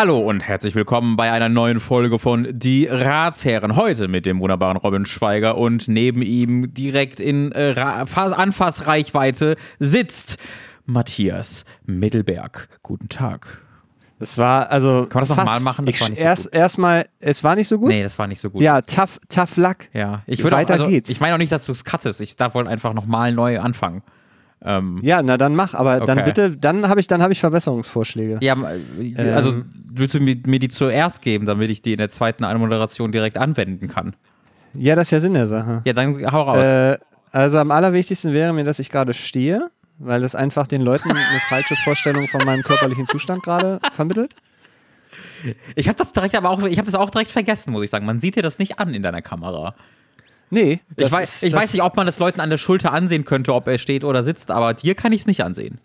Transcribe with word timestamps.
Hallo 0.00 0.18
und 0.18 0.40
herzlich 0.40 0.74
willkommen 0.74 1.16
bei 1.16 1.30
einer 1.30 1.50
neuen 1.50 1.78
Folge 1.78 2.18
von 2.18 2.48
Die 2.58 2.86
Ratsherren. 2.86 3.76
Heute 3.76 4.08
mit 4.08 4.24
dem 4.24 4.40
wunderbaren 4.40 4.78
Robin 4.78 5.04
Schweiger 5.04 5.58
und 5.58 5.88
neben 5.88 6.22
ihm 6.22 6.72
direkt 6.72 7.20
in 7.20 7.52
äh, 7.52 7.74
Anfassreichweite 7.76 9.56
sitzt 9.78 10.38
Matthias 10.86 11.66
Mittelberg. 11.84 12.70
Guten 12.82 13.10
Tag. 13.10 13.60
Das 14.18 14.38
war 14.38 14.70
also. 14.70 15.04
Kann 15.06 15.20
man 15.20 15.28
das 15.28 15.36
nochmal 15.36 15.60
machen? 15.60 15.84
Das 15.84 15.94
ich, 15.94 16.00
war 16.00 16.08
nicht 16.08 16.18
so 16.18 16.24
erst, 16.24 16.44
gut. 16.44 16.54
Erstmal, 16.54 17.06
es 17.18 17.44
war 17.44 17.54
nicht 17.54 17.68
so 17.68 17.78
gut? 17.78 17.88
Nee, 17.88 18.02
das 18.02 18.18
war 18.18 18.26
nicht 18.26 18.40
so 18.40 18.48
gut. 18.48 18.62
Ja, 18.62 18.80
tough, 18.80 19.18
tough 19.28 19.58
luck. 19.58 19.76
Ja, 19.92 20.22
ich 20.26 20.42
würde 20.42 20.56
Weiter 20.56 20.76
auch, 20.76 20.80
also, 20.80 20.86
geht's. 20.86 21.10
Ich 21.10 21.20
meine 21.20 21.34
auch 21.34 21.38
nicht, 21.38 21.52
dass 21.52 21.66
du 21.66 21.72
es 21.72 21.84
cuttest. 21.84 22.22
Ich 22.22 22.36
darf 22.36 22.54
wohl 22.54 22.66
einfach 22.66 22.94
nochmal 22.94 23.34
neu 23.34 23.60
anfangen. 23.60 24.02
Ähm, 24.62 24.98
ja, 25.02 25.22
na 25.22 25.38
dann 25.38 25.54
mach, 25.56 25.74
aber 25.74 25.96
okay. 25.96 26.04
dann 26.06 26.24
bitte, 26.24 26.56
dann 26.56 26.86
habe 26.88 27.00
ich, 27.00 27.08
hab 27.08 27.30
ich 27.30 27.40
Verbesserungsvorschläge. 27.40 28.38
Ja, 28.42 28.56
äh, 28.98 29.30
also 29.30 29.52
ähm, 29.52 29.72
willst 29.90 30.14
du 30.14 30.20
mir, 30.20 30.36
mir, 30.46 30.58
die 30.58 30.68
zuerst 30.68 31.22
geben, 31.22 31.46
damit 31.46 31.70
ich 31.70 31.80
die 31.80 31.92
in 31.92 31.98
der 31.98 32.10
zweiten 32.10 32.44
Anmoderation 32.44 33.10
direkt 33.10 33.38
anwenden 33.38 33.88
kann? 33.88 34.14
Ja, 34.74 34.94
das 34.94 35.08
ist 35.08 35.12
ja 35.12 35.20
Sinn 35.20 35.34
der 35.34 35.46
Sache. 35.46 35.82
Ja, 35.86 35.92
dann 35.94 36.14
hau 36.30 36.42
raus. 36.42 36.66
Äh, 36.66 36.98
also 37.32 37.58
am 37.58 37.70
allerwichtigsten 37.70 38.32
wäre 38.34 38.52
mir, 38.52 38.64
dass 38.64 38.78
ich 38.78 38.90
gerade 38.90 39.14
stehe, 39.14 39.70
weil 39.98 40.20
das 40.20 40.34
einfach 40.34 40.66
den 40.66 40.82
Leuten 40.82 41.10
eine 41.10 41.20
falsche 41.48 41.76
Vorstellung 41.76 42.28
von 42.28 42.44
meinem 42.44 42.62
körperlichen 42.62 43.06
Zustand 43.06 43.42
gerade 43.42 43.80
vermittelt. 43.92 44.34
Ich 45.74 45.88
habe 45.88 45.96
das 45.96 46.12
direkt 46.12 46.34
aber 46.34 46.50
auch, 46.50 46.62
ich 46.64 46.78
habe 46.78 46.86
das 46.86 46.94
auch 46.94 47.08
direkt 47.08 47.30
vergessen, 47.30 47.72
muss 47.72 47.84
ich 47.84 47.90
sagen. 47.90 48.04
Man 48.04 48.18
sieht 48.18 48.36
dir 48.36 48.42
das 48.42 48.58
nicht 48.58 48.78
an 48.78 48.92
in 48.92 49.02
deiner 49.02 49.22
Kamera. 49.22 49.74
Nee. 50.50 50.80
Ich, 50.96 51.10
weiß, 51.10 51.36
ist, 51.36 51.42
ich 51.44 51.52
weiß 51.52 51.72
nicht, 51.72 51.82
ob 51.82 51.96
man 51.96 52.06
das 52.06 52.18
Leuten 52.18 52.40
an 52.40 52.50
der 52.50 52.58
Schulter 52.58 52.92
ansehen 52.92 53.24
könnte, 53.24 53.54
ob 53.54 53.68
er 53.68 53.78
steht 53.78 54.04
oder 54.04 54.22
sitzt, 54.22 54.50
aber 54.50 54.74
dir 54.74 54.94
kann 54.94 55.12
ich 55.12 55.22
es 55.22 55.26
nicht 55.26 55.42
ansehen. 55.42 55.78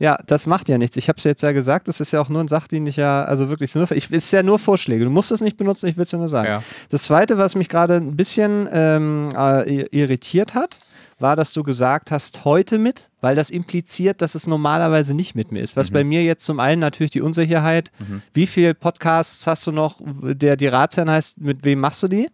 Ja, 0.00 0.16
das 0.26 0.46
macht 0.46 0.70
ja 0.70 0.78
nichts. 0.78 0.96
Ich 0.96 1.08
habe 1.08 1.18
es 1.18 1.24
jetzt 1.24 1.42
ja 1.42 1.52
gesagt, 1.52 1.86
das 1.86 2.00
ist 2.00 2.10
ja 2.12 2.22
auch 2.22 2.30
nur 2.30 2.40
ein 2.40 2.48
sachdienlicher, 2.48 3.28
also 3.28 3.50
wirklich, 3.50 3.74
nur, 3.74 3.90
ich, 3.92 4.10
ist 4.10 4.32
ja 4.32 4.42
nur 4.42 4.58
Vorschläge. 4.58 5.04
Du 5.04 5.10
musst 5.10 5.30
es 5.30 5.42
nicht 5.42 5.58
benutzen, 5.58 5.88
ich 5.88 5.98
will 5.98 6.04
es 6.04 6.10
ja 6.10 6.18
nur 6.18 6.30
sagen. 6.30 6.48
Ja. 6.48 6.62
Das 6.88 7.02
Zweite, 7.02 7.36
was 7.36 7.54
mich 7.54 7.68
gerade 7.68 7.96
ein 7.96 8.16
bisschen 8.16 8.66
ähm, 8.72 9.32
äh, 9.36 9.84
irritiert 9.90 10.54
hat, 10.54 10.78
war, 11.18 11.36
dass 11.36 11.52
du 11.52 11.62
gesagt 11.62 12.10
hast, 12.10 12.46
heute 12.46 12.78
mit, 12.78 13.10
weil 13.20 13.36
das 13.36 13.50
impliziert, 13.50 14.22
dass 14.22 14.34
es 14.34 14.46
normalerweise 14.46 15.14
nicht 15.14 15.34
mit 15.34 15.52
mir 15.52 15.60
ist. 15.60 15.76
Was 15.76 15.90
mhm. 15.90 15.94
bei 15.94 16.04
mir 16.04 16.24
jetzt 16.24 16.46
zum 16.46 16.60
einen 16.60 16.80
natürlich 16.80 17.10
die 17.10 17.20
Unsicherheit, 17.20 17.90
mhm. 17.98 18.22
wie 18.32 18.46
viele 18.46 18.72
Podcasts 18.72 19.46
hast 19.46 19.66
du 19.66 19.72
noch, 19.72 20.00
der 20.02 20.56
die 20.56 20.66
Ratsherren 20.66 21.10
heißt, 21.10 21.38
mit 21.42 21.62
wem 21.64 21.80
machst 21.80 22.02
du 22.02 22.08
die? 22.08 22.30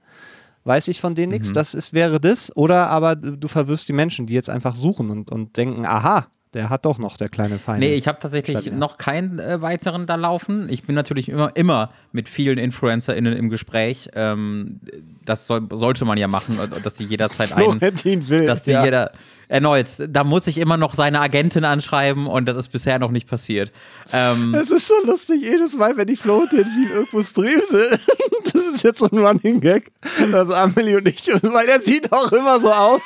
Weiß 0.67 0.89
ich 0.89 1.00
von 1.00 1.14
denen 1.14 1.33
nichts. 1.33 1.50
Mhm. 1.50 1.55
Das 1.55 1.75
ist, 1.75 1.92
wäre 1.92 2.20
das. 2.20 2.55
Oder 2.56 2.89
aber 2.89 3.17
du 3.17 3.48
verwirrst 3.48 3.89
die 3.89 3.92
Menschen, 3.92 4.27
die 4.27 4.34
jetzt 4.34 4.50
einfach 4.50 4.77
suchen 4.77 5.11
und, 5.11 5.31
und 5.31 5.56
denken, 5.56 5.86
aha, 5.86 6.27
der 6.56 6.70
hat 6.70 6.86
doch 6.86 6.98
noch, 6.98 7.18
der 7.18 7.28
kleine 7.28 7.58
Feind. 7.58 7.80
Nee, 7.80 7.94
ich 7.94 8.08
habe 8.08 8.18
tatsächlich 8.18 8.60
Statt, 8.60 8.72
noch 8.72 8.96
keinen 8.96 9.38
äh, 9.38 9.60
weiteren 9.60 10.06
da 10.06 10.14
laufen. 10.14 10.68
Ich 10.70 10.84
bin 10.84 10.94
natürlich 10.94 11.28
immer, 11.28 11.54
immer 11.54 11.90
mit 12.12 12.30
vielen 12.30 12.56
InfluencerInnen 12.56 13.36
im 13.36 13.50
Gespräch. 13.50 14.08
Ähm, 14.14 14.80
das 15.27 15.46
soll, 15.46 15.68
sollte 15.70 16.06
man 16.06 16.16
ja 16.16 16.28
machen, 16.28 16.58
dass 16.82 16.94
die 16.94 17.04
jederzeit 17.04 17.52
einen. 17.52 17.78
will. 17.80 18.46
Dass 18.46 18.64
die 18.64 18.70
ja. 18.70 18.84
jeder. 18.84 19.12
Erneut, 19.48 19.86
da 20.08 20.24
muss 20.24 20.48
ich 20.48 20.58
immer 20.58 20.77
noch 20.77 20.92
seine 20.92 21.20
Agentin 21.20 21.64
anschreiben 21.64 22.27
und 22.27 22.46
das 22.46 22.56
ist 22.56 22.66
bisher 22.68 22.98
noch 22.98 23.12
nicht 23.12 23.28
passiert. 23.28 23.70
Ähm, 24.12 24.52
es 24.54 24.72
ist 24.72 24.88
so 24.88 24.94
lustig, 25.04 25.40
jedes 25.40 25.77
Mal, 25.77 25.96
wenn 25.96 26.08
ich 26.08 26.18
Florentin 26.18 26.64
viel 26.64 26.90
irgendwo 26.90 27.22
streamse, 27.22 28.00
das 28.45 28.66
ist 28.74 28.83
jetzt 28.83 28.98
so 28.98 29.08
ein 29.08 29.18
Running 29.18 29.61
Gag, 29.61 29.92
dass 30.33 30.50
Amelie 30.50 30.96
und 30.96 31.06
ich, 31.06 31.28
weil 31.42 31.68
er 31.68 31.80
sieht 31.80 32.12
auch 32.12 32.33
immer 32.33 32.58
so 32.58 32.72
aus 32.72 33.02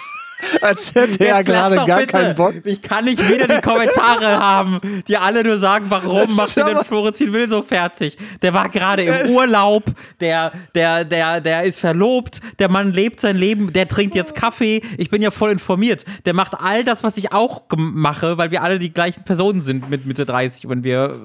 als 0.60 0.94
hätte 0.94 1.26
er 1.26 1.44
gerade 1.44 1.76
gar 1.76 2.00
bitte. 2.00 2.12
keinen 2.12 2.34
Bock. 2.34 2.54
Ich 2.64 2.82
kann 2.82 3.04
nicht 3.04 3.26
wieder 3.28 3.46
die 3.48 3.60
Kommentare 3.60 4.38
haben, 4.38 4.80
die 5.08 5.16
alle 5.16 5.44
nur 5.44 5.58
sagen, 5.58 5.86
warum 5.88 6.34
macht 6.36 6.56
ihr 6.56 6.64
denn 6.64 6.84
Florentin 6.84 7.32
Will 7.32 7.48
so 7.48 7.62
fertig? 7.62 8.16
Der 8.42 8.54
war 8.54 8.68
gerade 8.68 9.02
im 9.02 9.14
äh. 9.14 9.28
Urlaub, 9.28 9.84
der, 10.20 10.52
der, 10.74 11.04
der, 11.04 11.40
der 11.40 11.64
ist 11.64 11.78
verlobt, 11.78 12.40
der 12.58 12.70
Mann 12.70 12.92
lebt 12.92 13.20
sein 13.20 13.36
Leben, 13.36 13.72
der 13.72 13.88
trinkt 13.88 14.14
jetzt 14.14 14.34
Kaffee. 14.34 14.82
Ich 14.98 15.10
bin 15.10 15.22
ja 15.22 15.30
voll 15.30 15.50
informiert. 15.50 16.04
Der 16.24 16.34
macht 16.34 16.54
all 16.60 16.84
das, 16.84 17.04
was 17.04 17.16
ich 17.16 17.32
auch 17.32 17.62
mache, 17.76 18.38
weil 18.38 18.50
wir 18.50 18.62
alle 18.62 18.78
die 18.78 18.92
gleichen 18.92 19.24
Personen 19.24 19.60
sind 19.60 19.90
mit 19.90 20.06
Mitte 20.06 20.24
30, 20.24 20.68
wenn 20.68 20.84
wir 20.84 21.16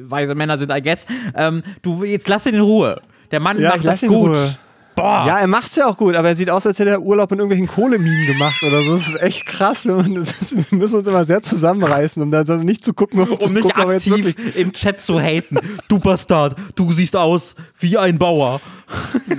weise 0.00 0.34
Männer 0.34 0.58
sind, 0.58 0.70
I 0.70 0.82
guess. 0.82 1.06
Ähm, 1.34 1.62
du, 1.82 2.04
jetzt 2.04 2.28
lass 2.28 2.46
ihn 2.46 2.54
in 2.54 2.60
Ruhe. 2.60 3.00
Der 3.30 3.40
Mann 3.40 3.60
ja, 3.60 3.70
macht 3.70 3.84
das 3.84 4.00
gut. 4.02 4.30
Ruhe. 4.30 4.56
Boah. 4.94 5.24
Ja, 5.26 5.38
er 5.38 5.46
macht 5.48 5.70
es 5.70 5.76
ja 5.76 5.86
auch 5.86 5.96
gut, 5.96 6.14
aber 6.14 6.28
er 6.28 6.36
sieht 6.36 6.50
aus, 6.50 6.66
als 6.66 6.78
hätte 6.78 6.90
er 6.90 7.02
Urlaub 7.02 7.32
in 7.32 7.38
irgendwelchen 7.38 7.66
Kohleminen 7.66 8.26
gemacht 8.26 8.62
oder 8.62 8.82
so. 8.82 8.94
Das 8.94 9.08
ist 9.08 9.22
echt 9.22 9.46
krass. 9.46 9.84
Wir 9.84 9.94
müssen 9.96 10.96
uns 10.98 11.08
immer 11.08 11.24
sehr 11.24 11.42
zusammenreißen, 11.42 12.22
um 12.22 12.30
da 12.30 12.42
nicht 12.58 12.84
zu 12.84 12.94
gucken, 12.94 13.20
um, 13.20 13.32
um 13.32 13.52
nicht 13.52 13.62
gucken, 13.62 13.90
aktiv 13.90 14.36
im 14.54 14.72
Chat 14.72 15.00
zu 15.00 15.20
haten. 15.20 15.58
Du 15.88 15.98
Bastard, 15.98 16.56
du 16.76 16.92
siehst 16.92 17.16
aus 17.16 17.56
wie 17.78 17.98
ein 17.98 18.18
Bauer. 18.18 18.60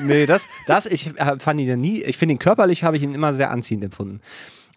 nee, 0.04 0.26
das, 0.26 0.44
das 0.68 0.86
ich 0.86 1.08
äh, 1.18 1.40
fand 1.40 1.60
ihn 1.60 1.68
ja 1.68 1.78
nie, 1.78 2.02
ich 2.02 2.18
finde 2.18 2.34
ihn 2.34 2.40
körperlich, 2.40 2.84
habe 2.84 2.98
ich 2.98 3.04
ihn 3.04 3.14
immer 3.14 3.34
sehr 3.34 3.52
anziehend 3.52 3.84
empfunden. 3.84 4.20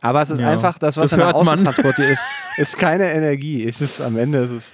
Aber 0.00 0.22
es 0.22 0.30
ist 0.30 0.40
ja, 0.40 0.50
einfach 0.50 0.78
das, 0.78 0.96
was 0.96 1.10
das 1.10 1.18
er 1.18 1.26
nach 1.26 1.34
außen 1.34 1.64
transportiert, 1.64 2.08
ist, 2.08 2.22
ist 2.56 2.78
keine 2.78 3.12
Energie. 3.12 3.66
Es 3.66 3.80
ist 3.80 4.00
am 4.00 4.16
Ende 4.16 4.38
ist 4.38 4.50
es 4.50 4.72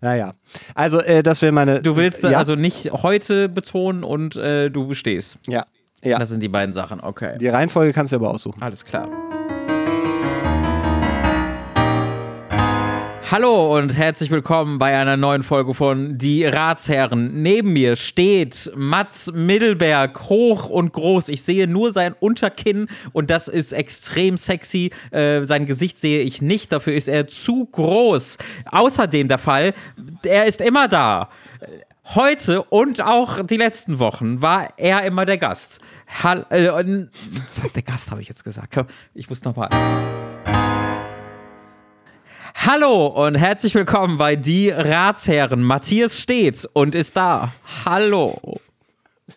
naja. 0.00 0.34
Also, 0.74 1.00
äh, 1.00 1.22
das 1.22 1.42
wäre 1.42 1.52
meine. 1.52 1.80
Du 1.80 1.96
willst 1.96 2.22
ja. 2.22 2.38
also 2.38 2.54
nicht 2.54 2.92
heute 2.92 3.48
betonen 3.48 4.04
und 4.04 4.36
äh, 4.36 4.70
du 4.70 4.86
bestehst. 4.86 5.38
Ja. 5.46 5.66
ja. 6.02 6.18
Das 6.18 6.28
sind 6.28 6.42
die 6.42 6.48
beiden 6.48 6.72
Sachen, 6.72 7.00
okay. 7.00 7.38
Die 7.38 7.48
Reihenfolge 7.48 7.92
kannst 7.92 8.12
du 8.12 8.16
aber 8.16 8.30
aussuchen. 8.30 8.62
Alles 8.62 8.84
klar. 8.84 9.08
Hallo 13.30 13.76
und 13.76 13.94
herzlich 13.94 14.30
willkommen 14.30 14.78
bei 14.78 14.96
einer 14.96 15.18
neuen 15.18 15.42
Folge 15.42 15.74
von 15.74 16.16
Die 16.16 16.46
Ratsherren. 16.46 17.42
Neben 17.42 17.74
mir 17.74 17.94
steht 17.94 18.72
Mats 18.74 19.30
Mittelberg, 19.34 20.30
hoch 20.30 20.70
und 20.70 20.94
groß. 20.94 21.28
Ich 21.28 21.42
sehe 21.42 21.68
nur 21.68 21.92
sein 21.92 22.14
Unterkinn 22.18 22.88
und 23.12 23.28
das 23.28 23.48
ist 23.48 23.72
extrem 23.72 24.38
sexy. 24.38 24.92
Äh, 25.10 25.44
sein 25.44 25.66
Gesicht 25.66 25.98
sehe 25.98 26.20
ich 26.22 26.40
nicht, 26.40 26.72
dafür 26.72 26.94
ist 26.94 27.06
er 27.06 27.26
zu 27.26 27.66
groß. 27.66 28.38
Außerdem 28.70 29.28
der 29.28 29.36
Fall, 29.36 29.74
er 30.24 30.46
ist 30.46 30.62
immer 30.62 30.88
da. 30.88 31.28
Heute 32.14 32.62
und 32.62 33.02
auch 33.02 33.42
die 33.42 33.58
letzten 33.58 33.98
Wochen 33.98 34.40
war 34.40 34.68
er 34.78 35.02
immer 35.02 35.26
der 35.26 35.36
Gast. 35.36 35.80
Hall 36.22 36.46
äh, 36.48 36.62
der 37.74 37.82
Gast 37.82 38.10
habe 38.10 38.22
ich 38.22 38.28
jetzt 38.28 38.42
gesagt. 38.42 38.74
Ich 39.12 39.28
muss 39.28 39.44
nochmal. 39.44 39.68
Hallo 42.66 43.06
und 43.06 43.36
herzlich 43.36 43.76
willkommen 43.76 44.18
bei 44.18 44.34
Die 44.34 44.70
Ratsherren. 44.70 45.62
Matthias 45.62 46.18
steht 46.18 46.68
und 46.72 46.96
ist 46.96 47.16
da. 47.16 47.52
Hallo. 47.84 48.58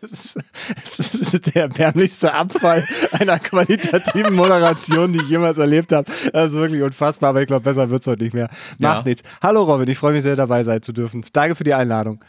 Das 0.02 0.12
ist, 0.12 0.40
das 0.98 1.00
ist 1.14 1.54
der 1.54 1.64
erbärmlichste 1.64 2.34
Abfall 2.34 2.86
einer 3.12 3.38
qualitativen 3.38 4.34
Moderation, 4.34 5.14
die 5.14 5.20
ich 5.20 5.30
jemals 5.30 5.60
erlebt 5.60 5.92
habe. 5.92 6.12
Das 6.34 6.52
ist 6.52 6.58
wirklich 6.58 6.82
unfassbar, 6.82 7.30
aber 7.30 7.42
ich 7.42 7.48
glaube, 7.48 7.64
besser 7.64 7.92
wird 7.92 8.02
es 8.02 8.08
heute 8.08 8.24
nicht 8.24 8.34
mehr. 8.34 8.50
Macht 8.80 9.06
ja. 9.06 9.12
nichts. 9.12 9.22
Hallo 9.42 9.64
Robin, 9.64 9.88
ich 9.88 10.00
freue 10.00 10.14
mich 10.14 10.24
sehr, 10.24 10.36
dabei 10.36 10.64
sein 10.64 10.82
zu 10.82 10.92
dürfen. 10.92 11.24
Danke 11.32 11.54
für 11.54 11.64
die 11.64 11.76
Einladung. 11.76 12.20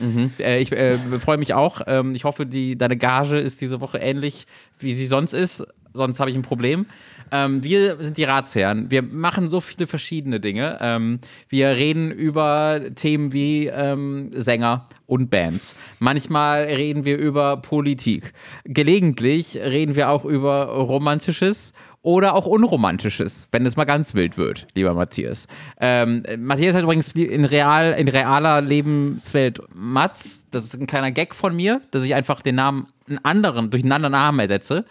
Mhm. 0.00 0.32
Äh, 0.38 0.60
ich 0.60 0.72
äh, 0.72 0.98
freue 1.20 1.36
mich 1.36 1.52
auch. 1.52 1.82
Ähm, 1.86 2.14
ich 2.14 2.24
hoffe, 2.24 2.46
die, 2.46 2.78
deine 2.78 2.96
Gage 2.96 3.38
ist 3.38 3.60
diese 3.60 3.82
Woche 3.82 3.98
ähnlich, 3.98 4.46
wie 4.78 4.94
sie 4.94 5.06
sonst 5.06 5.34
ist. 5.34 5.62
Sonst 5.92 6.20
habe 6.20 6.30
ich 6.30 6.36
ein 6.36 6.42
Problem. 6.42 6.86
Ähm, 7.32 7.62
wir 7.62 7.96
sind 8.00 8.16
die 8.16 8.24
Ratsherren. 8.24 8.90
Wir 8.90 9.02
machen 9.02 9.48
so 9.48 9.60
viele 9.60 9.86
verschiedene 9.86 10.40
Dinge. 10.40 10.78
Ähm, 10.80 11.20
wir 11.48 11.68
reden 11.70 12.10
über 12.10 12.80
Themen 12.94 13.32
wie 13.32 13.66
ähm, 13.66 14.30
Sänger 14.34 14.88
und 15.06 15.30
Bands. 15.30 15.76
Manchmal 15.98 16.64
reden 16.64 17.04
wir 17.04 17.18
über 17.18 17.56
Politik. 17.58 18.32
Gelegentlich 18.64 19.56
reden 19.56 19.96
wir 19.96 20.10
auch 20.10 20.24
über 20.24 20.66
Romantisches 20.66 21.72
oder 22.02 22.34
auch 22.34 22.46
Unromantisches, 22.46 23.48
wenn 23.50 23.66
es 23.66 23.76
mal 23.76 23.84
ganz 23.84 24.14
wild 24.14 24.38
wird, 24.38 24.66
lieber 24.74 24.94
Matthias. 24.94 25.46
Ähm, 25.80 26.22
Matthias 26.38 26.76
hat 26.76 26.82
übrigens 26.82 27.08
in, 27.08 27.44
real, 27.44 27.92
in 27.98 28.08
realer 28.08 28.60
Lebenswelt 28.60 29.60
Mats. 29.74 30.46
Das 30.50 30.64
ist 30.64 30.80
ein 30.80 30.86
kleiner 30.86 31.10
Gag 31.10 31.34
von 31.34 31.54
mir, 31.54 31.82
dass 31.90 32.04
ich 32.04 32.14
einfach 32.14 32.40
den 32.40 32.54
Namen 32.54 32.86
einen 33.08 33.18
anderen 33.24 33.70
durch 33.70 33.82
einen 33.82 33.92
anderen 33.92 34.12
Namen 34.12 34.38
ersetze. 34.40 34.84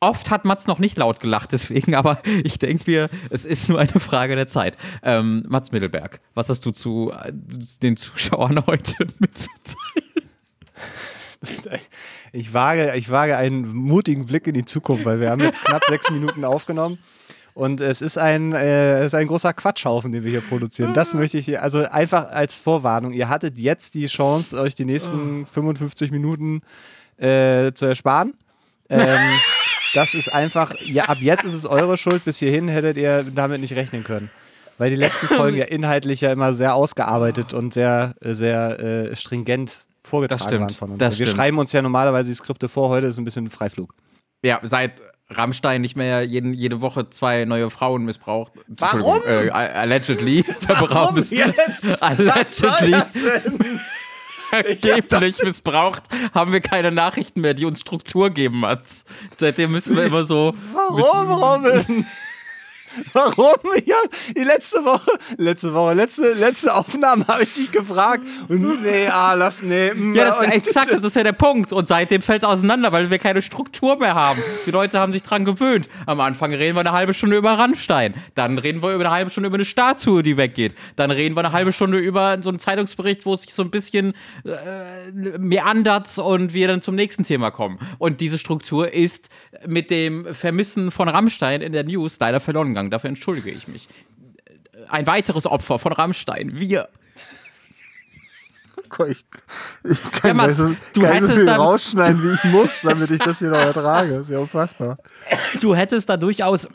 Oft 0.00 0.30
hat 0.30 0.44
Mats 0.44 0.66
noch 0.66 0.78
nicht 0.78 0.98
laut 0.98 1.20
gelacht, 1.20 1.52
deswegen, 1.52 1.94
aber 1.94 2.20
ich 2.44 2.58
denke 2.58 2.90
mir, 2.90 3.08
es 3.30 3.44
ist 3.44 3.68
nur 3.68 3.78
eine 3.78 4.00
Frage 4.00 4.36
der 4.36 4.46
Zeit. 4.46 4.76
Ähm, 5.02 5.44
Mats 5.48 5.72
Mittelberg, 5.72 6.20
was 6.34 6.48
hast 6.48 6.66
du 6.66 6.70
zu 6.70 7.12
äh, 7.12 7.32
den 7.82 7.96
Zuschauern 7.96 8.64
heute 8.66 9.06
mitzuteilen? 9.18 10.06
Ich 12.32 12.52
wage, 12.52 12.96
ich 12.96 13.10
wage 13.10 13.36
einen 13.36 13.72
mutigen 13.72 14.26
Blick 14.26 14.46
in 14.46 14.54
die 14.54 14.64
Zukunft, 14.64 15.04
weil 15.04 15.20
wir 15.20 15.30
haben 15.30 15.40
jetzt 15.40 15.64
knapp 15.64 15.84
sechs 15.84 16.10
Minuten 16.10 16.44
aufgenommen. 16.44 16.98
Und 17.54 17.80
es 17.80 18.02
ist 18.02 18.18
ein, 18.18 18.52
äh, 18.52 19.00
es 19.00 19.08
ist 19.08 19.14
ein 19.14 19.28
großer 19.28 19.54
Quatschhaufen, 19.54 20.12
den 20.12 20.24
wir 20.24 20.30
hier 20.30 20.42
produzieren. 20.42 20.92
Das 20.92 21.14
möchte 21.14 21.38
ich 21.38 21.46
hier, 21.46 21.62
also 21.62 21.84
einfach 21.84 22.30
als 22.30 22.58
Vorwarnung. 22.58 23.14
Ihr 23.14 23.30
hattet 23.30 23.58
jetzt 23.58 23.94
die 23.94 24.06
Chance, 24.06 24.60
euch 24.60 24.74
die 24.74 24.84
nächsten 24.84 25.46
55 25.46 26.10
Minuten 26.10 26.60
äh, 27.16 27.72
zu 27.72 27.86
ersparen. 27.86 28.34
Ähm, 28.90 29.18
das 29.96 30.14
ist 30.14 30.32
einfach, 30.32 30.74
ja, 30.80 31.04
ab 31.04 31.18
jetzt 31.20 31.44
ist 31.44 31.54
es 31.54 31.64
eure 31.64 31.96
Schuld, 31.96 32.24
bis 32.24 32.38
hierhin 32.38 32.68
hättet 32.68 32.98
ihr 32.98 33.24
damit 33.24 33.62
nicht 33.62 33.74
rechnen 33.74 34.04
können. 34.04 34.30
weil 34.78 34.90
die 34.90 34.96
letzten 34.96 35.26
Folgen 35.28 35.56
ja 35.56 35.64
inhaltlich 35.64 36.20
ja 36.20 36.30
immer 36.30 36.52
sehr 36.52 36.74
ausgearbeitet 36.74 37.54
und 37.54 37.72
sehr, 37.72 38.14
sehr 38.20 38.78
äh, 38.78 39.16
stringent 39.16 39.78
vorgetragen 40.02 40.60
waren 40.60 40.70
von 40.70 40.90
uns. 40.90 40.98
Das 40.98 41.18
wir 41.18 41.24
stimmt. 41.24 41.38
schreiben 41.38 41.58
uns 41.58 41.72
ja 41.72 41.80
normalerweise 41.80 42.28
die 42.28 42.34
Skripte 42.36 42.68
vor, 42.68 42.90
heute 42.90 43.06
ist 43.06 43.16
ein 43.16 43.24
bisschen 43.24 43.48
Freiflug. 43.48 43.94
Ja, 44.42 44.60
seit 44.62 45.02
Rammstein 45.30 45.80
nicht 45.80 45.96
mehr 45.96 46.22
jeden, 46.22 46.52
jede 46.52 46.82
Woche 46.82 47.08
zwei 47.08 47.46
neue 47.46 47.70
Frauen 47.70 48.04
missbraucht. 48.04 48.52
Warum? 48.68 49.20
Äh, 49.26 49.48
allegedly. 49.48 50.44
Warum 50.68 51.16
jetzt? 51.16 52.02
Allegedly. 52.02 52.32
Was 52.34 52.58
soll 52.58 52.90
das 52.90 53.12
denn? 53.14 53.80
Angeblich 54.50 55.42
missbraucht, 55.42 56.04
haben 56.32 56.52
wir 56.52 56.60
keine 56.60 56.92
Nachrichten 56.92 57.40
mehr, 57.40 57.54
die 57.54 57.64
uns 57.64 57.80
Struktur 57.80 58.30
geben, 58.30 58.60
Mats. 58.60 59.04
Seitdem 59.38 59.72
müssen 59.72 59.96
wir 59.96 60.04
immer 60.04 60.24
so. 60.24 60.54
Warum, 60.72 61.30
Robin? 61.32 62.06
Warum? 63.12 63.54
Ja, 63.84 63.96
die 64.36 64.44
letzte 64.44 64.84
Woche, 64.84 65.10
letzte 65.36 65.72
Woche, 65.74 65.94
letzte, 65.94 66.32
letzte 66.32 66.74
Aufnahme 66.74 67.26
habe 67.26 67.42
ich 67.42 67.54
dich 67.54 67.72
gefragt. 67.72 68.22
Und 68.48 68.82
nee, 68.82 69.06
ah, 69.08 69.34
lass, 69.34 69.62
nee. 69.62 69.92
mm, 69.92 70.14
Ja, 70.14 70.26
das 70.26 70.40
ist 70.40 70.52
exakt, 70.52 70.92
das 70.92 71.04
ist 71.04 71.16
ja 71.16 71.22
der 71.22 71.32
Punkt. 71.32 71.72
Und 71.72 71.86
seitdem 71.88 72.22
fällt 72.22 72.42
es 72.42 72.48
auseinander, 72.48 72.92
weil 72.92 73.10
wir 73.10 73.18
keine 73.18 73.42
Struktur 73.42 73.98
mehr 73.98 74.14
haben. 74.14 74.42
Die 74.66 74.70
Leute 74.70 74.98
haben 74.98 75.12
sich 75.12 75.22
dran 75.22 75.44
gewöhnt. 75.44 75.88
Am 76.06 76.20
Anfang 76.20 76.52
reden 76.52 76.76
wir 76.76 76.80
eine 76.80 76.92
halbe 76.92 77.14
Stunde 77.14 77.36
über 77.36 77.58
Rammstein. 77.58 78.14
Dann 78.34 78.58
reden 78.58 78.82
wir 78.82 78.94
über 78.94 79.04
eine 79.04 79.14
halbe 79.14 79.30
Stunde 79.30 79.48
über 79.48 79.56
eine 79.56 79.64
Statue, 79.64 80.22
die 80.22 80.36
weggeht. 80.36 80.74
Dann 80.96 81.10
reden 81.10 81.36
wir 81.36 81.40
eine 81.40 81.52
halbe 81.52 81.72
Stunde 81.72 81.98
über 81.98 82.38
so 82.42 82.48
einen 82.48 82.58
Zeitungsbericht, 82.58 83.26
wo 83.26 83.34
es 83.34 83.42
sich 83.42 83.54
so 83.54 83.62
ein 83.62 83.70
bisschen 83.70 84.14
äh, 84.44 85.38
meandert 85.38 86.18
und 86.18 86.54
wir 86.54 86.68
dann 86.68 86.82
zum 86.82 86.94
nächsten 86.94 87.24
Thema 87.24 87.50
kommen. 87.50 87.78
Und 87.98 88.20
diese 88.20 88.38
Struktur 88.38 88.92
ist 88.92 89.30
mit 89.66 89.90
dem 89.90 90.32
Vermissen 90.34 90.90
von 90.90 91.08
Rammstein 91.08 91.62
in 91.62 91.72
der 91.72 91.84
News 91.84 92.18
leider 92.20 92.40
verloren 92.40 92.68
gegangen. 92.68 92.85
Dafür 92.90 93.08
entschuldige 93.08 93.50
ich 93.50 93.68
mich. 93.68 93.88
Ein 94.88 95.06
weiteres 95.06 95.46
Opfer 95.46 95.78
von 95.78 95.92
Rammstein. 95.92 96.50
Wir. 96.58 96.88
Ich, 99.08 99.24
ich 99.84 100.12
kann 100.12 100.28
Ja, 100.28 100.34
Mats, 100.34 100.58
so, 100.58 100.68
du 100.92 101.00
so 101.00 101.06
hättest 101.06 101.34
viel 101.34 101.44
dann- 101.46 101.60
rausschneiden, 101.60 102.22
wie 102.22 102.34
ich 102.34 102.44
muss, 102.44 102.80
damit 102.82 103.10
ich 103.10 103.20
das 103.20 103.38
hier 103.40 103.50
noch 103.50 103.58
ertrage. 103.58 104.10
Das 104.12 104.20
ist 104.26 104.30
ja 104.30 104.38
unfassbar. 104.38 104.98
du 105.60 105.74
hättest 105.74 106.08
da 106.08 106.16
durchaus 106.16 106.68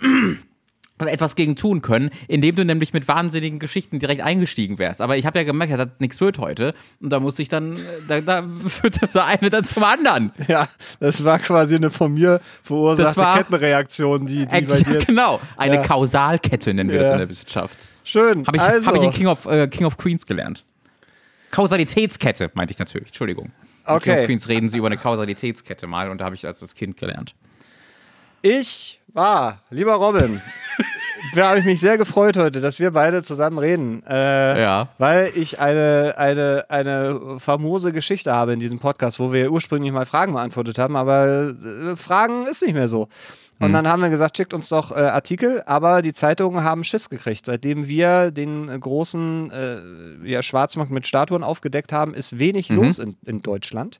etwas 1.08 1.36
gegen 1.36 1.56
tun 1.56 1.82
können, 1.82 2.10
indem 2.28 2.56
du 2.56 2.66
nämlich 2.66 2.94
mit 2.94 3.08
wahnsinnigen 3.08 3.60
Geschichten 3.60 4.00
direkt 4.00 4.22
eingestiegen 4.22 4.80
wärst. 4.80 5.02
Aber 5.02 5.18
ich 5.18 5.26
habe 5.26 5.40
ja 5.40 5.44
gemerkt, 5.44 5.74
dass 5.78 5.88
nichts 6.00 6.20
wird 6.22 6.38
heute. 6.40 6.74
Und 7.00 7.10
da 7.12 7.20
musste 7.20 7.42
ich 7.42 7.50
dann, 7.50 7.78
da, 8.08 8.22
da 8.22 8.44
führt 8.68 9.02
das 9.02 9.16
eine 9.16 9.50
dann 9.50 9.64
zum 9.64 9.84
anderen. 9.84 10.32
Ja, 10.48 10.68
das 11.00 11.24
war 11.24 11.40
quasi 11.40 11.76
eine 11.76 11.90
von 11.90 12.14
mir 12.14 12.40
verursachte 12.64 13.04
Das 13.04 13.18
war- 13.18 13.38
Kettenreaktion, 13.38 14.26
die, 14.26 14.46
die 14.46 14.62
bei 14.62 14.76
dir. 14.78 15.00
genau, 15.06 15.40
eine 15.58 15.76
Ja. 15.76 15.82
Kausalkette 15.82 16.74
nennen 16.74 16.90
wir 16.90 17.00
das 17.00 17.08
Ja. 17.08 17.14
in 17.14 17.20
der 17.20 17.30
Wissenschaft. 17.30 17.90
Schön. 18.04 18.46
Habe 18.48 18.58
ich, 18.58 18.64
also, 18.64 18.88
hab 18.88 18.96
ich 18.96 19.04
in 19.04 19.12
King 19.12 19.28
of, 19.28 19.46
äh, 19.46 19.68
King 19.68 19.86
of 19.86 19.98
Queens 19.98 20.26
gelernt. 20.26 20.64
Kausalitätskette, 21.52 22.52
meinte 22.54 22.72
ich 22.72 22.80
natürlich. 22.80 23.08
Entschuldigung. 23.10 23.46
In 23.88 23.96
Okay. 23.96 24.00
King 24.12 24.20
of 24.20 24.26
Queens 24.26 24.48
reden 24.48 24.70
sie 24.70 24.78
über 24.78 24.88
eine 24.88 24.98
Kausalitätskette 24.98 25.88
mal 25.88 26.10
und 26.10 26.20
da 26.20 26.26
habe 26.26 26.36
ich 26.36 26.46
als 26.46 26.60
das 26.60 26.76
Kind 26.76 26.98
gelernt. 26.98 27.36
Ich 28.42 29.00
war, 29.14 29.60
lieber 29.70 29.94
Robin, 29.94 30.42
da 31.36 31.50
habe 31.50 31.60
ich 31.60 31.66
mich 31.66 31.80
sehr 31.80 31.98
gefreut 31.98 32.38
heute, 32.38 32.60
dass 32.60 32.80
wir 32.80 32.92
beide 32.92 33.22
zusammen 33.22 33.60
reden. 33.60 34.04
Äh, 34.08 34.62
Ja. 34.62 34.90
Weil 34.98 35.32
ich 35.36 35.60
eine, 35.60 36.16
eine, 36.18 36.66
eine 36.70 37.40
famose 37.40 37.92
Geschichte 37.94 38.34
habe 38.34 38.54
in 38.54 38.60
diesem 38.60 38.80
Podcast, 38.80 39.20
wo 39.20 39.32
wir 39.32 39.52
ursprünglich 39.52 39.92
mal 39.92 40.06
Fragen 40.06 40.34
beantwortet 40.34 40.80
haben, 40.80 40.96
aber 40.96 41.54
äh, 41.54 41.96
Fragen 41.96 42.48
ist 42.48 42.64
nicht 42.64 42.74
mehr 42.74 42.88
so. 42.88 43.08
Und 43.60 43.74
dann 43.74 43.88
haben 43.88 44.02
wir 44.02 44.10
gesagt, 44.10 44.38
schickt 44.38 44.56
uns 44.56 44.70
doch 44.70 44.90
äh, 44.90 44.96
Artikel, 44.96 45.62
aber 45.68 46.02
die 46.02 46.14
Zeitungen 46.14 46.64
haben 46.64 46.84
Schiss 46.84 47.12
gekriegt. 47.12 47.46
Seitdem 47.46 47.88
wir 47.88 48.32
den 48.32 48.66
großen 48.80 49.52
äh, 49.52 50.28
ja, 50.28 50.42
Schwarzmarkt 50.42 50.92
mit 50.92 51.06
Statuen 51.06 51.44
aufgedeckt 51.44 51.94
haben, 51.94 52.16
ist 52.16 52.40
wenig 52.40 52.70
los 52.70 52.98
in, 52.98 53.18
in 53.24 53.44
Deutschland. 53.44 54.00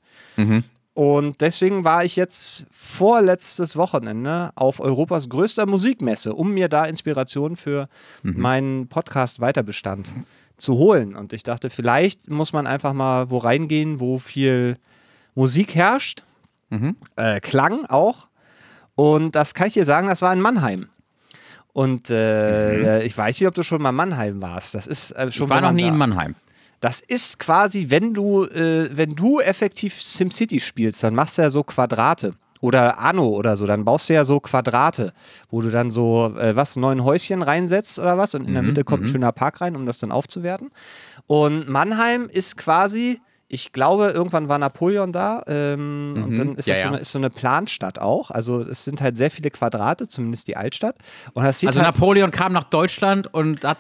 Und 0.94 1.40
deswegen 1.40 1.86
war 1.86 2.04
ich 2.04 2.18
jetzt 2.18 2.66
vorletztes 2.70 3.78
Wochenende 3.78 4.52
auf 4.56 4.80
Europas 4.82 5.30
größter 5.30 5.66
Musikmesse, 5.66 6.34
um 6.34 6.52
mir 6.54 6.68
da 6.68 6.84
Inspiration 6.86 7.56
für 7.56 7.88
meinen 8.24 8.88
Podcast 8.88 9.40
Weiterbestand 9.40 10.12
zu 10.58 10.76
holen. 10.76 11.16
Und 11.16 11.32
ich 11.34 11.44
dachte, 11.44 11.70
vielleicht 11.70 12.30
muss 12.30 12.52
man 12.52 12.68
einfach 12.68 12.92
mal 12.94 13.30
wo 13.30 13.38
reingehen, 13.38 14.00
wo 14.02 14.20
viel 14.20 14.78
Musik 15.34 15.76
herrscht, 15.76 16.24
äh, 17.16 17.40
Klang 17.40 17.86
auch. 17.88 18.28
Und 18.96 19.36
das 19.36 19.54
kann 19.54 19.68
ich 19.68 19.74
dir 19.74 19.86
sagen, 19.86 20.08
das 20.10 20.22
war 20.22 20.34
in 20.34 20.42
Mannheim. 20.42 20.90
Und 21.74 22.10
äh, 22.10 23.04
ich 23.04 23.18
weiß 23.18 23.40
nicht, 23.40 23.48
ob 23.48 23.54
du 23.56 23.64
schon 23.64 23.82
mal 23.82 23.90
in 23.92 23.96
Mannheim 23.96 24.42
warst. 24.42 24.76
Das 24.76 24.88
ist 24.88 25.12
äh, 25.12 25.32
schon 25.32 25.46
Ich 25.46 25.50
war 25.50 25.62
noch 25.62 25.72
nie 25.72 25.84
da- 25.84 25.88
in 25.88 25.98
Mannheim. 25.98 26.36
Das 26.82 27.00
ist 27.00 27.40
quasi, 27.40 27.90
wenn 27.90 28.14
du, 28.14 28.44
äh, 28.44 28.90
wenn 28.92 29.16
du 29.16 29.40
effektiv 29.40 30.02
SimCity 30.02 30.60
spielst, 30.60 31.04
dann 31.04 31.16
machst 31.16 31.38
du 31.38 31.44
ja 31.44 31.50
so 31.50 31.64
Quadrate. 31.64 32.34
Oder 32.60 33.00
Anno 33.00 33.28
oder 33.28 33.58
so, 33.58 33.66
dann 33.66 33.86
baust 33.86 34.08
du 34.08 34.14
ja 34.14 34.24
so 34.24 34.40
Quadrate, 34.40 35.14
wo 35.50 35.62
du 35.62 35.72
dann 35.72 35.90
so, 35.90 36.36
äh, 36.38 36.56
was, 36.56 36.76
neun 36.76 37.04
Häuschen 37.04 37.42
reinsetzt 37.42 37.98
oder 37.98 38.20
was 38.20 38.36
und 38.36 38.46
in 38.46 38.54
der 38.54 38.62
Mitte 38.62 38.84
kommt 38.84 39.04
ein 39.04 39.08
schöner 39.08 39.32
Park 39.32 39.62
rein, 39.62 39.76
um 39.76 39.88
das 39.88 39.98
dann 39.98 40.12
aufzuwerten. 40.12 40.70
Und 41.26 41.68
Mannheim 41.68 42.28
ist 42.32 42.58
quasi, 42.58 43.20
ich 43.54 43.74
glaube, 43.74 44.08
irgendwann 44.16 44.48
war 44.48 44.58
Napoleon 44.58 45.12
da 45.12 45.44
ähm, 45.46 46.14
und 46.26 46.38
dann 46.38 46.56
ist 46.56 46.68
Ja, 46.70 46.74
das 46.76 46.82
so 46.84 46.88
eine, 46.88 46.98
ist 47.00 47.12
so 47.12 47.18
eine 47.18 47.30
Planstadt 47.30 48.00
auch. 48.00 48.32
Also 48.32 48.62
es 48.62 48.86
sind 48.86 49.02
halt 49.02 49.18
sehr 49.18 49.30
viele 49.30 49.52
Quadrate, 49.52 50.08
zumindest 50.08 50.48
die 50.48 50.56
Altstadt. 50.56 50.96
Also 51.36 51.68
halt 51.68 51.76
Napoleon 51.76 52.32
kam 52.32 52.54
nach 52.54 52.64
Deutschland 52.64 53.34
und 53.34 53.66
hat, 53.66 53.80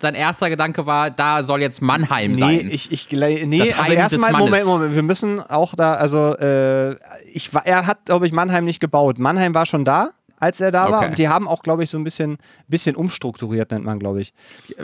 sein 0.00 0.16
erster 0.16 0.50
Gedanke 0.50 0.86
war, 0.86 1.10
da 1.10 1.44
soll 1.44 1.60
jetzt 1.60 1.80
Mannheim 1.80 2.32
Nee, 2.32 2.40
sein. 2.40 2.68
ich, 2.72 2.90
ich, 2.90 3.12
nee, 3.12 3.58
Das 3.60 3.78
also 3.78 3.92
erstmal. 3.92 4.32
Moment, 4.32 4.66
Moment, 4.66 4.94
wir 4.96 5.02
müssen 5.04 5.38
auch 5.40 5.76
da, 5.76 5.94
also, 5.94 6.36
äh, 6.38 6.96
ich 7.32 7.54
war, 7.54 7.64
er 7.64 7.86
hat, 7.86 8.06
glaube 8.06 8.26
ich, 8.26 8.32
Mannheim 8.32 8.64
nicht 8.64 8.80
gebaut. 8.80 9.20
Mannheim 9.20 9.54
war 9.54 9.66
schon 9.66 9.84
da, 9.84 10.10
als 10.42 10.60
er 10.60 10.70
da 10.72 10.90
war 10.90 10.98
Okay. 10.98 11.08
und 11.10 11.18
die 11.18 11.28
haben 11.28 11.46
auch, 11.46 11.62
glaube 11.62 11.84
ich, 11.84 11.90
so 11.90 11.96
ein 11.98 12.04
bisschen, 12.04 12.36
bisschen 12.66 12.96
umstrukturiert, 12.96 13.70
nennt 13.70 13.84
man, 13.84 13.98
glaube 14.00 14.20
ich. 14.22 14.34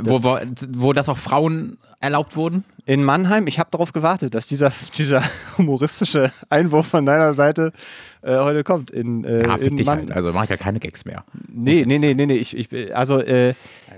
wo, 0.01 0.23
wo, 0.23 0.39
wo 0.73 0.93
das 0.93 1.09
auch 1.09 1.19
Frauen 1.19 1.79
erlaubt 2.01 2.37
wurden? 2.37 2.65
In 2.87 3.03
Mannheim, 3.05 3.47
ich 3.49 3.59
habe 3.59 3.69
darauf 3.73 3.93
gewartet, 3.93 4.35
dass 4.35 4.47
dieser, 4.47 4.73
dieser 4.97 5.23
humoristische 5.59 6.31
Einwurf 6.49 6.87
von 6.87 7.05
deiner 7.05 7.35
Seite 7.35 7.73
äh, 8.23 8.37
heute 8.39 8.63
kommt. 8.65 8.91
In, 8.91 9.25
äh, 9.25 9.43
Ja, 9.43 9.57
in 9.57 9.75
Mann- 9.85 9.99
halt. 9.99 10.13
Also 10.13 10.33
mache 10.33 10.45
ich 10.45 10.51
ja 10.51 10.57
keine 10.57 10.79
Gags 10.79 11.05
mehr. 11.05 11.25
Nee, 11.49 11.85
nee, 11.87 11.99
nee, 11.99 12.15
nee, 12.15 12.27
nee. 12.27 12.37
Ich, 12.37 12.57
ich, 12.57 12.97
also, 12.97 13.19
äh, 13.21 13.55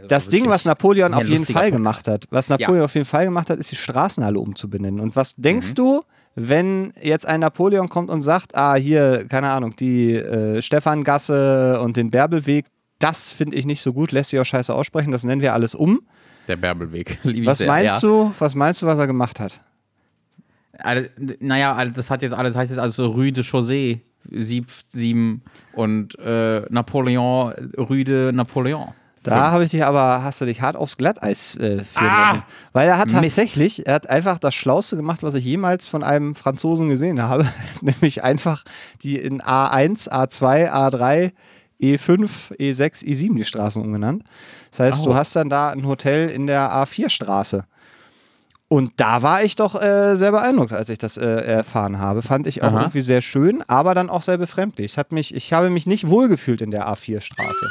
das 0.08 0.28
Ding, 0.28 0.49
was 0.49 0.64
Napoleon 0.64 1.12
auf 1.12 1.28
jeden 1.28 1.44
Fall 1.44 1.54
Podcast. 1.54 1.73
gemacht 1.73 2.08
hat, 2.08 2.25
was 2.30 2.49
Napoleon 2.49 2.85
auf 2.85 2.94
jeden 2.94 3.04
Fall 3.06 3.26
gemacht 3.26 3.50
hat, 3.50 3.58
ist 3.58 3.70
die 3.70 3.76
Straßenhalle 3.76 4.38
umzubenennen. 4.40 4.99
Und 5.00 5.14
was 5.14 5.37
Mhm. 5.37 5.42
denkst 5.42 5.75
du, 5.75 6.02
wenn 6.49 6.92
jetzt 7.02 7.26
ein 7.26 7.40
Napoleon 7.40 7.88
kommt 7.88 8.11
und 8.11 8.23
sagt, 8.23 8.56
ah, 8.56 8.75
hier, 8.75 9.26
keine 9.28 9.50
Ahnung, 9.50 9.75
die 9.76 10.14
äh, 10.14 10.62
Stephangasse 10.62 11.80
und 11.80 11.97
den 11.97 12.11
Bärbelweg, 12.11 12.66
das 12.99 13.32
finde 13.32 13.56
ich 13.56 13.66
nicht 13.66 13.80
so 13.82 13.92
gut, 13.92 14.12
lässt 14.12 14.30
sich 14.30 14.40
auch 14.40 14.44
scheiße 14.44 14.75
aussprechen, 14.75 15.11
das 15.12 15.25
nennen 15.25 15.40
wir 15.42 15.54
alles 15.54 15.75
um. 15.75 16.00
Der 16.49 16.56
Bärbelweg. 16.56 17.18
Lieb 17.25 17.42
ich 17.42 17.47
Was 17.47 17.59
sehr, 17.59 17.66
meinst 17.66 18.02
ja. 18.02 18.09
du, 18.09 18.35
was 18.38 18.54
meinst 18.54 18.82
du, 18.82 18.87
was 18.87 18.99
er 18.99 19.06
gemacht 19.06 19.40
hat? 19.40 19.61
Alle- 20.78 21.11
Naja, 21.40 21.75
also 21.75 21.94
das 21.94 22.11
hat 22.11 22.23
jetzt 22.23 22.32
alles, 22.32 22.56
heißt 22.56 22.70
jetzt 22.70 22.80
also 22.80 23.06
Rue 23.09 23.32
de 23.32 23.42
Chaussee, 23.44 24.00
Sieb, 24.30 24.70
Sieben 24.70 25.42
und 25.73 26.18
äh, 26.18 26.62
Napoleon, 26.70 27.52
Rue 27.78 28.04
de 28.04 28.32
Napoleon. 28.32 28.88
Da 29.22 29.50
habe 29.50 29.64
ich 29.64 29.70
dich 29.70 29.84
aber, 29.84 30.22
hast 30.24 30.40
du 30.40 30.46
dich 30.46 30.62
hart 30.62 30.76
aufs 30.76 30.96
Glatteis 30.96 31.54
äh, 31.56 31.84
führen 31.84 32.10
Ah! 32.10 32.30
lassen. 32.32 32.42
Weil 32.72 32.88
er 32.88 32.96
hat 32.98 33.08
Mist. 33.08 33.16
tatsächlich, 33.36 33.86
er 33.86 33.94
hat 33.94 34.08
einfach 34.08 34.38
das 34.38 34.54
Schlauste 34.54 34.96
gemacht, 34.96 35.22
was 35.22 35.34
ich 35.34 35.44
jemals 35.44 35.84
von 35.84 36.02
einem 36.02 36.34
Franzosen 36.34 36.88
gesehen 36.88 37.20
habe. 37.22 37.46
Nämlich 37.82 38.24
einfach 38.24 38.64
die 39.02 39.16
in 39.18 39.42
A1, 39.42 40.08
A2, 40.10 40.70
A3, 40.72 41.32
E5, 41.82 42.56
E6, 42.58 43.04
E7 43.04 43.36
die 43.36 43.44
Straßen 43.44 43.82
umgenannt. 43.82 44.24
Das 44.70 44.80
heißt, 44.80 45.02
Oh. 45.02 45.10
du 45.10 45.14
hast 45.14 45.36
dann 45.36 45.50
da 45.50 45.70
ein 45.70 45.86
Hotel 45.86 46.28
in 46.30 46.46
der 46.46 46.70
A4-Straße. 46.72 47.64
Und 48.68 48.92
da 49.00 49.22
war 49.22 49.42
ich 49.42 49.56
doch 49.56 49.74
äh, 49.82 50.14
sehr 50.16 50.30
beeindruckt, 50.30 50.72
als 50.72 50.88
ich 50.90 50.98
das 50.98 51.16
äh, 51.16 51.26
erfahren 51.26 51.98
habe. 51.98 52.22
Fand 52.22 52.46
ich 52.46 52.62
auch 52.62 52.68
Aha. 52.68 52.80
irgendwie 52.82 53.00
sehr 53.02 53.20
schön, 53.20 53.62
aber 53.66 53.94
dann 53.94 54.08
auch 54.08 54.22
sehr 54.22 54.38
befremdlich. 54.38 54.92
Es 54.92 54.96
hat 54.96 55.10
mich, 55.10 55.34
ich 55.34 55.52
habe 55.52 55.70
mich 55.70 55.86
nicht 55.86 56.08
wohlgefühlt 56.08 56.60
in 56.62 56.70
der 56.70 56.86
A4-Straße. 56.88 57.68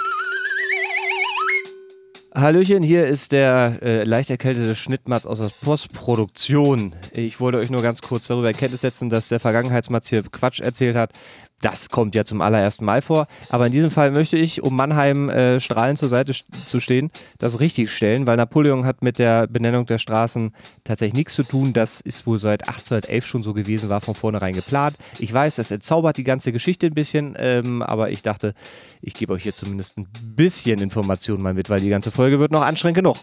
Hallöchen, 2.35 2.83
hier 2.83 3.07
ist 3.07 3.31
der 3.31 3.79
äh, 3.81 4.03
leicht 4.03 4.29
erkältete 4.29 4.75
Schnittmatz 4.75 5.25
aus 5.25 5.39
der 5.39 5.49
Postproduktion. 5.63 6.95
Ich 7.11 7.39
wollte 7.39 7.57
euch 7.57 7.71
nur 7.71 7.81
ganz 7.81 8.03
kurz 8.03 8.27
darüber 8.27 8.49
in 8.51 8.55
Kenntnis 8.55 8.81
setzen, 8.81 9.09
dass 9.09 9.29
der 9.29 9.39
Vergangenheitsmatz 9.39 10.09
hier 10.09 10.21
Quatsch 10.21 10.59
erzählt 10.59 10.95
hat. 10.95 11.11
Das 11.61 11.89
kommt 11.89 12.15
ja 12.15 12.25
zum 12.25 12.41
allerersten 12.41 12.85
Mal 12.85 13.01
vor. 13.01 13.27
Aber 13.49 13.67
in 13.67 13.71
diesem 13.71 13.89
Fall 13.89 14.11
möchte 14.11 14.37
ich, 14.37 14.63
um 14.63 14.75
Mannheim 14.75 15.29
äh, 15.29 15.59
strahlend 15.59 15.99
zur 15.99 16.09
Seite 16.09 16.33
zu 16.33 16.79
stehen, 16.79 17.11
das 17.37 17.59
richtig 17.59 17.91
stellen, 17.91 18.27
weil 18.27 18.37
Napoleon 18.37 18.85
hat 18.85 19.03
mit 19.03 19.19
der 19.19 19.47
Benennung 19.47 19.85
der 19.85 19.97
Straßen 19.97 20.53
tatsächlich 20.83 21.15
nichts 21.15 21.33
zu 21.33 21.43
tun. 21.43 21.73
Das 21.73 22.01
ist 22.01 22.25
wohl 22.25 22.39
seit 22.39 22.67
1811 22.67 23.25
schon 23.25 23.43
so 23.43 23.53
gewesen, 23.53 23.89
war 23.89 24.01
von 24.01 24.15
vornherein 24.15 24.53
geplant. 24.53 24.95
Ich 25.19 25.33
weiß, 25.33 25.55
das 25.57 25.71
entzaubert 25.71 26.17
die 26.17 26.23
ganze 26.23 26.51
Geschichte 26.51 26.87
ein 26.87 26.93
bisschen, 26.93 27.35
ähm, 27.37 27.81
aber 27.81 28.11
ich 28.11 28.21
dachte, 28.21 28.53
ich 29.01 29.13
gebe 29.13 29.33
euch 29.33 29.43
hier 29.43 29.55
zumindest 29.55 29.97
ein 29.97 30.07
bisschen 30.35 30.79
Informationen 30.81 31.43
mal 31.43 31.53
mit, 31.53 31.69
weil 31.69 31.81
die 31.81 31.89
ganze 31.89 32.11
Folge 32.11 32.39
wird 32.39 32.51
noch 32.51 32.61
anstrengend 32.61 32.97
genug. 32.97 33.17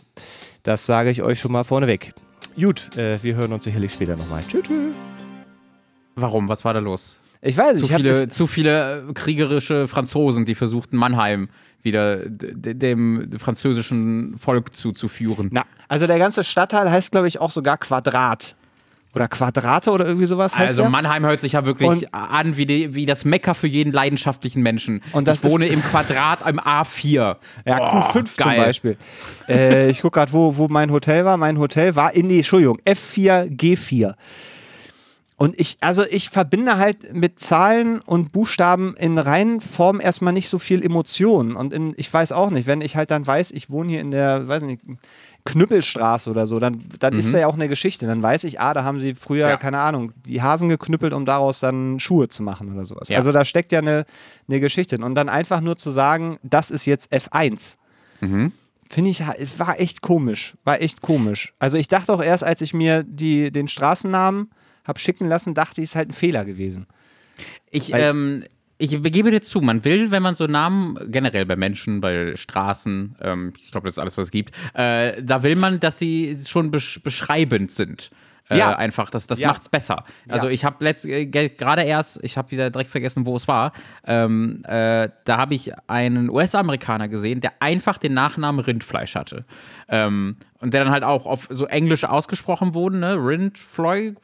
Das 0.63 0.87
sage 0.87 1.11
ich 1.11 1.23
euch 1.23 1.41
schon 1.41 1.53
mal 1.53 1.65
vorneweg. 1.65 2.13
Gut, 2.59 2.97
äh, 2.97 3.23
wir 3.23 3.35
hören 3.35 3.53
uns 3.53 3.65
sicherlich 3.65 3.93
später 3.93 4.17
nochmal. 4.17 4.43
Tschüss. 4.43 4.63
Tschü. 4.63 4.93
Warum? 6.17 6.49
Was 6.49 6.65
war 6.65 6.73
da 6.73 6.81
los? 6.81 7.21
Ich 7.47 7.57
weiß, 7.57 7.79
zu 7.79 7.85
ich 7.85 7.95
viele, 7.95 8.29
zu 8.29 8.47
viele 8.47 9.09
äh, 9.09 9.13
kriegerische 9.13 9.89
Franzosen, 9.89 10.45
die 10.45 10.55
versuchten 10.55 10.97
Mannheim 10.97 11.49
wieder 11.83 12.19
dem 12.27 13.31
französischen 13.39 14.37
Volk 14.39 14.75
zuzuführen. 14.75 15.51
Na, 15.53 15.65
also 15.89 16.09
der 16.09 16.19
ganze 16.19 16.43
Stadtteil 16.43 16.91
heißt, 16.91 17.13
glaube 17.13 17.29
ich, 17.29 17.41
auch 17.41 17.53
sogar 17.53 17.79
Quadrat. 17.79 18.57
Oder 19.15 19.29
Quadrate 19.29 19.93
oder 19.93 20.05
irgendwie 20.05 20.27
sowas 20.27 20.55
heißt 20.55 20.69
Also 20.69 20.83
der? 20.83 20.91
Mannheim 20.91 21.25
hört 21.25 21.41
sich 21.41 21.53
ja 21.53 21.65
wirklich 21.65 21.89
und 21.89 22.13
an 22.13 22.59
wie, 22.59 22.67
die, 22.67 22.95
wie 22.95 23.07
das 23.07 23.25
Mecker 23.25 23.55
für 23.55 23.67
jeden 23.67 23.91
leidenschaftlichen 23.91 24.63
Menschen. 24.63 25.01
Und 25.13 25.27
das 25.27 25.43
ich 25.43 25.51
wohne 25.51 25.69
im 25.69 25.83
Quadrat 25.83 26.47
im 26.47 26.61
A4. 26.61 27.37
Ja, 27.65 27.79
oh, 27.81 28.11
Q5 28.11 28.15
geil. 28.15 28.29
zum 28.37 28.57
Beispiel. 28.57 28.97
äh, 29.49 29.89
ich 29.89 30.03
gucke 30.03 30.19
gerade, 30.19 30.33
wo, 30.33 30.59
wo 30.59 30.69
mein 30.69 30.91
Hotel 30.91 31.25
war. 31.25 31.39
Mein 31.39 31.59
Hotel 31.59 31.97
war 31.97 32.13
in 32.13 32.29
die, 32.29 32.39
Entschuldigung, 32.39 32.79
F4, 32.85 33.49
G4. 33.57 34.15
Und 35.39 35.61
ich, 35.61 35.77
also 35.83 36.03
ich 36.11 36.31
verbinde 36.31 36.79
halt 36.79 37.13
mit 37.13 37.39
Zahlen 37.39 38.01
und 38.01 38.33
Buchstaben 38.33 38.97
in 38.97 39.19
reinen 39.19 39.61
Form 39.61 40.01
erstmal 40.01 40.33
nicht 40.33 40.49
so 40.49 40.59
viel 40.59 40.83
Emotionen. 40.83 41.57
Und 41.57 41.75
in, 41.75 41.93
ich 41.99 42.13
weiß 42.13 42.33
auch 42.33 42.51
nicht, 42.51 42.67
wenn 42.67 42.81
ich 42.81 42.97
halt 42.97 43.11
dann 43.11 43.27
weiß, 43.27 43.51
ich 43.51 43.69
wohne 43.69 43.91
hier 43.91 44.01
in 44.01 44.11
der, 44.11 44.49
weiß 44.49 44.63
nicht, 44.63 44.81
Knüppelstraße 45.45 46.31
oder 46.31 46.47
so, 46.47 46.59
dann, 46.59 46.81
dann 47.01 47.13
mhm. 47.13 47.21
ist 47.21 47.35
da 47.35 47.39
ja 47.39 47.47
auch 47.49 47.55
eine 47.55 47.69
Geschichte. 47.69 48.07
Dann 48.07 48.23
weiß 48.23 48.45
ich, 48.45 48.61
ah, 48.61 48.73
da 48.73 48.83
haben 48.83 48.99
sie 48.99 49.15
früher, 49.15 49.49
ja. 49.49 49.57
keine 49.59 49.79
Ahnung, 49.79 50.13
die 50.27 50.41
Hasen 50.41 50.71
geknüppelt, 50.71 51.13
um 51.13 51.27
daraus 51.27 51.61
dann 51.61 52.01
Schuhe 52.01 52.29
zu 52.29 52.43
machen 52.43 52.73
oder 52.73 52.87
sowas. 52.87 53.11
Ja. 53.11 53.19
Also 53.19 53.31
da 53.31 53.45
steckt 53.45 53.73
ja 53.73 53.81
eine, 53.81 54.07
eine 54.49 54.61
Geschichte. 54.61 54.97
Und 54.97 55.15
dann 55.15 55.29
einfach 55.29 55.61
nur 55.61 55.77
zu 55.77 55.91
sagen, 55.91 56.39
das 56.45 56.71
ist 56.71 56.87
jetzt 56.87 57.13
F1. 57.13 57.77
Mhm. 58.23 58.53
Finde 58.89 59.11
ich, 59.11 59.21
war 59.59 59.79
echt 59.81 60.01
komisch. 60.01 60.55
War 60.65 60.81
echt 60.81 61.03
komisch. 61.03 61.53
Also 61.59 61.77
ich 61.77 61.89
dachte 61.89 62.11
auch 62.13 62.23
erst, 62.23 62.43
als 62.43 62.63
ich 62.63 62.73
mir 62.73 63.03
die, 63.03 63.51
den 63.51 63.69
Straßennamen 63.69 64.49
habe 64.87 64.99
schicken 64.99 65.29
lassen, 65.29 65.55
dachte 65.55 65.81
ich, 65.81 65.85
ist 65.85 65.97
halt 65.97 66.11
ein 66.11 66.13
Fehler 66.13 66.45
gewesen. 66.45 66.87
Ich, 67.71 67.93
ähm, 67.93 68.45
ich 68.79 69.01
begebe 69.03 69.31
dir 69.31 69.41
zu, 69.41 69.61
man 69.61 69.85
will, 69.85 70.11
wenn 70.11 70.23
man 70.23 70.35
so 70.35 70.47
Namen, 70.47 70.99
generell 71.11 71.47
bei 71.47 71.57
Menschen, 71.57 72.01
bei 72.01 72.37
Straßen, 72.37 73.17
ähm, 73.21 73.53
ich 73.59 73.71
glaube, 73.71 73.87
das 73.87 73.95
ist 73.95 73.99
alles, 73.99 74.17
was 74.17 74.27
es 74.27 74.31
gibt, 74.31 74.55
äh, 74.75 75.23
da 75.23 75.43
will 75.43 75.57
man, 75.57 75.81
dass 75.81 75.99
sie 75.99 76.37
schon 76.47 76.71
besch 76.71 77.01
beschreibend 77.03 77.73
sind. 77.73 78.11
Äh, 78.49 78.59
ja. 78.59 78.77
einfach. 78.77 79.11
Das, 79.11 79.27
das 79.27 79.41
ja. 79.41 79.49
macht's 79.49 79.69
besser. 79.69 80.05
Also 80.29 80.47
ja. 80.47 80.53
ich 80.53 80.65
habe 80.65 80.87
äh, 80.89 81.27
gerade 81.27 81.83
erst, 81.83 82.23
ich 82.23 82.37
habe 82.37 82.51
wieder 82.53 82.71
direkt 82.71 82.91
vergessen, 82.91 83.27
wo 83.27 83.35
es 83.35 83.49
war. 83.49 83.73
Ähm, 84.05 84.63
äh, 84.65 85.09
da 85.25 85.37
habe 85.37 85.55
ich 85.55 85.73
einen 85.89 86.31
US-Amerikaner 86.31 87.09
gesehen, 87.09 87.41
der 87.41 87.55
einfach 87.61 87.99
den 87.99 88.15
Nachnamen 88.15 88.65
Rindfleisch 88.65 89.17
hatte. 89.17 89.45
Ähm, 89.89 90.37
und 90.61 90.73
der 90.73 90.85
dann 90.85 90.93
halt 90.93 91.05
auch 91.05 91.27
auf 91.27 91.47
so 91.51 91.67
Englisch 91.67 92.05
ausgesprochen 92.05 92.75
wurde, 92.75 92.99
ne? 92.99 93.15
Rindfleisch. 93.15 94.15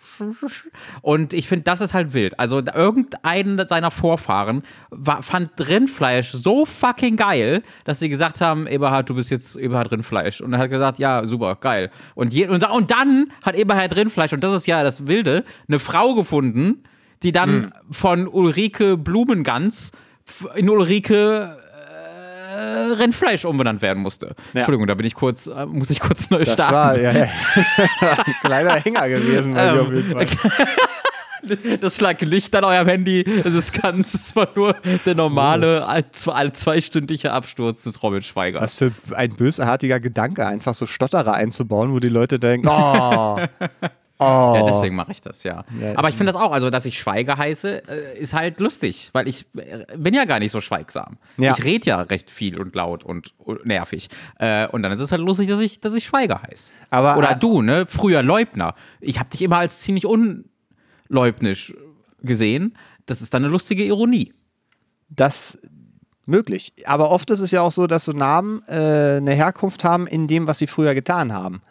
Und 1.03 1.33
ich 1.33 1.49
finde, 1.49 1.65
das 1.65 1.81
ist 1.81 1.95
halt 1.95 2.13
wild. 2.13 2.39
Also 2.39 2.59
irgendeinen 2.61 3.67
seiner 3.67 3.91
Vorfahren 3.91 4.63
war, 4.91 5.23
fand 5.23 5.51
Rindfleisch 5.59 6.33
so 6.33 6.65
fucking 6.65 7.17
geil, 7.17 7.63
dass 7.85 7.99
sie 7.99 8.09
gesagt 8.09 8.41
haben, 8.41 8.67
Eberhard, 8.67 9.09
du 9.09 9.15
bist 9.15 9.31
jetzt 9.31 9.57
Eberhard 9.57 9.93
Rindfleisch. 9.93 10.41
Und 10.41 10.53
er 10.53 10.61
hat 10.61 10.71
gesagt, 10.71 10.99
ja, 10.99 11.27
super, 11.27 11.57
geil. 11.57 11.91
Und, 12.15 12.33
je, 12.33 12.49
und, 12.49 12.69
und 12.69 12.91
dann 12.91 13.33
hat 13.43 13.55
Eberhard 13.55 13.95
Rindfleisch, 13.97 14.33
und 14.33 14.43
das 14.43 14.53
ist 14.53 14.67
ja 14.67 14.83
das 14.83 15.07
Wilde, 15.07 15.45
eine 15.69 15.79
Frau 15.79 16.15
gefunden, 16.15 16.83
die 17.23 17.33
dann 17.33 17.61
mhm. 17.61 17.73
von 17.91 18.29
Ulrike 18.29 18.97
Blumengans 18.97 19.93
in 20.55 20.69
Ulrike 20.69 21.57
Rindfleisch 22.53 23.45
umbenannt 23.45 23.83
werden 23.83 24.03
musste. 24.03 24.35
Ja. 24.53 24.61
Entschuldigung, 24.61 24.87
da 24.87 24.95
bin 24.95 25.07
ich 25.07 25.15
kurz, 25.15 25.47
äh, 25.47 25.67
muss 25.67 25.91
ich 25.91 26.01
kurz 26.01 26.31
neu 26.31 26.45
das 26.45 26.55
starten. 26.55 26.75
War, 26.75 26.99
ja, 26.99 27.13
ja. 27.13 27.29
Ein 28.01 28.35
kleiner 28.43 28.75
Hänger 28.75 29.09
gewesen, 29.09 29.57
ähm, 29.57 29.81
auf 29.81 29.93
jeden 29.93 30.13
Fall. 30.13 30.27
Das 31.81 32.01
lag 32.01 32.21
nicht 32.21 32.55
an 32.55 32.65
eurem 32.65 32.89
Handy. 32.89 33.25
Es 33.45 33.55
ist 33.55 33.81
ganz, 33.83 34.15
es 34.15 34.37
war 34.37 34.49
nur 34.55 34.77
der 35.05 35.15
normale, 35.15 35.85
oh. 35.85 36.31
alle 36.31 36.53
zweistündige 36.53 37.33
Absturz 37.33 37.83
des 37.83 38.03
Robin 38.03 38.23
Schweiger. 38.23 38.61
Was 38.61 38.77
für 38.77 38.93
ein 39.13 39.35
bösartiger 39.35 39.99
Gedanke, 39.99 40.47
einfach 40.47 40.75
so 40.75 40.87
Stotterer 40.87 41.35
einzubauen, 41.35 41.93
wo 41.93 41.99
die 41.99 42.09
Leute 42.09 42.39
denken, 42.39 42.69
oh, 42.71 43.39
Oh. 44.23 44.55
Ja, 44.57 44.63
deswegen 44.65 44.95
mache 44.95 45.13
ich 45.13 45.21
das, 45.21 45.43
ja. 45.43 45.65
ja 45.81 45.97
Aber 45.97 46.09
ich 46.09 46.17
finde 46.17 46.33
das 46.33 46.41
auch, 46.41 46.53
also 46.53 46.71
dass 46.71 46.85
ich 46.87 46.99
Schweige 46.99 47.37
heiße, 47.37 47.89
äh, 47.89 48.19
ist 48.19 48.35
halt 48.35 48.61
lustig, 48.61 49.11
weil 49.13 49.29
ich 49.29 49.47
äh, 49.57 49.85
bin 49.97 50.15
ja 50.15 50.25
gar 50.25 50.39
nicht 50.39 50.53
so 50.53 50.61
schweigsam. 50.61 51.19
Ja. 51.37 51.53
Ich 51.53 51.65
rede 51.65 51.87
ja 51.87 52.01
recht 52.01 52.31
viel 52.31 52.59
und 52.59 52.75
laut 52.75 53.05
und, 53.05 53.35
nervig. 53.65 54.09
Äh, 54.39 54.69
und 54.69 54.83
dann 54.83 54.93
ist 54.93 55.01
es 55.01 55.13
halt 55.13 55.23
lustig, 55.23 55.49
dass 55.49 55.61
ich, 55.61 55.81
dass 55.81 55.95
ich 55.95 56.05
Schweiger 56.05 56.43
heiße. 56.43 56.73
Aber, 56.91 57.17
Oder 57.17 57.35
du, 57.35 57.63
ne? 57.63 57.87
Früher 57.89 58.23
Leubner. 58.23 58.75
Ich 59.01 59.19
habe 59.19 59.31
dich 59.31 59.43
immer 59.43 59.59
als 59.59 59.81
ziemlich 59.81 60.07
unleubnisch 60.07 61.75
gesehen. 62.23 62.77
Das 63.07 63.21
ist 63.21 63.35
dann 63.35 63.43
eine 63.45 63.53
lustige 63.53 63.85
Ironie. 63.85 64.33
Das 65.09 65.59
möglich. 66.27 66.73
Aber 66.87 67.11
oft 67.11 67.31
ist 67.31 67.41
es 67.41 67.51
ja 67.51 67.63
auch 67.63 67.73
so, 67.73 67.87
dass 67.87 68.05
so 68.05 68.13
Namen 68.13 68.63
äh, 68.67 69.17
eine 69.17 69.33
Herkunft 69.33 69.85
haben 69.85 70.07
in 70.07 70.27
dem, 70.27 70.47
was 70.47 70.59
sie 70.59 70.67
früher 70.67 70.95
getan 70.95 71.33
haben. 71.33 71.63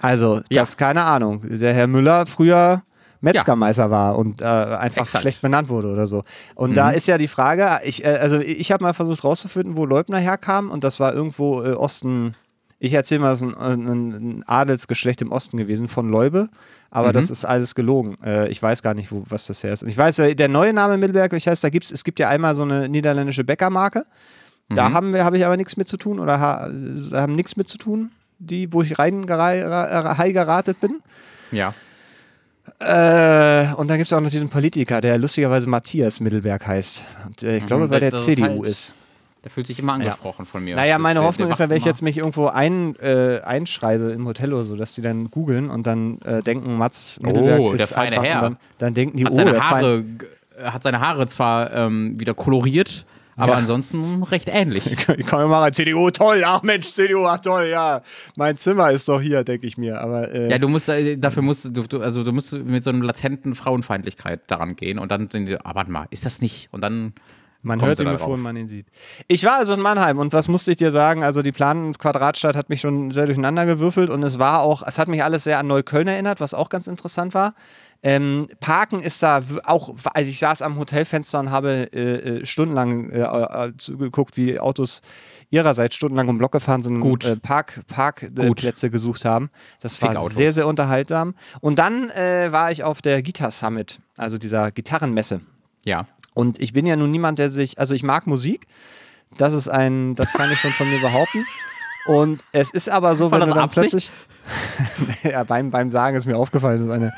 Also, 0.00 0.40
ja. 0.50 0.62
das 0.62 0.76
keine 0.76 1.04
Ahnung. 1.04 1.42
Der 1.44 1.72
Herr 1.72 1.86
Müller 1.86 2.26
früher 2.26 2.82
Metzgermeister 3.20 3.84
ja. 3.84 3.90
war 3.90 4.18
und 4.18 4.40
äh, 4.40 4.44
einfach 4.44 5.02
Exakt. 5.02 5.22
schlecht 5.22 5.42
benannt 5.42 5.68
wurde 5.68 5.88
oder 5.88 6.06
so. 6.06 6.24
Und 6.54 6.70
mhm. 6.70 6.74
da 6.74 6.90
ist 6.90 7.06
ja 7.06 7.18
die 7.18 7.28
Frage, 7.28 7.80
ich, 7.84 8.04
äh, 8.04 8.18
also 8.20 8.38
ich 8.38 8.72
habe 8.72 8.82
mal 8.82 8.94
versucht 8.94 9.24
rauszufinden, 9.24 9.76
wo 9.76 9.84
Leubner 9.84 10.18
herkam 10.18 10.70
und 10.70 10.84
das 10.84 11.00
war 11.00 11.12
irgendwo 11.12 11.62
äh, 11.62 11.72
Osten, 11.72 12.34
ich 12.78 12.94
erzähle 12.94 13.20
mal, 13.20 13.32
es 13.32 13.42
ist 13.42 13.54
ein, 13.54 13.88
ein, 13.88 14.44
Adelsgeschlecht 14.46 15.20
im 15.20 15.32
Osten 15.32 15.58
gewesen 15.58 15.88
von 15.88 16.08
Leube, 16.08 16.48
aber 16.90 17.08
mhm. 17.08 17.12
das 17.12 17.30
ist 17.30 17.44
alles 17.44 17.74
gelogen. 17.74 18.16
Äh, 18.24 18.48
ich 18.48 18.62
weiß 18.62 18.82
gar 18.82 18.94
nicht, 18.94 19.12
wo, 19.12 19.22
was 19.28 19.46
das 19.46 19.62
her 19.62 19.74
ist. 19.74 19.82
Ich 19.82 19.98
weiß, 19.98 20.20
äh, 20.20 20.34
der 20.34 20.48
neue 20.48 20.72
Name 20.72 20.96
Mittelberg, 20.96 21.32
ich 21.34 21.46
heißt, 21.46 21.62
da 21.62 21.68
gibt's, 21.68 21.90
es 21.90 22.04
gibt 22.04 22.20
ja 22.20 22.28
einmal 22.30 22.54
so 22.54 22.62
eine 22.62 22.88
niederländische 22.88 23.44
Bäckermarke. 23.44 24.06
Da 24.70 24.88
mhm. 24.88 24.94
haben 24.94 25.12
wir, 25.12 25.24
habe 25.24 25.36
ich 25.36 25.44
aber 25.44 25.56
nichts 25.56 25.76
mit 25.76 25.88
zu 25.88 25.96
tun 25.96 26.20
oder 26.20 26.40
ha, 26.40 26.70
haben 27.12 27.34
nichts 27.34 27.56
mit 27.56 27.68
zu 27.68 27.76
tun 27.76 28.12
die, 28.40 28.72
wo 28.72 28.82
ich 28.82 28.98
rein 28.98 29.26
geratet 29.26 30.80
bin. 30.80 31.00
Ja. 31.52 31.74
Äh, 32.80 33.74
und 33.74 33.88
dann 33.88 33.98
gibt 33.98 34.06
es 34.06 34.12
auch 34.12 34.20
noch 34.20 34.30
diesen 34.30 34.48
Politiker, 34.48 35.00
der 35.00 35.18
lustigerweise 35.18 35.68
Matthias 35.68 36.20
Mittelberg 36.20 36.66
heißt. 36.66 37.04
Und, 37.26 37.42
äh, 37.42 37.56
ich 37.56 37.62
mhm, 37.62 37.66
glaube, 37.66 37.88
bei 37.88 38.00
der 38.00 38.14
CDU 38.14 38.42
ist, 38.44 38.48
halt, 38.48 38.66
ist. 38.66 38.94
Der 39.44 39.50
fühlt 39.50 39.66
sich 39.66 39.78
immer 39.78 39.94
angesprochen 39.94 40.44
ja. 40.44 40.50
von 40.50 40.64
mir. 40.64 40.76
Naja, 40.76 40.98
meine 40.98 41.20
das, 41.20 41.28
Hoffnung 41.28 41.48
der, 41.48 41.48
der 41.48 41.52
ist 41.54 41.58
ja, 41.60 41.70
wenn 41.70 41.76
ich 41.76 41.84
jetzt 41.84 42.02
mich 42.02 42.16
irgendwo 42.16 42.46
ein, 42.46 42.96
äh, 42.96 43.40
einschreibe 43.42 44.12
im 44.12 44.26
Hotel 44.26 44.52
oder 44.52 44.64
so, 44.64 44.76
dass 44.76 44.94
die 44.94 45.02
dann 45.02 45.30
googeln 45.30 45.70
und 45.70 45.86
dann 45.86 46.20
äh, 46.22 46.42
denken, 46.42 46.76
Mats 46.76 47.20
Mittelberg 47.20 47.60
oh, 47.60 47.72
ist 47.72 47.80
der 47.80 47.86
feine 47.86 48.16
einfach, 48.16 48.24
Herr. 48.24 48.40
Dann, 48.40 48.56
dann, 48.78 48.94
denken 48.94 49.16
die, 49.16 49.24
hat 49.24 49.32
oh, 49.32 49.36
seine 49.36 49.70
Haare, 49.70 50.04
hat 50.62 50.82
seine 50.82 51.00
Haare 51.00 51.26
zwar 51.26 51.72
ähm, 51.72 52.18
wieder 52.18 52.34
koloriert, 52.34 53.04
aber 53.36 53.52
ja. 53.52 53.58
ansonsten 53.58 54.22
recht 54.22 54.48
ähnlich. 54.48 54.96
Ich 55.20 55.26
kann 55.26 55.48
mal 55.48 55.72
CDU, 55.72 56.10
toll, 56.10 56.42
ach 56.44 56.62
Mensch, 56.62 56.92
CDU, 56.92 57.26
ach 57.26 57.38
toll, 57.38 57.68
ja. 57.70 58.02
Mein 58.36 58.56
Zimmer 58.56 58.90
ist 58.90 59.08
doch 59.08 59.20
hier, 59.20 59.44
denke 59.44 59.66
ich 59.66 59.76
mir. 59.76 60.00
Aber, 60.00 60.32
äh, 60.32 60.50
ja, 60.50 60.58
du 60.58 60.68
musst, 60.68 60.88
äh, 60.88 61.16
dafür 61.16 61.42
musst 61.42 61.68
du, 61.72 62.00
also 62.00 62.22
du 62.22 62.32
musst 62.32 62.52
mit 62.52 62.84
so 62.84 62.90
einer 62.90 63.04
latenten 63.04 63.54
Frauenfeindlichkeit 63.54 64.42
daran 64.46 64.76
gehen 64.76 64.98
und 64.98 65.10
dann 65.10 65.28
sind 65.30 65.46
die, 65.46 65.58
ah, 65.58 65.74
warte 65.74 65.90
mal, 65.90 66.06
ist 66.10 66.24
das 66.26 66.40
nicht? 66.40 66.68
Und 66.72 66.82
dann 66.82 67.12
man 67.62 67.82
hört 67.82 68.00
ihn, 68.00 68.06
bevor 68.06 68.36
man 68.36 68.56
ihn 68.56 68.68
sieht. 68.68 68.86
Ich 69.28 69.44
war 69.44 69.56
also 69.56 69.74
in 69.74 69.80
Mannheim 69.80 70.18
und 70.18 70.32
was 70.32 70.48
musste 70.48 70.70
ich 70.70 70.78
dir 70.78 70.90
sagen? 70.90 71.22
Also 71.22 71.42
die 71.42 71.52
Plan-Quadratstadt 71.52 72.56
hat 72.56 72.70
mich 72.70 72.80
schon 72.80 73.10
sehr 73.10 73.26
durcheinander 73.26 73.66
gewürfelt 73.66 74.08
und 74.08 74.22
es 74.22 74.38
war 74.38 74.62
auch, 74.62 74.82
es 74.86 74.98
hat 74.98 75.08
mich 75.08 75.22
alles 75.22 75.44
sehr 75.44 75.58
an 75.58 75.66
Neukölln 75.66 76.08
erinnert, 76.08 76.40
was 76.40 76.54
auch 76.54 76.70
ganz 76.70 76.86
interessant 76.86 77.34
war. 77.34 77.54
Ähm, 78.02 78.48
Parken 78.60 79.00
ist 79.00 79.22
da 79.22 79.42
auch, 79.64 79.94
also 80.14 80.30
ich 80.30 80.38
saß 80.38 80.62
am 80.62 80.78
Hotelfenster 80.78 81.38
und 81.38 81.50
habe 81.50 81.92
äh, 81.92 82.38
äh 82.38 82.46
stundenlang 82.46 83.10
äh, 83.10 83.20
äh, 83.20 83.72
zugeguckt, 83.76 84.38
wie 84.38 84.58
Autos 84.58 85.02
ihrerseits 85.50 85.96
stundenlang 85.96 86.28
um 86.28 86.38
Block 86.38 86.52
gefahren 86.52 86.82
sind 86.82 87.02
und 87.02 87.24
äh, 87.26 87.36
Park, 87.36 87.82
Parkplätze 87.88 88.88
gesucht 88.88 89.26
haben. 89.26 89.50
Das 89.80 90.00
war 90.00 90.30
sehr, 90.30 90.54
sehr 90.54 90.66
unterhaltsam. 90.66 91.34
Und 91.60 91.78
dann 91.78 92.08
äh, 92.10 92.50
war 92.52 92.70
ich 92.70 92.84
auf 92.84 93.02
der 93.02 93.22
Guitar 93.22 93.50
Summit, 93.50 94.00
also 94.16 94.38
dieser 94.38 94.70
Gitarrenmesse. 94.70 95.42
Ja. 95.84 96.06
Und 96.40 96.60
ich 96.60 96.72
bin 96.72 96.86
ja 96.86 96.96
nun 96.96 97.10
niemand, 97.10 97.38
der 97.38 97.50
sich, 97.50 97.78
also 97.78 97.94
ich 97.94 98.02
mag 98.02 98.26
Musik. 98.26 98.66
Das 99.36 99.52
ist 99.54 99.68
ein, 99.68 100.14
das 100.14 100.32
kann 100.32 100.50
ich 100.50 100.58
schon 100.58 100.72
von 100.72 100.88
mir 100.90 101.00
behaupten. 101.00 101.44
Und 102.06 102.40
es 102.52 102.70
ist 102.70 102.88
aber 102.88 103.14
so, 103.14 103.30
War 103.30 103.40
wenn 103.40 103.48
du 103.48 103.54
dann 103.54 103.64
Absicht? 103.64 103.90
plötzlich. 103.90 104.10
ja, 105.32 105.44
beim, 105.44 105.70
beim 105.70 105.90
Sagen 105.90 106.16
ist 106.16 106.26
mir 106.26 106.36
aufgefallen, 106.36 106.78
das 106.78 106.88
ist 106.88 106.92
eine 106.94 107.12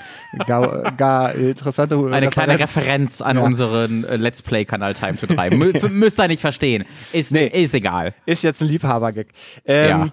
gar, 0.47 0.93
gar 0.93 1.35
interessante 1.35 1.97
Eine 2.11 2.29
kleine 2.29 2.59
Referenz 2.59 3.21
an 3.23 3.37
Ja. 3.37 3.43
unseren 3.45 4.05
äh, 4.05 4.17
Let's 4.17 4.43
Play-Kanal 4.43 4.95
Time 4.95 5.17
to 5.17 5.27
3. 5.27 5.51
Mü 5.51 5.73
müsst 5.91 6.19
ihr 6.21 6.27
nicht 6.29 6.41
verstehen. 6.41 6.85
Ist, 7.13 7.31
Nee. 7.31 7.47
ist 7.47 7.75
egal. 7.75 8.13
Ist 8.27 8.43
jetzt 8.43 8.61
ein 8.61 8.69
Liebhaber-Gag. 8.69 9.29
Ähm, 9.65 9.89
Ja. 9.89 10.09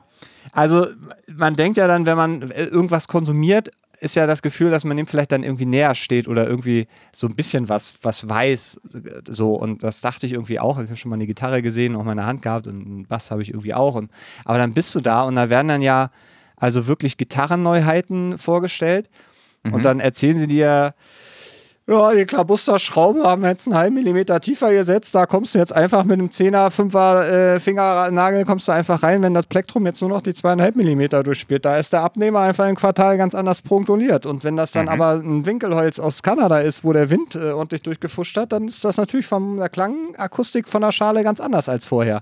Also, 0.52 0.88
man 1.36 1.56
denkt 1.56 1.78
ja 1.78 1.88
dann, 1.88 2.06
wenn 2.06 2.18
man 2.18 2.52
äh, 2.52 2.64
irgendwas 2.66 3.08
konsumiert, 3.08 3.72
ist 4.00 4.16
ja 4.16 4.26
das 4.28 4.42
Gefühl, 4.42 4.70
dass 4.72 4.86
man 4.86 4.98
dem 4.98 5.08
vielleicht 5.08 5.32
dann 5.32 5.44
irgendwie 5.44 5.66
näher 5.66 5.96
steht 5.96 6.28
oder 6.28 6.48
irgendwie 6.48 6.88
so 7.14 7.28
ein 7.28 7.36
bisschen 7.36 7.70
was, 7.70 7.96
was 8.02 8.28
weiß. 8.28 8.80
So, 9.28 9.54
und 9.54 9.84
das 9.84 10.02
dachte 10.02 10.26
ich 10.26 10.34
irgendwie 10.34 10.60
auch. 10.60 10.80
Ich 10.80 10.88
habe 10.88 10.96
schon 10.96 11.10
mal 11.10 11.16
eine 11.16 11.28
Gitarre 11.28 11.62
gesehen, 11.62 11.96
auch 11.96 12.04
mal 12.04 12.12
in 12.12 12.18
der 12.18 12.26
Hand 12.26 12.42
gehabt 12.42 12.68
und 12.68 12.86
einen 12.86 13.06
Bass 13.06 13.32
habe 13.32 13.42
ich 13.42 13.50
irgendwie 13.50 13.74
auch. 13.74 13.96
Und, 13.96 14.12
aber 14.46 14.58
dann 14.58 14.74
bist 14.74 14.96
du 14.96 15.02
da 15.02 15.24
und 15.24 15.36
da 15.36 15.50
werden 15.50 15.68
dann 15.68 15.82
ja 15.82 16.12
also 16.56 16.88
wirklich 16.88 17.18
Gitarrenneuheiten 17.18 18.38
vorgestellt. 18.38 19.10
Und 19.64 19.84
dann 19.84 20.00
erzählen 20.00 20.38
sie 20.38 20.48
dir, 20.48 20.94
ja, 21.90 22.14
die 22.14 22.26
Klabusterschraube 22.26 23.24
haben 23.24 23.42
wir 23.42 23.50
jetzt 23.50 23.68
einen 23.68 23.76
halben 23.76 23.96
Millimeter 23.96 24.40
tiefer 24.40 24.72
gesetzt. 24.72 25.16
Da 25.16 25.26
kommst 25.26 25.56
du 25.56 25.60
jetzt 25.60 25.76
einfach 25.76 26.04
mit 26.04 26.20
einem 26.20 26.30
10er, 26.30 26.70
5er 26.70 27.24
äh, 27.24 27.60
Fingernagel 27.60 28.46
kommst 28.46 28.68
du 28.68 28.72
einfach 28.72 29.02
rein, 29.02 29.24
wenn 29.24 29.34
das 29.34 29.48
Plektrum 29.48 29.88
jetzt 29.88 30.00
nur 30.02 30.10
noch 30.12 30.22
die 30.22 30.36
zweieinhalb 30.36 30.76
Millimeter 30.76 31.24
durchspielt. 31.24 31.66
Da 31.66 31.78
ist 31.78 31.92
der 31.92 32.02
Abnehmer 32.02 32.42
einfach 32.42 32.68
im 32.68 32.76
Quartal 32.76 33.18
ganz 33.18 33.34
anders 33.34 33.64
punktuiert. 33.64 34.28
Und 34.28 34.44
wenn 34.44 34.56
das 34.56 34.72
dann 34.72 34.88
aber 34.88 35.14
ein 35.14 35.48
Winkelholz 35.48 36.00
aus 36.00 36.22
Kanada 36.22 36.60
ist, 36.60 36.84
wo 36.84 36.94
der 36.94 37.10
Wind 37.10 37.34
äh, 37.34 37.52
ordentlich 37.52 37.82
durchgefuscht 37.82 38.38
hat, 38.38 38.52
dann 38.52 38.68
ist 38.68 38.86
das 38.86 38.98
natürlich 38.98 39.26
von 39.26 39.58
der 39.58 39.70
Klangakustik 39.70 40.70
von 40.70 40.82
der 40.82 40.92
Schale 40.92 41.24
ganz 41.24 41.40
anders 41.42 41.70
als 41.70 41.86
vorher. 41.86 42.22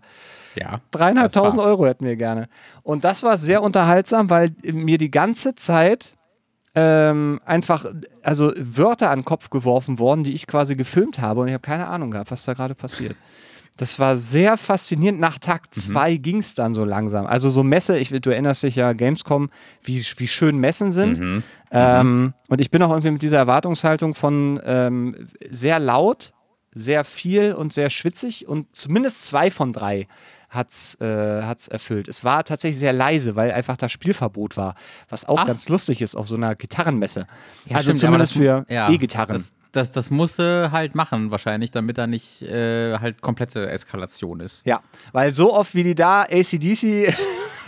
Ja. 0.56 0.80
Dreieinhalbtausend 0.92 1.62
Euro 1.62 1.86
hätten 1.86 2.06
wir 2.06 2.16
gerne. 2.16 2.48
Und 2.84 3.04
das 3.04 3.24
war 3.24 3.38
sehr 3.38 3.62
unterhaltsam, 3.62 4.30
weil 4.30 4.56
mir 4.64 4.98
die 4.98 5.12
ganze 5.12 5.56
Zeit 5.56 6.16
ähm, 6.80 7.42
einfach, 7.44 7.86
also 8.22 8.54
Wörter 8.56 9.10
an 9.10 9.20
den 9.20 9.26
Kopf 9.26 9.50
geworfen 9.50 9.98
worden, 9.98 10.24
die 10.24 10.36
ich 10.36 10.46
quasi 10.46 10.76
gefilmt 10.76 11.18
habe 11.18 11.42
und 11.42 11.48
ich 11.48 11.54
habe 11.56 11.64
keine 11.64 11.88
Ahnung 11.88 12.12
gehabt, 12.12 12.30
was 12.30 12.46
da 12.46 12.54
gerade 12.54 12.76
passiert. 12.76 13.16
Das 13.78 13.98
war 13.98 14.16
sehr 14.16 14.58
faszinierend. 14.58 15.20
Nach 15.20 15.40
Tag 15.40 15.74
zwei 15.74 16.18
ging 16.18 16.38
es 16.38 16.54
dann 16.54 16.76
so 16.76 16.86
langsam. 16.86 17.26
Also 17.26 17.50
so 17.50 17.64
Messe, 17.64 17.98
ich, 17.98 18.10
du 18.10 18.30
erinnerst 18.30 18.62
dich 18.62 18.76
ja, 18.76 18.94
Gamescom, 18.94 19.50
wie, 19.84 20.04
wie 20.18 20.28
schön 20.28 20.58
Messen 20.58 20.92
sind. 20.92 21.44
Ähm, 21.72 22.34
und 22.48 22.62
ich 22.62 22.70
bin 22.70 22.84
auch 22.84 22.90
irgendwie 22.92 23.12
mit 23.12 23.22
dieser 23.24 23.38
Erwartungshaltung 23.38 24.14
von 24.14 24.60
ähm, 24.64 25.28
sehr 25.50 25.80
laut, 25.80 26.34
sehr 26.76 27.04
viel 27.04 27.54
und 27.54 27.74
sehr 27.74 27.90
schwitzig 27.90 28.48
und 28.48 28.76
zumindest 28.76 29.26
zwei 29.26 29.50
von 29.50 29.74
drei 29.74 30.08
hat's, 30.50 30.96
äh, 31.02 31.42
hat's 31.44 31.68
erfüllt. 31.68 32.08
Es 32.08 32.24
war 32.24 32.44
tatsächlich 32.44 32.80
sehr 32.80 32.94
leise, 32.94 33.36
weil 33.36 33.52
einfach 33.52 33.78
das 33.78 33.92
Spielverbot 33.92 34.56
war, 34.58 34.76
was 35.10 35.28
auch 35.28 35.40
Ach. 35.40 35.46
ganz 35.48 35.68
lustig 35.70 36.02
ist 36.02 36.16
auf 36.16 36.28
so 36.28 36.36
einer 36.36 36.56
Gitarrenmesse. 36.56 37.28
Ja, 37.66 37.78
also 37.78 37.88
stimmt, 37.90 38.00
zumindest 38.00 38.32
das- 38.36 38.42
für 38.42 38.66
ja, 38.70 38.90
E-Gitarren. 38.90 39.34
Das, 39.34 39.54
das, 39.74 39.92
das 39.92 40.10
musste 40.10 40.72
halt 40.72 40.96
machen, 40.96 41.30
wahrscheinlich, 41.32 41.72
damit 41.72 41.98
da 41.98 42.08
nicht 42.08 42.42
äh, 42.42 42.98
halt 43.00 43.22
komplette 43.22 43.70
Eskalation 43.70 44.40
ist. 44.40 44.66
Ja, 44.66 44.82
weil 45.12 45.34
so 45.34 45.54
oft 45.54 45.76
wie 45.76 45.84
die 45.84 45.96
da 45.96 46.22
ACDC 46.24 47.14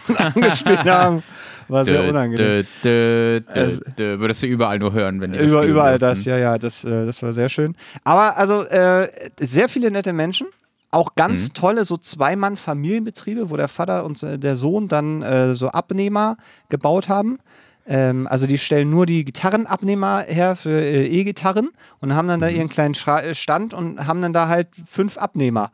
angespielt 0.17 0.85
haben, 0.85 1.21
war 1.67 1.85
sehr 1.85 2.01
Dö, 2.01 2.09
unangenehm. 2.09 2.65
dö, 2.81 3.41
dö, 3.41 3.79
dö. 3.97 4.19
Würdest 4.19 4.41
du 4.41 4.47
überall 4.47 4.79
nur 4.79 4.93
hören, 4.93 5.21
wenn 5.21 5.33
die 5.33 5.37
das 5.37 5.47
Über, 5.47 5.63
überall 5.65 5.99
dürfen. 5.99 6.15
das, 6.15 6.25
ja, 6.25 6.37
ja, 6.37 6.57
das, 6.57 6.83
äh, 6.83 7.05
das 7.05 7.21
war 7.21 7.33
sehr 7.33 7.49
schön. 7.49 7.75
Aber 8.03 8.37
also 8.37 8.63
äh, 8.63 9.09
sehr 9.39 9.69
viele 9.69 9.91
nette 9.91 10.13
Menschen. 10.13 10.47
Auch 10.91 11.15
ganz 11.15 11.49
tolle 11.53 11.85
so 11.85 11.97
Zweimann-Familienbetriebe, 11.97 13.49
wo 13.49 13.57
der 13.57 13.67
Vater 13.67 14.05
und 14.05 14.21
äh, 14.23 14.39
der 14.39 14.55
Sohn 14.55 14.87
dann 14.87 15.21
äh, 15.21 15.55
so 15.55 15.69
Abnehmer 15.69 16.37
gebaut 16.69 17.09
haben. 17.09 17.39
Ähm, 17.85 18.27
also 18.27 18.47
die 18.47 18.57
stellen 18.57 18.89
nur 18.89 19.05
die 19.05 19.23
Gitarrenabnehmer 19.23 20.25
her 20.27 20.55
für 20.55 20.81
äh, 20.81 21.05
E-Gitarren 21.05 21.69
und 21.99 22.15
haben 22.15 22.27
dann 22.27 22.41
da 22.41 22.47
ihren 22.47 22.69
kleinen 22.69 22.95
Schra 22.95 23.21
äh, 23.21 23.35
Stand 23.35 23.73
und 23.73 24.07
haben 24.07 24.21
dann 24.21 24.33
da 24.33 24.47
halt 24.47 24.69
fünf 24.85 25.17
Abnehmer. 25.17 25.71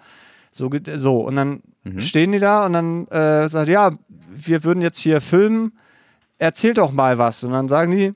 So, 0.51 0.69
so. 0.97 1.17
und 1.19 1.35
dann 1.35 1.61
stehen 1.97 2.31
die 2.31 2.39
da 2.39 2.65
und 2.65 2.73
dann 2.73 3.07
äh, 3.07 3.49
sagt, 3.49 3.67
ja, 3.67 3.91
wir 4.07 4.63
würden 4.63 4.81
jetzt 4.81 4.99
hier 4.99 5.21
filmen, 5.21 5.73
erzählt 6.37 6.77
doch 6.77 6.91
mal 6.91 7.17
was. 7.17 7.43
Und 7.43 7.51
dann 7.51 7.67
sagen 7.67 7.91
die, 7.91 8.13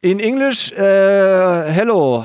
in 0.00 0.20
English, 0.20 0.72
uh, 0.72 0.76
hello. 0.76 2.24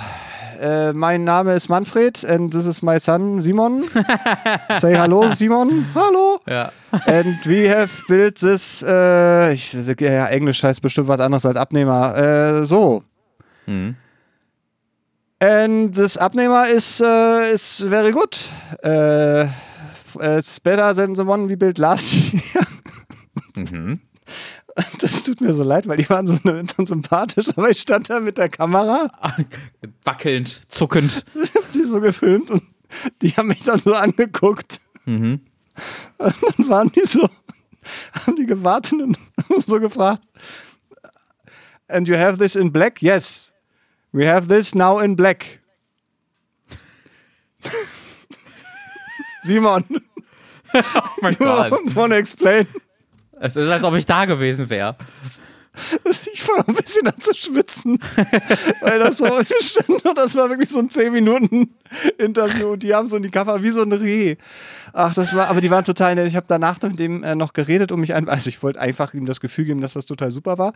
Uh, 0.61 0.93
mein 0.93 1.23
Name 1.23 1.55
ist 1.55 1.69
Manfred 1.69 2.23
and 2.23 2.53
this 2.53 2.67
is 2.67 2.83
my 2.83 2.99
son 2.99 3.41
Simon. 3.41 3.83
Say 4.79 4.95
hello, 4.95 5.27
Simon. 5.31 5.87
Hallo. 5.95 6.39
Ja. 6.47 6.71
And 7.07 7.43
we 7.45 7.67
have 7.67 7.89
built 8.07 8.35
this. 8.39 8.83
Uh, 8.83 9.51
ich, 9.53 9.73
ja, 9.73 10.27
Englisch 10.27 10.63
heißt 10.63 10.81
bestimmt 10.83 11.07
was 11.07 11.19
anderes 11.19 11.47
als 11.47 11.57
Abnehmer. 11.57 12.61
Uh, 12.61 12.65
so. 12.65 13.03
Mhm. 13.65 13.95
And 15.39 15.95
this 15.95 16.15
Abnehmer 16.17 16.69
is, 16.69 17.01
uh, 17.01 17.41
is 17.51 17.83
very 17.89 18.11
good. 18.11 18.37
Uh, 18.83 19.47
it's 20.37 20.59
better 20.59 20.93
than 20.93 21.15
the 21.15 21.25
one 21.25 21.49
we 21.49 21.55
built 21.55 21.79
last 21.79 22.13
year. 22.33 22.67
Mhm. 23.55 23.99
Das 24.99 25.23
tut 25.23 25.41
mir 25.41 25.53
so 25.53 25.63
leid, 25.63 25.87
weil 25.87 25.97
die 25.97 26.09
waren 26.09 26.27
so, 26.27 26.35
sympathisch, 26.85 27.49
aber 27.55 27.69
ich 27.69 27.81
stand 27.81 28.09
da 28.09 28.19
mit 28.19 28.37
der 28.37 28.49
Kamera 28.49 29.11
Wackelnd, 30.03 30.61
zuckend. 30.71 31.25
die 31.73 31.83
so 31.83 31.99
gefilmt 31.99 32.49
und 32.51 32.63
die 33.21 33.31
haben 33.31 33.47
mich 33.49 33.63
dann 33.63 33.81
so 33.81 33.93
angeguckt. 33.93 34.79
Mhm. 35.05 35.41
Und 36.17 36.35
dann 36.57 36.69
waren 36.69 36.91
die 36.91 37.05
so, 37.05 37.27
haben 38.13 38.35
die 38.35 38.45
gewartet 38.45 39.01
und 39.01 39.17
haben 39.49 39.61
so 39.61 39.79
gefragt, 39.79 40.23
and 41.87 42.07
you 42.07 42.15
have 42.15 42.37
this 42.37 42.55
in 42.55 42.71
black? 42.71 43.01
Yes. 43.01 43.53
We 44.13 44.27
have 44.29 44.47
this 44.47 44.75
now 44.75 44.99
in 44.99 45.15
black. 45.15 45.59
Simon, 49.43 49.83
Oh 50.73 51.01
mein 51.21 51.35
Gott. 51.35 51.71
wanna 51.95 52.15
explain? 52.17 52.67
Es 53.41 53.55
ist, 53.55 53.69
als 53.69 53.83
ob 53.83 53.95
ich 53.95 54.05
da 54.05 54.25
gewesen 54.25 54.69
wäre. 54.69 54.95
Ich 56.33 56.43
fange 56.43 56.67
ein 56.67 56.75
bisschen 56.75 57.07
an 57.07 57.17
zu 57.17 57.33
schwitzen, 57.33 57.97
weil 58.81 58.99
das 58.99 59.19
so 59.19 59.25
stand 59.61 60.05
und 60.05 60.17
das 60.17 60.35
war 60.35 60.49
wirklich 60.49 60.69
so 60.69 60.79
ein 60.79 60.89
10 60.89 61.13
Minuten 61.13 61.75
Interview 62.17 62.73
und 62.73 62.83
die 62.83 62.93
haben 62.93 63.07
so 63.07 63.15
in 63.15 63.23
die 63.23 63.29
Cover 63.29 63.63
wie 63.63 63.71
so 63.71 63.81
ein 63.81 63.93
Reh. 63.93 64.35
Ach, 64.91 65.13
das 65.13 65.33
war, 65.33 65.47
aber 65.47 65.61
die 65.61 65.71
waren 65.71 65.85
total 65.85 66.15
nett. 66.15 66.27
Ich 66.27 66.35
habe 66.35 66.45
danach 66.49 66.81
mit 66.81 66.99
dem 66.99 67.23
äh, 67.23 67.35
noch 67.35 67.53
geredet, 67.53 67.93
um 67.93 68.01
mich 68.01 68.13
einfach, 68.13 68.33
also 68.33 68.49
ich 68.49 68.61
wollte 68.61 68.81
einfach 68.81 69.13
ihm 69.13 69.25
das 69.25 69.39
Gefühl 69.39 69.63
geben, 69.63 69.79
dass 69.79 69.93
das 69.93 70.05
total 70.05 70.31
super 70.31 70.57
war. 70.57 70.73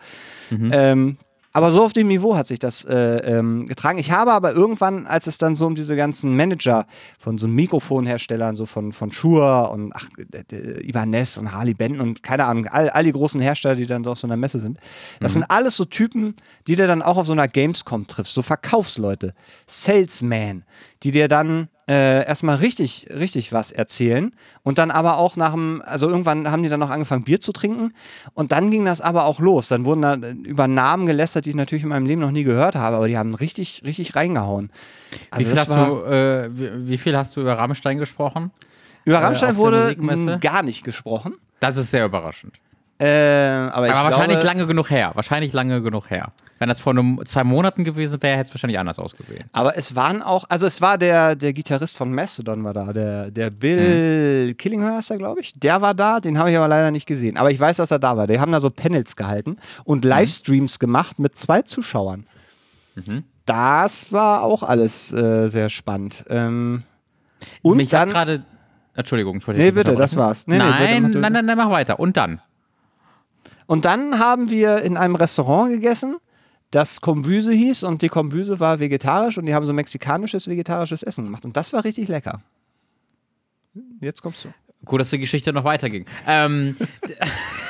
Ähm, 0.72 1.18
aber 1.56 1.72
so 1.72 1.86
auf 1.86 1.94
dem 1.94 2.10
Niveau 2.10 2.36
hat 2.36 2.48
sich 2.48 2.60
das 2.60 2.84
äh, 2.84 3.20
ähm, 3.20 3.66
getragen. 3.66 3.98
Ich 3.98 4.12
habe 4.12 4.34
aber 4.34 4.52
irgendwann, 4.52 5.08
als 5.08 5.26
es 5.26 5.38
dann 5.38 5.56
so 5.56 5.66
um 5.66 5.74
diese 5.74 5.96
ganzen 5.96 6.36
Manager 6.36 6.86
von 7.18 7.38
so 7.38 7.48
Mikrofonherstellern, 7.48 8.58
so 8.58 8.66
von, 8.66 8.92
von 8.92 9.14
Shure 9.14 9.70
und 9.70 9.94
ach, 9.96 10.10
äh, 10.52 10.86
Ibanez 10.86 11.38
und 11.38 11.54
Harley 11.54 11.74
Benton 11.74 12.02
und 12.02 12.24
keine 12.24 12.44
Ahnung, 12.44 12.68
all, 12.68 12.90
all 12.90 13.06
die 13.06 13.14
großen 13.14 13.40
Hersteller, 13.40 13.76
die 13.76 13.86
dann 13.86 14.04
so 14.04 14.12
auf 14.12 14.20
so 14.20 14.28
einer 14.28 14.36
Messe 14.36 14.60
sind, 14.60 14.80
das 15.22 15.32
sind 15.32 15.44
alles 15.44 15.78
so 15.78 15.86
Typen, 15.86 16.36
die 16.68 16.76
du 16.76 16.88
dann 16.88 17.02
auch 17.02 17.16
auf 17.16 17.28
so 17.28 17.32
einer 17.32 17.48
Gamescom 17.48 18.06
triffst, 18.06 18.34
so 18.34 18.42
Verkaufsleute, 18.42 19.34
Salesman, 19.66 20.66
die 21.04 21.12
dir 21.12 21.30
dann 21.30 21.70
äh, 21.88 22.26
erstmal 22.26 22.56
richtig, 22.58 23.08
richtig 23.14 23.54
was 23.54 23.72
erzählen 23.72 24.34
und 24.64 24.78
dann 24.78 24.92
aber 24.92 25.18
auch 25.18 25.36
nach 25.36 25.54
dem, 25.54 25.84
also 25.86 26.10
irgendwann 26.10 26.50
haben 26.52 26.64
die 26.64 26.70
dann 26.70 26.80
noch 26.80 26.90
angefangen 26.90 27.24
Bier 27.24 27.40
zu 27.40 27.52
trinken 27.52 27.94
und 28.34 28.52
dann 28.52 28.72
ging 28.72 28.86
das 28.86 29.02
aber 29.02 29.26
auch 29.26 29.40
los. 29.40 29.68
Dann 29.68 29.86
wurden 29.86 30.02
da 30.02 30.16
über 30.16 30.68
Namen 30.68 31.06
gelästert, 31.06 31.46
die 31.46 31.52
ich 31.52 31.56
natürlich 31.56 31.84
in 31.84 31.90
meinem 31.90 32.06
Leben 32.06 32.22
noch 32.22 32.32
nie 32.32 32.44
gehört 32.44 32.76
habe, 32.76 32.96
aber 32.96 33.08
die 33.08 33.18
haben 33.18 33.36
richtig, 33.36 33.84
richtig 33.86 34.16
reingehauen. 34.16 34.72
Wie 35.36 35.44
viel, 35.44 35.60
hast 35.60 35.70
du, 35.70 36.04
äh, 36.06 36.50
wie, 36.52 36.88
wie 36.88 36.98
viel 36.98 37.16
hast 37.16 37.36
du 37.36 37.42
über 37.42 37.58
Rammstein 37.58 37.98
gesprochen? 37.98 38.52
über 39.06 39.18
äh, 39.18 39.24
Rammstein 39.24 39.50
der 39.50 39.58
wurde 39.58 40.40
gar 40.40 40.64
nicht 40.64 40.84
gesprochen. 40.84 41.36
Das 41.60 41.78
ist 41.78 41.92
sehr 41.92 42.06
überraschend. 42.06 42.60
Äh, 42.98 43.06
aber 43.08 43.88
ich 43.88 43.94
Aber 43.94 44.06
wahrscheinlich 44.06 44.40
glaube, 44.40 44.46
lange 44.58 44.68
genug 44.68 44.90
her. 44.90 45.12
Wahrscheinlich 45.16 45.52
lange 45.52 45.82
genug 45.82 46.10
her. 46.10 46.32
Wenn 46.60 46.70
das 46.70 46.80
vor 46.80 46.94
einem, 46.94 47.20
zwei 47.26 47.44
Monaten 47.44 47.84
gewesen 47.84 48.22
wäre, 48.24 48.38
hätte 48.38 48.48
es 48.48 48.54
wahrscheinlich 48.56 48.80
anders 48.80 48.98
ausgesehen. 49.00 49.44
Aber 49.52 49.78
es 49.78 49.98
waren 49.98 50.22
auch, 50.22 50.46
also 50.48 50.66
es 50.66 50.80
war 50.82 50.98
der, 50.98 51.36
der 51.36 51.52
Gitarrist 51.52 51.98
von 51.98 52.14
Mastodon 52.14 52.64
war 52.64 52.74
da, 52.74 52.94
der, 52.94 53.30
der 53.32 53.50
Bill 53.50 54.48
Mhm. 54.48 54.58
Killinghurst 54.58 55.00
ist 55.00 55.10
er, 55.10 55.18
glaube 55.18 55.42
ich. 55.42 55.54
Der 55.60 55.82
war 55.82 55.94
da, 55.94 56.22
den 56.22 56.38
habe 56.38 56.52
ich 56.52 56.56
aber 56.58 56.70
leider 56.70 56.92
nicht 56.92 57.06
gesehen. 57.06 57.36
Aber 57.36 57.52
ich 57.52 57.60
weiß, 57.60 57.76
dass 57.78 57.92
er 57.92 58.00
da 58.00 58.16
war. 58.16 58.28
Die 58.28 58.40
haben 58.40 58.54
da 58.54 58.62
so 58.62 58.70
Panels 58.70 59.18
gehalten 59.18 59.58
und 59.84 60.06
Mhm. 60.06 60.10
Livestreams 60.12 60.80
gemacht 60.80 61.20
mit 61.20 61.38
zwei 61.38 61.62
Zuschauern. 61.64 62.26
Mhm. 62.96 63.26
Das 63.46 64.14
war 64.14 64.42
auch 64.44 64.64
alles 64.64 65.12
äh, 65.12 65.50
sehr 65.50 65.68
spannend. 65.68 66.24
Ähm, 66.30 66.84
und 67.62 67.76
Mich 67.78 67.94
hat 67.94 68.04
dann, 68.04 68.10
gerade. 68.10 68.46
Entschuldigung, 68.96 69.38
ich 69.40 69.48
wollte 69.48 69.60
Nee, 69.60 69.72
bitte, 69.72 69.94
das 69.96 70.16
war's. 70.16 70.48
Nee, 70.48 70.58
nee, 70.58 70.64
bitte, 70.64 70.80
nein, 70.80 71.02
mach 71.04 71.12
du. 71.12 71.20
nein, 71.20 71.34
nein, 71.34 71.46
nein, 71.46 71.58
mach 71.58 71.70
weiter. 71.70 72.00
Und 72.00 72.16
dann? 72.16 72.40
Und 73.68 73.86
dann 73.86 74.20
haben 74.20 74.50
wir 74.50 74.82
in 74.84 74.98
einem 74.98 75.16
Restaurant 75.16 75.72
gegessen, 75.72 76.18
das 76.72 77.02
Kombüse 77.02 77.52
hieß 77.52 77.84
und 77.84 78.02
die 78.02 78.10
Kombüse 78.10 78.60
war 78.60 78.80
vegetarisch 78.80 79.38
und 79.38 79.46
die 79.46 79.54
haben 79.54 79.66
so 79.66 79.74
mexikanisches 79.74 80.48
vegetarisches 80.48 81.04
Essen 81.04 81.26
gemacht 81.26 81.46
und 81.46 81.56
das 81.56 81.72
war 81.74 81.84
richtig 81.84 82.08
lecker. 82.08 82.42
Jetzt 84.02 84.22
kommst 84.22 84.46
du. 84.46 84.50
Gut, 84.84 85.02
dass 85.02 85.10
die 85.10 85.20
Geschichte 85.20 85.52
noch 85.52 85.64
weiterging. 85.64 86.06
Ähm, 86.28 86.76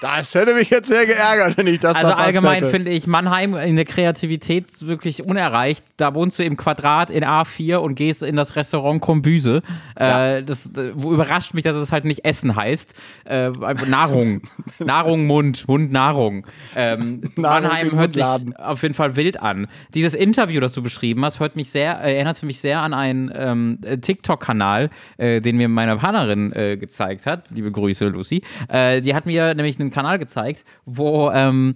Das 0.00 0.34
hätte 0.34 0.54
mich 0.54 0.70
jetzt 0.70 0.88
sehr 0.88 1.06
geärgert, 1.06 1.56
wenn 1.56 1.66
ich 1.66 1.80
das 1.80 1.94
Also 1.94 2.12
allgemein 2.12 2.68
finde 2.70 2.90
ich 2.90 3.06
Mannheim 3.06 3.54
in 3.54 3.76
der 3.76 3.84
Kreativität 3.84 4.66
wirklich 4.86 5.24
unerreicht. 5.24 5.84
Da 5.96 6.14
wohnst 6.14 6.38
du 6.38 6.44
im 6.44 6.56
Quadrat 6.56 7.10
in 7.10 7.24
A4 7.24 7.76
und 7.76 7.94
gehst 7.94 8.22
in 8.22 8.36
das 8.36 8.56
Restaurant 8.56 9.00
Kombüse. 9.00 9.62
Ja. 9.98 10.36
Äh, 10.36 10.42
das 10.44 10.70
äh, 10.76 10.88
überrascht 10.88 11.54
mich, 11.54 11.64
dass 11.64 11.76
es 11.76 11.92
halt 11.92 12.04
nicht 12.04 12.24
Essen 12.24 12.56
heißt. 12.56 12.94
Äh, 13.24 13.50
Nahrung. 13.88 14.42
Nahrung, 14.78 15.26
Mund, 15.26 15.66
Mund, 15.66 15.92
Nahrung. 15.92 16.46
Ähm, 16.74 17.22
Nahrung 17.36 17.62
Mannheim 17.62 17.92
hört 17.92 18.12
sich 18.12 18.24
auf 18.24 18.82
jeden 18.82 18.94
Fall 18.94 19.16
wild 19.16 19.40
an. 19.40 19.66
Dieses 19.94 20.14
Interview, 20.14 20.60
das 20.60 20.72
du 20.72 20.82
beschrieben 20.82 21.24
hast, 21.24 21.40
hört 21.40 21.56
mich 21.56 21.70
sehr, 21.70 22.02
äh, 22.02 22.14
erinnert 22.14 22.42
mich 22.42 22.60
sehr 22.60 22.80
an 22.80 22.92
einen 22.92 23.30
ähm, 23.34 23.78
TikTok-Kanal, 24.00 24.90
äh, 25.16 25.40
den 25.40 25.56
mir 25.56 25.68
meine 25.68 25.96
Partnerin 25.96 26.52
äh, 26.52 26.76
gezeigt 26.76 27.26
hat. 27.26 27.44
Liebe 27.50 27.70
Grüße, 27.70 28.06
Lucy. 28.06 28.42
die 28.70 29.14
hat 29.14 29.26
mir 29.26 29.54
nämlich 29.54 29.78
einen 29.86 29.92
Kanal 29.92 30.18
gezeigt, 30.18 30.64
wo 30.84 31.30
ähm, 31.30 31.74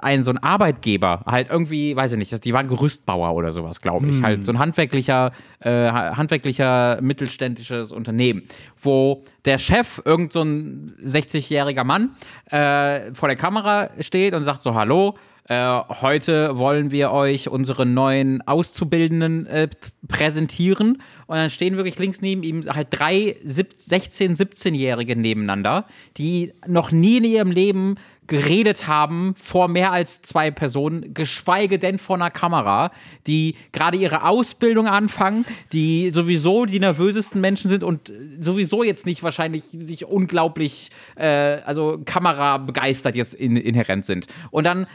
ein 0.00 0.24
so 0.24 0.30
ein 0.30 0.38
Arbeitgeber 0.38 1.22
halt 1.26 1.50
irgendwie, 1.50 1.94
weiß 1.96 2.12
ich 2.12 2.18
nicht, 2.18 2.44
die 2.44 2.52
waren 2.52 2.68
Gerüstbauer 2.68 3.34
oder 3.34 3.52
sowas, 3.52 3.80
glaube 3.80 4.08
ich, 4.08 4.20
mm. 4.20 4.24
halt 4.24 4.46
so 4.46 4.52
ein 4.52 4.58
handwerklicher, 4.58 5.32
äh, 5.60 5.90
handwerklicher 5.90 6.98
mittelständisches 7.00 7.92
Unternehmen, 7.92 8.42
wo 8.80 9.22
der 9.44 9.58
Chef, 9.58 10.00
irgend 10.04 10.32
so 10.32 10.42
ein 10.42 10.94
60-jähriger 11.04 11.84
Mann, 11.84 12.10
äh, 12.46 13.12
vor 13.14 13.28
der 13.28 13.36
Kamera 13.36 13.90
steht 14.00 14.34
und 14.34 14.42
sagt 14.42 14.62
so, 14.62 14.74
hallo, 14.74 15.16
äh, 15.48 15.80
heute 16.00 16.56
wollen 16.58 16.90
wir 16.90 17.10
euch 17.10 17.48
unsere 17.48 17.86
neuen 17.86 18.46
Auszubildenden 18.46 19.46
äh, 19.46 19.68
präsentieren. 20.06 21.02
Und 21.26 21.36
dann 21.36 21.50
stehen 21.50 21.76
wirklich 21.76 21.98
links 21.98 22.20
neben 22.20 22.42
ihm 22.42 22.62
halt 22.62 22.88
drei 22.90 23.36
16-, 23.44 24.36
17-Jährige 24.36 25.16
nebeneinander, 25.16 25.86
die 26.16 26.52
noch 26.66 26.92
nie 26.92 27.18
in 27.18 27.24
ihrem 27.24 27.50
Leben 27.50 27.96
geredet 28.30 28.86
haben 28.86 29.34
vor 29.36 29.66
mehr 29.66 29.90
als 29.90 30.22
zwei 30.22 30.52
Personen, 30.52 31.12
geschweige 31.14 31.80
denn 31.80 31.98
vor 31.98 32.14
einer 32.14 32.30
Kamera, 32.30 32.92
die 33.26 33.56
gerade 33.72 33.96
ihre 33.96 34.24
Ausbildung 34.24 34.86
anfangen, 34.86 35.44
die 35.72 36.10
sowieso 36.10 36.64
die 36.64 36.78
nervösesten 36.78 37.40
Menschen 37.40 37.68
sind 37.68 37.82
und 37.82 38.12
sowieso 38.38 38.84
jetzt 38.84 39.04
nicht 39.04 39.24
wahrscheinlich 39.24 39.64
sich 39.64 40.06
unglaublich, 40.06 40.90
äh, 41.16 41.26
also 41.64 42.00
Kamera 42.04 42.58
begeistert 42.58 43.16
jetzt 43.16 43.34
in, 43.34 43.56
inhärent 43.56 44.04
sind. 44.04 44.28
Und 44.52 44.64
dann 44.64 44.86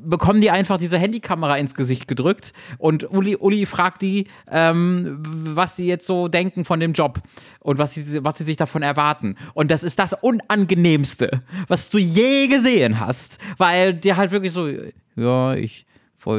bekommen 0.00 0.40
die 0.40 0.52
einfach 0.52 0.78
diese 0.78 0.96
Handykamera 0.96 1.56
ins 1.56 1.74
Gesicht 1.74 2.06
gedrückt 2.06 2.52
und 2.78 3.10
Uli, 3.10 3.34
Uli 3.34 3.66
fragt 3.66 4.00
die, 4.02 4.28
ähm, 4.48 5.20
was 5.26 5.74
sie 5.74 5.86
jetzt 5.86 6.06
so 6.06 6.28
denken 6.28 6.64
von 6.64 6.78
dem 6.78 6.92
Job 6.92 7.20
und 7.64 7.78
was 7.78 7.94
sie, 7.94 8.22
was 8.22 8.38
sie 8.38 8.44
sich 8.44 8.58
davon 8.58 8.82
erwarten. 8.82 9.36
Und 9.54 9.70
das 9.70 9.82
ist 9.82 9.98
das 9.98 10.12
Unangenehmste, 10.12 11.42
was 11.66 11.88
du 11.88 11.96
je 11.98 12.46
gesehen 12.46 13.00
hast, 13.00 13.38
weil 13.56 13.94
der 13.94 14.18
halt 14.18 14.30
wirklich 14.32 14.52
so, 14.52 14.68
ja, 15.16 15.54
ich, 15.54 15.86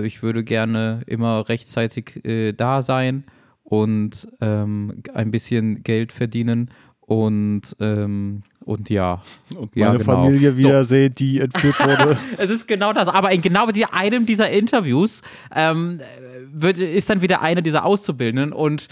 ich 0.03 0.23
würde 0.23 0.43
gerne 0.43 1.01
immer 1.07 1.49
rechtzeitig 1.49 2.23
äh, 2.23 2.53
da 2.53 2.83
sein 2.83 3.23
und 3.63 4.27
ähm, 4.39 5.01
ein 5.15 5.31
bisschen 5.31 5.81
Geld 5.81 6.13
verdienen 6.13 6.69
und, 7.01 7.75
ähm, 7.79 8.41
und 8.63 8.91
ja. 8.91 9.21
Und 9.55 9.75
meine 9.75 9.93
ja, 9.93 9.97
genau. 9.97 10.03
Familie 10.03 10.57
wiedersehen, 10.57 11.09
so. 11.09 11.15
die 11.15 11.39
entführt 11.39 11.79
wurde. 11.79 12.17
es 12.37 12.51
ist 12.51 12.67
genau 12.67 12.93
das. 12.93 13.07
Aber 13.07 13.31
in 13.31 13.41
genau 13.41 13.67
einem 13.91 14.25
dieser 14.27 14.51
Interviews 14.51 15.23
ähm, 15.55 15.99
wird, 16.51 16.77
ist 16.77 17.09
dann 17.09 17.21
wieder 17.23 17.41
einer 17.41 17.61
dieser 17.61 17.83
Auszubildenden 17.85 18.53
und 18.53 18.87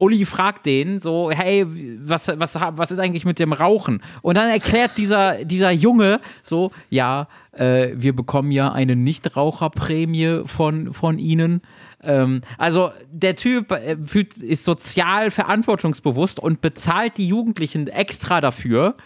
Uli 0.00 0.24
fragt 0.24 0.64
den 0.64 0.98
so, 0.98 1.30
hey, 1.30 1.66
was, 2.00 2.28
was, 2.34 2.58
was 2.58 2.90
ist 2.90 2.98
eigentlich 2.98 3.26
mit 3.26 3.38
dem 3.38 3.52
Rauchen? 3.52 4.02
Und 4.22 4.36
dann 4.36 4.48
erklärt 4.48 4.96
dieser, 4.96 5.44
dieser 5.44 5.70
Junge 5.70 6.20
so, 6.42 6.72
ja, 6.88 7.28
äh, 7.52 7.88
wir 7.94 8.16
bekommen 8.16 8.50
ja 8.50 8.72
eine 8.72 8.96
Nichtraucherprämie 8.96 10.42
von, 10.46 10.94
von 10.94 11.18
ihnen. 11.18 11.60
Ähm, 12.02 12.40
also 12.56 12.92
der 13.12 13.36
Typ 13.36 13.72
äh, 13.72 13.96
ist 14.40 14.64
sozial 14.64 15.30
verantwortungsbewusst 15.30 16.40
und 16.40 16.62
bezahlt 16.62 17.18
die 17.18 17.28
Jugendlichen 17.28 17.86
extra 17.86 18.40
dafür, 18.40 18.96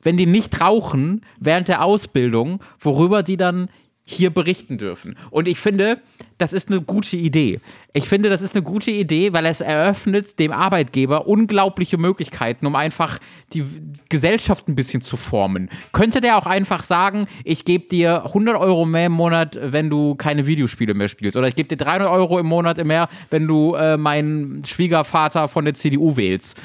wenn 0.00 0.16
die 0.16 0.26
nicht 0.26 0.62
rauchen 0.62 1.26
während 1.38 1.68
der 1.68 1.84
Ausbildung, 1.84 2.60
worüber 2.80 3.22
die 3.22 3.36
dann 3.36 3.68
hier 4.04 4.30
berichten 4.30 4.78
dürfen. 4.78 5.16
Und 5.30 5.46
ich 5.46 5.60
finde, 5.60 6.00
das 6.38 6.52
ist 6.52 6.70
eine 6.70 6.80
gute 6.80 7.16
Idee. 7.16 7.60
Ich 7.92 8.08
finde, 8.08 8.28
das 8.28 8.42
ist 8.42 8.54
eine 8.54 8.62
gute 8.62 8.92
Idee, 8.92 9.32
weil 9.32 9.44
es 9.46 9.60
eröffnet 9.60 10.38
dem 10.38 10.52
Arbeitgeber 10.52 11.26
unglaubliche 11.26 11.98
Möglichkeiten, 11.98 12.64
um 12.66 12.76
einfach 12.76 13.18
die 13.52 13.64
Gesellschaft 14.08 14.68
ein 14.68 14.76
bisschen 14.76 15.02
zu 15.02 15.16
formen. 15.16 15.68
Könnte 15.92 16.20
der 16.20 16.38
auch 16.38 16.46
einfach 16.46 16.84
sagen, 16.84 17.26
ich 17.42 17.64
gebe 17.64 17.88
dir 17.88 18.24
100 18.26 18.56
Euro 18.56 18.84
mehr 18.84 19.06
im 19.06 19.12
Monat, 19.12 19.58
wenn 19.60 19.90
du 19.90 20.14
keine 20.14 20.46
Videospiele 20.46 20.94
mehr 20.94 21.08
spielst. 21.08 21.36
Oder 21.36 21.48
ich 21.48 21.56
gebe 21.56 21.68
dir 21.68 21.76
300 21.76 22.08
Euro 22.08 22.38
im 22.38 22.46
Monat 22.46 22.82
mehr, 22.84 23.08
wenn 23.30 23.48
du 23.48 23.74
äh, 23.74 23.96
meinen 23.96 24.64
Schwiegervater 24.64 25.48
von 25.48 25.64
der 25.64 25.74
CDU 25.74 26.16
wählst. 26.16 26.56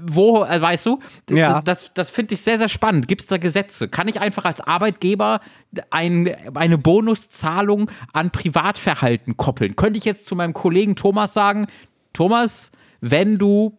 Wo, 0.00 0.44
äh, 0.44 0.60
weißt 0.60 0.86
du? 0.86 1.00
Ja. 1.30 1.60
Das, 1.60 1.64
das, 1.64 1.92
das 1.92 2.10
finde 2.10 2.34
ich 2.34 2.40
sehr, 2.40 2.58
sehr 2.58 2.70
spannend. 2.70 3.06
Gibt 3.06 3.20
es 3.20 3.26
da 3.26 3.36
Gesetze? 3.36 3.88
Kann 3.88 4.08
ich 4.08 4.18
einfach 4.18 4.46
als 4.46 4.62
Arbeitgeber 4.62 5.40
ein, 5.90 6.34
eine 6.54 6.78
Bonuszahlung 6.78 7.90
an 8.12 8.30
Privatverhalten 8.30 8.93
Sehverhalten 8.94 9.36
koppeln. 9.36 9.76
Könnte 9.76 9.98
ich 9.98 10.04
jetzt 10.04 10.26
zu 10.26 10.36
meinem 10.36 10.54
Kollegen 10.54 10.96
Thomas 10.96 11.34
sagen, 11.34 11.66
Thomas, 12.12 12.70
wenn 13.00 13.38
du 13.38 13.76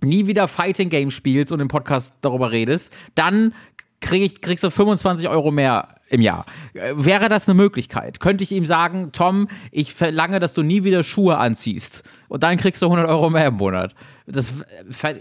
nie 0.00 0.26
wieder 0.26 0.48
Fighting 0.48 0.88
Game 0.88 1.10
spielst 1.10 1.52
und 1.52 1.60
im 1.60 1.68
Podcast 1.68 2.14
darüber 2.20 2.50
redest, 2.50 2.94
dann 3.14 3.52
krieg 4.00 4.22
ich, 4.22 4.40
kriegst 4.40 4.62
du 4.62 4.70
25 4.70 5.28
Euro 5.28 5.50
mehr 5.50 5.88
im 6.08 6.20
Jahr. 6.20 6.46
Äh, 6.72 6.92
wäre 6.94 7.28
das 7.28 7.48
eine 7.48 7.54
Möglichkeit? 7.56 8.20
Könnte 8.20 8.44
ich 8.44 8.52
ihm 8.52 8.64
sagen, 8.64 9.10
Tom, 9.12 9.48
ich 9.72 9.92
verlange, 9.92 10.38
dass 10.38 10.54
du 10.54 10.62
nie 10.62 10.84
wieder 10.84 11.02
Schuhe 11.02 11.36
anziehst 11.36 12.04
und 12.28 12.44
dann 12.44 12.56
kriegst 12.56 12.80
du 12.80 12.86
100 12.86 13.08
Euro 13.08 13.28
mehr 13.28 13.48
im 13.48 13.54
Monat? 13.54 13.94
Das 14.26 14.52
finde 14.90 15.20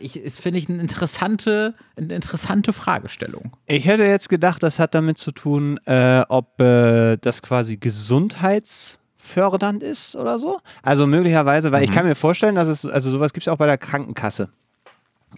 ich 0.57 0.69
eine 0.69 0.79
interessante, 0.79 1.73
eine 1.95 2.13
interessante 2.13 2.71
Fragestellung. 2.71 3.57
Ich 3.65 3.85
hätte 3.85 4.03
jetzt 4.03 4.29
gedacht, 4.29 4.61
das 4.61 4.77
hat 4.77 4.93
damit 4.93 5.17
zu 5.17 5.31
tun, 5.31 5.79
äh, 5.85 6.23
ob 6.29 6.61
äh, 6.61 7.17
das 7.17 7.41
quasi 7.41 7.77
Gesundheits- 7.77 8.99
fördernd 9.27 9.83
ist 9.83 10.15
oder 10.15 10.39
so. 10.39 10.59
Also 10.81 11.05
möglicherweise, 11.05 11.71
weil 11.71 11.81
mhm. 11.81 11.85
ich 11.85 11.91
kann 11.91 12.07
mir 12.07 12.15
vorstellen, 12.15 12.55
dass 12.55 12.67
es, 12.67 12.85
also 12.85 13.11
sowas 13.11 13.33
gibt 13.33 13.45
es 13.45 13.47
auch 13.47 13.57
bei 13.57 13.67
der 13.67 13.77
Krankenkasse. 13.77 14.49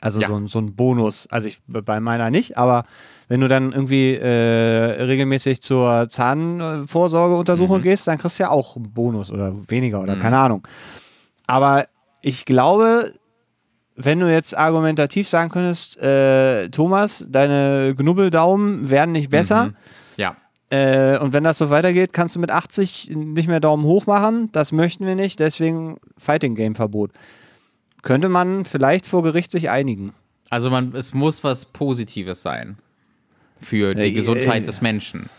Also 0.02 0.22
ja. 0.22 0.28
so, 0.28 0.48
so 0.48 0.60
ein 0.60 0.76
Bonus. 0.76 1.28
Also 1.32 1.48
ich 1.48 1.60
bei 1.68 2.00
meiner 2.00 2.30
nicht, 2.30 2.58
aber 2.58 2.86
wenn 3.28 3.42
du 3.42 3.48
dann 3.48 3.72
irgendwie 3.72 4.16
äh, 4.16 5.04
regelmäßig 5.04 5.62
zur 5.62 6.08
Zahnvorsorgeuntersuchung 6.10 7.80
mhm. 7.80 7.84
gehst, 7.84 8.08
dann 8.08 8.18
kriegst 8.18 8.40
du 8.40 8.44
ja 8.44 8.50
auch 8.50 8.76
einen 8.76 8.92
Bonus 8.94 9.32
oder 9.32 9.54
weniger 9.68 10.02
oder 10.02 10.16
mhm. 10.16 10.20
keine 10.22 10.38
Ahnung. 10.38 10.68
Aber 11.48 11.86
ich 12.22 12.46
glaube, 12.46 13.14
wenn 13.96 14.20
du 14.20 14.32
jetzt 14.32 14.58
argumentativ 14.58 15.28
sagen 15.28 15.50
könntest, 15.50 15.98
äh, 15.98 16.70
Thomas, 16.70 17.26
deine 17.30 17.94
Gnubbeldaumen 17.96 18.90
werden 18.90 19.12
nicht 19.12 19.30
besser, 19.30 19.66
mhm. 19.66 19.76
Äh, 20.70 21.18
und 21.18 21.34
wenn 21.34 21.44
das 21.44 21.58
so 21.58 21.70
weitergeht, 21.70 22.14
kannst 22.14 22.36
du 22.36 22.40
mit 22.40 22.52
80 22.52 23.12
nicht 23.16 23.48
mehr 23.48 23.60
Daumen 23.60 23.84
hoch 23.84 24.06
machen. 24.06 24.52
Das 24.52 24.72
möchten 24.72 25.06
wir 25.06 25.16
nicht, 25.16 25.40
deswegen 25.40 25.98
Fighting 26.18 26.56
Game 26.56 26.76
Verbot. 26.76 27.12
Könnte 28.04 28.30
man 28.30 28.66
vielleicht 28.66 29.06
vor 29.06 29.24
Gericht 29.24 29.52
sich 29.52 29.70
einigen. 29.70 30.14
Also 30.50 30.70
man, 30.70 30.94
es 30.96 31.14
muss 31.14 31.44
was 31.44 31.66
Positives 31.66 32.42
sein 32.42 32.78
für 33.62 33.94
die 33.94 34.02
äh, 34.02 34.12
Gesundheit 34.12 34.64
äh, 34.64 34.66
des 34.66 34.82
Menschen. 34.82 35.30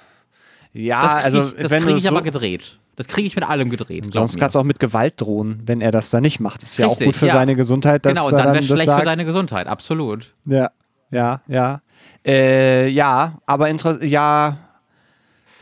Ja, 0.73 1.03
das 1.03 1.25
also 1.25 1.43
ich, 1.57 1.63
das 1.63 1.83
kriege 1.83 1.97
ich 1.97 2.03
so 2.05 2.11
aber 2.11 2.23
gedreht. 2.23 2.79
Das 2.97 3.09
kriege 3.09 3.27
ich 3.27 3.35
mit 3.35 3.49
allem 3.49 3.71
gedreht. 3.71 4.13
Sonst 4.13 4.39
kannst 4.39 4.57
du 4.57 4.59
auch 4.59 4.65
mit 4.65 4.79
Gewalt 4.79 5.15
drohen, 5.17 5.63
wenn 5.65 5.81
er 5.81 5.91
das 5.91 6.11
dann 6.11 6.23
nicht 6.23 6.39
macht. 6.39 6.63
Das 6.63 6.73
ist 6.73 6.81
Richtig, 6.81 7.01
ja 7.01 7.03
auch 7.03 7.07
gut 7.07 7.17
für 7.17 7.27
ja. 7.29 7.33
seine 7.33 7.57
Gesundheit. 7.57 8.03
genau, 8.03 8.27
und 8.27 8.33
dann 8.33 8.49
wäre 8.49 8.59
es 8.59 8.67
schlecht 8.67 8.85
sagt. 8.85 9.01
für 9.01 9.05
seine 9.07 9.25
Gesundheit, 9.25 9.69
absolut. 9.69 10.35
Ja, 10.45 10.71
ja, 11.11 11.41
ja. 11.49 11.81
Äh, 12.27 12.89
ja, 12.89 13.39
aber 13.47 13.71
ja, 14.05 14.59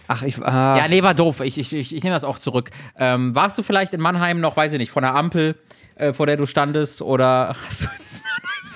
Ach, 0.08 0.22
ich. 0.22 0.42
Ah. 0.42 0.76
Ja, 0.78 0.88
nee, 0.88 1.02
war 1.02 1.14
doof. 1.14 1.40
Ich, 1.40 1.58
ich, 1.58 1.72
ich, 1.74 1.94
ich 1.94 2.02
nehme 2.02 2.14
das 2.14 2.24
auch 2.24 2.38
zurück. 2.38 2.70
Ähm, 2.98 3.34
warst 3.34 3.58
du 3.58 3.62
vielleicht 3.62 3.92
in 3.92 4.00
Mannheim 4.00 4.40
noch, 4.40 4.56
weiß 4.56 4.72
ich 4.72 4.78
nicht, 4.78 4.90
von 4.90 5.02
der 5.02 5.14
Ampel, 5.14 5.56
äh, 5.96 6.12
vor 6.14 6.26
der 6.26 6.36
du 6.36 6.46
standest, 6.46 7.02
oder 7.02 7.54
hast 7.66 7.82
du. 7.82 7.86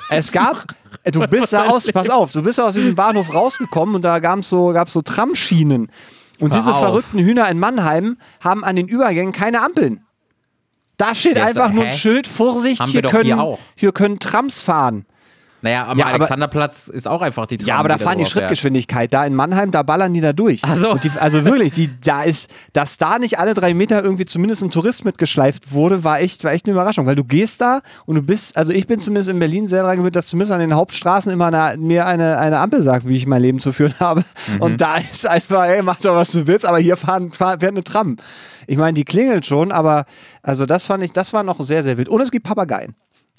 Es 0.09 0.33
gab, 0.33 0.65
du 1.05 1.27
bist 1.27 1.53
da 1.53 1.67
aus, 1.67 1.91
pass 1.93 2.09
auf, 2.09 2.33
du 2.33 2.43
bist 2.43 2.61
aus 2.61 2.75
diesem 2.75 2.95
Bahnhof 2.95 3.35
rausgekommen 3.35 3.95
und 3.97 4.03
da 4.03 4.21
gab 4.21 4.39
es 4.39 4.49
so, 4.49 4.73
gab's 4.73 4.93
so 4.93 5.03
Tramschienen. 5.03 5.91
Und 6.39 6.51
Hör 6.53 6.59
diese 6.59 6.73
auf. 6.73 6.81
verrückten 6.81 7.19
Hühner 7.19 7.49
in 7.51 7.59
Mannheim 7.59 8.17
haben 8.41 8.65
an 8.65 8.77
den 8.77 8.89
Übergängen 8.89 9.33
keine 9.33 9.63
Ampeln. 9.63 10.05
Da 10.97 11.15
steht 11.15 11.37
Jetzt, 11.37 11.47
einfach 11.47 11.71
hä? 11.71 11.75
nur 11.75 11.85
ein 11.85 11.93
Schild, 11.93 12.27
Vorsicht, 12.27 12.85
hier 12.87 13.03
können, 13.03 13.25
hier, 13.25 13.59
hier 13.77 13.93
können 13.93 14.19
Trams 14.19 14.63
fahren. 14.63 15.05
Naja, 15.63 15.87
am 15.87 15.97
Ja, 15.99 16.07
aber- 16.07 16.15
Alexanderplatz 16.17 16.89
ist 16.89 17.07
auch 17.09 17.23
einfach 17.23 17.47
die 17.47 17.57
Tram, 17.57 17.69
Ja, 17.69 17.77
aber 17.77 17.89
da 17.89 17.97
fahren 17.99 18.19
die. 18.19 18.25
Schrittgeschwindigkeit. 18.25 19.13
Da 19.13 19.25
in 19.25 19.35
Mannheim, 19.35 19.71
da 19.71 19.83
ballern 19.83 20.13
die 20.13 20.21
da 20.21 20.33
durch. 20.33 20.61
Ach 20.65 20.77
so. 20.77 20.95
Die, 20.97 21.11
also 21.19 21.45
wirklich, 21.45 21.73
die, 21.73 21.89
da 22.05 22.25
ist, 22.25 22.51
dass 22.73 22.99
da 22.99 23.19
nicht 23.19 23.39
alle 23.39 23.55
drei 23.55 23.73
Meter 23.73 24.03
irgendwie 24.03 24.27
zumindest 24.27 24.63
ein 24.63 24.71
Tourist 24.71 25.05
mitgeschleift 25.05 25.73
wurde, 25.73 26.03
war 26.05 26.21
echt, 26.21 26.43
war 26.45 26.53
echt 26.53 26.67
eine 26.67 26.73
Überraschung. 26.75 27.07
Weil 27.07 27.15
du 27.17 27.25
gehst 27.25 27.61
da 27.61 27.81
und 28.07 28.17
du 28.17 28.23
bist, 28.23 28.57
also 28.57 28.73
ich 28.73 28.87
bin 28.87 28.99
zumindest 29.01 29.29
in 29.31 29.39
Berlin 29.39 29.69
sehr 29.69 29.83
daran 29.83 29.99
gewöhnt, 29.99 30.17
dass 30.17 30.27
zumindest 30.27 30.53
an 30.53 30.61
den 30.61 30.75
Hauptstraßen 30.75 31.31
immer 31.33 31.47
eine, 31.47 31.77
mir 31.79 32.07
eine, 32.07 32.39
eine 32.39 32.59
Ampel 32.59 32.83
sagt, 32.83 33.07
wie 33.07 33.17
ich 33.17 33.27
mein 33.27 33.41
Leben 33.43 33.61
zu 33.61 33.73
führen 33.73 33.95
habe. 34.01 34.25
Mhm. 34.53 34.61
Und 34.63 34.81
da 34.81 34.97
ist 34.97 35.27
einfach, 35.29 35.65
ey, 35.67 35.83
mach 35.83 36.01
doch, 36.01 36.17
was 36.17 36.33
du 36.33 36.47
willst, 36.47 36.67
aber 36.67 36.79
hier 36.79 36.97
fahren, 36.97 37.31
fahren 37.31 37.61
fährt 37.61 37.73
eine 37.73 37.85
Tram. 37.85 38.17
Ich 38.67 38.77
meine, 38.79 38.95
die 38.95 39.05
klingelt 39.05 39.47
schon, 39.47 39.71
aber 39.71 40.07
also 40.43 40.67
das 40.67 40.87
fand 40.87 41.05
ich, 41.05 41.13
das 41.13 41.33
war 41.33 41.43
noch 41.45 41.61
sehr, 41.63 41.83
sehr 41.85 41.99
wild. 41.99 42.09
Und 42.09 42.21
es 42.21 42.31
gibt 42.33 42.47
Papageien. 42.47 42.95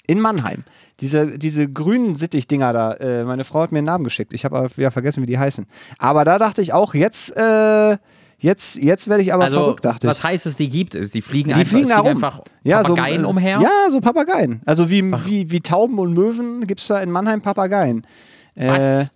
In 0.06 0.20
Mannheim. 0.20 0.64
Diese, 1.00 1.38
diese 1.38 1.68
grünen 1.68 2.14
Sittich-Dinger 2.16 2.72
da. 2.72 2.92
Äh, 2.94 3.24
meine 3.24 3.44
Frau 3.44 3.62
hat 3.62 3.72
mir 3.72 3.78
einen 3.78 3.86
Namen 3.86 4.04
geschickt. 4.04 4.32
Ich 4.34 4.44
habe 4.44 4.56
aber 4.58 4.76
wieder 4.76 4.90
vergessen, 4.90 5.22
wie 5.22 5.26
die 5.26 5.38
heißen. 5.38 5.66
Aber 5.98 6.24
da 6.24 6.38
dachte 6.38 6.60
ich 6.62 6.72
auch, 6.72 6.94
jetzt, 6.94 7.36
äh, 7.36 7.96
jetzt, 8.38 8.76
jetzt 8.76 9.08
werde 9.08 9.22
ich 9.22 9.32
aber 9.32 9.44
Also, 9.44 9.58
verrückt, 9.60 9.84
dachte 9.84 10.06
was 10.06 10.18
ich. 10.18 10.24
heißt 10.24 10.46
es, 10.46 10.56
die 10.56 10.68
gibt 10.68 10.94
es? 10.94 11.10
Die 11.10 11.22
fliegen 11.22 11.48
Die 11.48 11.54
einfach, 11.54 11.68
fliegen 11.70 11.88
da 11.88 11.98
rum. 11.98 12.08
einfach 12.08 12.40
ja, 12.62 12.82
Papageien 12.82 13.20
so, 13.22 13.26
äh, 13.26 13.30
umher? 13.30 13.60
Ja, 13.60 13.90
so 13.90 14.00
Papageien. 14.00 14.60
Also 14.66 14.90
wie, 14.90 15.02
wie, 15.24 15.50
wie 15.50 15.60
Tauben 15.60 15.98
und 15.98 16.12
Möwen 16.12 16.66
gibt 16.66 16.80
es 16.80 16.86
da 16.86 17.00
in 17.00 17.10
Mannheim 17.10 17.40
Papageien. 17.40 18.06
Äh, 18.54 18.68
Was? 18.68 19.10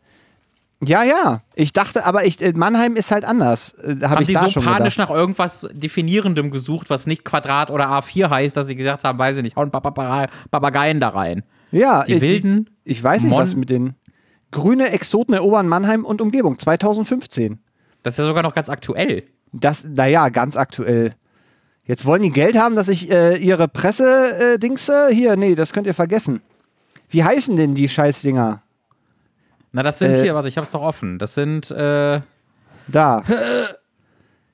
Ja, 0.84 1.02
ja. 1.02 1.42
Ich 1.54 1.72
dachte, 1.72 2.04
aber 2.06 2.24
ich, 2.24 2.40
äh, 2.40 2.52
Mannheim 2.54 2.96
ist 2.96 3.10
halt 3.10 3.24
anders. 3.24 3.74
Äh, 3.74 3.96
Habe 4.02 4.08
haben 4.10 4.22
ich 4.22 4.28
die 4.28 4.34
da 4.34 4.44
so 4.44 4.50
schon 4.50 4.64
panisch 4.64 4.94
gedacht. 4.94 5.10
nach 5.10 5.16
irgendwas 5.16 5.66
Definierendem 5.72 6.50
gesucht, 6.50 6.88
was 6.90 7.06
nicht 7.06 7.24
Quadrat 7.24 7.70
oder 7.70 7.88
A4 7.90 8.30
heißt, 8.30 8.56
dass 8.56 8.66
sie 8.68 8.76
gesagt 8.76 9.04
haben, 9.04 9.18
weiß 9.18 9.38
ich 9.38 9.42
nicht, 9.42 9.56
hauen 9.56 9.70
Papagei- 9.70 10.28
Papageien 10.50 11.00
da 11.00 11.08
rein. 11.10 11.42
Ja, 11.72 12.04
Die 12.04 12.14
äh, 12.14 12.20
wilden 12.20 12.70
Ich 12.84 13.02
weiß 13.02 13.22
nicht, 13.22 13.30
Mon- 13.30 13.42
was 13.42 13.54
mit 13.56 13.70
den 13.70 13.94
grüne 14.50 14.90
Exoten 14.90 15.34
erobern 15.34 15.68
Mannheim 15.68 16.04
und 16.04 16.20
Umgebung 16.20 16.58
2015. 16.58 17.58
Das 18.02 18.14
ist 18.14 18.18
ja 18.18 18.24
sogar 18.24 18.42
noch 18.42 18.54
ganz 18.54 18.68
aktuell. 18.70 19.24
Das, 19.52 19.84
naja, 19.84 20.28
ganz 20.30 20.56
aktuell. 20.56 21.14
Jetzt 21.84 22.04
wollen 22.06 22.22
die 22.22 22.30
Geld 22.30 22.56
haben, 22.58 22.76
dass 22.76 22.88
ich 22.88 23.10
äh, 23.10 23.36
ihre 23.36 23.66
Presse-Dings 23.66 24.88
äh, 24.88 25.12
hier, 25.14 25.36
nee, 25.36 25.54
das 25.54 25.72
könnt 25.72 25.86
ihr 25.86 25.94
vergessen. 25.94 26.40
Wie 27.08 27.24
heißen 27.24 27.56
denn 27.56 27.74
die 27.74 27.88
Scheißdinger? 27.88 28.62
Na, 29.78 29.84
das 29.84 30.00
sind 30.00 30.12
Äh, 30.12 30.22
hier, 30.22 30.34
warte, 30.34 30.48
ich 30.48 30.58
hab's 30.58 30.72
doch 30.72 30.82
offen. 30.82 31.20
Das 31.20 31.34
sind 31.34 31.70
äh, 31.70 32.20
Da. 32.88 33.22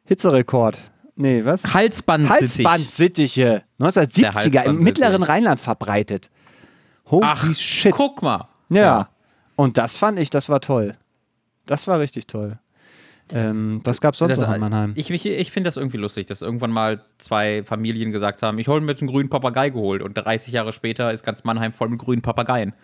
Hitzerekord. 0.04 0.78
Nee, 1.16 1.46
was? 1.46 1.64
Halsband-Sittich. 1.72 2.66
Halsbandsittiche. 2.66 3.62
1970er 3.80 4.64
im 4.64 4.82
mittleren 4.82 5.22
Rheinland 5.22 5.60
verbreitet. 5.62 6.30
Holy 7.06 7.24
Ach, 7.26 7.54
shit. 7.54 7.92
guck 7.92 8.20
mal. 8.20 8.48
Ja. 8.68 9.08
Und 9.56 9.78
das 9.78 9.96
fand 9.96 10.18
ich, 10.18 10.28
das 10.28 10.50
war 10.50 10.60
toll. 10.60 10.92
Das 11.64 11.86
war 11.88 12.00
richtig 12.00 12.26
toll. 12.26 12.58
Ähm, 13.32 13.80
was 13.82 14.02
gab's 14.02 14.18
sonst 14.18 14.32
Das, 14.32 14.46
noch 14.46 14.52
in 14.52 14.60
Mannheim? 14.60 14.92
ich 14.94 15.10
ich, 15.10 15.24
ich 15.24 15.50
finde 15.50 15.68
das 15.68 15.78
irgendwie 15.78 15.96
lustig, 15.96 16.26
dass 16.26 16.42
irgendwann 16.42 16.70
mal 16.70 17.02
zwei 17.16 17.64
Familien 17.64 18.12
gesagt 18.12 18.42
haben, 18.42 18.58
ich 18.58 18.68
hole 18.68 18.82
mir 18.82 18.92
jetzt 18.92 19.00
einen 19.00 19.10
grünen 19.10 19.30
Papagei 19.30 19.70
geholt 19.70 20.02
und 20.02 20.12
30 20.12 20.52
Jahre 20.52 20.72
später 20.72 21.10
ist 21.12 21.24
ganz 21.24 21.44
Mannheim 21.44 21.72
voll 21.72 21.88
mit 21.88 21.98
grünen 22.00 22.20
Papageien. 22.20 22.74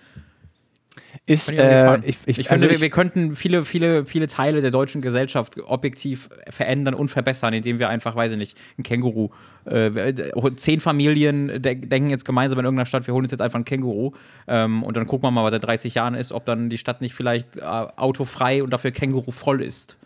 Ist, 1.27 1.53
äh, 1.53 1.99
ich, 2.05 2.19
ich, 2.27 2.39
ich 2.39 2.51
also 2.51 2.63
finde, 2.63 2.75
ich, 2.75 2.81
wir 2.81 2.91
könnten 2.91 3.37
viele, 3.37 3.65
viele, 3.65 4.05
viele 4.05 4.27
Teile 4.27 4.61
der 4.61 4.71
deutschen 4.71 5.01
Gesellschaft 5.01 5.57
objektiv 5.59 6.29
verändern 6.49 6.95
und 6.95 7.09
verbessern, 7.09 7.55
indem 7.55 7.79
wir 7.79 7.89
einfach, 7.89 8.17
weiß 8.17 8.33
ich 8.33 8.39
nicht, 8.39 8.59
ein 8.79 8.83
Känguru, 8.83 9.31
äh, 9.67 10.13
zehn 10.55 10.81
Familien 10.81 11.63
de 11.63 11.75
denken 11.77 12.11
jetzt 12.11 12.25
gemeinsam 12.25 12.59
in 12.59 12.65
irgendeiner 12.65 12.87
Stadt, 12.87 13.07
wir 13.07 13.15
holen 13.15 13.25
uns 13.25 13.33
jetzt 13.33 13.43
einfach 13.43 13.59
ein 13.59 13.65
Känguru 13.65 14.13
ähm, 14.49 14.83
und 14.83 14.97
dann 14.97 15.07
gucken 15.07 15.29
wir 15.29 15.31
mal, 15.31 15.45
was 15.45 15.55
in 15.55 15.61
30 15.61 15.95
Jahren 15.95 16.15
ist, 16.15 16.33
ob 16.33 16.45
dann 16.45 16.69
die 16.69 16.79
Stadt 16.79 17.01
nicht 17.01 17.15
vielleicht 17.15 17.59
äh, 17.59 17.63
autofrei 17.63 18.63
und 18.63 18.71
dafür 18.71 18.91
Känguru 18.91 19.31
voll 19.31 19.63
ist. 19.63 19.97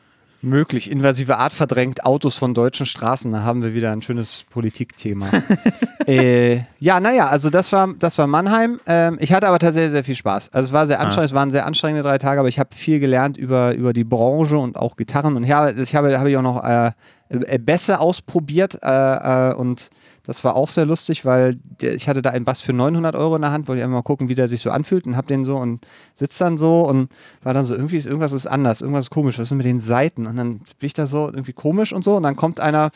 Möglich. 0.44 0.90
Invasive 0.90 1.38
Art 1.38 1.52
verdrängt 1.52 2.04
Autos 2.04 2.36
von 2.36 2.54
deutschen 2.54 2.86
Straßen. 2.86 3.32
Da 3.32 3.42
haben 3.42 3.62
wir 3.62 3.74
wieder 3.74 3.90
ein 3.90 4.02
schönes 4.02 4.44
Politikthema. 4.50 5.26
äh, 6.06 6.60
ja, 6.78 7.00
naja, 7.00 7.28
also 7.28 7.50
das 7.50 7.72
war, 7.72 7.92
das 7.98 8.18
war 8.18 8.26
Mannheim. 8.26 8.80
Ähm, 8.86 9.16
ich 9.20 9.32
hatte 9.32 9.48
aber 9.48 9.58
tatsächlich 9.58 9.92
sehr 9.92 10.04
viel 10.04 10.14
Spaß. 10.14 10.52
Also 10.52 10.68
es 10.68 10.72
war 10.72 10.86
sehr 10.86 11.00
anstrengend, 11.00 11.30
es 11.30 11.34
waren 11.34 11.50
sehr 11.50 11.66
anstrengende 11.66 12.02
drei 12.02 12.18
Tage, 12.18 12.40
aber 12.40 12.48
ich 12.48 12.58
habe 12.58 12.70
viel 12.74 13.00
gelernt 13.00 13.36
über, 13.36 13.74
über 13.74 13.92
die 13.92 14.04
Branche 14.04 14.58
und 14.58 14.76
auch 14.76 14.96
Gitarren. 14.96 15.36
Und 15.36 15.44
ja, 15.44 15.70
ich 15.70 15.94
habe, 15.94 16.18
habe 16.18 16.30
ich 16.30 16.36
auch 16.36 16.42
noch 16.42 16.62
äh, 16.62 16.92
äh, 17.28 17.58
Bässe 17.58 18.00
ausprobiert 18.00 18.78
äh, 18.82 19.50
äh, 19.50 19.54
und 19.54 19.90
das 20.26 20.42
war 20.42 20.56
auch 20.56 20.70
sehr 20.70 20.86
lustig, 20.86 21.24
weil 21.24 21.56
der, 21.80 21.94
ich 21.94 22.08
hatte 22.08 22.22
da 22.22 22.30
einen 22.30 22.46
Bass 22.46 22.62
für 22.62 22.72
900 22.72 23.14
Euro 23.14 23.36
in 23.36 23.42
der 23.42 23.52
Hand, 23.52 23.68
wollte 23.68 23.80
ich 23.80 23.84
einfach 23.84 23.98
mal 23.98 24.02
gucken, 24.02 24.28
wie 24.28 24.34
der 24.34 24.48
sich 24.48 24.62
so 24.62 24.70
anfühlt 24.70 25.06
und 25.06 25.16
hab 25.16 25.26
den 25.26 25.44
so 25.44 25.56
und 25.56 25.86
sitzt 26.14 26.40
dann 26.40 26.56
so 26.56 26.80
und 26.80 27.10
war 27.42 27.52
dann 27.52 27.66
so, 27.66 27.74
irgendwie 27.74 27.98
ist 27.98 28.06
irgendwas 28.06 28.32
ist 28.32 28.46
anders, 28.46 28.80
irgendwas 28.80 29.06
ist 29.06 29.10
komisch, 29.10 29.38
was 29.38 29.48
ist 29.48 29.56
mit 29.56 29.66
den 29.66 29.80
Seiten? 29.80 30.26
Und 30.26 30.36
dann 30.36 30.58
bin 30.58 30.86
ich 30.86 30.94
da 30.94 31.06
so 31.06 31.26
irgendwie 31.26 31.52
komisch 31.52 31.92
und 31.92 32.04
so 32.04 32.16
und 32.16 32.22
dann 32.22 32.36
kommt 32.36 32.58
einer 32.58 32.90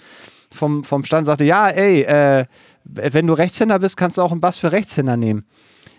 vom, 0.51 0.85
vom 0.85 1.05
Stand 1.05 1.21
und 1.21 1.27
sagte, 1.27 1.45
ja, 1.45 1.69
ey, 1.69 2.03
äh, 2.03 2.47
wenn 2.85 3.27
du 3.27 3.35
Rechtshänder 3.35 3.79
bist, 3.79 3.99
kannst 3.99 4.17
du 4.17 4.23
auch 4.23 4.33
einen 4.33 4.41
Bass 4.41 4.57
für 4.57 4.73
Rechtshänder 4.73 5.19
nehmen. 5.19 5.45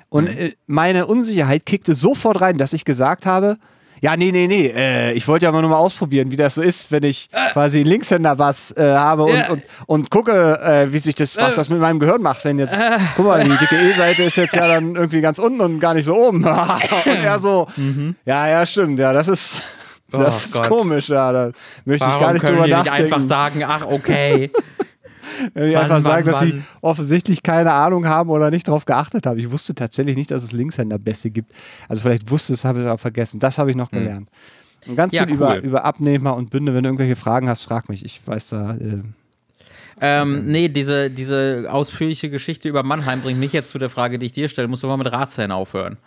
Und 0.10 0.28
äh, 0.28 0.56
meine 0.65 1.06
Unsicherheit 1.06 1.68
kickte 1.68 1.94
sofort 1.94 2.42
rein, 2.42 2.58
dass 2.58 2.74
ich 2.74 2.86
gesagt 2.86 3.28
habe, 3.28 3.58
ja, 4.02 4.16
nee, 4.18 4.32
nee, 4.32 4.48
nee, 4.48 4.68
äh, 4.76 5.12
ich 5.14 5.28
wollte 5.28 5.46
ja 5.46 5.52
mal 5.52 5.62
nur 5.62 5.70
mal 5.72 5.78
ausprobieren, 5.78 6.32
wie 6.32 6.36
das 6.36 6.56
so 6.56 6.62
ist, 6.62 6.92
wenn 6.92 7.04
ich 7.04 7.30
quasi 7.54 7.80
einen 7.80 7.88
Linkshänder-Bass 7.90 8.72
äh, 8.78 8.94
habe 8.96 9.24
und, 9.24 9.36
Ja. 9.36 9.50
und, 9.50 9.64
und 9.88 10.10
gucke, 10.12 10.60
äh, 10.64 10.92
wie 10.92 11.00
sich 11.00 11.16
das, 11.16 11.38
was 11.38 11.56
das 11.56 11.70
mit 11.70 11.80
meinem 11.80 12.00
Gehirn 12.00 12.22
macht, 12.22 12.44
wenn 12.46 12.60
jetzt, 12.60 12.76
guck 13.16 13.26
mal, 13.26 13.44
die 13.44 13.50
dicke 13.50 13.76
E-Seite 13.76 14.24
ist 14.24 14.36
jetzt 14.36 14.56
ja 14.56 14.68
dann 14.68 14.96
irgendwie 14.96 15.22
ganz 15.22 15.38
unten 15.40 15.62
und 15.62 15.80
gar 15.80 15.94
nicht 15.94 16.06
so 16.06 16.16
oben. 16.16 16.44
und 17.06 17.24
er 17.24 17.40
so, 17.40 17.68
ja, 18.26 18.48
ja, 18.48 18.66
stimmt, 18.66 19.00
ja, 19.00 19.12
das 19.14 19.28
ist, 19.28 19.62
das 20.12 20.46
ist 20.46 20.56
Oh 20.56 20.60
Gott. 20.62 20.70
komisch, 20.70 21.10
ja, 21.10 21.32
da 21.32 21.52
möchte 21.86 22.06
ich 22.06 22.12
Warum 22.14 22.22
gar 22.22 22.34
nicht 22.34 22.44
können 22.46 22.58
drüber 22.58 22.68
wir 22.68 22.78
nicht 22.78 22.86
nachdenken. 22.88 23.14
einfach 23.14 23.28
sagen, 23.28 23.64
ach, 23.68 23.86
okay. 23.86 24.50
Wenn 25.54 25.69
die 25.69 25.73
Mann, 25.73 25.84
einfach 25.84 25.95
Mann, 25.95 26.04
sagen, 26.04 26.25
dass 26.25 26.39
sie 26.39 26.54
Mann. 26.54 26.65
offensichtlich 26.82 27.43
keine 27.43 27.71
Ahnung 27.73 28.08
haben 28.08 28.30
oder 28.30 28.52
nicht 28.52 28.67
drauf 28.67 28.86
geachtet 28.86 29.25
haben. 29.25 29.39
Ich 29.39 29.52
wusste 29.52 29.75
tatsächlich 29.75 30.15
nicht, 30.15 30.32
dass 30.32 30.43
es 30.43 30.52
Linkshänder-Bässe 30.52 31.32
gibt. 31.32 31.52
Also 31.88 32.02
vielleicht 32.02 32.30
wusste 32.30 32.54
es, 32.54 32.65
habe 32.65 32.82
ich 32.82 32.86
aber 32.86 32.97
vergessen. 32.97 33.39
Das 33.39 33.58
habe 33.58 33.69
ich 33.69 33.75
noch 33.75 33.91
gelernt. 33.91 34.30
Und 34.88 34.95
ganz 34.95 35.13
Hm. 35.13 35.19
Ja, 35.19 35.25
viel 35.25 35.36
über, 35.36 35.49
cool. 35.56 35.58
über 35.58 35.86
Abnehmer 35.86 36.36
und 36.36 36.49
Bünde. 36.49 36.73
Wenn 36.73 36.84
du 36.84 36.89
irgendwelche 36.89 37.15
Fragen 37.15 37.49
hast, 37.49 37.63
frag 37.63 37.89
mich. 37.89 38.06
Ich 38.06 38.21
weiß 38.25 38.49
da. 38.49 38.75
Äh, 38.75 39.02
ähm, 40.02 40.45
nee, 40.45 40.69
diese, 40.69 41.10
diese 41.10 41.67
ausführliche 41.69 42.30
Geschichte 42.30 42.69
über 42.69 42.84
Mannheim 42.84 43.21
bringt 43.21 43.39
mich 43.39 43.52
jetzt 43.52 43.69
zu 43.69 43.78
der 43.80 43.89
Frage, 43.89 44.17
die 44.17 44.28
ich 44.28 44.32
dir 44.32 44.47
stelle. 44.47 44.67
Musst 44.67 44.84
du 44.84 44.88
mal 44.88 44.97
mit 44.97 45.12
Ratsherren 45.12 45.52
aufhören? 45.52 45.97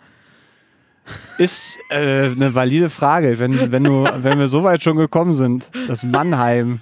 ist 1.37 1.79
äh, 1.89 2.27
eine 2.27 2.55
valide 2.55 2.89
Frage, 2.89 3.37
wenn, 3.39 3.71
wenn, 3.73 3.83
du, 3.83 4.05
wenn 4.17 4.39
wir 4.39 4.47
so 4.47 4.63
weit 4.63 4.83
schon 4.83 4.95
gekommen 4.97 5.35
sind, 5.35 5.69
dass 5.87 6.03
Mannheim. 6.03 6.79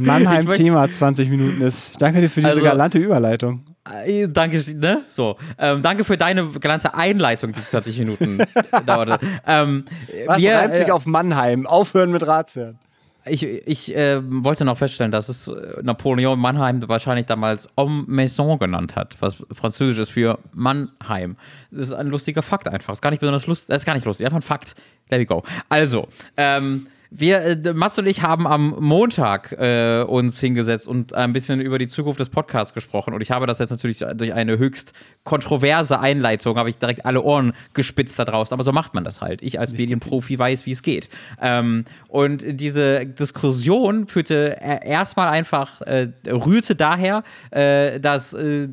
Mannheim-Thema 0.06 0.88
20 0.90 1.28
Minuten 1.30 1.60
ist. 1.62 1.90
Ich 1.92 1.96
danke 1.98 2.20
dir 2.20 2.28
für 2.30 2.40
diese 2.40 2.52
Also- 2.52 2.62
galante 2.62 2.98
Überleitung. 2.98 3.64
Äh, 4.04 4.28
Danke, 4.28 4.62
ne? 4.76 5.02
So. 5.08 5.36
Ähm, 5.58 5.82
danke 5.82 6.04
für 6.04 6.16
deine 6.18 6.46
ganze 6.60 6.94
Einleitung, 6.94 7.52
die 7.52 7.62
20 7.64 7.98
Minuten 7.98 8.38
dauerte. 8.86 9.18
Ähm, 9.46 9.84
Was 10.26 10.38
wir, 10.38 10.54
reimt 10.54 10.76
sich 10.76 10.88
äh, 10.88 10.90
auf 10.90 11.06
Mannheim? 11.06 11.66
Aufhören 11.66 12.12
mit 12.12 12.24
Ratsherren. 12.26 12.78
Ich, 13.24 13.42
ich 13.42 13.94
äh, 13.96 14.20
wollte 14.22 14.64
noch 14.64 14.78
feststellen, 14.78 15.10
dass 15.12 15.28
es 15.28 15.48
äh, 15.48 15.82
Napoleon 15.82 16.38
Mannheim 16.38 16.86
wahrscheinlich 16.88 17.26
damals 17.26 17.68
Homme 17.76 18.04
Maison 18.06 18.58
genannt 18.58 18.96
hat, 18.96 19.16
was 19.20 19.38
französisch 19.52 19.98
ist 19.98 20.10
für 20.10 20.38
Mannheim. 20.52 21.36
Das 21.70 21.88
ist 21.88 21.92
ein 21.92 22.06
lustiger 22.08 22.42
Fakt 22.42 22.68
einfach. 22.68 22.92
Ist 22.92 23.02
gar 23.02 23.10
nicht 23.10 23.20
besonders 23.20 23.46
lustig. 23.46 23.74
Ist 23.74 23.86
gar 23.86 23.94
nicht 23.94 24.06
lustig, 24.06 24.26
einfach 24.26 24.38
ein 24.38 24.42
Fakt. 24.42 24.74
There 25.08 25.20
we 25.20 25.26
go. 25.26 25.42
Also, 25.68 26.06
ähm, 26.36 26.86
wir, 27.10 27.42
äh, 27.42 27.72
Mats 27.74 27.98
und 27.98 28.06
ich 28.06 28.22
haben 28.22 28.46
am 28.46 28.76
Montag 28.78 29.52
äh, 29.52 30.02
uns 30.02 30.38
hingesetzt 30.38 30.86
und 30.86 31.12
ein 31.12 31.32
bisschen 31.32 31.60
über 31.60 31.78
die 31.78 31.88
Zukunft 31.88 32.20
des 32.20 32.30
Podcasts 32.30 32.72
gesprochen. 32.72 33.14
Und 33.14 33.20
ich 33.20 33.32
habe 33.32 33.46
das 33.46 33.58
jetzt 33.58 33.70
natürlich 33.70 33.98
durch 34.14 34.32
eine 34.32 34.58
höchst 34.58 34.92
kontroverse 35.24 35.98
Einleitung, 35.98 36.56
habe 36.56 36.70
ich 36.70 36.78
direkt 36.78 37.04
alle 37.04 37.22
Ohren 37.22 37.52
gespitzt 37.74 38.18
da 38.18 38.24
draußen. 38.24 38.54
Aber 38.54 38.62
so 38.62 38.72
macht 38.72 38.94
man 38.94 39.02
das 39.02 39.20
halt. 39.20 39.42
Ich 39.42 39.58
als 39.58 39.72
Medienprofi 39.72 40.38
weiß, 40.38 40.66
wie 40.66 40.72
es 40.72 40.82
geht. 40.82 41.10
Ähm, 41.42 41.84
und 42.08 42.44
diese 42.46 43.04
Diskussion 43.06 44.06
führte 44.06 44.60
äh, 44.60 44.88
erstmal 44.88 45.28
einfach, 45.28 45.80
äh, 45.82 46.08
rührte 46.28 46.76
daher, 46.76 47.24
äh, 47.50 47.98
dass 47.98 48.34
äh, 48.34 48.68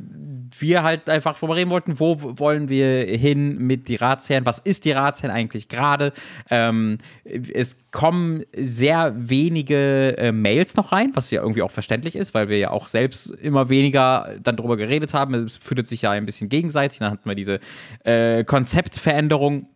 wir 0.60 0.84
halt 0.84 1.10
einfach 1.10 1.40
darüber 1.40 1.56
reden 1.56 1.72
wollten, 1.72 2.00
wo 2.00 2.18
wollen 2.40 2.70
wir 2.70 3.06
hin 3.06 3.58
mit 3.58 3.88
die 3.88 3.96
Ratsherren, 3.96 4.46
was 4.46 4.60
ist 4.60 4.86
die 4.86 4.92
Ratsherren 4.92 5.36
eigentlich 5.36 5.70
gerade? 5.70 6.14
Ähm, 6.50 7.00
es 7.24 7.78
kommen 7.92 8.27
sehr 8.56 9.14
wenige 9.18 10.18
äh, 10.18 10.32
Mails 10.32 10.76
noch 10.76 10.92
rein, 10.92 11.12
was 11.14 11.32
ja 11.32 11.42
irgendwie 11.42 11.62
auch 11.62 11.72
verständlich 11.72 12.16
ist, 12.16 12.34
weil 12.34 12.50
wir 12.50 12.58
ja 12.58 12.72
auch 12.72 12.88
selbst 12.88 13.28
immer 13.42 13.70
weniger 13.70 14.36
dann 14.42 14.56
darüber 14.58 14.78
geredet 14.78 15.14
haben. 15.14 15.34
Es 15.34 15.58
fühlt 15.58 15.86
sich 15.88 16.02
ja 16.02 16.12
ein 16.12 16.26
bisschen 16.26 16.50
gegenseitig. 16.50 17.00
Dann 17.00 17.12
hatten 17.12 17.28
wir 17.30 17.36
diese 17.36 17.60
äh, 18.04 18.44
Konzeptveränderung 18.44 19.68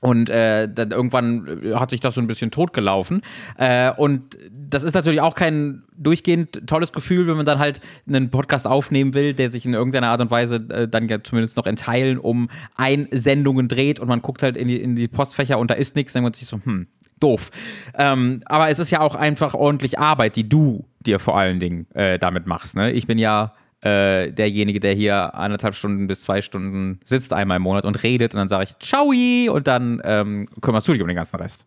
Und 0.00 0.30
äh, 0.30 0.68
dann 0.72 0.92
irgendwann 0.92 1.74
hat 1.74 1.90
sich 1.90 1.98
das 1.98 2.14
so 2.14 2.20
ein 2.20 2.28
bisschen 2.28 2.52
totgelaufen. 2.52 3.20
Äh, 3.56 3.90
und 3.96 4.38
das 4.52 4.84
ist 4.84 4.94
natürlich 4.94 5.20
auch 5.20 5.34
kein 5.34 5.82
durchgehend 5.96 6.68
tolles 6.68 6.92
Gefühl, 6.92 7.26
wenn 7.26 7.36
man 7.36 7.46
dann 7.46 7.58
halt 7.58 7.80
einen 8.06 8.30
Podcast 8.30 8.68
aufnehmen 8.68 9.12
will, 9.14 9.34
der 9.34 9.50
sich 9.50 9.66
in 9.66 9.74
irgendeiner 9.74 10.10
Art 10.10 10.20
und 10.20 10.30
Weise 10.30 10.56
äh, 10.70 10.86
dann 10.86 11.08
ja 11.08 11.22
zumindest 11.24 11.56
noch 11.56 11.66
in 11.66 11.74
Teilen 11.74 12.18
um 12.18 12.48
Einsendungen 12.76 13.66
dreht 13.66 13.98
und 13.98 14.06
man 14.06 14.20
guckt 14.20 14.44
halt 14.44 14.56
in 14.56 14.68
die, 14.68 14.80
in 14.80 14.94
die 14.94 15.08
Postfächer 15.08 15.58
und 15.58 15.68
da 15.70 15.74
ist 15.74 15.96
nichts, 15.96 16.12
dann 16.12 16.22
denkt 16.22 16.36
man 16.36 16.38
sich 16.38 16.46
so, 16.46 16.60
hm, 16.62 16.86
doof. 17.20 17.50
Ähm, 17.96 18.40
aber 18.46 18.68
es 18.68 18.78
ist 18.78 18.90
ja 18.90 19.00
auch 19.00 19.14
einfach 19.14 19.54
ordentlich 19.54 19.98
Arbeit, 19.98 20.36
die 20.36 20.48
du 20.48 20.84
dir 21.00 21.18
vor 21.18 21.38
allen 21.38 21.60
Dingen 21.60 21.86
äh, 21.94 22.18
damit 22.18 22.46
machst. 22.46 22.76
Ne? 22.76 22.92
Ich 22.92 23.06
bin 23.06 23.18
ja 23.18 23.52
äh, 23.80 24.32
derjenige, 24.32 24.80
der 24.80 24.94
hier 24.94 25.34
anderthalb 25.34 25.74
Stunden 25.74 26.06
bis 26.06 26.22
zwei 26.22 26.40
Stunden 26.40 26.98
sitzt 27.04 27.32
einmal 27.32 27.56
im 27.58 27.62
Monat 27.62 27.84
und 27.84 28.02
redet 28.02 28.34
und 28.34 28.38
dann 28.38 28.48
sage 28.48 28.64
ich 28.64 28.78
Ciao 28.78 29.12
und 29.52 29.66
dann 29.66 30.00
ähm, 30.04 30.46
kümmerst 30.60 30.88
du 30.88 30.92
dich 30.92 31.02
um 31.02 31.08
den 31.08 31.16
ganzen 31.16 31.36
Rest. 31.36 31.66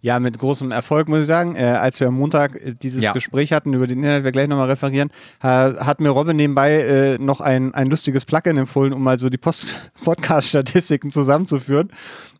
Ja, 0.00 0.20
mit 0.20 0.38
großem 0.38 0.70
Erfolg, 0.70 1.08
muss 1.08 1.20
ich 1.20 1.26
sagen. 1.26 1.56
Äh, 1.56 1.64
als 1.64 1.98
wir 2.00 2.08
am 2.08 2.14
Montag 2.14 2.54
äh, 2.54 2.74
dieses 2.74 3.02
ja. 3.02 3.12
Gespräch 3.12 3.52
hatten, 3.52 3.72
über 3.72 3.86
den 3.86 4.02
Inhalt 4.02 4.24
wir 4.24 4.32
gleich 4.32 4.48
nochmal 4.48 4.68
referieren, 4.68 5.10
äh, 5.42 5.46
hat 5.46 6.00
mir 6.00 6.10
Robin 6.10 6.36
nebenbei 6.36 6.74
äh, 6.74 7.18
noch 7.18 7.40
ein, 7.40 7.74
ein 7.74 7.88
lustiges 7.88 8.24
Plugin 8.24 8.56
empfohlen, 8.56 8.92
um 8.92 9.02
mal 9.02 9.18
so 9.18 9.28
die 9.28 9.38
Podcast-Statistiken 10.04 11.10
zusammenzuführen. 11.10 11.90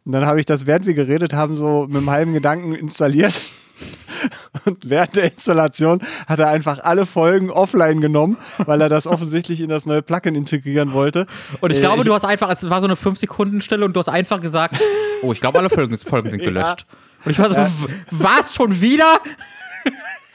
Und 0.04 0.12
dann 0.12 0.26
habe 0.26 0.38
ich 0.38 0.46
das, 0.46 0.66
während 0.66 0.86
wir 0.86 0.94
geredet 0.94 1.32
haben, 1.32 1.56
so 1.56 1.86
mit 1.88 1.96
einem 1.96 2.10
halben 2.10 2.32
Gedanken 2.32 2.74
installiert. 2.74 3.34
Und 4.64 4.88
während 4.88 5.16
der 5.16 5.24
Installation 5.32 6.00
hat 6.26 6.38
er 6.38 6.48
einfach 6.48 6.78
alle 6.82 7.06
Folgen 7.06 7.50
offline 7.50 8.00
genommen, 8.00 8.36
weil 8.58 8.80
er 8.80 8.88
das 8.88 9.06
offensichtlich 9.06 9.60
in 9.60 9.68
das 9.68 9.86
neue 9.86 10.02
Plugin 10.02 10.34
integrieren 10.34 10.92
wollte. 10.92 11.26
Und 11.60 11.72
ich 11.72 11.78
äh, 11.78 11.80
glaube, 11.80 11.98
ich, 11.98 12.04
du 12.04 12.14
hast 12.14 12.24
einfach, 12.24 12.50
es 12.50 12.68
war 12.70 12.80
so 12.80 12.86
eine 12.86 12.94
5-Sekunden-Stelle 12.94 13.84
und 13.84 13.94
du 13.94 14.00
hast 14.00 14.08
einfach 14.08 14.40
gesagt, 14.40 14.76
oh, 15.22 15.32
ich 15.32 15.40
glaube, 15.40 15.58
alle 15.58 15.70
Folgen, 15.70 15.96
Folgen 15.98 16.30
sind 16.30 16.42
gelöscht. 16.42 16.86
Ja. 16.88 16.96
Und 17.24 17.32
ich 17.32 17.38
war 17.38 17.48
so, 17.48 17.56
ja. 17.56 17.68
was 18.10 18.54
schon 18.54 18.80
wieder? 18.80 19.20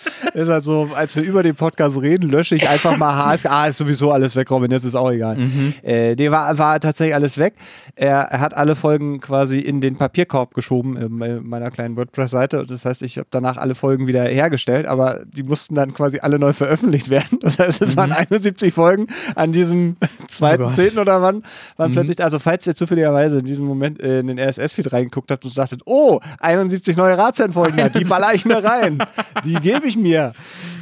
ist 0.33 0.49
halt 0.49 0.63
so, 0.63 0.89
als 0.95 1.15
wir 1.15 1.23
über 1.23 1.43
den 1.43 1.55
Podcast 1.55 1.99
reden, 2.01 2.29
lösche 2.29 2.55
ich 2.55 2.69
einfach 2.69 2.97
mal 2.97 3.15
HS. 3.15 3.45
Ah, 3.45 3.67
ist 3.67 3.77
sowieso 3.77 4.11
alles 4.11 4.35
weg, 4.35 4.49
Robin, 4.51 4.71
jetzt 4.71 4.85
ist 4.85 4.95
auch 4.95 5.11
egal. 5.11 5.37
Mhm. 5.37 5.73
Äh, 5.83 6.15
der 6.15 6.31
war, 6.31 6.57
war 6.57 6.79
tatsächlich 6.79 7.15
alles 7.15 7.37
weg. 7.37 7.53
Er, 7.95 8.29
hat 8.31 8.55
alle 8.55 8.75
Folgen 8.75 9.19
quasi 9.19 9.59
in 9.59 9.81
den 9.81 9.95
Papierkorb 9.95 10.53
geschoben 10.53 10.97
in 10.97 11.47
meiner 11.47 11.71
kleinen 11.71 11.95
WordPress-Seite. 11.97 12.65
Das 12.67 12.85
heißt, 12.85 13.03
ich 13.03 13.17
habe 13.17 13.27
danach 13.29 13.57
alle 13.57 13.75
Folgen 13.75 14.07
wieder 14.07 14.23
hergestellt, 14.23 14.87
aber 14.87 15.21
die 15.25 15.43
mussten 15.43 15.75
dann 15.75 15.93
quasi 15.93 16.19
alle 16.19 16.39
neu 16.39 16.53
veröffentlicht 16.53 17.09
werden. 17.09 17.39
Das 17.51 17.59
heißt, 17.59 17.81
es 17.81 17.95
mhm. 17.95 17.97
waren 17.97 18.11
71 18.11 18.73
Folgen 18.73 19.07
an 19.35 19.51
diesem 19.51 19.97
2.10. 20.29 20.97
Oh 20.97 21.01
oder 21.01 21.21
wann, 21.21 21.43
waren 21.75 21.91
mhm. 21.91 21.95
plötzlich, 21.95 22.23
also 22.23 22.39
falls 22.39 22.65
ihr 22.65 22.75
zufälligerweise 22.75 23.39
in 23.39 23.45
diesem 23.45 23.65
Moment 23.65 23.99
äh, 23.99 24.19
in 24.19 24.27
den 24.27 24.39
RSS-Feed 24.39 24.93
reingeguckt 24.93 25.31
habt 25.31 25.43
und 25.43 25.57
dachtet, 25.57 25.81
oh, 25.85 26.19
71 26.39 26.95
neue 26.95 27.17
Ratsherrenfolgen, 27.17 27.91
die 27.93 28.05
baller 28.05 28.33
ich 28.33 28.45
mir 28.45 28.63
rein. 28.63 29.03
Die 29.43 29.55
gebe 29.55 29.87
ich 29.87 29.90
mir. 29.97 30.33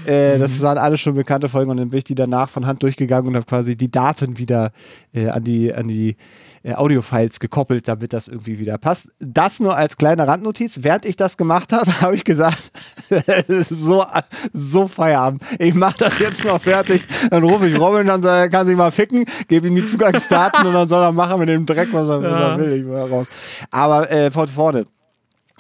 Äh, 0.06 0.36
mhm. 0.36 0.40
Das 0.40 0.62
waren 0.62 0.78
alles 0.78 1.00
schon 1.00 1.16
bekannte 1.16 1.50
Folgen 1.50 1.72
und 1.72 1.78
dann 1.78 1.90
bin 1.90 2.00
ich 2.00 2.04
die 2.04 2.16
danach 2.16 2.50
von 2.50 2.66
Hand 2.66 2.84
durchgegangen 2.84 3.28
und 3.28 3.36
habe 3.36 3.46
quasi 3.46 3.76
die 3.76 3.92
Daten 3.92 4.38
wieder 4.38 4.72
äh, 5.14 5.28
an 5.30 5.44
die, 5.44 5.74
an 5.74 5.88
die 5.88 6.16
äh, 6.64 6.74
Audiofiles 6.74 7.40
gekoppelt, 7.40 7.88
damit 7.88 8.12
das 8.12 8.28
irgendwie 8.28 8.60
wieder 8.60 8.78
passt. 8.78 9.10
Das 9.20 9.60
nur 9.60 9.76
als 9.76 9.98
kleine 9.98 10.28
Randnotiz. 10.28 10.80
Während 10.82 11.06
ich 11.06 11.16
das 11.16 11.38
gemacht 11.38 11.72
habe, 11.72 12.02
habe 12.02 12.16
ich 12.16 12.24
gesagt, 12.24 12.72
so, 13.48 14.06
so 14.52 14.88
Feierabend. 14.88 15.42
Ich 15.58 15.74
mache 15.74 16.00
das 16.00 16.20
jetzt 16.20 16.46
noch 16.46 16.62
fertig. 16.62 17.02
Dann 17.30 17.44
rufe 17.44 17.68
ich 17.68 17.80
Robin, 17.80 18.08
dann 18.08 18.24
er 18.24 18.50
kann 18.50 18.68
sich 18.68 18.76
mal 18.76 18.92
ficken, 18.92 19.26
gebe 19.48 19.68
ihm 19.68 19.76
die 19.76 19.86
Zugangsdaten 19.86 20.68
und 20.68 20.74
dann 20.74 20.88
soll 20.88 21.02
er 21.02 21.12
machen 21.12 21.40
mit 21.40 21.50
dem 21.50 21.66
Dreck, 21.66 21.90
was 21.92 22.08
er, 22.10 22.22
was 22.22 22.32
er 22.32 22.60
will. 22.60 22.74
Ich 22.74 22.86
will 22.86 22.96
raus. 22.96 23.28
Aber 23.72 24.12
äh, 24.12 24.32
von 24.32 24.48
vorne. 24.48 24.86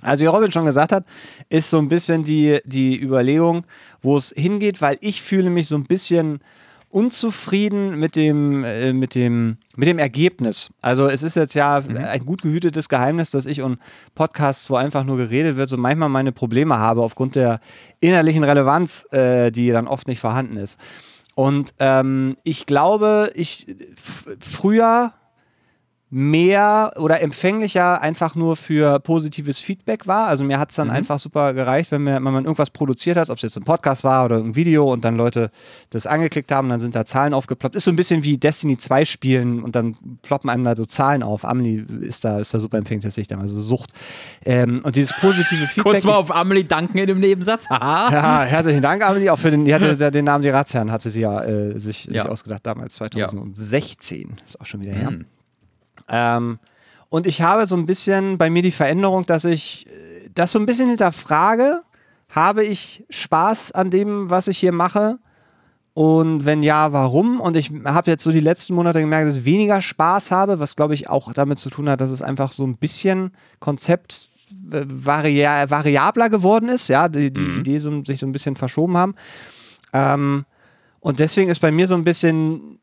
Also 0.01 0.23
wie 0.23 0.27
Robin 0.27 0.51
schon 0.51 0.65
gesagt 0.65 0.91
hat, 0.91 1.05
ist 1.49 1.69
so 1.69 1.77
ein 1.77 1.89
bisschen 1.89 2.23
die, 2.23 2.59
die 2.65 3.01
Überlegung, 3.01 3.65
wo 4.01 4.17
es 4.17 4.33
hingeht, 4.35 4.81
weil 4.81 4.97
ich 5.01 5.21
fühle 5.21 5.49
mich 5.49 5.67
so 5.67 5.75
ein 5.75 5.83
bisschen 5.83 6.39
unzufrieden 6.89 7.99
mit 7.99 8.15
dem, 8.15 8.63
äh, 8.63 8.93
mit 8.93 9.13
dem, 9.13 9.57
mit 9.75 9.87
dem 9.87 9.99
Ergebnis. 9.99 10.69
Also 10.81 11.07
es 11.07 11.21
ist 11.21 11.35
jetzt 11.35 11.53
ja 11.53 11.81
mhm. 11.81 11.97
ein 11.97 12.25
gut 12.25 12.41
gehütetes 12.41 12.89
Geheimnis, 12.89 13.29
dass 13.31 13.45
ich 13.45 13.61
und 13.61 13.79
Podcasts, 14.15 14.69
wo 14.69 14.75
einfach 14.75 15.03
nur 15.03 15.17
geredet 15.17 15.55
wird, 15.57 15.69
so 15.69 15.77
manchmal 15.77 16.09
meine 16.09 16.31
Probleme 16.31 16.77
habe 16.77 17.03
aufgrund 17.03 17.35
der 17.35 17.59
innerlichen 17.99 18.43
Relevanz, 18.43 19.05
äh, 19.11 19.51
die 19.51 19.69
dann 19.69 19.87
oft 19.87 20.07
nicht 20.07 20.19
vorhanden 20.19 20.57
ist. 20.57 20.79
Und 21.35 21.73
ähm, 21.79 22.35
ich 22.43 22.65
glaube, 22.65 23.31
ich 23.35 23.67
früher 24.39 25.13
mehr 26.11 26.93
oder 26.97 27.21
empfänglicher 27.21 28.01
einfach 28.01 28.33
nur 28.33 28.55
für 28.55 28.99
positives 28.99 29.59
Feedback 29.59 30.07
war. 30.07 30.27
Also 30.27 30.43
mir 30.43 30.57
hat 30.57 30.71
es 30.71 30.75
dann 30.75 30.87
mhm. 30.87 30.95
einfach 30.95 31.19
super 31.19 31.53
gereicht, 31.53 31.91
wenn, 31.91 32.03
mir, 32.03 32.15
wenn 32.15 32.23
man 32.23 32.45
irgendwas 32.45 32.71
produziert 32.71 33.15
hat, 33.15 33.29
ob 33.29 33.37
es 33.37 33.43
jetzt 33.43 33.57
ein 33.57 33.63
Podcast 33.63 34.03
war 34.03 34.25
oder 34.25 34.37
ein 34.37 34.55
Video 34.55 34.91
und 34.91 35.05
dann 35.05 35.15
Leute 35.15 35.51
das 35.91 36.07
angeklickt 36.07 36.51
haben, 36.51 36.67
dann 36.69 36.79
sind 36.79 36.95
da 36.95 37.05
Zahlen 37.05 37.35
aufgeploppt. 37.35 37.75
Ist 37.75 37.83
so 37.83 37.91
ein 37.91 37.95
bisschen 37.95 38.23
wie 38.23 38.39
Destiny 38.39 38.77
2 38.77 39.05
spielen 39.05 39.61
und 39.61 39.75
dann 39.75 39.95
ploppen 40.23 40.49
einem 40.49 40.63
da 40.63 40.75
so 40.75 40.85
Zahlen 40.85 41.21
auf. 41.21 41.45
Amelie 41.45 41.85
ist 42.01 42.25
da, 42.25 42.39
ist 42.39 42.55
da 42.55 42.59
super 42.59 42.79
empfänglich, 42.79 43.03
das 43.03 43.13
sehe 43.13 43.21
ich 43.21 43.27
da 43.27 43.37
mal 43.37 43.47
so 43.47 43.61
Sucht. 43.61 43.91
Ähm, 44.45 44.81
und 44.83 44.95
dieses 44.95 45.13
positive 45.13 45.67
Feedback. 45.67 45.93
Kurz 45.93 46.03
mal 46.05 46.15
auf 46.15 46.35
Amelie 46.35 46.63
danken 46.63 46.97
in 46.97 47.05
dem 47.05 47.19
Nebensatz. 47.19 47.67
ja, 47.69 48.41
herzlichen 48.41 48.81
Dank, 48.81 49.07
Amelie. 49.07 49.29
Auch 49.29 49.37
für 49.37 49.51
den, 49.51 49.65
die 49.65 49.75
hatte 49.75 50.11
den 50.11 50.25
Namen 50.25 50.41
die 50.41 50.49
Ratsherren, 50.49 50.91
hatte 50.91 51.11
sie 51.11 51.21
ja, 51.21 51.43
äh, 51.43 51.79
sich, 51.79 52.05
ja. 52.05 52.23
sich 52.23 52.31
ausgedacht 52.31 52.65
damals, 52.65 52.95
2016. 52.95 54.21
Ja. 54.21 54.27
Ist 54.43 54.59
auch 54.59 54.65
schon 54.65 54.81
wieder 54.81 54.93
her. 54.93 55.11
Mhm. 55.11 55.25
Ähm, 56.07 56.59
und 57.09 57.25
ich 57.25 57.41
habe 57.41 57.65
so 57.65 57.75
ein 57.75 57.85
bisschen 57.85 58.37
bei 58.37 58.49
mir 58.49 58.61
die 58.61 58.71
Veränderung, 58.71 59.25
dass 59.25 59.45
ich 59.45 59.87
äh, 59.87 60.29
das 60.33 60.51
so 60.51 60.59
ein 60.59 60.65
bisschen 60.65 60.89
hinterfrage. 60.89 61.81
Habe 62.29 62.63
ich 62.63 63.03
Spaß 63.09 63.71
an 63.71 63.89
dem, 63.89 64.29
was 64.29 64.47
ich 64.47 64.59
hier 64.59 64.71
mache? 64.71 65.17
Und 65.93 66.45
wenn 66.45 66.63
ja, 66.63 66.93
warum? 66.93 67.41
Und 67.41 67.57
ich 67.57 67.71
habe 67.83 68.11
jetzt 68.11 68.23
so 68.23 68.31
die 68.31 68.39
letzten 68.39 68.75
Monate 68.75 69.01
gemerkt, 69.01 69.27
dass 69.27 69.37
ich 69.37 69.45
weniger 69.45 69.81
Spaß 69.81 70.31
habe, 70.31 70.59
was 70.59 70.75
glaube 70.75 70.93
ich 70.93 71.09
auch 71.09 71.33
damit 71.33 71.59
zu 71.59 71.69
tun 71.69 71.89
hat, 71.89 71.99
dass 71.99 72.11
es 72.11 72.21
einfach 72.21 72.53
so 72.53 72.65
ein 72.65 72.77
bisschen 72.77 73.31
Konzept 73.59 74.29
äh, 74.71 74.83
vari 74.85 75.43
variabler 75.43 76.29
geworden 76.29 76.69
ist, 76.69 76.87
ja, 76.87 77.09
die, 77.09 77.33
die 77.33 77.41
mhm. 77.41 77.59
Idee 77.59 77.79
so, 77.79 78.03
sich 78.05 78.19
so 78.19 78.27
ein 78.27 78.31
bisschen 78.31 78.55
verschoben 78.55 78.95
haben. 78.95 79.15
Ähm, 79.91 80.45
und 80.99 81.19
deswegen 81.19 81.49
ist 81.49 81.59
bei 81.59 81.71
mir 81.71 81.87
so 81.87 81.95
ein 81.95 82.03
bisschen 82.03 82.78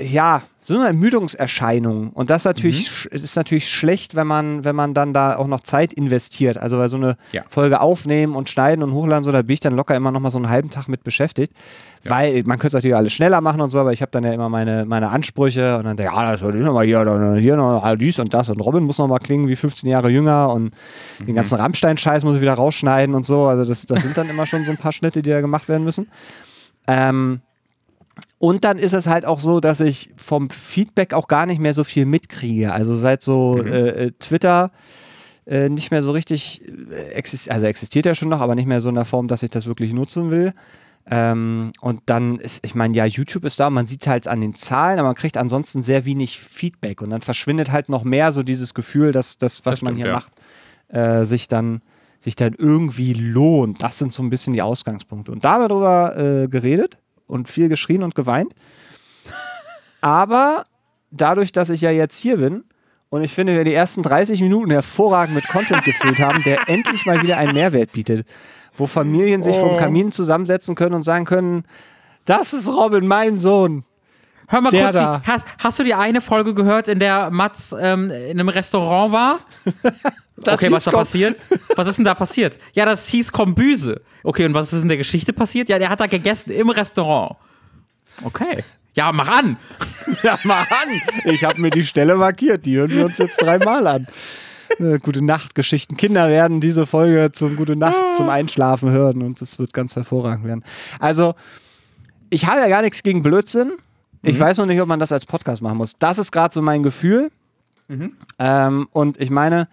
ja, 0.00 0.42
so 0.60 0.74
eine 0.74 0.86
Ermüdungserscheinung. 0.86 2.10
Und 2.10 2.30
das 2.30 2.44
natürlich, 2.44 3.06
mhm. 3.06 3.16
ist 3.16 3.36
natürlich 3.36 3.68
schlecht, 3.68 4.14
wenn 4.14 4.26
man, 4.26 4.64
wenn 4.64 4.76
man 4.76 4.94
dann 4.94 5.12
da 5.12 5.36
auch 5.36 5.46
noch 5.46 5.62
Zeit 5.62 5.92
investiert. 5.92 6.58
Also 6.58 6.78
weil 6.78 6.88
so 6.88 6.96
eine 6.96 7.16
ja. 7.32 7.42
Folge 7.48 7.80
aufnehmen 7.80 8.36
und 8.36 8.50
schneiden 8.50 8.82
und 8.82 8.92
hochladen, 8.92 9.24
so, 9.24 9.32
da 9.32 9.42
bin 9.42 9.54
ich 9.54 9.60
dann 9.60 9.74
locker 9.74 9.96
immer 9.96 10.12
noch 10.12 10.20
mal 10.20 10.30
so 10.30 10.38
einen 10.38 10.50
halben 10.50 10.70
Tag 10.70 10.86
mit 10.86 11.02
beschäftigt. 11.02 11.52
Ja. 12.04 12.10
Weil 12.10 12.42
man 12.44 12.58
könnte 12.58 12.68
es 12.68 12.72
natürlich 12.74 12.96
alles 12.96 13.12
schneller 13.12 13.40
machen 13.40 13.60
und 13.60 13.70
so, 13.70 13.78
aber 13.78 13.92
ich 13.92 14.02
habe 14.02 14.10
dann 14.12 14.24
ja 14.24 14.32
immer 14.32 14.48
meine, 14.48 14.84
meine 14.84 15.08
Ansprüche 15.08 15.78
und 15.78 15.84
dann 15.84 15.96
denke 15.96 16.12
ich, 16.12 16.18
ja, 16.18 16.32
das 16.32 16.40
soll 16.40 16.54
noch 16.54 16.74
mal 16.74 16.84
hier, 16.84 17.04
dann 17.04 17.38
hier 17.38 17.56
noch 17.56 17.96
dies 17.96 18.18
und 18.18 18.34
das 18.34 18.50
und 18.50 18.60
Robin 18.60 18.84
muss 18.84 18.98
noch 18.98 19.08
mal 19.08 19.18
klingen 19.18 19.48
wie 19.48 19.56
15 19.56 19.88
Jahre 19.88 20.10
jünger 20.10 20.52
und 20.52 20.74
mhm. 21.18 21.26
den 21.26 21.34
ganzen 21.34 21.54
Rammstein-Scheiß 21.56 22.24
muss 22.24 22.36
ich 22.36 22.42
wieder 22.42 22.54
rausschneiden 22.54 23.14
und 23.14 23.24
so. 23.24 23.46
Also 23.46 23.64
das, 23.64 23.86
das 23.86 24.02
sind 24.02 24.16
dann 24.16 24.28
immer 24.28 24.46
schon 24.46 24.64
so 24.64 24.70
ein 24.70 24.76
paar 24.76 24.92
Schnitte, 24.92 25.22
die 25.22 25.30
da 25.30 25.40
gemacht 25.40 25.68
werden 25.68 25.84
müssen. 25.84 26.08
Ähm, 26.86 27.40
und 28.38 28.64
dann 28.64 28.78
ist 28.78 28.92
es 28.92 29.06
halt 29.06 29.24
auch 29.24 29.40
so, 29.40 29.60
dass 29.60 29.80
ich 29.80 30.10
vom 30.16 30.50
Feedback 30.50 31.14
auch 31.14 31.28
gar 31.28 31.46
nicht 31.46 31.60
mehr 31.60 31.74
so 31.74 31.84
viel 31.84 32.06
mitkriege. 32.06 32.72
Also 32.72 32.96
seit 32.96 33.22
so 33.22 33.60
mhm. 33.62 33.72
äh, 33.72 33.88
äh 33.88 34.10
Twitter 34.18 34.72
äh, 35.46 35.68
nicht 35.68 35.90
mehr 35.90 36.02
so 36.02 36.10
richtig, 36.10 36.62
äh, 36.90 37.12
exist 37.12 37.50
also 37.50 37.66
existiert 37.66 38.06
ja 38.06 38.14
schon 38.14 38.28
noch, 38.28 38.40
aber 38.40 38.54
nicht 38.54 38.66
mehr 38.66 38.80
so 38.80 38.88
in 38.88 38.94
der 38.94 39.04
Form, 39.04 39.28
dass 39.28 39.42
ich 39.42 39.50
das 39.50 39.66
wirklich 39.66 39.92
nutzen 39.92 40.30
will. 40.30 40.54
Ähm, 41.10 41.72
und 41.80 42.02
dann 42.06 42.38
ist, 42.38 42.64
ich 42.64 42.74
meine, 42.74 42.96
ja, 42.96 43.04
YouTube 43.06 43.44
ist 43.44 43.58
da, 43.58 43.70
man 43.70 43.86
sieht 43.86 44.02
es 44.02 44.06
halt 44.06 44.28
an 44.28 44.40
den 44.40 44.54
Zahlen, 44.54 44.98
aber 44.98 45.08
man 45.08 45.16
kriegt 45.16 45.36
ansonsten 45.36 45.82
sehr 45.82 46.04
wenig 46.04 46.38
Feedback. 46.38 47.00
Und 47.00 47.10
dann 47.10 47.22
verschwindet 47.22 47.72
halt 47.72 47.88
noch 47.88 48.04
mehr 48.04 48.30
so 48.32 48.42
dieses 48.42 48.74
Gefühl, 48.74 49.12
dass 49.12 49.38
das, 49.38 49.64
was 49.64 49.78
das 49.78 49.82
man 49.82 49.96
hier 49.96 50.06
ja. 50.06 50.12
macht, 50.12 50.32
äh, 50.88 51.24
sich 51.24 51.48
dann 51.48 51.82
sich 52.20 52.36
dann 52.36 52.54
irgendwie 52.56 53.14
lohnt. 53.14 53.82
Das 53.82 53.98
sind 53.98 54.12
so 54.12 54.22
ein 54.22 54.30
bisschen 54.30 54.52
die 54.52 54.62
Ausgangspunkte. 54.62 55.32
Und 55.32 55.44
da 55.44 55.54
haben 55.54 55.62
wir 55.62 55.68
drüber 55.68 56.16
äh, 56.16 56.48
geredet 56.48 56.98
und 57.32 57.48
viel 57.48 57.68
geschrien 57.68 58.02
und 58.02 58.14
geweint. 58.14 58.54
Aber 60.02 60.64
dadurch, 61.10 61.50
dass 61.50 61.70
ich 61.70 61.80
ja 61.80 61.90
jetzt 61.90 62.18
hier 62.18 62.36
bin 62.36 62.64
und 63.08 63.24
ich 63.24 63.32
finde, 63.32 63.54
wir 63.54 63.64
die 63.64 63.74
ersten 63.74 64.02
30 64.02 64.42
Minuten 64.42 64.70
hervorragend 64.70 65.34
mit 65.34 65.48
Content 65.48 65.82
gefüllt 65.82 66.18
haben, 66.18 66.42
der 66.44 66.58
endlich 66.68 67.06
mal 67.06 67.22
wieder 67.22 67.38
einen 67.38 67.54
Mehrwert 67.54 67.92
bietet, 67.92 68.26
wo 68.74 68.86
Familien 68.86 69.42
sich 69.42 69.56
oh. 69.56 69.68
vom 69.68 69.78
Kamin 69.78 70.12
zusammensetzen 70.12 70.74
können 70.74 70.94
und 70.94 71.04
sagen 71.04 71.24
können, 71.24 71.64
das 72.26 72.52
ist 72.52 72.68
Robin, 72.68 73.06
mein 73.06 73.36
Sohn. 73.36 73.84
Hör 74.52 74.60
mal 74.60 74.68
der 74.68 74.84
kurz, 74.84 74.94
da. 74.94 75.22
Hast, 75.24 75.46
hast, 75.58 75.78
du 75.78 75.82
die 75.82 75.94
eine 75.94 76.20
Folge 76.20 76.52
gehört, 76.52 76.86
in 76.86 76.98
der 76.98 77.30
Mats 77.30 77.74
ähm, 77.80 78.10
in 78.10 78.38
einem 78.38 78.50
Restaurant 78.50 79.10
war? 79.10 79.38
okay, 80.46 80.70
was 80.70 80.84
da 80.84 80.90
passiert? 80.90 81.40
Was 81.74 81.88
ist 81.88 81.96
denn 81.96 82.04
da 82.04 82.14
passiert? 82.14 82.58
Ja, 82.74 82.84
das 82.84 83.08
hieß 83.08 83.32
Kombüse. 83.32 84.02
Okay, 84.22 84.44
und 84.44 84.52
was 84.52 84.74
ist 84.74 84.82
in 84.82 84.88
der 84.88 84.98
Geschichte 84.98 85.32
passiert? 85.32 85.70
Ja, 85.70 85.78
der 85.78 85.88
hat 85.88 86.00
da 86.00 86.06
gegessen 86.06 86.50
im 86.50 86.68
Restaurant. 86.68 87.36
Okay. 88.24 88.62
Ja, 88.92 89.10
mach 89.12 89.28
an. 89.28 89.56
Ja, 90.22 90.38
mach 90.44 90.68
an. 90.70 91.00
Ich 91.24 91.44
habe 91.44 91.60
mir 91.60 91.70
die 91.70 91.84
Stelle 91.84 92.16
markiert. 92.16 92.66
Die 92.66 92.76
hören 92.76 92.90
wir 92.90 93.06
uns 93.06 93.18
jetzt 93.18 93.40
dreimal 93.40 93.86
an. 93.86 94.06
äh, 94.78 94.98
gute 94.98 95.24
Nacht-Geschichten. 95.24 95.96
Kinder 95.96 96.28
werden 96.28 96.60
diese 96.60 96.84
Folge 96.86 97.30
zum 97.32 97.56
Gute 97.56 97.76
Nacht, 97.76 97.96
zum 98.18 98.28
Einschlafen 98.28 98.90
hören 98.90 99.22
und 99.22 99.40
das 99.40 99.58
wird 99.58 99.72
ganz 99.72 99.96
hervorragend 99.96 100.44
werden. 100.44 100.64
Also, 100.98 101.36
ich 102.28 102.46
habe 102.46 102.60
ja 102.60 102.68
gar 102.68 102.82
nichts 102.82 103.02
gegen 103.02 103.22
Blödsinn. 103.22 103.78
Ich 104.22 104.36
mhm. 104.36 104.40
weiß 104.40 104.58
noch 104.58 104.66
nicht, 104.66 104.80
ob 104.80 104.88
man 104.88 105.00
das 105.00 105.12
als 105.12 105.26
Podcast 105.26 105.62
machen 105.62 105.78
muss. 105.78 105.96
Das 105.98 106.18
ist 106.18 106.32
gerade 106.32 106.54
so 106.54 106.62
mein 106.62 106.82
Gefühl. 106.82 107.30
Mhm. 107.88 108.12
Ähm, 108.38 108.88
und 108.92 109.20
ich 109.20 109.30
meine, 109.30 109.68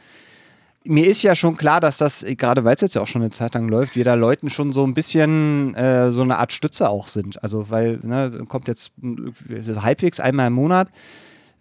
mir 0.83 1.07
ist 1.07 1.21
ja 1.21 1.35
schon 1.35 1.55
klar, 1.55 1.79
dass 1.79 1.97
das, 1.97 2.25
gerade 2.37 2.63
weil 2.63 2.75
es 2.75 2.81
jetzt 2.81 2.95
ja 2.95 3.01
auch 3.01 3.07
schon 3.07 3.21
eine 3.21 3.31
Zeit 3.31 3.53
lang 3.53 3.67
läuft, 3.67 3.95
wir 3.95 4.03
da 4.03 4.15
Leuten 4.15 4.49
schon 4.49 4.73
so 4.73 4.83
ein 4.85 4.93
bisschen 4.93 5.75
äh, 5.75 6.11
so 6.11 6.21
eine 6.21 6.37
Art 6.37 6.51
Stütze 6.51 6.89
auch 6.89 7.07
sind. 7.07 7.41
Also, 7.43 7.69
weil, 7.69 7.99
ne, 8.01 8.45
kommt 8.47 8.67
jetzt 8.67 8.91
halbwegs 9.81 10.19
einmal 10.19 10.47
im 10.47 10.53
Monat, 10.53 10.89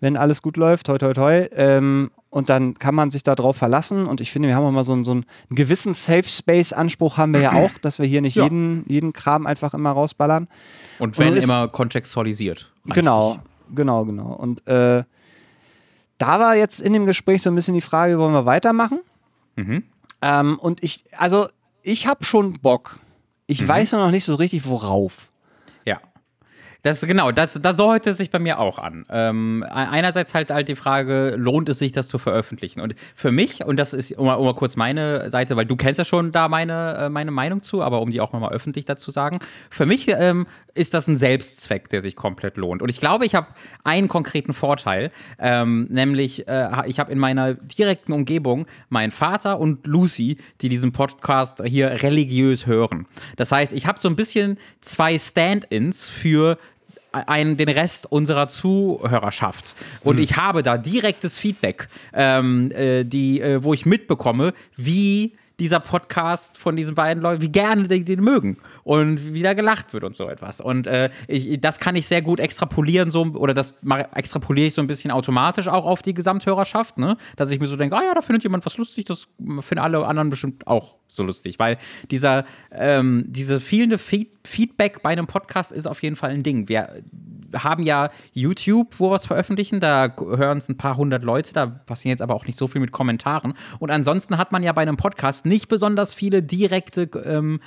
wenn 0.00 0.16
alles 0.16 0.40
gut 0.42 0.56
läuft, 0.56 0.86
toi, 0.86 0.98
toi, 0.98 1.12
toi. 1.12 1.46
Ähm, 1.52 2.10
und 2.30 2.48
dann 2.48 2.74
kann 2.74 2.94
man 2.94 3.10
sich 3.10 3.22
darauf 3.22 3.56
verlassen. 3.56 4.06
Und 4.06 4.20
ich 4.20 4.30
finde, 4.30 4.48
wir 4.48 4.56
haben 4.56 4.64
auch 4.64 4.70
mal 4.70 4.84
so, 4.84 5.02
so 5.02 5.12
einen 5.12 5.24
gewissen 5.50 5.94
Safe 5.94 6.24
Space-Anspruch 6.28 7.16
haben 7.16 7.32
wir 7.32 7.40
ja 7.40 7.52
auch, 7.52 7.72
dass 7.80 7.98
wir 7.98 8.06
hier 8.06 8.20
nicht 8.20 8.36
ja. 8.36 8.44
jeden, 8.44 8.84
jeden 8.86 9.12
Kram 9.12 9.46
einfach 9.46 9.74
immer 9.74 9.90
rausballern. 9.90 10.46
Und 10.98 11.18
wenn 11.18 11.34
und 11.34 11.42
immer 11.42 11.68
kontextualisiert. 11.68 12.72
Genau, 12.86 13.38
genau, 13.74 14.04
genau. 14.04 14.32
Und 14.32 14.66
äh, 14.66 15.04
da 16.18 16.40
war 16.40 16.56
jetzt 16.56 16.80
in 16.80 16.92
dem 16.92 17.06
Gespräch 17.06 17.42
so 17.42 17.50
ein 17.50 17.54
bisschen 17.54 17.74
die 17.74 17.80
Frage, 17.80 18.18
wollen 18.18 18.32
wir 18.32 18.46
weitermachen? 18.46 19.00
Mhm. 19.56 19.84
Ähm, 20.22 20.58
und 20.58 20.82
ich, 20.82 21.04
also 21.16 21.46
ich 21.82 22.06
habe 22.06 22.24
schon 22.24 22.54
Bock. 22.54 22.98
Ich 23.46 23.62
mhm. 23.62 23.68
weiß 23.68 23.92
noch 23.92 24.10
nicht 24.10 24.24
so 24.24 24.34
richtig, 24.34 24.66
worauf. 24.68 25.30
Das 26.82 27.00
genau, 27.00 27.32
das, 27.32 27.58
das 27.60 27.76
so 27.76 27.90
hört 27.90 28.06
es 28.06 28.18
sich 28.18 28.30
bei 28.30 28.38
mir 28.38 28.60
auch 28.60 28.78
an. 28.78 29.04
Ähm, 29.10 29.64
einerseits 29.68 30.32
halt 30.32 30.50
halt 30.50 30.68
die 30.68 30.76
Frage, 30.76 31.34
lohnt 31.36 31.68
es 31.68 31.80
sich, 31.80 31.90
das 31.90 32.06
zu 32.06 32.18
veröffentlichen? 32.18 32.80
Und 32.80 32.94
für 33.16 33.32
mich, 33.32 33.64
und 33.64 33.78
das 33.78 33.92
ist 33.92 34.16
um 34.16 34.26
mal, 34.26 34.34
um 34.34 34.44
mal 34.44 34.54
kurz 34.54 34.76
meine 34.76 35.28
Seite, 35.28 35.56
weil 35.56 35.66
du 35.66 35.74
kennst 35.74 35.98
ja 35.98 36.04
schon 36.04 36.30
da 36.30 36.48
meine, 36.48 36.96
äh, 36.96 37.08
meine 37.08 37.32
Meinung 37.32 37.62
zu, 37.62 37.82
aber 37.82 38.00
um 38.00 38.12
die 38.12 38.20
auch 38.20 38.32
nochmal 38.32 38.52
öffentlich 38.52 38.84
dazu 38.84 39.10
sagen, 39.10 39.40
für 39.70 39.86
mich 39.86 40.08
ähm, 40.08 40.46
ist 40.78 40.94
das 40.94 41.08
ein 41.08 41.16
Selbstzweck, 41.16 41.88
der 41.90 42.00
sich 42.02 42.16
komplett 42.16 42.56
lohnt. 42.56 42.80
Und 42.80 42.88
ich 42.88 43.00
glaube, 43.00 43.26
ich 43.26 43.34
habe 43.34 43.48
einen 43.84 44.08
konkreten 44.08 44.54
Vorteil, 44.54 45.10
ähm, 45.38 45.86
nämlich 45.90 46.46
äh, 46.48 46.68
ich 46.86 47.00
habe 47.00 47.12
in 47.12 47.18
meiner 47.18 47.54
direkten 47.54 48.12
Umgebung 48.12 48.66
meinen 48.88 49.10
Vater 49.10 49.58
und 49.58 49.86
Lucy, 49.86 50.38
die 50.60 50.68
diesen 50.68 50.92
Podcast 50.92 51.62
hier 51.64 52.02
religiös 52.02 52.66
hören. 52.66 53.06
Das 53.36 53.52
heißt, 53.52 53.72
ich 53.72 53.86
habe 53.86 54.00
so 54.00 54.08
ein 54.08 54.16
bisschen 54.16 54.58
zwei 54.80 55.18
Stand-ins 55.18 56.08
für 56.08 56.58
einen, 57.12 57.56
den 57.56 57.68
Rest 57.68 58.10
unserer 58.10 58.48
Zuhörerschaft. 58.48 59.74
Und 60.04 60.16
mhm. 60.16 60.22
ich 60.22 60.36
habe 60.36 60.62
da 60.62 60.78
direktes 60.78 61.36
Feedback, 61.36 61.88
ähm, 62.12 62.70
äh, 62.70 63.04
die, 63.04 63.40
äh, 63.40 63.62
wo 63.62 63.74
ich 63.74 63.86
mitbekomme, 63.86 64.52
wie 64.76 65.34
dieser 65.58 65.80
Podcast 65.80 66.56
von 66.56 66.76
diesen 66.76 66.94
beiden 66.94 67.22
Leuten, 67.22 67.42
wie 67.42 67.50
gerne 67.50 67.88
die 67.88 68.04
den 68.04 68.22
mögen 68.22 68.58
und 68.88 69.34
wie 69.34 69.42
da 69.42 69.52
gelacht 69.52 69.92
wird 69.92 70.02
und 70.02 70.16
so 70.16 70.30
etwas. 70.30 70.62
Und 70.62 70.86
äh, 70.86 71.10
ich, 71.26 71.60
das 71.60 71.78
kann 71.78 71.94
ich 71.94 72.06
sehr 72.06 72.22
gut 72.22 72.40
extrapolieren, 72.40 73.10
so, 73.10 73.20
oder 73.34 73.52
das 73.52 73.74
extrapoliere 74.14 74.68
ich 74.68 74.72
so 74.72 74.80
ein 74.80 74.86
bisschen 74.86 75.10
automatisch 75.10 75.68
auch 75.68 75.84
auf 75.84 76.00
die 76.00 76.14
Gesamthörerschaft, 76.14 76.96
ne? 76.96 77.18
Dass 77.36 77.50
ich 77.50 77.60
mir 77.60 77.66
so 77.66 77.76
denke, 77.76 77.94
ah 77.94 78.02
ja, 78.02 78.14
da 78.14 78.22
findet 78.22 78.44
jemand 78.44 78.64
was 78.64 78.78
lustig, 78.78 79.04
das 79.04 79.28
finden 79.60 79.80
alle 79.80 80.06
anderen 80.06 80.30
bestimmt 80.30 80.66
auch 80.66 80.94
so 81.08 81.22
lustig. 81.22 81.58
Weil 81.58 81.78
dieser, 82.10 82.44
ähm, 82.70 83.24
diese 83.28 83.60
fehlende 83.60 83.98
Feed 83.98 84.30
Feedback 84.44 85.02
bei 85.02 85.10
einem 85.10 85.26
Podcast 85.26 85.72
ist 85.72 85.86
auf 85.86 86.02
jeden 86.02 86.16
Fall 86.16 86.30
ein 86.30 86.42
Ding. 86.42 86.68
Wir 86.68 87.02
haben 87.54 87.82
ja 87.82 88.10
YouTube, 88.32 88.94
wo 88.98 89.10
wir 89.10 89.16
es 89.16 89.26
veröffentlichen. 89.26 89.78
Da 89.78 90.14
hören 90.18 90.56
es 90.56 90.70
ein 90.70 90.78
paar 90.78 90.96
hundert 90.96 91.22
Leute. 91.22 91.52
Da 91.52 91.66
passieren 91.66 92.10
jetzt 92.10 92.22
aber 92.22 92.34
auch 92.34 92.46
nicht 92.46 92.58
so 92.58 92.66
viel 92.66 92.80
mit 92.80 92.90
Kommentaren. 92.90 93.52
Und 93.78 93.90
ansonsten 93.90 94.38
hat 94.38 94.50
man 94.50 94.62
ja 94.62 94.72
bei 94.72 94.82
einem 94.82 94.96
Podcast 94.96 95.44
nicht 95.44 95.68
besonders 95.68 96.14
viele 96.14 96.42
direkte 96.42 97.10
ähm, 97.24 97.60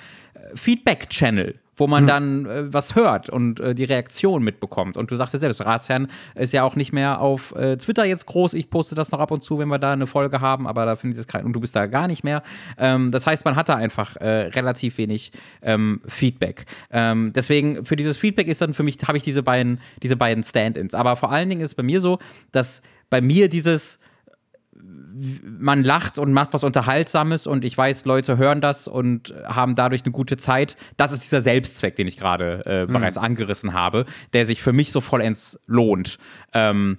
Feedback-Channel 0.55 1.59
wo 1.81 1.87
man 1.87 2.03
mhm. 2.03 2.07
dann 2.07 2.45
äh, 2.45 2.71
was 2.71 2.93
hört 2.93 3.27
und 3.27 3.59
äh, 3.59 3.73
die 3.73 3.85
Reaktion 3.85 4.43
mitbekommt. 4.43 4.97
Und 4.97 5.09
du 5.09 5.15
sagst 5.15 5.33
ja 5.33 5.39
selbst, 5.39 5.65
Ratsherrn 5.65 6.09
ist 6.35 6.53
ja 6.53 6.61
auch 6.61 6.75
nicht 6.75 6.93
mehr 6.93 7.19
auf 7.19 7.55
äh, 7.55 7.75
Twitter 7.75 8.05
jetzt 8.05 8.27
groß. 8.27 8.53
Ich 8.53 8.69
poste 8.69 8.93
das 8.93 9.11
noch 9.11 9.19
ab 9.19 9.31
und 9.31 9.41
zu, 9.41 9.57
wenn 9.57 9.67
wir 9.67 9.79
da 9.79 9.93
eine 9.93 10.05
Folge 10.05 10.41
haben, 10.41 10.67
aber 10.67 10.85
da 10.85 10.95
finde 10.95 11.15
ich 11.15 11.19
es 11.21 11.25
kein, 11.27 11.43
und 11.43 11.53
du 11.53 11.59
bist 11.59 11.75
da 11.75 11.87
gar 11.87 12.07
nicht 12.07 12.23
mehr. 12.23 12.43
Ähm, 12.77 13.09
das 13.09 13.25
heißt, 13.25 13.45
man 13.45 13.55
hat 13.55 13.67
da 13.67 13.77
einfach 13.77 14.15
äh, 14.17 14.27
relativ 14.27 14.99
wenig 14.99 15.31
ähm, 15.63 16.01
Feedback. 16.07 16.65
Ähm, 16.91 17.33
deswegen, 17.33 17.83
für 17.83 17.95
dieses 17.95 18.15
Feedback 18.15 18.47
ist 18.47 18.61
dann 18.61 18.75
für 18.75 18.83
mich, 18.83 18.97
habe 19.07 19.17
ich 19.17 19.23
diese 19.23 19.41
beiden, 19.41 19.79
diese 20.03 20.15
beiden 20.15 20.43
Stand-ins. 20.43 20.93
Aber 20.93 21.15
vor 21.15 21.31
allen 21.31 21.49
Dingen 21.49 21.61
ist 21.61 21.69
es 21.69 21.75
bei 21.75 21.81
mir 21.83 21.99
so, 21.99 22.19
dass 22.51 22.83
bei 23.09 23.21
mir 23.21 23.49
dieses 23.49 23.97
man 25.43 25.83
lacht 25.83 26.17
und 26.17 26.33
macht 26.33 26.53
was 26.53 26.63
Unterhaltsames 26.63 27.47
und 27.47 27.65
ich 27.65 27.77
weiß, 27.77 28.05
Leute 28.05 28.37
hören 28.37 28.61
das 28.61 28.87
und 28.87 29.33
haben 29.45 29.75
dadurch 29.75 30.03
eine 30.03 30.11
gute 30.11 30.37
Zeit. 30.37 30.77
Das 30.97 31.11
ist 31.11 31.23
dieser 31.23 31.41
Selbstzweck, 31.41 31.95
den 31.95 32.07
ich 32.07 32.17
gerade 32.17 32.63
äh, 32.65 32.85
mhm. 32.85 32.93
bereits 32.93 33.17
angerissen 33.17 33.73
habe, 33.73 34.05
der 34.33 34.45
sich 34.45 34.61
für 34.61 34.73
mich 34.73 34.91
so 34.91 35.01
vollends 35.01 35.59
lohnt. 35.67 36.17
Ähm, 36.53 36.97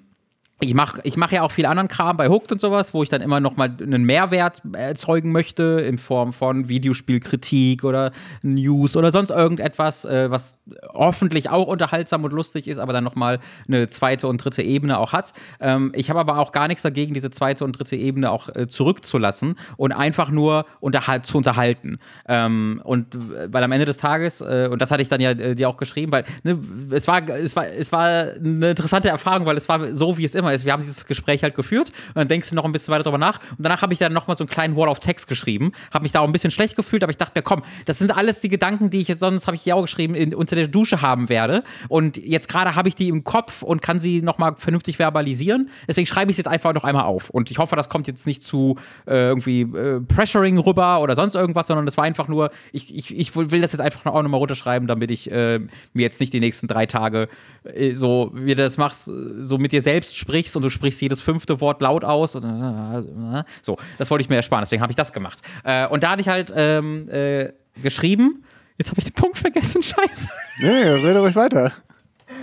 ich 0.63 0.75
mache 0.75 1.01
ich 1.03 1.17
mach 1.17 1.33
ja 1.33 1.43
auch 1.43 1.51
viel 1.51 1.67
anderen 1.67 1.89
Kram 1.89 2.17
bei 2.17 2.29
Hooked 2.29 2.53
und 2.53 2.61
sowas, 2.61 2.95
wo 2.95 3.03
ich 3.03 3.09
dann 3.09 3.21
immer 3.21 3.41
noch 3.41 3.57
mal 3.57 3.75
einen 3.83 4.05
Mehrwert 4.05 4.63
erzeugen 4.75 5.33
möchte 5.33 5.85
in 5.85 5.99
Form 5.99 6.33
von 6.33 6.69
Videospielkritik 6.69 7.83
oder 7.83 8.13
News 8.43 8.97
oder 8.97 9.11
sonst 9.11 9.31
irgendetwas, 9.31 10.05
äh, 10.05 10.31
was 10.31 10.57
hoffentlich 10.95 11.51
auch 11.51 11.67
unterhaltsam 11.67 12.23
und 12.23 12.33
lustig 12.33 12.69
ist, 12.69 12.79
aber 12.79 12.93
dann 12.93 13.03
noch 13.03 13.17
mal 13.17 13.41
eine 13.67 13.89
zweite 13.89 14.29
und 14.29 14.39
dritte 14.39 14.63
Ebene 14.63 14.99
auch 14.99 15.13
hat. 15.13 15.33
Ähm, 15.59 15.91
ich 15.97 16.11
habe 16.11 16.21
aber 16.21 16.39
auch 16.39 16.53
gar 16.53 16.69
nichts 16.69 16.83
dagegen, 16.83 17.13
diese 17.13 17.33
zweite 17.33 17.65
und 17.65 17.73
dritte 17.73 17.97
Ebene 17.97 18.31
auch 18.31 18.49
äh, 18.55 18.69
zurückzulassen 18.69 19.57
und 19.77 19.91
einfach 19.91 20.31
nur 20.31 20.67
unterhal 20.79 21.23
zu 21.23 21.39
unterhalten. 21.39 21.99
Ähm, 22.29 22.81
und 22.85 23.19
weil 23.53 23.65
am 23.65 23.73
Ende 23.73 23.87
des 23.87 23.97
Tages, 23.97 24.41
äh, 24.41 24.69
und 24.71 24.81
das 24.81 24.93
hatte 24.93 25.03
ich 25.03 25.09
dann 25.09 25.21
ja 25.21 25.31
äh, 25.33 25.57
dir 25.57 25.69
auch 25.69 25.77
geschrieben, 25.77 26.13
weil 26.13 26.23
ne, 26.45 26.57
es, 26.93 27.09
war, 27.09 27.29
es, 27.29 27.57
war, 27.57 27.67
es 27.67 27.91
war 27.91 28.29
eine 28.39 28.71
interessante 28.71 29.09
Erfahrung, 29.09 29.45
weil 29.45 29.57
es 29.57 29.69
war 29.69 29.89
so, 29.89 30.17
wie 30.19 30.25
es 30.25 30.37
immer 30.37 30.52
ist. 30.53 30.65
Wir 30.65 30.73
haben 30.73 30.83
dieses 30.83 31.07
Gespräch 31.07 31.43
halt 31.43 31.55
geführt 31.55 31.93
und 32.09 32.17
dann 32.17 32.29
denkst 32.29 32.51
du 32.51 32.55
noch 32.55 32.65
ein 32.65 32.73
bisschen 32.73 32.93
weiter 32.93 33.05
drüber 33.05 33.19
nach 33.19 33.41
und 33.51 33.59
danach 33.61 33.83
habe 33.83 33.93
ich 33.93 33.99
dann 33.99 34.13
nochmal 34.13 34.37
so 34.37 34.45
einen 34.45 34.51
kleinen 34.51 34.77
Wall 34.77 34.89
of 34.89 35.01
Text 35.01 35.29
geschrieben, 35.29 35.73
habe 35.93 36.03
mich 36.03 36.13
da 36.13 36.21
auch 36.21 36.27
ein 36.27 36.33
bisschen 36.33 36.51
schlecht 36.51 36.77
gefühlt, 36.77 37.03
aber 37.03 37.11
ich 37.11 37.17
dachte 37.17 37.33
mir, 37.39 37.43
komm, 37.43 37.63
das 37.87 37.99
sind 37.99 38.17
alles 38.17 38.41
die 38.41 38.49
Gedanken, 38.49 38.91
die 38.91 39.01
ich 39.01 39.09
jetzt 39.09 39.21
sonst, 39.21 39.47
habe 39.47 39.57
ich 39.57 39.63
hier 39.63 39.77
auch 39.77 39.83
geschrieben, 39.83 40.15
in, 40.15 40.35
unter 40.35 40.57
der 40.57 40.69
Dusche 40.69 41.03
haben 41.03 41.29
werde 41.29 41.63
und 41.89 42.17
jetzt 42.17 42.49
gerade 42.49 42.75
habe 42.75 42.89
ich 42.89 42.95
die 42.95 43.09
im 43.09 43.25
Kopf 43.25 43.63
und 43.63 43.83
kann 43.83 43.99
sie 43.99 44.23
nochmal 44.23 44.55
vernünftig 44.57 44.97
verbalisieren, 44.97 45.71
deswegen 45.89 46.07
schreibe 46.07 46.31
ich 46.31 46.35
es 46.35 46.39
jetzt 46.39 46.49
einfach 46.49 46.75
noch 46.75 46.85
einmal 46.85 47.05
auf 47.05 47.31
und 47.31 47.51
ich 47.51 47.59
hoffe, 47.59 47.77
das 47.77 47.89
kommt 47.89 48.07
jetzt 48.07 48.27
nicht 48.27 48.43
zu 48.43 48.77
äh, 49.07 49.29
irgendwie 49.29 49.63
äh, 49.63 50.01
Pressuring 50.01 50.59
rüber 50.59 51.01
oder 51.01 51.17
sonst 51.17 51.35
irgendwas, 51.35 51.67
sondern 51.67 51.87
das 51.87 51.97
war 51.97 52.05
einfach 52.05 52.29
nur, 52.29 52.51
ich, 52.73 52.95
ich, 52.95 53.17
ich 53.17 53.35
will 53.37 53.61
das 53.61 53.73
jetzt 53.73 53.81
einfach 53.81 54.05
auch 54.07 54.23
nochmal 54.23 54.39
runterschreiben, 54.39 54.89
damit 54.89 55.11
ich 55.11 55.31
äh, 55.31 55.61
mir 55.93 56.03
jetzt 56.03 56.21
nicht 56.21 56.33
die 56.33 56.41
nächsten 56.41 56.69
drei 56.69 56.87
Tage 56.87 57.29
äh, 57.65 57.93
so, 57.93 58.31
wie 58.35 58.55
du 58.55 58.63
das 58.63 58.79
machst, 58.79 59.11
so 59.41 59.59
mit 59.59 59.73
dir 59.73 59.83
selbst 59.83 60.17
sprichst 60.17 60.42
sprichst 60.43 60.57
und 60.57 60.63
du 60.63 60.69
sprichst 60.69 61.01
jedes 61.01 61.21
fünfte 61.21 61.61
Wort 61.61 61.81
laut 61.81 62.05
aus. 62.05 62.35
Und, 62.35 62.45
äh, 62.45 63.45
so, 63.63 63.77
das 63.99 64.11
wollte 64.11 64.23
ich 64.23 64.29
mir 64.29 64.37
ersparen, 64.37 64.63
deswegen 64.63 64.83
habe 64.83 64.93
ich 64.93 64.97
das 64.97 65.13
gemacht. 65.13 65.41
Äh, 65.65 65.87
und 65.87 66.03
da 66.03 66.11
hatte 66.11 66.21
ich 66.21 66.29
halt 66.29 66.53
ähm, 66.55 67.09
äh, 67.09 67.53
geschrieben, 67.83 68.45
jetzt 68.79 68.91
habe 68.91 68.99
ich 68.99 69.05
den 69.05 69.15
Punkt 69.15 69.39
vergessen, 69.39 69.83
scheiße. 69.83 70.29
Nee, 70.61 70.69
rede 70.69 71.21
ruhig 71.21 71.37
weiter. 71.37 71.73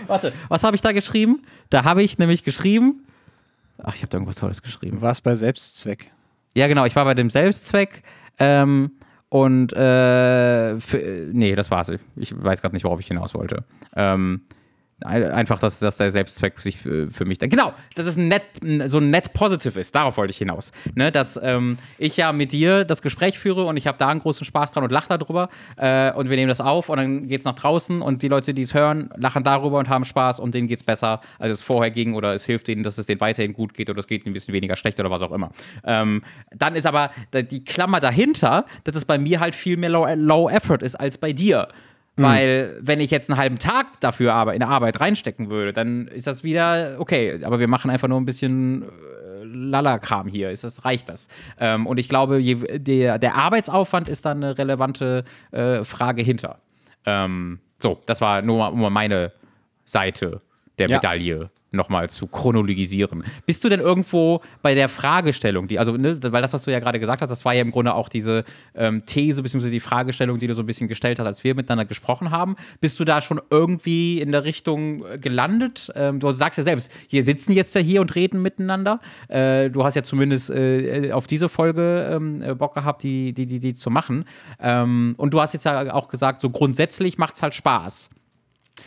Warte, 0.08 0.32
was 0.48 0.64
habe 0.64 0.76
ich 0.76 0.82
da 0.82 0.92
geschrieben? 0.92 1.44
Da 1.70 1.84
habe 1.84 2.04
ich 2.04 2.18
nämlich 2.18 2.44
geschrieben, 2.44 3.06
ach, 3.84 3.96
ich 3.96 4.02
habe 4.02 4.10
da 4.10 4.18
irgendwas 4.18 4.38
Tolles 4.38 4.62
geschrieben. 4.62 4.98
Du 4.98 5.02
warst 5.02 5.24
bei 5.24 5.36
Selbstzweck. 5.36 6.12
Ja, 6.56 6.68
genau, 6.68 6.86
ich 6.86 6.96
war 6.96 7.06
bei 7.06 7.14
dem 7.14 7.30
Selbstzweck. 7.30 8.04
Ähm, 8.40 8.92
und 9.30 9.74
äh, 9.74 10.80
für, 10.80 11.30
nee, 11.32 11.54
das 11.54 11.70
war's. 11.70 11.92
Ich 12.16 12.34
weiß 12.36 12.62
gerade 12.62 12.76
nicht, 12.76 12.84
worauf 12.84 13.00
ich 13.00 13.08
hinaus 13.08 13.36
wollte. 13.36 13.64
Ähm, 13.96 14.42
Einfach, 15.02 15.60
dass, 15.60 15.80
dass 15.80 15.98
der 15.98 16.12
Selbstzweck 16.12 16.60
sich 16.60 16.78
für, 16.78 17.10
für 17.10 17.24
mich. 17.24 17.40
Genau, 17.40 17.74
dass 17.96 18.06
es 18.06 18.18
net, 18.18 18.44
so 18.86 19.00
net 19.00 19.34
positive 19.34 19.80
ist. 19.80 19.96
Darauf 19.96 20.18
wollte 20.18 20.32
ich 20.32 20.38
hinaus. 20.38 20.72
Ne, 20.94 21.12
dass 21.12 21.40
ähm, 21.42 21.78
ich 21.98 22.18
ja 22.18 22.34
mit 22.34 22.52
dir 22.52 22.84
das 22.84 23.02
Gespräch 23.02 23.40
führe 23.40 23.64
und 23.64 23.78
ich 23.78 23.88
habe 23.88 23.98
da 23.98 24.10
einen 24.10 24.20
großen 24.20 24.46
Spaß 24.46 24.74
dran 24.74 24.84
und 24.84 24.92
lache 24.92 25.18
darüber. 25.18 25.50
Äh, 25.78 26.12
und 26.12 26.30
wir 26.30 26.36
nehmen 26.36 26.50
das 26.50 26.60
auf 26.60 26.90
und 26.90 26.98
dann 26.98 27.28
geht 27.28 27.40
es 27.40 27.46
nach 27.46 27.56
draußen 27.56 28.02
und 28.02 28.24
die 28.24 28.28
Leute, 28.28 28.54
die 28.54 28.64
es 28.64 28.74
hören, 28.74 29.10
lachen 29.16 29.44
darüber 29.44 29.80
und 29.80 29.88
haben 29.88 30.04
Spaß 30.04 30.40
und 30.42 30.54
denen 30.54 30.68
geht 30.68 30.80
es 30.80 30.86
besser, 30.86 31.22
als 31.38 31.52
es 31.52 31.62
vorher 31.62 31.92
ging 31.92 32.14
oder 32.14 32.34
es 32.34 32.44
hilft 32.44 32.68
ihnen, 32.68 32.84
dass 32.84 32.98
es 32.98 33.06
denen 33.06 33.22
weiterhin 33.22 33.54
gut 33.54 33.74
geht 33.74 33.90
oder 33.90 34.00
es 34.00 34.08
geht 34.08 34.26
ihnen 34.26 34.32
ein 34.32 34.34
bisschen 34.34 34.54
weniger 34.54 34.76
schlecht 34.76 35.00
oder 35.00 35.10
was 35.10 35.22
auch 35.22 35.32
immer. 35.32 35.52
Ähm, 35.86 36.24
dann 36.52 36.76
ist 36.76 36.86
aber 36.86 37.12
die 37.34 37.64
Klammer 37.64 38.02
dahinter, 38.02 38.66
dass 38.84 38.96
es 38.96 39.06
bei 39.06 39.18
mir 39.18 39.40
halt 39.40 39.56
viel 39.56 39.78
mehr 39.78 39.90
Low, 39.90 40.08
low 40.16 40.50
Effort 40.50 40.84
ist 40.84 40.96
als 40.96 41.18
bei 41.18 41.32
dir. 41.32 41.70
Mhm. 42.20 42.24
Weil, 42.24 42.78
wenn 42.82 43.00
ich 43.00 43.12
jetzt 43.12 43.30
einen 43.30 43.40
halben 43.40 43.60
Tag 43.60 44.00
dafür 44.02 44.34
aber 44.34 44.54
in 44.54 44.62
Arbeit 44.62 45.00
reinstecken 45.00 45.50
würde, 45.50 45.72
dann 45.72 46.08
ist 46.08 46.28
das 46.28 46.44
wieder 46.44 46.98
okay. 47.00 47.40
Aber 47.44 47.60
wir 47.60 47.68
machen 47.68 47.90
einfach 47.90 48.10
nur 48.10 48.20
ein 48.20 48.26
bisschen 48.26 48.84
äh, 48.84 48.86
Lala-Kram 49.44 50.28
hier. 50.28 50.52
Ist 50.52 50.66
das, 50.66 50.84
reicht 50.84 51.08
das? 51.08 51.30
Ähm, 51.60 51.88
und 51.88 51.98
ich 51.98 52.10
glaube, 52.10 52.40
je, 52.40 52.56
der, 52.78 53.20
der 53.20 53.36
Arbeitsaufwand 53.36 54.10
ist 54.10 54.26
da 54.26 54.32
eine 54.32 54.58
relevante 54.58 55.24
äh, 55.52 55.84
Frage 55.86 56.22
hinter. 56.22 56.60
Ähm, 57.06 57.60
so, 57.80 58.02
das 58.06 58.20
war 58.20 58.42
nur 58.42 58.72
mal 58.72 58.90
meine 58.90 59.32
Seite 59.86 60.42
der 60.78 60.90
ja. 60.90 60.98
Medaille. 60.98 61.50
Nochmal 61.72 62.10
zu 62.10 62.28
chronologisieren. 62.28 63.24
Bist 63.46 63.64
du 63.64 63.70
denn 63.70 63.80
irgendwo 63.80 64.42
bei 64.62 64.76
der 64.76 64.90
Fragestellung, 64.90 65.68
die, 65.68 65.80
also, 65.80 65.98
ne, 65.98 66.20
weil 66.24 66.42
das, 66.42 66.54
was 66.54 66.64
du 66.64 66.72
ja 66.72 66.80
gerade 66.80 67.00
gesagt 67.00 67.22
hast, 67.22 67.30
das 67.30 67.46
war 67.46 67.54
ja 67.54 67.62
im 67.62 67.72
Grunde 67.72 67.94
auch 67.94 68.10
diese 68.10 68.44
ähm, 68.76 69.06
These 69.06 69.44
bzw. 69.44 69.70
die 69.70 69.80
Fragestellung, 69.80 70.40
die 70.40 70.48
du 70.48 70.54
so 70.54 70.64
ein 70.64 70.66
bisschen 70.66 70.88
gestellt 70.88 71.20
hast, 71.20 71.28
als 71.28 71.44
wir 71.44 71.56
miteinander 71.56 71.86
gesprochen 71.86 72.32
haben. 72.32 72.56
Bist 72.82 73.00
du 73.00 73.06
da 73.06 73.22
schon 73.22 73.42
irgendwie 73.50 74.22
in 74.22 74.32
der 74.32 74.44
Richtung 74.44 75.06
äh, 75.06 75.18
gelandet? 75.18 75.92
Ähm, 75.96 76.20
du 76.20 76.32
sagst 76.32 76.58
ja 76.58 76.64
selbst, 76.64 76.92
hier 77.08 77.24
sitzen 77.24 77.54
jetzt 77.54 77.76
ja 77.76 77.82
hier 77.82 78.02
und 78.02 78.16
reden 78.16 78.42
miteinander. 78.42 79.00
Äh, 79.28 79.70
du 79.70 79.84
hast 79.84 79.96
ja 79.96 80.04
zumindest 80.04 80.50
äh, 80.50 81.12
auf 81.12 81.28
diese 81.28 81.50
Folge 81.50 82.10
ähm, 82.12 82.42
äh, 82.42 82.56
Bock 82.56 82.74
gehabt, 82.74 83.04
die, 83.04 83.34
die, 83.34 83.46
die, 83.46 83.60
die 83.60 83.74
zu 83.74 83.90
machen. 83.90 84.26
Ähm, 84.60 85.14
und 85.18 85.34
du 85.34 85.42
hast 85.42 85.54
jetzt 85.54 85.66
ja 85.66 85.94
auch 85.94 86.08
gesagt, 86.08 86.42
so 86.42 86.50
grundsätzlich 86.50 87.18
macht 87.18 87.36
es 87.36 87.44
halt 87.44 87.54
Spaß. 87.54 88.10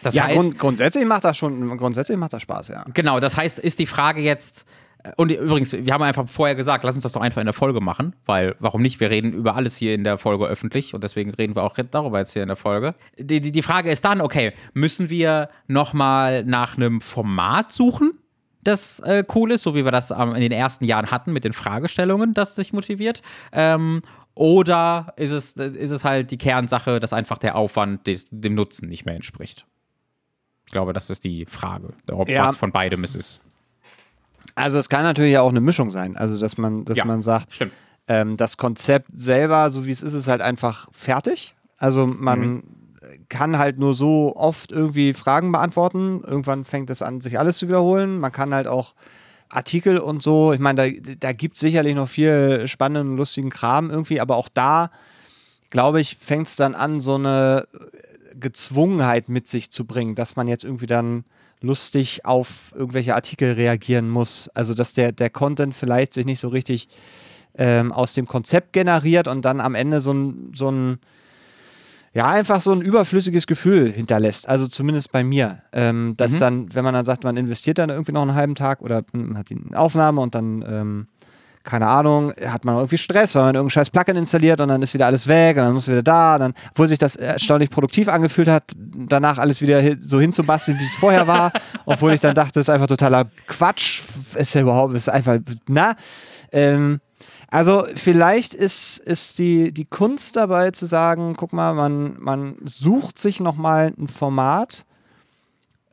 Das 0.02 0.14
ja, 0.14 0.24
heißt, 0.24 0.36
grund 0.36 0.58
grundsätzlich 0.58 1.04
macht 1.04 1.24
das 1.24 1.36
schon, 1.36 1.76
grundsätzlich 1.76 2.16
macht 2.18 2.32
das 2.32 2.42
Spaß, 2.42 2.68
ja. 2.68 2.84
Genau, 2.94 3.20
das 3.20 3.36
heißt, 3.36 3.58
ist 3.58 3.78
die 3.78 3.86
Frage 3.86 4.20
jetzt, 4.20 4.66
und 5.16 5.32
übrigens, 5.32 5.72
wir 5.72 5.92
haben 5.92 6.02
einfach 6.02 6.28
vorher 6.28 6.54
gesagt, 6.54 6.84
lass 6.84 6.94
uns 6.94 7.02
das 7.02 7.12
doch 7.12 7.20
einfach 7.20 7.40
in 7.40 7.46
der 7.46 7.54
Folge 7.54 7.80
machen, 7.80 8.14
weil 8.24 8.54
warum 8.60 8.82
nicht? 8.82 9.00
Wir 9.00 9.10
reden 9.10 9.32
über 9.32 9.56
alles 9.56 9.76
hier 9.76 9.94
in 9.94 10.04
der 10.04 10.16
Folge 10.18 10.46
öffentlich 10.46 10.94
und 10.94 11.02
deswegen 11.02 11.30
reden 11.30 11.56
wir 11.56 11.64
auch 11.64 11.76
darüber 11.90 12.18
jetzt 12.18 12.32
hier 12.32 12.42
in 12.42 12.48
der 12.48 12.56
Folge. 12.56 12.94
Die, 13.18 13.40
die, 13.40 13.52
die 13.52 13.62
Frage 13.62 13.90
ist 13.90 14.04
dann, 14.04 14.20
okay, 14.20 14.52
müssen 14.74 15.10
wir 15.10 15.48
nochmal 15.66 16.44
nach 16.44 16.76
einem 16.76 17.00
Format 17.00 17.72
suchen? 17.72 18.12
das 18.64 19.00
äh, 19.00 19.24
cool 19.34 19.50
ist, 19.50 19.64
so 19.64 19.74
wie 19.74 19.84
wir 19.84 19.90
das 19.90 20.12
ähm, 20.12 20.34
in 20.34 20.40
den 20.40 20.52
ersten 20.52 20.84
Jahren 20.84 21.10
hatten 21.10 21.32
mit 21.32 21.42
den 21.42 21.52
Fragestellungen, 21.52 22.32
das 22.32 22.54
sich 22.54 22.72
motiviert. 22.72 23.20
Ähm, 23.52 24.02
oder 24.34 25.12
ist 25.16 25.32
es, 25.32 25.54
ist 25.54 25.90
es 25.90 26.04
halt 26.04 26.30
die 26.30 26.38
Kernsache, 26.38 27.00
dass 27.00 27.12
einfach 27.12 27.38
der 27.38 27.56
Aufwand 27.56 28.06
des, 28.06 28.28
dem 28.30 28.54
Nutzen 28.54 28.88
nicht 28.88 29.04
mehr 29.04 29.14
entspricht? 29.14 29.66
Ich 30.72 30.74
glaube, 30.74 30.94
das 30.94 31.10
ist 31.10 31.22
die 31.24 31.44
Frage, 31.44 31.92
ob 32.10 32.30
ja. 32.30 32.46
was 32.46 32.56
von 32.56 32.72
beidem 32.72 33.04
es 33.04 33.14
ist. 33.14 33.42
Also 34.54 34.78
es 34.78 34.88
kann 34.88 35.02
natürlich 35.02 35.36
auch 35.36 35.50
eine 35.50 35.60
Mischung 35.60 35.90
sein. 35.90 36.16
Also 36.16 36.40
dass 36.40 36.56
man, 36.56 36.86
dass 36.86 36.96
ja, 36.96 37.04
man 37.04 37.20
sagt, 37.20 37.66
ähm, 38.08 38.38
das 38.38 38.56
Konzept 38.56 39.08
selber, 39.12 39.70
so 39.70 39.84
wie 39.84 39.90
es 39.90 40.02
ist, 40.02 40.14
ist 40.14 40.28
halt 40.28 40.40
einfach 40.40 40.88
fertig. 40.92 41.54
Also 41.76 42.06
man 42.06 42.40
mhm. 42.40 42.62
kann 43.28 43.58
halt 43.58 43.78
nur 43.78 43.94
so 43.94 44.34
oft 44.34 44.72
irgendwie 44.72 45.12
Fragen 45.12 45.52
beantworten. 45.52 46.22
Irgendwann 46.26 46.64
fängt 46.64 46.88
es 46.88 47.02
an, 47.02 47.20
sich 47.20 47.38
alles 47.38 47.58
zu 47.58 47.68
wiederholen. 47.68 48.18
Man 48.18 48.32
kann 48.32 48.54
halt 48.54 48.66
auch 48.66 48.94
Artikel 49.50 49.98
und 49.98 50.22
so, 50.22 50.54
ich 50.54 50.60
meine, 50.60 50.90
da, 50.90 51.14
da 51.20 51.32
gibt 51.32 51.56
es 51.56 51.60
sicherlich 51.60 51.94
noch 51.94 52.08
viel 52.08 52.66
spannenden, 52.66 53.18
lustigen 53.18 53.50
Kram 53.50 53.90
irgendwie, 53.90 54.22
aber 54.22 54.36
auch 54.36 54.48
da, 54.48 54.90
glaube 55.68 56.00
ich, 56.00 56.16
fängt 56.16 56.46
es 56.46 56.56
dann 56.56 56.74
an, 56.74 56.98
so 56.98 57.16
eine 57.16 57.68
Gezwungenheit 58.38 59.28
mit 59.28 59.46
sich 59.46 59.70
zu 59.70 59.84
bringen, 59.84 60.14
dass 60.14 60.36
man 60.36 60.48
jetzt 60.48 60.64
irgendwie 60.64 60.86
dann 60.86 61.24
lustig 61.60 62.24
auf 62.24 62.72
irgendwelche 62.74 63.14
Artikel 63.14 63.52
reagieren 63.52 64.08
muss. 64.10 64.48
Also 64.54 64.74
dass 64.74 64.94
der, 64.94 65.12
der 65.12 65.30
Content 65.30 65.74
vielleicht 65.74 66.12
sich 66.12 66.26
nicht 66.26 66.40
so 66.40 66.48
richtig 66.48 66.88
ähm, 67.54 67.92
aus 67.92 68.14
dem 68.14 68.26
Konzept 68.26 68.72
generiert 68.72 69.28
und 69.28 69.44
dann 69.44 69.60
am 69.60 69.74
Ende 69.74 70.00
so 70.00 70.12
ein, 70.12 70.52
so 70.54 70.70
ein 70.70 70.98
ja, 72.14 72.28
einfach 72.28 72.60
so 72.60 72.72
ein 72.72 72.82
überflüssiges 72.82 73.46
Gefühl 73.46 73.90
hinterlässt. 73.90 74.46
Also 74.46 74.66
zumindest 74.66 75.12
bei 75.12 75.24
mir. 75.24 75.62
Ähm, 75.72 76.14
dass 76.18 76.32
mhm. 76.32 76.40
dann, 76.40 76.74
wenn 76.74 76.84
man 76.84 76.94
dann 76.94 77.06
sagt, 77.06 77.24
man 77.24 77.36
investiert 77.38 77.78
dann 77.78 77.88
irgendwie 77.88 78.12
noch 78.12 78.22
einen 78.22 78.34
halben 78.34 78.54
Tag 78.54 78.82
oder 78.82 79.04
hat 79.34 79.48
die 79.48 79.58
Aufnahme 79.74 80.20
und 80.20 80.34
dann 80.34 80.62
ähm, 80.66 81.06
keine 81.64 81.86
Ahnung, 81.86 82.32
hat 82.46 82.64
man 82.64 82.76
irgendwie 82.76 82.98
Stress, 82.98 83.34
weil 83.34 83.44
man 83.44 83.54
irgendein 83.54 83.70
scheiß 83.70 83.90
Plugin 83.90 84.16
installiert 84.16 84.60
und 84.60 84.68
dann 84.68 84.82
ist 84.82 84.94
wieder 84.94 85.06
alles 85.06 85.26
weg 85.26 85.56
und 85.56 85.62
dann 85.62 85.74
muss 85.74 85.88
wieder 85.88 86.02
da. 86.02 86.38
dann, 86.38 86.54
obwohl 86.70 86.88
sich 86.88 86.98
das 86.98 87.16
erstaunlich 87.16 87.70
produktiv 87.70 88.08
angefühlt 88.08 88.48
hat, 88.48 88.64
danach 88.76 89.38
alles 89.38 89.60
wieder 89.60 89.80
so 90.00 90.20
hinzubasteln, 90.20 90.78
wie 90.78 90.84
es 90.84 90.94
vorher 90.94 91.26
war. 91.26 91.52
obwohl 91.86 92.12
ich 92.12 92.20
dann 92.20 92.34
dachte, 92.34 92.54
das 92.54 92.68
ist 92.68 92.70
einfach 92.70 92.86
totaler 92.86 93.26
Quatsch. 93.46 94.02
Ist 94.34 94.54
ja 94.54 94.62
überhaupt, 94.62 94.94
ist 94.94 95.08
einfach, 95.08 95.38
na. 95.68 95.96
Ähm, 96.50 97.00
also 97.48 97.84
vielleicht 97.94 98.54
ist, 98.54 98.98
ist 98.98 99.38
die, 99.38 99.72
die 99.72 99.84
Kunst 99.84 100.36
dabei 100.36 100.70
zu 100.70 100.86
sagen, 100.86 101.34
guck 101.36 101.52
mal, 101.52 101.74
man, 101.74 102.16
man 102.18 102.56
sucht 102.64 103.18
sich 103.18 103.40
nochmal 103.40 103.92
ein 103.98 104.08
Format, 104.08 104.86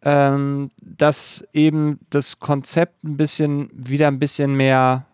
ähm, 0.03 0.71
das 0.81 1.45
eben 1.51 1.99
das 2.09 2.39
Konzept 2.39 3.03
ein 3.03 3.17
bisschen, 3.17 3.69
wieder 3.73 4.07
ein 4.07 4.19
bisschen 4.19 4.55
mehr 4.55 5.05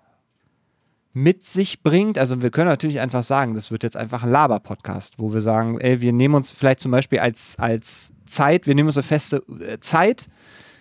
mit 1.16 1.45
sich 1.45 1.82
bringt. 1.82 2.18
Also 2.18 2.41
wir 2.41 2.51
können 2.51 2.68
natürlich 2.68 2.99
einfach 2.99 3.24
sagen, 3.24 3.53
das 3.53 3.72
wird 3.72 3.84
jetzt 3.84 3.95
einfach 3.95 4.24
ein 4.24 4.32
Laber-Podcast, 4.32 5.13
wo 5.18 5.34
wir 5.34 5.41
sagen, 5.41 5.80
ey, 5.80 6.01
wir 6.01 6.11
nehmen 6.11 6.36
uns 6.36 6.51
vielleicht 6.51 6.82
zum 6.82 6.91
Beispiel 6.91 7.20
als, 7.20 7.55
als 7.57 8.11
Zeit, 8.26 8.68
wir 8.68 8.76
nehmen 8.76 8.89
uns 8.89 8.97
eine 8.97 9.03
feste 9.03 9.41
äh, 9.61 9.80
Zeit, 9.80 10.28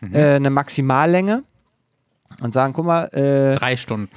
mhm. 0.01 0.13
äh, 0.13 0.35
eine 0.35 0.51
Maximallänge 0.51 1.45
und 2.43 2.53
sagen, 2.53 2.73
guck 2.73 2.85
mal, 2.85 3.05
äh, 3.15 3.55
drei 3.55 3.77
Stunden. 3.77 4.09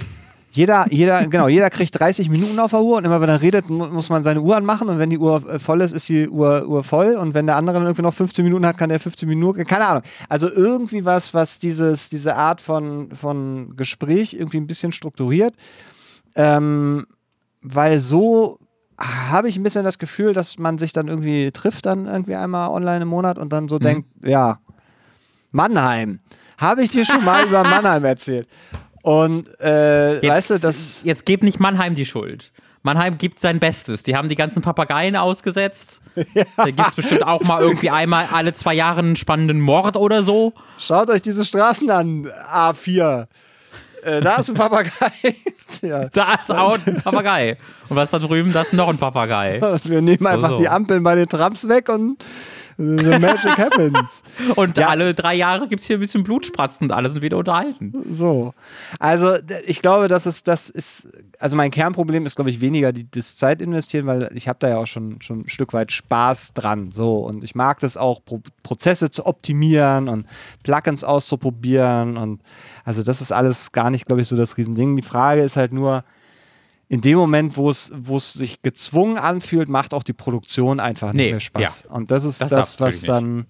Jeder, 0.49 0.87
jeder, 0.89 1.27
genau, 1.27 1.47
jeder 1.47 1.69
kriegt 1.69 1.99
30 1.99 2.31
Minuten 2.31 2.57
auf 2.57 2.71
der 2.71 2.81
Uhr 2.81 2.97
und 2.97 3.05
immer 3.05 3.21
wenn 3.21 3.29
er 3.29 3.43
redet, 3.43 3.69
muss 3.69 4.09
man 4.09 4.23
seine 4.23 4.41
Uhr 4.41 4.57
anmachen 4.57 4.89
und 4.89 4.97
wenn 4.97 5.11
die 5.11 5.19
Uhr 5.19 5.47
äh, 5.47 5.59
voll 5.59 5.81
ist, 5.81 5.91
ist 5.91 6.09
die 6.09 6.27
Uhr, 6.27 6.67
Uhr 6.67 6.83
voll 6.83 7.13
und 7.13 7.35
wenn 7.35 7.45
der 7.45 7.57
andere 7.57 7.75
dann 7.75 7.83
irgendwie 7.83 8.01
noch 8.01 8.13
15 8.15 8.43
Minuten 8.43 8.65
hat, 8.65 8.75
kann 8.75 8.89
der 8.89 8.99
15 8.99 9.29
Minuten, 9.29 9.65
keine 9.65 9.85
Ahnung. 9.85 10.01
Also 10.29 10.49
irgendwie 10.51 11.05
was, 11.05 11.35
was 11.35 11.59
dieses, 11.59 12.09
diese 12.09 12.35
Art 12.35 12.59
von, 12.59 13.11
von 13.11 13.75
Gespräch 13.75 14.33
irgendwie 14.33 14.57
ein 14.57 14.65
bisschen 14.65 14.91
strukturiert 14.91 15.53
ähm, 16.37 17.05
weil 17.61 17.99
so 17.99 18.59
habe 18.97 19.49
ich 19.49 19.57
ein 19.57 19.63
bisschen 19.63 19.83
das 19.83 19.99
Gefühl, 19.99 20.33
dass 20.33 20.57
man 20.57 20.77
sich 20.77 20.93
dann 20.93 21.07
irgendwie 21.07 21.51
trifft, 21.51 21.85
dann 21.85 22.05
irgendwie 22.05 22.35
einmal 22.35 22.69
online 22.69 23.03
im 23.03 23.09
Monat 23.09 23.37
und 23.37 23.53
dann 23.53 23.67
so 23.67 23.75
mhm. 23.75 23.83
denkt, 23.83 24.09
ja, 24.23 24.59
Mannheim. 25.51 26.19
Habe 26.57 26.83
ich 26.83 26.89
dir 26.89 27.05
schon 27.05 27.23
mal 27.23 27.45
über 27.45 27.63
Mannheim 27.63 28.05
erzählt? 28.05 28.47
Und 29.03 29.47
äh, 29.59 30.15
jetzt, 30.15 30.29
weißt 30.29 30.49
du, 30.51 30.59
das. 30.59 31.01
Jetzt 31.03 31.25
gebt 31.25 31.43
nicht 31.43 31.59
Mannheim 31.59 31.95
die 31.95 32.05
Schuld. 32.05 32.51
Mannheim 32.83 33.17
gibt 33.17 33.41
sein 33.41 33.59
Bestes. 33.59 34.03
Die 34.03 34.15
haben 34.15 34.29
die 34.29 34.35
ganzen 34.35 34.61
Papageien 34.61 35.15
ausgesetzt. 35.15 36.01
Ja. 36.33 36.45
Da 36.55 36.65
gibt 36.65 36.87
es 36.87 36.95
bestimmt 36.95 37.21
auch 37.21 37.43
mal 37.43 37.61
irgendwie 37.61 37.91
einmal 37.91 38.25
alle 38.31 38.51
zwei 38.51 38.73
Jahre 38.73 39.01
einen 39.01 39.15
spannenden 39.15 39.61
Mord 39.61 39.95
oder 39.95 40.23
so. 40.23 40.53
Schaut 40.79 41.11
euch 41.11 41.21
diese 41.21 41.45
Straßen 41.45 41.91
an, 41.91 42.25
A4. 42.51 43.27
Äh, 44.03 44.21
da 44.21 44.37
ist 44.37 44.49
ein 44.49 44.55
Papagei. 44.55 45.35
ja. 45.81 46.09
Da 46.09 46.35
ist 46.41 46.51
auch 46.53 46.77
ein 46.85 47.01
Papagei. 47.01 47.57
Und 47.89 47.95
was 47.95 48.11
da 48.11 48.19
drüben, 48.19 48.53
da 48.53 48.61
ist 48.61 48.73
noch 48.73 48.89
ein 48.89 48.97
Papagei. 48.97 49.61
Wir 49.83 50.01
nehmen 50.01 50.19
so, 50.19 50.27
einfach 50.27 50.49
so. 50.49 50.57
die 50.57 50.69
Ampeln 50.69 51.03
bei 51.03 51.15
den 51.15 51.27
Trams 51.27 51.67
weg 51.67 51.89
und 51.89 52.17
The 52.77 53.19
Magic 53.19 53.57
happens. 53.57 54.21
Und 54.55 54.77
ja. 54.77 54.89
alle 54.89 55.15
drei 55.15 55.33
Jahre 55.33 55.67
gibt 55.67 55.81
es 55.81 55.87
hier 55.87 55.97
ein 55.97 55.99
bisschen 55.99 56.23
Blutspratzen 56.23 56.85
und 56.85 56.91
alle 56.91 57.09
sind 57.09 57.23
wieder 57.23 57.37
unterhalten. 57.37 57.91
So. 58.11 58.53
Also, 58.99 59.35
ich 59.65 59.81
glaube, 59.81 60.07
das 60.07 60.27
ist, 60.27 60.47
das 60.47 60.69
ist, 60.69 61.09
also 61.39 61.55
mein 61.55 61.71
Kernproblem 61.71 62.27
ist, 62.27 62.35
glaube 62.35 62.51
ich, 62.51 62.61
weniger 62.61 62.93
die, 62.93 63.09
das 63.09 63.35
Zeit 63.35 63.63
investieren, 63.63 64.05
weil 64.05 64.29
ich 64.35 64.47
habe 64.47 64.59
da 64.59 64.69
ja 64.69 64.77
auch 64.77 64.85
schon, 64.85 65.19
schon 65.21 65.41
ein 65.41 65.49
Stück 65.49 65.73
weit 65.73 65.91
Spaß 65.91 66.53
dran. 66.53 66.91
So. 66.91 67.19
Und 67.19 67.43
ich 67.43 67.55
mag 67.55 67.79
das 67.79 67.97
auch, 67.97 68.23
Pro 68.23 68.41
Prozesse 68.61 69.09
zu 69.09 69.25
optimieren 69.25 70.07
und 70.07 70.27
Plugins 70.61 71.03
auszuprobieren. 71.03 72.17
Und 72.17 72.41
also, 72.85 73.01
das 73.01 73.21
ist 73.21 73.31
alles 73.31 73.71
gar 73.71 73.89
nicht, 73.89 74.05
glaube 74.05 74.21
ich, 74.21 74.27
so 74.27 74.37
das 74.37 74.55
Riesending. 74.55 74.95
Die 74.95 75.01
Frage 75.01 75.41
ist 75.41 75.57
halt 75.57 75.73
nur, 75.73 76.03
in 76.89 77.01
dem 77.01 77.17
Moment, 77.17 77.57
wo 77.57 77.69
es, 77.69 77.91
wo 77.95 78.17
es 78.17 78.33
sich 78.33 78.61
gezwungen 78.61 79.17
anfühlt, 79.17 79.67
macht 79.67 79.93
auch 79.93 80.03
die 80.03 80.13
Produktion 80.13 80.79
einfach 80.79 81.11
nicht 81.13 81.25
nee, 81.25 81.31
mehr 81.31 81.39
Spaß. 81.39 81.85
Ja. 81.89 81.95
Und 81.95 82.11
das 82.11 82.23
ist 82.23 82.41
das, 82.41 82.49
das 82.49 82.79
was 82.79 83.01
dann 83.01 83.47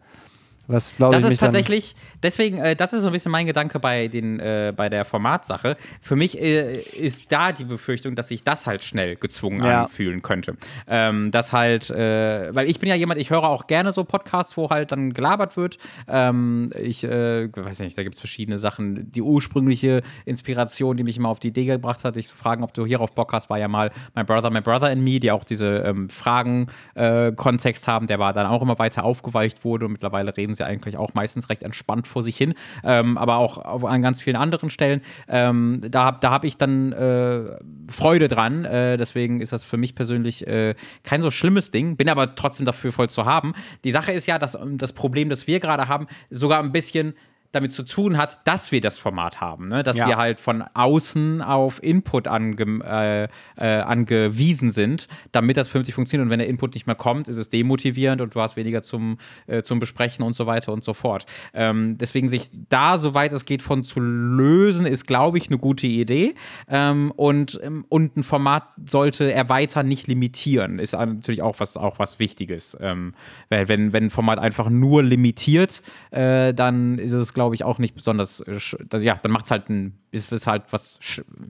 was 0.68 0.96
glaube 0.96 1.16
ich. 1.16 1.22
Das 1.22 1.32
ist 1.32 1.40
tatsächlich, 1.40 1.96
deswegen, 2.22 2.58
äh, 2.58 2.76
das 2.76 2.94
ist 2.94 3.02
so 3.02 3.08
ein 3.08 3.14
bisschen 3.14 3.32
mein 3.32 3.46
Gedanke 3.46 3.80
bei, 3.80 4.08
den, 4.08 4.40
äh, 4.40 4.74
bei 4.76 4.90
der 4.90 5.06
Formatsache. 5.06 5.78
Für 6.02 6.16
mich 6.16 6.40
äh, 6.42 6.80
ist 6.82 7.32
da 7.32 7.52
die 7.52 7.64
Befürchtung, 7.64 8.16
dass 8.16 8.28
sich 8.28 8.44
das 8.44 8.68
halt 8.68 8.84
schnell 8.84 9.16
gezwungen 9.16 9.64
ja. 9.64 9.84
anfühlen 9.84 10.22
könnte. 10.22 10.58
Ähm, 10.88 11.32
das 11.32 11.54
halt, 11.54 11.90
äh, 11.90 12.54
weil 12.54 12.70
ich 12.70 12.80
bin 12.80 12.90
ja 12.90 12.96
jemand, 12.96 13.20
ich 13.20 13.30
höre 13.30 13.44
auch 13.44 13.68
gerne 13.68 13.92
so 13.92 14.04
Podcasts, 14.04 14.58
wo 14.58 14.70
halt 14.70 14.92
dann 14.92 15.14
gelabert 15.14 15.56
wird. 15.58 15.78
Ähm, 16.08 16.70
ich 16.78 17.04
äh, 17.04 17.50
weiß 17.56 17.80
nicht, 17.80 17.98
da 17.98 18.04
gibt 18.04 18.16
es 18.16 18.20
verschiedene 18.20 18.58
Sachen. 18.58 19.12
Die 19.12 19.22
ursprüngliche 19.22 20.02
Inspiration, 20.26 20.98
die 20.98 21.04
mich 21.04 21.18
immer 21.18 21.30
auf 21.30 21.40
die 21.40 21.50
Idee 21.50 21.66
gebracht 21.66 22.04
hat, 22.04 22.16
sich 22.16 22.28
zu 22.28 22.36
fragen, 22.36 22.64
ob 22.64 22.74
du 22.74 22.86
hierauf 22.86 23.14
Bock 23.14 23.32
hast, 23.34 23.50
war 23.50 23.58
ja 23.58 23.68
mal 23.68 23.92
My 24.16 24.24
Brother, 24.24 24.50
My 24.50 24.62
Brother 24.62 24.88
and 24.88 25.02
Me, 25.02 25.20
die 25.20 25.32
auch 25.32 25.46
diese 25.46 25.78
ähm, 25.78 26.10
Fragen-Kontext 26.10 27.88
äh, 27.88 27.92
haben, 27.92 28.08
der 28.08 28.20
war 28.20 28.34
dann 28.34 28.48
auch 28.48 28.62
immer 28.62 28.78
weiter 28.80 29.04
aufgeweicht 29.04 29.64
wurde 29.64 29.86
und 29.86 29.94
mittlerweile 29.94 30.36
reden 30.36 30.54
sie 30.58 30.66
eigentlich 30.66 30.98
auch 30.98 31.14
meistens 31.14 31.50
recht 31.50 31.64
entspannt 31.64 32.08
vor 32.08 32.24
sich 32.24 32.38
hin, 32.38 32.54
ähm, 32.84 33.18
aber 33.18 33.38
auch 33.38 33.84
an 33.86 34.02
ganz 34.02 34.22
vielen 34.22 34.36
anderen 34.36 34.70
Stellen. 34.70 35.02
Ähm, 35.28 35.82
da 35.90 36.12
da 36.12 36.32
habe 36.32 36.48
ich 36.48 36.58
dann 36.58 36.92
äh, 36.92 37.58
Freude 37.90 38.28
dran. 38.28 38.66
Äh, 38.66 38.98
deswegen 38.98 39.42
ist 39.42 39.54
das 39.54 39.64
für 39.64 39.78
mich 39.78 39.96
persönlich 39.96 40.46
äh, 40.48 40.76
kein 41.04 41.22
so 41.22 41.32
schlimmes 41.32 41.72
Ding, 41.72 41.96
bin 41.96 42.10
aber 42.10 42.36
trotzdem 42.36 42.66
dafür 42.66 42.92
voll 42.92 43.10
zu 43.10 43.26
haben. 43.26 43.54
Die 43.84 43.92
Sache 43.92 44.12
ist 44.12 44.26
ja, 44.28 44.40
dass 44.40 44.58
das 44.74 44.94
Problem, 44.94 45.30
das 45.30 45.48
wir 45.48 45.60
gerade 45.60 45.88
haben, 45.88 46.08
sogar 46.30 46.62
ein 46.62 46.72
bisschen 46.72 47.14
damit 47.58 47.72
zu 47.72 47.84
tun 47.84 48.18
hat, 48.18 48.48
dass 48.48 48.72
wir 48.72 48.82
das 48.82 48.98
Format 48.98 49.42
haben. 49.42 49.68
Ne? 49.68 49.84
Dass 49.84 49.98
ja. 49.98 50.08
wir 50.08 50.18
halt 50.18 50.40
von 50.40 50.64
außen 50.74 51.42
auf 51.42 51.82
Input 51.84 52.28
ange, 52.28 52.56
äh, 52.86 53.28
äh, 53.58 53.82
angewiesen 53.82 54.72
sind, 54.72 55.08
damit 55.32 55.58
das 55.58 55.68
50 55.68 55.94
funktioniert. 55.94 56.26
Und 56.26 56.30
wenn 56.30 56.40
der 56.40 56.48
Input 56.48 56.76
nicht 56.76 56.86
mehr 56.86 56.96
kommt, 56.96 57.28
ist 57.28 57.38
es 57.38 57.50
demotivierend 57.50 58.22
und 58.22 58.36
du 58.36 58.42
hast 58.42 58.56
weniger 58.56 58.82
zum, 58.82 59.18
äh, 59.48 59.64
zum 59.64 59.80
Besprechen 59.80 60.24
und 60.24 60.34
so 60.34 60.46
weiter 60.46 60.72
und 60.72 60.84
so 60.84 60.94
fort. 60.94 61.26
Ähm, 61.54 61.98
deswegen 61.98 62.30
sich 62.30 62.50
da, 62.70 62.98
soweit 62.98 63.34
es 63.34 63.46
geht, 63.46 63.64
von 63.64 63.84
zu 63.84 64.00
lösen, 64.00 64.86
ist, 64.86 65.08
glaube 65.08 65.38
ich, 65.38 65.48
eine 65.48 65.58
gute 65.58 65.88
Idee. 65.88 66.36
Ähm, 66.70 67.12
und, 67.16 67.60
ähm, 67.64 67.86
und 67.90 68.18
ein 68.18 68.24
Format 68.24 68.68
sollte 68.86 69.34
erweitern, 69.34 69.88
nicht 69.88 70.08
limitieren. 70.08 70.80
Ist 70.80 70.94
natürlich 70.94 71.42
auch 71.42 71.60
was, 71.60 71.76
auch 71.76 71.98
was 71.98 72.20
Wichtiges. 72.20 72.78
Ähm, 72.80 73.14
weil 73.50 73.68
wenn, 73.68 73.94
wenn 73.94 74.06
ein 74.06 74.10
Format 74.12 74.38
einfach 74.38 74.70
nur 74.70 75.02
limitiert, 75.02 75.82
äh, 76.12 76.54
dann 76.54 77.00
ist 77.00 77.14
es, 77.14 77.34
glaube 77.34 77.47
ich, 77.47 77.47
auch 77.64 77.80
nicht 77.80 77.96
besonders, 77.96 78.42
äh, 78.42 78.58
ja, 79.00 79.20
dann 79.22 79.32
macht 79.32 79.46
es 79.46 79.52
halt 79.52 79.70
ein, 79.70 79.98
ist 80.12 80.32
es 80.32 80.48
halt 80.48 80.64
was, 80.72 81.00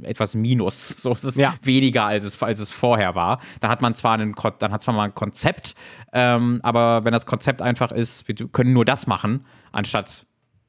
etwas 0.03 0.35
Minus. 0.35 0.95
So 1.07 1.11
ist 1.11 1.23
es 1.23 1.35
ja. 1.35 1.53
weniger, 1.61 2.05
als 2.05 2.23
es, 2.23 2.41
als 2.41 2.59
es 2.59 2.71
vorher 2.71 3.15
war. 3.15 3.39
Dann 3.59 3.69
hat 3.69 3.81
man 3.81 3.95
zwar 3.95 4.13
einen, 4.13 4.33
dann 4.59 4.71
hat 4.71 4.81
zwar 4.81 4.93
mal 4.93 5.03
ein 5.03 5.15
Konzept, 5.15 5.75
ähm, 6.11 6.59
aber 6.63 7.05
wenn 7.05 7.13
das 7.13 7.25
Konzept 7.25 7.61
einfach 7.61 7.91
ist, 7.91 8.27
wir 8.27 8.35
können 8.49 8.73
nur 8.73 8.85
das 8.85 9.07
machen, 9.07 9.45
anstatt 9.71 10.25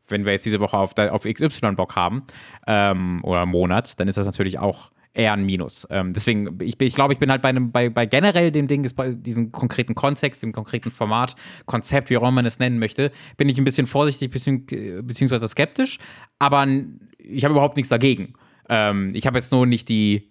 wenn 0.08 0.24
wir 0.24 0.32
jetzt 0.32 0.46
diese 0.46 0.60
Woche 0.60 0.76
auf, 0.76 0.96
auf 0.96 1.24
XY-Bock 1.24 1.96
haben 1.96 2.24
ähm, 2.66 3.20
oder 3.24 3.46
Monat, 3.46 3.98
dann 4.00 4.08
ist 4.08 4.16
das 4.16 4.26
natürlich 4.26 4.58
auch 4.58 4.90
eher 5.14 5.32
ein 5.32 5.44
Minus. 5.44 5.86
Ähm, 5.90 6.12
deswegen, 6.12 6.58
ich, 6.60 6.80
ich 6.80 6.94
glaube, 6.94 7.12
ich 7.12 7.18
bin 7.18 7.30
halt 7.30 7.42
bei, 7.42 7.48
einem, 7.48 7.72
bei, 7.72 7.88
bei 7.88 8.06
generell 8.06 8.52
dem 8.52 8.68
Ding, 8.68 8.88
bei 8.94 9.10
diesem 9.10 9.52
konkreten 9.52 9.94
Kontext, 9.94 10.42
dem 10.42 10.52
konkreten 10.52 10.90
Format, 10.90 11.34
Konzept, 11.66 12.10
wie 12.10 12.16
auch 12.16 12.22
immer 12.22 12.32
man 12.32 12.46
es 12.46 12.58
nennen 12.58 12.78
möchte, 12.78 13.10
bin 13.36 13.48
ich 13.48 13.58
ein 13.58 13.64
bisschen 13.64 13.86
vorsichtig 13.86 14.30
beziehungsweise 14.30 15.48
skeptisch, 15.48 15.98
aber 16.38 16.66
ich 17.18 17.44
habe 17.44 17.52
überhaupt 17.52 17.76
nichts 17.76 17.88
dagegen. 17.88 18.34
Ähm, 18.68 19.10
ich 19.12 19.26
habe 19.26 19.38
jetzt 19.38 19.52
nur 19.52 19.66
nicht 19.66 19.88
die 19.88 20.30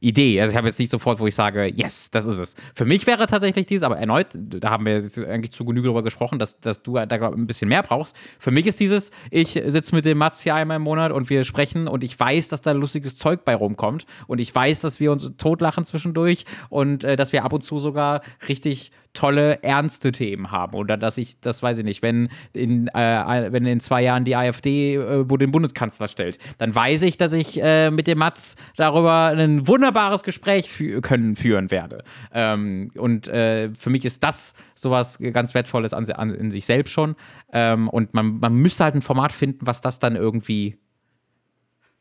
Idee. 0.00 0.40
Also 0.40 0.52
ich 0.52 0.56
habe 0.56 0.68
jetzt 0.68 0.78
nicht 0.78 0.90
sofort, 0.90 1.18
wo 1.18 1.26
ich 1.26 1.34
sage, 1.34 1.66
yes, 1.66 2.10
das 2.10 2.24
ist 2.24 2.38
es. 2.38 2.54
Für 2.74 2.84
mich 2.84 3.06
wäre 3.06 3.26
tatsächlich 3.26 3.66
dies, 3.66 3.82
aber 3.82 3.98
erneut, 3.98 4.28
da 4.34 4.70
haben 4.70 4.86
wir 4.86 5.00
jetzt 5.00 5.18
eigentlich 5.24 5.50
zu 5.50 5.64
Genüge 5.64 5.86
darüber 5.86 6.04
gesprochen, 6.04 6.38
dass, 6.38 6.60
dass 6.60 6.82
du 6.82 6.94
da 6.94 7.04
glaub, 7.04 7.34
ein 7.34 7.46
bisschen 7.46 7.68
mehr 7.68 7.82
brauchst. 7.82 8.16
Für 8.38 8.52
mich 8.52 8.66
ist 8.66 8.78
dieses, 8.78 9.10
ich 9.30 9.60
sitze 9.66 9.94
mit 9.94 10.04
dem 10.04 10.18
Mats 10.18 10.42
hier 10.42 10.54
einmal 10.54 10.76
im 10.76 10.82
Monat 10.82 11.10
und 11.10 11.30
wir 11.30 11.42
sprechen 11.42 11.88
und 11.88 12.04
ich 12.04 12.18
weiß, 12.18 12.48
dass 12.48 12.60
da 12.60 12.72
lustiges 12.72 13.16
Zeug 13.16 13.44
bei 13.44 13.56
rumkommt 13.56 14.06
und 14.28 14.40
ich 14.40 14.54
weiß, 14.54 14.80
dass 14.80 15.00
wir 15.00 15.10
uns 15.10 15.32
totlachen 15.36 15.84
zwischendurch 15.84 16.44
und 16.68 17.02
äh, 17.02 17.16
dass 17.16 17.32
wir 17.32 17.44
ab 17.44 17.52
und 17.52 17.62
zu 17.62 17.78
sogar 17.80 18.20
richtig 18.48 18.92
tolle, 19.14 19.62
ernste 19.62 20.12
Themen 20.12 20.50
haben. 20.50 20.74
Oder 20.74 20.96
dass 20.96 21.18
ich, 21.18 21.40
das 21.40 21.62
weiß 21.62 21.78
ich 21.78 21.84
nicht, 21.84 22.02
wenn 22.02 22.28
in, 22.52 22.88
äh, 22.88 23.48
wenn 23.50 23.66
in 23.66 23.80
zwei 23.80 24.02
Jahren 24.02 24.24
die 24.24 24.36
AfD 24.36 24.94
äh, 24.94 25.28
wo 25.28 25.36
den 25.36 25.50
Bundeskanzler 25.50 26.08
stellt, 26.08 26.38
dann 26.58 26.74
weiß 26.74 27.02
ich, 27.02 27.16
dass 27.16 27.32
ich 27.32 27.60
äh, 27.60 27.90
mit 27.90 28.06
dem 28.06 28.18
Mats 28.18 28.56
darüber 28.76 29.34
ein 29.36 29.66
wunderbares 29.88 30.22
Gespräch 30.22 30.70
fü 30.70 31.00
können, 31.00 31.36
führen 31.36 31.70
werde. 31.70 32.04
Ähm, 32.32 32.90
und 32.96 33.28
äh, 33.28 33.70
für 33.74 33.90
mich 33.90 34.04
ist 34.04 34.22
das 34.22 34.54
sowas 34.74 35.18
ganz 35.32 35.54
Wertvolles 35.54 35.94
an, 35.94 36.08
an 36.10 36.30
in 36.30 36.50
sich 36.50 36.66
selbst 36.66 36.92
schon. 36.92 37.16
Ähm, 37.52 37.88
und 37.88 38.14
man, 38.14 38.38
man 38.38 38.54
müsste 38.54 38.84
halt 38.84 38.94
ein 38.94 39.02
Format 39.02 39.32
finden, 39.32 39.66
was 39.66 39.80
das 39.80 39.98
dann 39.98 40.16
irgendwie, 40.16 40.76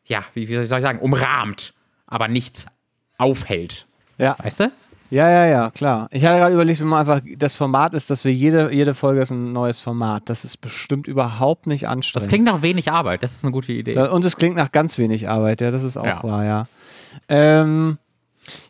ja, 0.06 0.24
wie, 0.34 0.48
wie 0.48 0.54
soll 0.54 0.64
ich 0.64 0.84
sagen, 0.84 1.00
umrahmt, 1.00 1.74
aber 2.06 2.28
nicht 2.28 2.66
aufhält. 3.18 3.88
Ja. 4.18 4.36
Weißt 4.40 4.62
du? 4.62 4.72
Ja, 5.10 5.30
ja, 5.30 5.46
ja, 5.46 5.70
klar. 5.70 6.10
Ich 6.12 6.26
hatte 6.26 6.38
gerade 6.38 6.54
überlegt, 6.54 6.82
wenn 6.82 6.88
man 6.88 7.00
einfach 7.00 7.22
das 7.38 7.56
Format 7.56 7.94
ist, 7.94 8.10
dass 8.10 8.26
wir 8.26 8.34
jede, 8.34 8.74
jede 8.74 8.94
Folge 8.94 9.22
ist 9.22 9.32
ein 9.32 9.54
neues 9.54 9.80
Format. 9.80 10.24
Das 10.26 10.44
ist 10.44 10.58
bestimmt 10.58 11.08
überhaupt 11.08 11.66
nicht 11.66 11.88
anstrengend. 11.88 12.26
Das 12.26 12.28
klingt 12.28 12.44
nach 12.44 12.62
wenig 12.62 12.92
Arbeit, 12.92 13.24
das 13.24 13.32
ist 13.32 13.46
eine 13.46 13.54
gute 13.54 13.72
Idee. 13.72 13.98
und 13.98 14.26
es 14.26 14.36
klingt 14.36 14.58
nach 14.58 14.74
ganz 14.74 14.98
wenig 14.98 15.30
Arbeit, 15.30 15.62
ja, 15.62 15.72
das 15.72 15.84
ist 15.84 15.96
auch 15.96 16.06
ja. 16.06 16.22
wahr, 16.24 16.44
ja. 16.44 16.68
Ähm, 17.30 17.98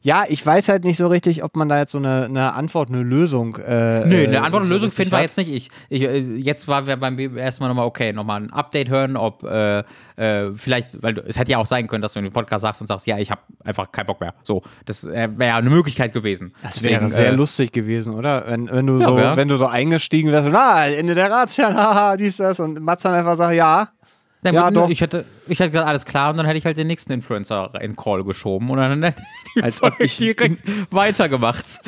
ja, 0.01 0.23
ich 0.27 0.43
weiß 0.43 0.69
halt 0.69 0.83
nicht 0.83 0.97
so 0.97 1.07
richtig, 1.07 1.43
ob 1.43 1.55
man 1.55 1.69
da 1.69 1.79
jetzt 1.79 1.91
so 1.91 1.97
eine, 1.97 2.25
eine 2.25 2.53
Antwort, 2.53 2.89
eine 2.89 3.03
Lösung. 3.03 3.57
Äh, 3.57 4.05
Nö, 4.05 4.23
eine 4.23 4.41
Antwort, 4.41 4.63
eine 4.63 4.73
Lösung 4.73 4.91
finden 4.91 5.11
wir 5.11 5.21
jetzt 5.21 5.38
nicht. 5.38 5.51
Ich, 5.51 5.69
ich, 5.89 6.01
äh, 6.03 6.19
jetzt 6.38 6.67
war 6.67 6.88
wir 6.88 6.97
beim 6.97 7.17
ersten 7.38 7.63
Mal 7.63 7.69
nochmal, 7.69 7.85
okay, 7.85 8.13
nochmal 8.13 8.41
ein 8.41 8.51
Update 8.51 8.89
hören, 8.89 9.17
ob 9.17 9.43
äh, 9.43 9.83
äh, 10.15 10.51
vielleicht, 10.55 11.01
weil 11.03 11.19
es 11.27 11.38
hätte 11.38 11.51
ja 11.51 11.57
auch 11.59 11.65
sein 11.65 11.88
können, 11.88 12.01
dass 12.01 12.13
du 12.13 12.19
in 12.19 12.25
dem 12.25 12.33
Podcast 12.33 12.63
sagst 12.63 12.81
und 12.81 12.88
sagst, 12.88 13.05
ja, 13.05 13.17
ich 13.17 13.29
habe 13.29 13.41
einfach 13.63 13.91
keinen 13.91 14.07
Bock 14.07 14.19
mehr. 14.19 14.33
So, 14.43 14.61
das 14.85 15.03
äh, 15.03 15.29
wäre 15.35 15.57
eine 15.57 15.69
Möglichkeit 15.69 16.13
gewesen. 16.13 16.53
Das 16.63 16.81
wäre 16.81 17.09
sehr 17.09 17.29
äh, 17.29 17.35
lustig 17.35 17.71
gewesen, 17.71 18.13
oder? 18.13 18.45
Wenn, 18.47 18.69
wenn, 18.71 18.88
du 18.88 18.99
ja, 18.99 19.07
so, 19.07 19.38
wenn 19.38 19.47
du 19.47 19.57
so 19.57 19.67
eingestiegen 19.67 20.31
wärst, 20.31 20.47
na, 20.51 20.88
Ende 20.88 21.13
der 21.13 21.29
Ratsherren, 21.29 21.75
haha, 21.77 22.17
dies, 22.17 22.38
das, 22.38 22.59
und 22.59 22.79
Mats 22.81 23.03
dann 23.03 23.13
einfach 23.13 23.35
sagt, 23.35 23.53
ja, 23.53 23.89
dann 24.47 24.55
ja, 24.55 24.71
doch. 24.71 24.89
Ich 24.89 25.01
hätte, 25.01 25.25
ich 25.47 25.59
hätte 25.59 25.71
gesagt, 25.71 25.87
alles 25.87 26.05
klar, 26.05 26.31
und 26.31 26.37
dann 26.37 26.45
hätte 26.45 26.57
ich 26.57 26.65
halt 26.65 26.77
den 26.77 26.87
nächsten 26.87 27.11
Influencer 27.11 27.71
in 27.81 27.95
Call 27.95 28.23
geschoben 28.23 28.69
und 28.69 28.77
dann 28.77 29.03
hätte 29.03 29.21
ich 29.55 29.63
Als 29.63 29.81
ob 29.83 29.99
ich 29.99 30.17
direkt 30.17 30.61
weitergemacht. 30.91 31.79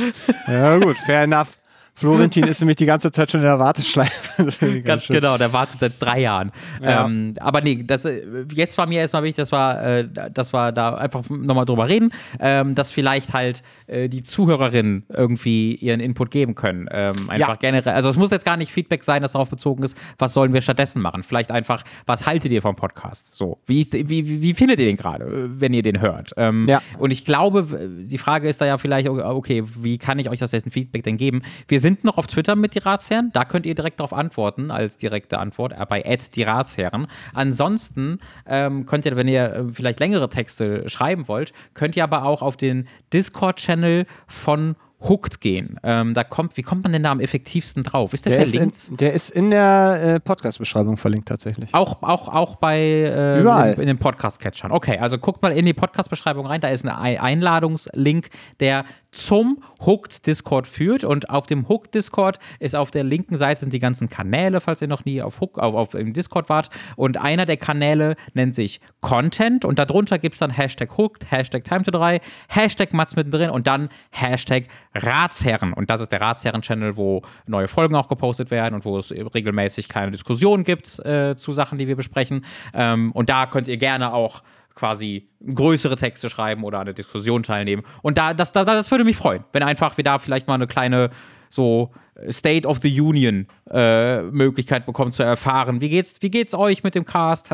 Ja, 0.47 0.77
gut, 0.77 0.97
fair 0.97 1.23
enough. 1.23 1.58
Florentin 1.99 2.45
ist 2.45 2.61
nämlich 2.61 2.77
die 2.77 2.85
ganze 2.85 3.11
Zeit 3.11 3.29
schon 3.31 3.41
in 3.41 3.45
der 3.45 3.59
Warteschleife. 3.59 4.43
ganz, 4.43 4.59
ganz 4.85 5.07
genau, 5.07 5.37
der 5.37 5.51
wartet 5.51 5.81
seit 5.81 5.93
drei 5.99 6.21
Jahren. 6.21 6.51
Ja. 6.81 7.05
Ähm, 7.05 7.33
aber 7.39 7.59
nee, 7.59 7.83
das, 7.85 8.05
äh, 8.05 8.45
jetzt 8.53 8.77
war 8.77 8.87
mir 8.87 8.99
erstmal 8.99 9.23
wichtig, 9.23 9.37
das 9.37 9.51
war, 9.51 9.83
äh, 9.83 10.07
das 10.31 10.53
war 10.53 10.71
da 10.71 10.95
einfach 10.95 11.29
nochmal 11.29 11.65
drüber 11.65 11.89
reden, 11.89 12.11
ähm, 12.39 12.73
dass 12.73 12.91
vielleicht 12.91 13.33
halt 13.33 13.63
äh, 13.87 14.07
die 14.07 14.23
Zuhörerinnen 14.23 15.03
irgendwie 15.09 15.75
ihren 15.75 15.99
Input 15.99 16.31
geben 16.31 16.55
können. 16.55 16.87
Ähm, 16.89 17.29
einfach 17.29 17.49
ja. 17.49 17.55
generell. 17.55 17.93
Also 17.93 18.09
es 18.09 18.15
muss 18.15 18.31
jetzt 18.31 18.45
gar 18.45 18.55
nicht 18.55 18.71
Feedback 18.71 19.03
sein, 19.03 19.21
das 19.21 19.33
darauf 19.33 19.49
bezogen 19.49 19.83
ist, 19.83 19.97
was 20.17 20.33
sollen 20.33 20.53
wir 20.53 20.61
stattdessen 20.61 21.01
machen. 21.01 21.23
Vielleicht 21.23 21.51
einfach, 21.51 21.83
was 22.05 22.25
haltet 22.25 22.51
ihr 22.51 22.61
vom 22.61 22.77
Podcast? 22.77 23.35
So, 23.35 23.59
wie, 23.65 23.81
ist, 23.81 23.93
wie, 23.93 24.09
wie, 24.09 24.41
wie 24.41 24.53
findet 24.53 24.79
ihr 24.79 24.85
den 24.85 24.95
gerade, 24.95 25.49
wenn 25.59 25.73
ihr 25.73 25.83
den 25.83 25.99
hört? 25.99 26.31
Ähm, 26.37 26.65
ja. 26.69 26.81
Und 26.97 27.11
ich 27.11 27.25
glaube, 27.25 27.67
die 28.05 28.17
Frage 28.17 28.47
ist 28.47 28.61
da 28.61 28.65
ja 28.65 28.77
vielleicht, 28.77 29.09
okay, 29.09 29.63
wie 29.81 29.97
kann 29.97 30.17
ich 30.17 30.29
euch 30.29 30.39
das 30.39 30.53
jetzt 30.53 30.65
ein 30.65 30.71
Feedback 30.71 31.03
denn 31.03 31.17
geben? 31.17 31.41
Wir 31.67 31.79
sind 31.79 31.88
sind 31.89 32.03
noch 32.03 32.17
auf 32.17 32.27
Twitter 32.27 32.55
mit 32.55 32.75
die 32.75 32.79
Ratsherren. 32.79 33.31
Da 33.33 33.45
könnt 33.45 33.65
ihr 33.65 33.73
direkt 33.73 33.99
darauf 33.99 34.13
antworten, 34.13 34.69
als 34.69 34.97
direkte 34.97 35.39
Antwort, 35.39 35.73
äh, 35.73 35.85
bei 35.89 36.03
die 36.35 36.43
Ratsherren. 36.43 37.07
Ansonsten 37.33 38.19
ähm, 38.45 38.85
könnt 38.85 39.05
ihr, 39.05 39.15
wenn 39.15 39.27
ihr 39.27 39.53
äh, 39.53 39.63
vielleicht 39.71 39.99
längere 39.99 40.29
Texte 40.29 40.87
schreiben 40.87 41.27
wollt, 41.27 41.51
könnt 41.73 41.95
ihr 41.95 42.03
aber 42.03 42.25
auch 42.25 42.43
auf 42.43 42.57
den 42.57 42.87
Discord-Channel 43.11 44.05
von 44.27 44.75
Hooked 45.01 45.39
gehen. 45.39 45.79
Ähm, 45.81 46.13
da 46.13 46.23
kommt, 46.23 46.57
wie 46.57 46.61
kommt 46.61 46.83
man 46.83 46.91
denn 46.91 47.03
da 47.03 47.11
am 47.11 47.21
effektivsten 47.21 47.83
drauf? 47.83 48.13
Ist 48.13 48.25
der, 48.25 48.37
der 48.37 48.47
verlinkt? 48.47 48.75
Ist 48.75 48.89
in, 48.89 48.97
der 48.97 49.13
ist 49.13 49.29
in 49.31 49.49
der 49.49 49.99
äh, 50.01 50.19
Podcast-Beschreibung 50.19 50.97
verlinkt 50.97 51.29
tatsächlich. 51.29 51.73
Auch, 51.73 52.03
auch, 52.03 52.27
auch 52.27 52.57
bei 52.57 52.77
äh, 52.77 53.39
Überall. 53.39 53.73
In, 53.73 53.81
in 53.81 53.87
den 53.87 53.97
Podcast-Catchern. 53.97 54.71
Okay, 54.71 54.97
also 54.97 55.17
guckt 55.17 55.41
mal 55.41 55.53
in 55.53 55.65
die 55.65 55.73
Podcast-Beschreibung 55.73 56.45
rein. 56.45 56.59
Da 56.59 56.67
ist 56.67 56.85
ein 56.85 57.17
Einladungslink, 57.17 58.27
der 58.59 58.83
zum 59.11 59.63
Hooked 59.85 60.27
Discord 60.27 60.67
führt. 60.67 61.03
Und 61.03 61.29
auf 61.29 61.47
dem 61.47 61.67
Hooked 61.67 61.93
Discord 61.93 62.39
ist 62.59 62.75
auf 62.75 62.91
der 62.91 63.03
linken 63.03 63.37
Seite 63.37 63.61
sind 63.61 63.73
die 63.73 63.79
ganzen 63.79 64.09
Kanäle, 64.09 64.61
falls 64.61 64.81
ihr 64.81 64.87
noch 64.87 65.05
nie 65.05 65.21
auf, 65.21 65.41
Hook, 65.41 65.57
auf, 65.57 65.75
auf 65.75 65.93
im 65.93 66.13
Discord 66.13 66.49
wart. 66.49 66.69
Und 66.95 67.17
einer 67.17 67.45
der 67.45 67.57
Kanäle 67.57 68.15
nennt 68.33 68.55
sich 68.55 68.81
Content. 69.01 69.65
Und 69.65 69.79
darunter 69.79 70.19
gibt 70.19 70.33
es 70.33 70.39
dann 70.39 70.51
Hashtag 70.51 70.97
Hooked, 70.97 71.31
Hashtag 71.31 71.63
Time 71.63 71.83
to 71.83 71.91
3, 71.91 72.19
Hashtag 72.49 72.93
Mats 72.93 73.15
mittendrin 73.15 73.49
und 73.49 73.67
dann 73.67 73.89
Hashtag 74.11 74.65
Ratsherren. 74.93 75.73
Und 75.73 75.89
das 75.89 76.01
ist 76.01 76.11
der 76.11 76.21
Ratsherren-Channel, 76.21 76.97
wo 76.97 77.21
neue 77.47 77.67
Folgen 77.67 77.95
auch 77.95 78.07
gepostet 78.07 78.51
werden 78.51 78.75
und 78.75 78.85
wo 78.85 78.97
es 78.97 79.11
regelmäßig 79.11 79.89
kleine 79.89 80.11
Diskussionen 80.11 80.63
gibt 80.63 80.99
äh, 81.05 81.35
zu 81.35 81.53
Sachen, 81.53 81.77
die 81.77 81.87
wir 81.87 81.95
besprechen. 81.95 82.45
Ähm, 82.73 83.11
und 83.13 83.29
da 83.29 83.45
könnt 83.45 83.67
ihr 83.67 83.77
gerne 83.77 84.13
auch 84.13 84.43
quasi 84.75 85.29
größere 85.53 85.95
Texte 85.95 86.29
schreiben 86.29 86.63
oder 86.63 86.79
an 86.79 86.85
der 86.85 86.93
Diskussion 86.93 87.43
teilnehmen. 87.43 87.83
Und 88.01 88.17
da, 88.17 88.33
das, 88.33 88.51
das, 88.51 88.65
das 88.65 88.91
würde 88.91 89.03
mich 89.03 89.17
freuen, 89.17 89.43
wenn 89.51 89.63
einfach 89.63 89.97
wir 89.97 90.03
da 90.03 90.19
vielleicht 90.19 90.47
mal 90.47 90.55
eine 90.55 90.67
kleine 90.67 91.09
so 91.49 91.91
State 92.29 92.67
of 92.67 92.79
the 92.81 93.01
Union 93.01 93.47
äh, 93.69 94.21
Möglichkeit 94.23 94.85
bekommen 94.85 95.11
zu 95.11 95.23
erfahren. 95.23 95.81
Wie 95.81 95.89
geht's, 95.89 96.21
wie 96.21 96.29
geht's 96.29 96.53
euch 96.53 96.83
mit 96.83 96.95
dem 96.95 97.05
Cast? 97.05 97.49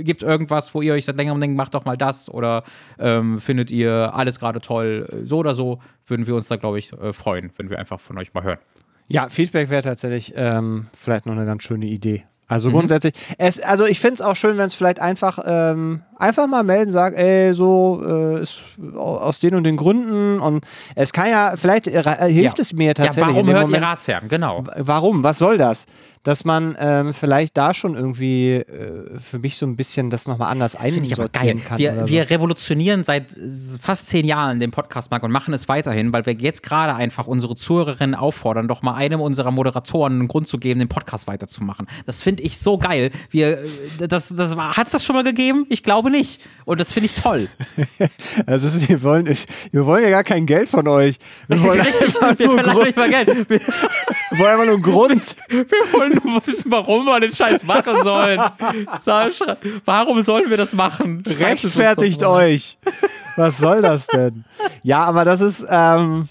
Gibt 0.00 0.22
es 0.22 0.28
irgendwas, 0.28 0.74
wo 0.74 0.82
ihr 0.82 0.94
euch 0.94 1.04
seit 1.04 1.16
längerem 1.16 1.40
denkt, 1.40 1.56
macht 1.56 1.74
doch 1.74 1.84
mal 1.84 1.96
das? 1.96 2.28
Oder 2.28 2.64
ähm, 2.98 3.40
findet 3.40 3.70
ihr 3.70 4.12
alles 4.14 4.38
gerade 4.40 4.60
toll? 4.60 5.08
So 5.24 5.38
oder 5.38 5.54
so 5.54 5.78
würden 6.06 6.26
wir 6.26 6.34
uns 6.34 6.48
da, 6.48 6.56
glaube 6.56 6.78
ich, 6.78 6.92
äh, 6.92 7.12
freuen, 7.12 7.52
wenn 7.56 7.70
wir 7.70 7.78
einfach 7.78 8.00
von 8.00 8.18
euch 8.18 8.34
mal 8.34 8.42
hören. 8.42 8.58
Ja, 9.08 9.28
Feedback 9.28 9.70
wäre 9.70 9.82
tatsächlich 9.82 10.32
ähm, 10.36 10.88
vielleicht 10.94 11.26
noch 11.26 11.34
eine 11.34 11.44
ganz 11.44 11.62
schöne 11.62 11.86
Idee. 11.86 12.24
Also 12.48 12.68
mhm. 12.68 12.74
grundsätzlich, 12.74 13.14
es, 13.38 13.62
also 13.62 13.86
ich 13.86 13.98
finde 13.98 14.14
es 14.14 14.20
auch 14.20 14.36
schön, 14.36 14.58
wenn 14.58 14.66
es 14.66 14.74
vielleicht 14.74 15.00
einfach, 15.00 15.38
ähm, 15.44 16.02
einfach 16.22 16.46
mal 16.46 16.62
melden, 16.62 16.90
sagt, 16.90 17.16
ey, 17.16 17.52
so 17.52 18.02
äh, 18.06 18.42
ist 18.42 18.62
aus 18.96 19.40
den 19.40 19.54
und 19.54 19.64
den 19.64 19.76
Gründen 19.76 20.40
und 20.40 20.64
es 20.94 21.12
kann 21.12 21.28
ja, 21.28 21.54
vielleicht 21.56 21.88
äh, 21.88 22.02
hilft 22.32 22.58
ja. 22.58 22.62
es 22.62 22.72
mir 22.72 22.94
tatsächlich. 22.94 23.36
Ja, 23.36 23.42
warum 23.42 23.48
hört 23.48 23.62
Moment, 23.66 23.82
ihr 23.82 23.88
Ratsherren? 23.88 24.28
Genau. 24.28 24.64
Warum? 24.76 25.24
Was 25.24 25.38
soll 25.38 25.58
das? 25.58 25.86
dass 26.22 26.44
man 26.44 26.76
ähm, 26.78 27.12
vielleicht 27.14 27.56
da 27.56 27.74
schon 27.74 27.96
irgendwie 27.96 28.54
äh, 28.54 29.18
für 29.18 29.40
mich 29.40 29.56
so 29.56 29.66
ein 29.66 29.74
bisschen 29.74 30.08
das 30.08 30.28
nochmal 30.28 30.52
anders 30.52 30.72
das 30.72 30.82
einsortieren 30.82 31.62
kann. 31.62 31.78
Wir, 31.78 31.94
so. 31.94 32.08
wir 32.08 32.30
revolutionieren 32.30 33.02
seit 33.02 33.34
fast 33.80 34.06
zehn 34.06 34.24
Jahren 34.24 34.60
den 34.60 34.70
Podcastmarkt 34.70 35.24
und 35.24 35.32
machen 35.32 35.52
es 35.52 35.68
weiterhin, 35.68 36.12
weil 36.12 36.24
wir 36.24 36.34
jetzt 36.34 36.62
gerade 36.62 36.94
einfach 36.94 37.26
unsere 37.26 37.56
Zuhörerinnen 37.56 38.14
auffordern, 38.14 38.68
doch 38.68 38.82
mal 38.82 38.94
einem 38.94 39.20
unserer 39.20 39.50
Moderatoren 39.50 40.12
einen 40.12 40.28
Grund 40.28 40.46
zu 40.46 40.58
geben, 40.58 40.78
den 40.78 40.88
Podcast 40.88 41.26
weiterzumachen. 41.26 41.88
Das 42.06 42.22
finde 42.22 42.44
ich 42.44 42.58
so 42.58 42.78
geil. 42.78 43.10
Wir, 43.30 43.58
das, 43.98 44.28
das 44.28 44.56
hat 44.56 44.94
das 44.94 45.04
schon 45.04 45.16
mal 45.16 45.24
gegeben? 45.24 45.66
Ich 45.70 45.82
glaube 45.82 46.10
nicht. 46.12 46.40
Und 46.64 46.80
das 46.80 46.92
finde 46.92 47.06
ich 47.06 47.14
toll. 47.14 47.48
Also 48.46 48.66
ist, 48.68 48.88
wir 48.88 49.02
wollen, 49.02 49.28
wir 49.72 49.86
wollen 49.86 50.02
ja 50.02 50.10
gar 50.10 50.24
kein 50.24 50.46
Geld 50.46 50.68
von 50.68 50.86
euch. 50.88 51.16
Wir 51.48 51.62
wollen 51.62 51.80
Richtig, 51.86 52.14
wir 52.38 52.50
verlangen 52.50 52.82
nicht 52.82 52.96
mal 52.96 53.08
Geld. 53.08 53.28
Wir, 53.48 53.60
wir 54.30 54.38
wollen 54.38 54.50
einfach 54.50 54.64
nur 54.64 54.74
einen 54.74 54.82
Grund. 54.82 55.36
Wir 55.48 55.66
wollen 55.92 56.20
nur 56.24 56.46
wissen, 56.46 56.70
warum 56.70 57.04
wir 57.04 57.20
den 57.20 57.34
Scheiß 57.34 57.64
machen 57.64 58.02
sollen. 58.02 58.40
Warum 59.84 60.22
sollen 60.22 60.50
wir 60.50 60.56
das 60.56 60.72
machen? 60.72 61.24
Schreibt 61.26 61.40
Rechtfertigt 61.40 62.22
euch. 62.24 62.78
Was 63.36 63.58
soll 63.58 63.82
das 63.82 64.06
denn? 64.06 64.44
Ja, 64.82 65.04
aber 65.04 65.24
das 65.24 65.40
ist. 65.40 65.66
Ähm 65.68 66.28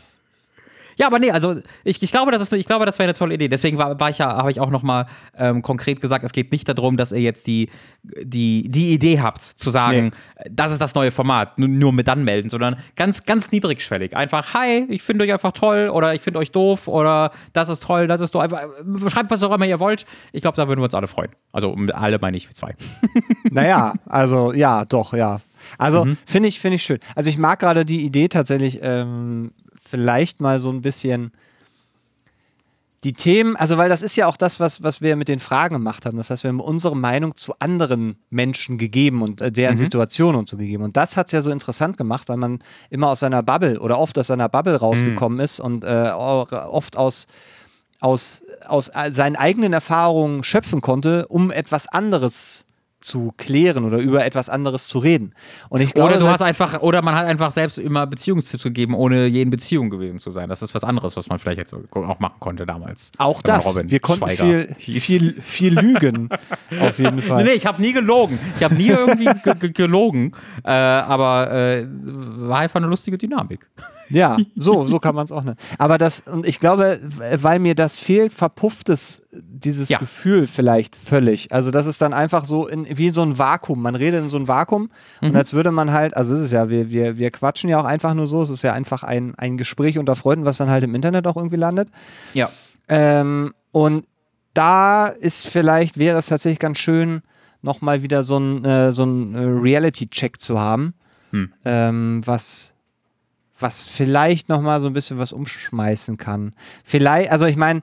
ja, 0.98 1.08
aber 1.08 1.20
nee, 1.20 1.32
also 1.32 1.56
ich, 1.84 2.02
ich 2.02 2.12
glaube, 2.12 2.32
das 2.32 2.42
ist, 2.42 2.54
ich 2.54 2.66
glaube, 2.66 2.86
das 2.86 3.00
wäre 3.00 3.06
eine 3.06 3.14
tolle 3.14 3.36
Idee. 3.36 3.48
Deswegen 3.48 3.78
war, 3.78 4.00
war 4.00 4.10
ich 4.10 4.20
ja, 4.20 4.36
habe 4.36 4.52
ich 4.52 4.60
auch 4.60 4.70
noch 4.70 4.84
mal 4.84 5.06
ähm, 5.38 5.62
konkret 5.62 6.02
gesagt, 6.02 6.24
es 6.24 6.32
geht 6.32 6.52
nicht 6.52 6.68
darum, 6.68 6.98
dass 6.98 7.12
ihr 7.12 7.22
jetzt 7.22 7.48
die, 7.48 7.70
die, 8.04 8.70
die 8.70 8.94
Idee 8.94 9.22
habt, 9.22 9.42
zu 9.42 9.70
sagen, 9.70 10.12
nee. 10.40 10.50
das 10.52 10.72
ist 10.72 10.82
das 10.82 10.96
neue 10.96 11.12
Format, 11.12 11.58
nur, 11.60 11.68
nur 11.68 11.94
mit 11.94 12.10
anmelden, 12.10 12.50
sondern 12.50 12.78
ganz, 12.96 13.24
ganz 13.24 13.52
niedrigschwellig. 13.52 14.16
Einfach, 14.16 14.54
hi, 14.54 14.86
ich 14.90 15.04
finde 15.04 15.26
euch 15.26 15.34
einfach 15.34 15.52
toll 15.52 15.90
oder 15.90 16.14
ich 16.14 16.22
finde 16.22 16.40
euch 16.40 16.52
doof 16.52 16.88
oder 16.88 17.32
das 17.54 17.70
ist 17.70 17.84
toll, 17.84 18.08
das 18.08 18.22
ist 18.22 18.34
doof. 18.36 18.44
Einfach, 18.44 18.62
schreibt 19.10 19.32
was 19.32 19.44
auch 19.44 19.54
immer 19.54 19.66
ihr 19.66 19.80
wollt. 19.80 20.06
Ich 20.32 20.42
glaube, 20.42 20.58
da 20.58 20.68
würden 20.68 20.80
wir 20.80 20.86
uns 20.86 20.96
alle 20.96 21.08
freuen. 21.08 21.32
Also 21.52 21.76
alle 21.94 22.20
meine 22.20 22.38
ich 22.38 22.50
wie 22.50 22.54
zwei. 22.54 22.74
Naja, 23.54 23.94
also 24.06 24.54
ja, 24.54 24.86
doch, 24.86 25.14
ja. 25.14 25.42
Also 25.78 26.06
mhm. 26.06 26.18
finde 26.26 26.50
ich, 26.50 26.60
finde 26.60 26.76
ich 26.76 26.84
schön. 26.84 27.00
Also 27.16 27.30
ich 27.30 27.38
mag 27.38 27.60
gerade 27.60 27.86
die 27.86 28.06
Idee 28.06 28.28
tatsächlich, 28.28 28.80
ähm, 28.82 29.52
vielleicht 29.92 30.40
mal 30.42 30.60
so 30.60 30.72
ein 30.72 30.82
bisschen 30.82 31.32
die 33.04 33.14
Themen, 33.14 33.56
also 33.56 33.78
weil 33.78 33.90
das 33.90 34.04
ist 34.04 34.16
ja 34.16 34.28
auch 34.28 34.38
das, 34.38 34.60
was, 34.60 34.84
was 34.84 35.02
wir 35.02 35.16
mit 35.16 35.28
den 35.28 35.40
Fragen 35.40 35.74
gemacht 35.74 36.06
haben. 36.06 36.18
Das 36.18 36.30
heißt, 36.30 36.44
wir 36.44 36.50
haben 36.50 36.60
unsere 36.60 36.96
Meinung 36.96 37.36
zu 37.36 37.54
anderen 37.58 38.16
Menschen 38.30 38.78
gegeben 38.78 39.24
und 39.24 39.42
äh, 39.42 39.52
deren 39.52 39.74
mhm. 39.74 39.80
Situationen 39.80 40.38
und 40.38 40.48
so 40.48 40.56
gegeben. 40.56 40.84
Und 40.84 40.98
das 40.98 41.18
hat 41.18 41.26
es 41.28 41.32
ja 41.32 41.42
so 41.42 41.50
interessant 41.50 41.98
gemacht, 41.98 42.30
weil 42.30 42.38
man 42.38 42.60
immer 42.92 43.10
aus 43.10 43.22
seiner 43.22 43.42
Bubble 43.42 43.80
oder 43.80 43.98
oft 43.98 44.18
aus 44.20 44.28
seiner 44.28 44.50
Bubble 44.50 44.76
rausgekommen 44.76 45.40
mhm. 45.40 45.44
ist 45.44 45.60
und 45.60 45.84
äh, 45.84 46.12
oft 46.12 46.96
aus, 46.96 47.26
aus, 48.00 48.44
aus 48.68 48.90
äh, 48.90 49.12
seinen 49.12 49.36
eigenen 49.36 49.74
Erfahrungen 49.74 50.44
schöpfen 50.44 50.82
konnte, 50.82 51.28
um 51.28 51.50
etwas 51.50 51.88
anderes 51.88 52.66
zu 53.02 53.34
klären 53.38 53.84
oder 53.84 53.98
über 53.98 54.26
etwas 54.26 54.50
anderes 54.50 54.88
zu 54.88 55.00
reden. 55.00 55.34
Und 55.70 55.82
ich 55.82 55.94
glaube, 55.94 56.12
oder 56.12 56.20
du 56.20 56.28
hast 56.28 56.42
einfach, 56.42 56.82
oder 56.82 57.02
man 57.02 57.16
hat 57.16 57.26
einfach 57.26 57.52
selbst 57.52 57.78
immer 57.78 58.08
Beziehungstipps 58.08 58.64
gegeben, 58.64 58.94
ohne 58.94 59.26
je 59.26 59.42
in 59.42 59.50
Beziehung 59.50 59.90
gewesen 59.90 60.20
zu 60.20 60.30
sein. 60.30 60.50
Das 60.50 60.62
ist 60.62 60.74
was 60.76 60.84
anderes, 60.84 61.18
was 61.18 61.28
man 61.30 61.40
vielleicht 61.40 61.58
jetzt 61.58 61.74
auch 61.74 62.20
machen 62.20 62.40
konnte 62.40 62.66
damals. 62.66 63.12
Auch 63.18 63.42
das. 63.42 63.76
Wir 63.76 64.00
konnten 64.00 64.28
viel, 64.28 64.76
viel, 64.78 65.42
viel 65.42 65.80
lügen. 65.80 66.30
auf 66.80 67.00
jeden 67.00 67.22
Fall. 67.22 67.44
Nee, 67.44 67.52
nee 67.52 67.56
ich 67.56 67.66
habe 67.66 67.82
nie 67.82 67.94
gelogen. 67.94 68.40
Ich 68.58 68.64
habe 68.64 68.76
nie 68.76 68.88
irgendwie 68.88 69.30
gelogen. 69.74 70.34
Äh, 70.64 70.72
aber 70.72 71.52
äh, 71.52 71.88
war 71.88 72.60
einfach 72.60 72.80
eine 72.80 72.88
lustige 72.88 73.18
Dynamik. 73.18 73.68
Ja, 74.14 74.38
so, 74.56 74.88
so 74.88 75.00
kann 75.00 75.16
man 75.16 75.24
es 75.24 75.32
auch 75.32 75.44
nennen. 75.44 75.58
Aber 75.78 75.98
das, 75.98 76.20
und 76.22 76.46
ich 76.46 76.60
glaube, 76.60 77.00
weil 77.36 77.60
mir 77.60 77.76
das 77.76 77.98
fehlt, 77.98 78.34
verpufft 78.34 78.90
es 78.90 79.24
dieses 79.32 79.90
ja. 79.90 80.00
Gefühl 80.00 80.48
vielleicht 80.48 80.96
völlig. 80.96 81.52
Also 81.54 81.72
das 81.72 81.88
ist 81.88 82.02
dann 82.02 82.14
einfach 82.14 82.46
so 82.46 82.68
in, 82.68 82.84
wie 82.98 83.10
so 83.10 83.22
ein 83.22 83.38
Vakuum. 83.38 83.82
Man 83.82 83.96
redet 83.96 84.24
in 84.24 84.30
so 84.30 84.38
ein 84.38 84.48
Vakuum 84.48 84.90
mhm. 85.22 85.30
und 85.30 85.36
als 85.36 85.54
würde 85.54 85.72
man 85.72 85.92
halt, 85.92 86.16
also 86.16 86.34
es 86.34 86.42
ist 86.42 86.52
ja, 86.52 86.70
wir, 86.70 86.90
wir, 86.90 87.18
wir 87.18 87.32
quatschen 87.32 87.70
ja 87.70 87.80
auch 87.80 87.86
einfach 87.86 88.14
nur 88.14 88.28
so, 88.28 88.42
es 88.42 88.50
ist 88.50 88.62
ja 88.62 88.74
einfach 88.74 89.04
ein, 89.04 89.36
ein 89.36 89.58
Gespräch 89.58 89.98
unter 89.98 90.16
Freunden, 90.16 90.46
was 90.46 90.58
dann 90.58 90.70
halt 90.70 90.84
im 90.84 90.96
Internet 90.96 91.28
auch 91.28 91.38
irgendwie 91.38 91.58
landet. 91.58 91.90
Ja. 92.34 92.50
Ähm, 92.88 93.54
und 93.72 94.06
da 94.54 95.08
ist 95.08 95.48
vielleicht, 95.48 95.98
wäre 95.98 96.20
es 96.20 96.28
tatsächlich 96.28 96.60
ganz 96.60 96.78
schön, 96.78 97.22
nochmal 97.62 98.04
wieder 98.04 98.24
so 98.24 98.38
ein, 98.38 98.66
äh, 98.66 98.92
so 98.92 99.06
ein 99.06 99.36
äh, 99.36 99.40
Reality-Check 99.40 100.42
zu 100.42 100.60
haben. 100.60 100.94
Hm. 101.32 101.54
Ähm, 101.64 102.22
was 102.26 102.74
was 103.62 103.88
vielleicht 103.88 104.50
nochmal 104.50 104.82
so 104.82 104.88
ein 104.88 104.94
bisschen 104.94 105.18
was 105.18 105.34
umschmeißen 105.34 106.18
kann. 106.18 106.54
Vielleicht, 106.84 107.32
also 107.32 107.46
ich 107.46 107.58
meine, 107.58 107.82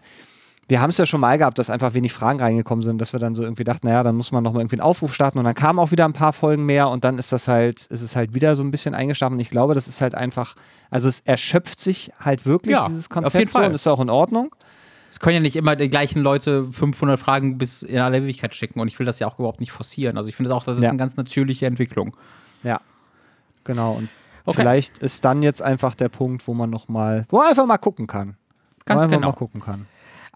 wir 0.68 0.80
haben 0.80 0.90
es 0.90 0.98
ja 0.98 1.06
schon 1.06 1.20
mal 1.20 1.36
gehabt, 1.38 1.58
dass 1.58 1.70
einfach 1.70 1.94
wenig 1.94 2.12
Fragen 2.12 2.40
reingekommen 2.40 2.82
sind, 2.82 3.00
dass 3.00 3.12
wir 3.12 3.20
dann 3.20 3.34
so 3.34 3.42
irgendwie 3.42 3.64
dachten, 3.64 3.86
naja, 3.86 4.02
dann 4.02 4.16
muss 4.16 4.32
man 4.32 4.44
nochmal 4.44 4.62
irgendwie 4.62 4.76
einen 4.76 4.82
Aufruf 4.82 5.14
starten 5.14 5.38
und 5.38 5.44
dann 5.44 5.54
kamen 5.54 5.78
auch 5.78 5.90
wieder 5.90 6.04
ein 6.04 6.12
paar 6.12 6.32
Folgen 6.32 6.66
mehr 6.66 6.88
und 6.90 7.04
dann 7.04 7.18
ist 7.18 7.32
das 7.32 7.48
halt, 7.48 7.86
ist 7.86 8.02
es 8.02 8.14
halt 8.14 8.34
wieder 8.34 8.54
so 8.54 8.62
ein 8.62 8.70
bisschen 8.70 8.94
eingeschlafen. 8.94 9.34
Und 9.34 9.40
ich 9.40 9.50
glaube, 9.50 9.74
das 9.74 9.88
ist 9.88 10.00
halt 10.00 10.14
einfach, 10.14 10.54
also 10.90 11.08
es 11.08 11.20
erschöpft 11.20 11.80
sich 11.80 12.12
halt 12.20 12.46
wirklich, 12.46 12.74
ja, 12.74 12.86
dieses 12.86 13.08
Konzept 13.08 13.34
auf 13.34 13.38
jeden 13.38 13.50
Fall. 13.50 13.68
und 13.68 13.74
ist 13.74 13.86
auch 13.86 14.00
in 14.00 14.10
Ordnung. 14.10 14.54
Es 15.10 15.20
können 15.20 15.36
ja 15.36 15.40
nicht 15.40 15.56
immer 15.56 15.74
die 15.74 15.88
gleichen 15.88 16.20
Leute 16.20 16.70
500 16.70 17.18
Fragen 17.18 17.56
bis 17.56 17.82
in 17.82 17.98
alle 17.98 18.18
Ewigkeit 18.18 18.54
schicken 18.54 18.78
und 18.78 18.88
ich 18.88 18.98
will 18.98 19.06
das 19.06 19.18
ja 19.18 19.26
auch 19.26 19.38
überhaupt 19.38 19.60
nicht 19.60 19.72
forcieren. 19.72 20.18
Also 20.18 20.28
ich 20.28 20.36
finde 20.36 20.54
auch, 20.54 20.64
das 20.64 20.76
ist 20.76 20.82
ja. 20.82 20.90
eine 20.90 20.98
ganz 20.98 21.16
natürliche 21.16 21.64
Entwicklung. 21.64 22.14
Ja, 22.62 22.80
genau. 23.64 23.92
Und 23.92 24.10
Okay. 24.48 24.62
Vielleicht 24.62 24.98
ist 25.00 25.26
dann 25.26 25.42
jetzt 25.42 25.60
einfach 25.60 25.94
der 25.94 26.08
Punkt, 26.08 26.48
wo 26.48 26.54
man 26.54 26.70
noch 26.70 26.88
mal, 26.88 27.26
wo 27.28 27.36
man 27.36 27.48
einfach 27.48 27.66
mal 27.66 27.76
gucken 27.76 28.06
kann. 28.06 28.34
Ganz 28.86 29.02
wo 29.02 29.08
genau. 29.08 29.28
mal 29.28 29.34
gucken 29.34 29.60
kann. 29.60 29.86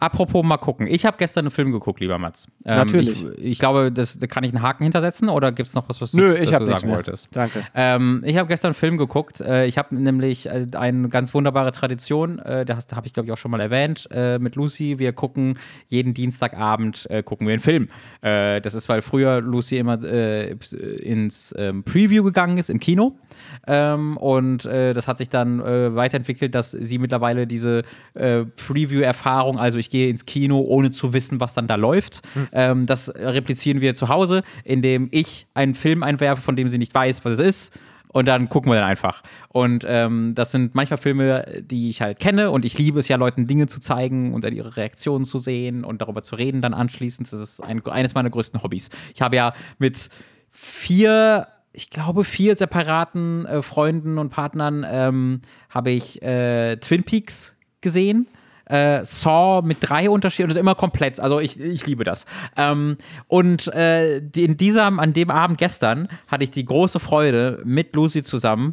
Apropos 0.03 0.45
mal 0.45 0.57
gucken. 0.57 0.89
Ich 0.89 1.07
habe 1.07 1.17
gestern 1.17 1.45
einen 1.45 1.53
Film 1.53 1.71
geguckt, 1.71 2.01
lieber 2.01 2.19
Mats. 2.19 2.49
Ähm, 2.65 2.75
Natürlich. 2.79 3.25
Ich, 3.39 3.45
ich, 3.53 3.59
glaube, 3.61 3.93
das, 3.93 4.19
da 4.19 4.27
kann 4.27 4.43
ich 4.43 4.53
einen 4.53 4.61
Haken 4.61 4.83
hintersetzen 4.83 5.29
oder 5.29 5.53
gibt 5.53 5.69
es 5.69 5.77
noch 5.77 5.89
was, 5.89 6.01
was 6.01 6.11
du 6.11 6.17
Nö, 6.17 6.35
dazu 6.35 6.67
sagen 6.67 6.89
mehr. 6.89 6.97
wolltest? 6.97 7.29
Danke. 7.31 7.65
Ähm, 7.73 8.21
ich 8.27 8.37
habe 8.37 8.49
gestern 8.49 8.71
einen 8.71 8.75
Film 8.75 8.99
geguckt. 8.99 9.41
Äh, 9.41 9.67
ich 9.67 9.79
habe 9.79 9.95
nämlich 9.95 10.47
äh, 10.47 10.67
eine 10.75 11.09
ganz 11.09 11.33
wunderbare 11.35 11.71
Tradition, 11.71 12.41
äh, 12.41 12.65
da 12.65 12.79
habe 12.97 13.07
ich, 13.07 13.13
glaube 13.13 13.27
ich, 13.27 13.33
auch 13.33 13.37
schon 13.39 13.53
mal 13.53 13.61
erwähnt, 13.61 14.09
äh, 14.11 14.41
mit 14.41 14.57
Lucy. 14.57 14.99
Wir 14.99 15.13
gucken 15.13 15.57
jeden 15.87 16.15
Dienstagabend 16.15 17.09
äh, 17.09 17.23
gucken 17.23 17.47
wir 17.47 17.53
einen 17.53 17.63
Film. 17.63 17.89
Äh, 18.23 18.61
das 18.61 18.75
ist, 18.75 18.89
weil 18.89 19.03
früher 19.03 19.41
Lucy 19.41 19.79
immer 19.79 20.03
ins 20.03 21.55
ähm, 21.57 21.85
Preview 21.85 22.25
gegangen 22.25 22.59
ist 22.59 22.71
im 22.71 22.81
Kino. 22.81 23.21
Ähm, 23.69 24.17
und 24.17 24.65
das 24.65 25.07
hat 25.07 25.19
sich 25.19 25.29
dann 25.29 25.61
weiterentwickelt, 25.61 26.55
dass 26.55 26.73
sie 26.73 26.99
mittlerweile 26.99 27.47
diese 27.47 27.83
Preview-Erfahrung, 28.15 29.59
also 29.59 29.79
ich 29.79 29.91
gehe 29.93 30.09
ins 30.09 30.26
Kino, 30.26 30.61
ohne 30.61 30.90
zu 30.90 31.12
wissen, 31.12 31.38
was 31.38 31.55
dann 31.55 31.68
da 31.68 31.76
läuft. 31.76 32.22
Mhm. 32.34 32.49
Ähm, 32.53 32.86
das 32.86 33.14
replizieren 33.14 33.80
wir 33.80 33.95
zu 33.95 34.09
Hause, 34.09 34.43
indem 34.64 35.09
ich 35.12 35.47
einen 35.55 35.74
Film 35.74 36.03
einwerfe, 36.03 36.43
von 36.43 36.57
dem 36.57 36.68
sie 36.68 36.78
nicht 36.78 36.93
weiß, 36.93 37.24
was 37.24 37.34
es 37.34 37.38
ist. 37.38 37.80
Und 38.09 38.26
dann 38.26 38.49
gucken 38.51 38.70
wir 38.70 38.78
dann 38.78 38.88
einfach. 38.88 39.22
Und 39.49 39.86
ähm, 39.88 40.34
das 40.34 40.51
sind 40.51 40.74
manchmal 40.74 40.99
Filme, 40.99 41.47
die 41.62 41.88
ich 41.88 42.03
halt 42.03 42.20
kenne. 42.20 42.51
Und 42.51 42.66
ich 42.66 42.76
liebe 42.76 43.01
es 43.01 43.09
ja, 43.09 43.16
Leuten 43.16 43.47
Dinge 43.47 43.68
zu 43.68 43.80
zeigen 43.80 44.34
und 44.34 44.45
ihre 44.45 44.76
Reaktionen 44.76 45.24
zu 45.24 45.38
sehen 45.38 45.82
und 45.82 46.03
darüber 46.03 46.22
zu 46.22 46.36
reden 46.36 46.61
dann 46.61 46.74
anschließend. 46.74 47.32
Das 47.32 47.40
ist 47.40 47.61
ein, 47.61 47.84
eines 47.86 48.14
meiner 48.14 48.28
größten 48.28 48.62
Hobbys. 48.62 48.90
Ich 49.14 49.22
habe 49.22 49.36
ja 49.36 49.55
mit 49.78 50.11
vier 50.51 51.47
ich 51.74 51.88
glaube, 51.88 52.24
vier 52.24 52.55
separaten 52.55 53.47
äh, 53.47 53.62
Freunden 53.62 54.18
und 54.18 54.28
Partnern 54.28 54.84
ähm, 54.86 55.40
habe 55.70 55.90
ich 55.90 56.20
äh, 56.20 56.76
Twin 56.76 57.03
Peaks 57.03 57.57
gesehen 57.80 58.26
äh, 58.67 59.05
Saw 59.05 59.63
mit 59.63 59.79
drei 59.81 60.09
Unterschieden, 60.09 60.51
also 60.51 60.61
immer 60.61 60.75
komplett. 60.75 61.21
Also 61.21 61.41
ich, 61.41 61.59
ich 61.61 61.87
liebe 61.87 62.05
das. 62.05 62.27
Ähm, 62.57 62.97
und 63.29 63.69
äh, 63.75 64.19
in 64.19 64.57
diesem, 64.57 65.01
an 65.01 65.13
dem 65.13 65.31
Abend 65.31 65.59
gestern 65.59 66.09
hatte 66.29 66.45
ich 66.45 66.51
die 66.51 66.65
große 66.65 67.01
Freude, 67.01 67.61
mit 67.65 67.95
Lucy 67.95 68.23
zusammen 68.23 68.73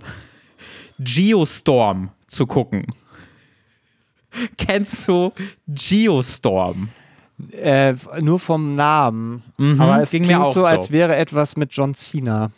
Geostorm 1.00 2.10
zu 2.28 2.46
gucken. 2.46 2.86
Kennst 4.58 5.08
du 5.08 5.32
Geostorm? 5.68 6.90
Äh, 7.52 7.96
nur 8.20 8.40
vom 8.40 8.76
Namen. 8.76 9.44
Mhm, 9.58 9.80
Aber 9.80 10.02
es 10.02 10.12
klingt 10.12 10.28
so, 10.28 10.50
so, 10.50 10.66
als 10.66 10.92
wäre 10.92 11.16
etwas 11.16 11.56
mit 11.56 11.72
John 11.72 11.96
Cena. 11.96 12.52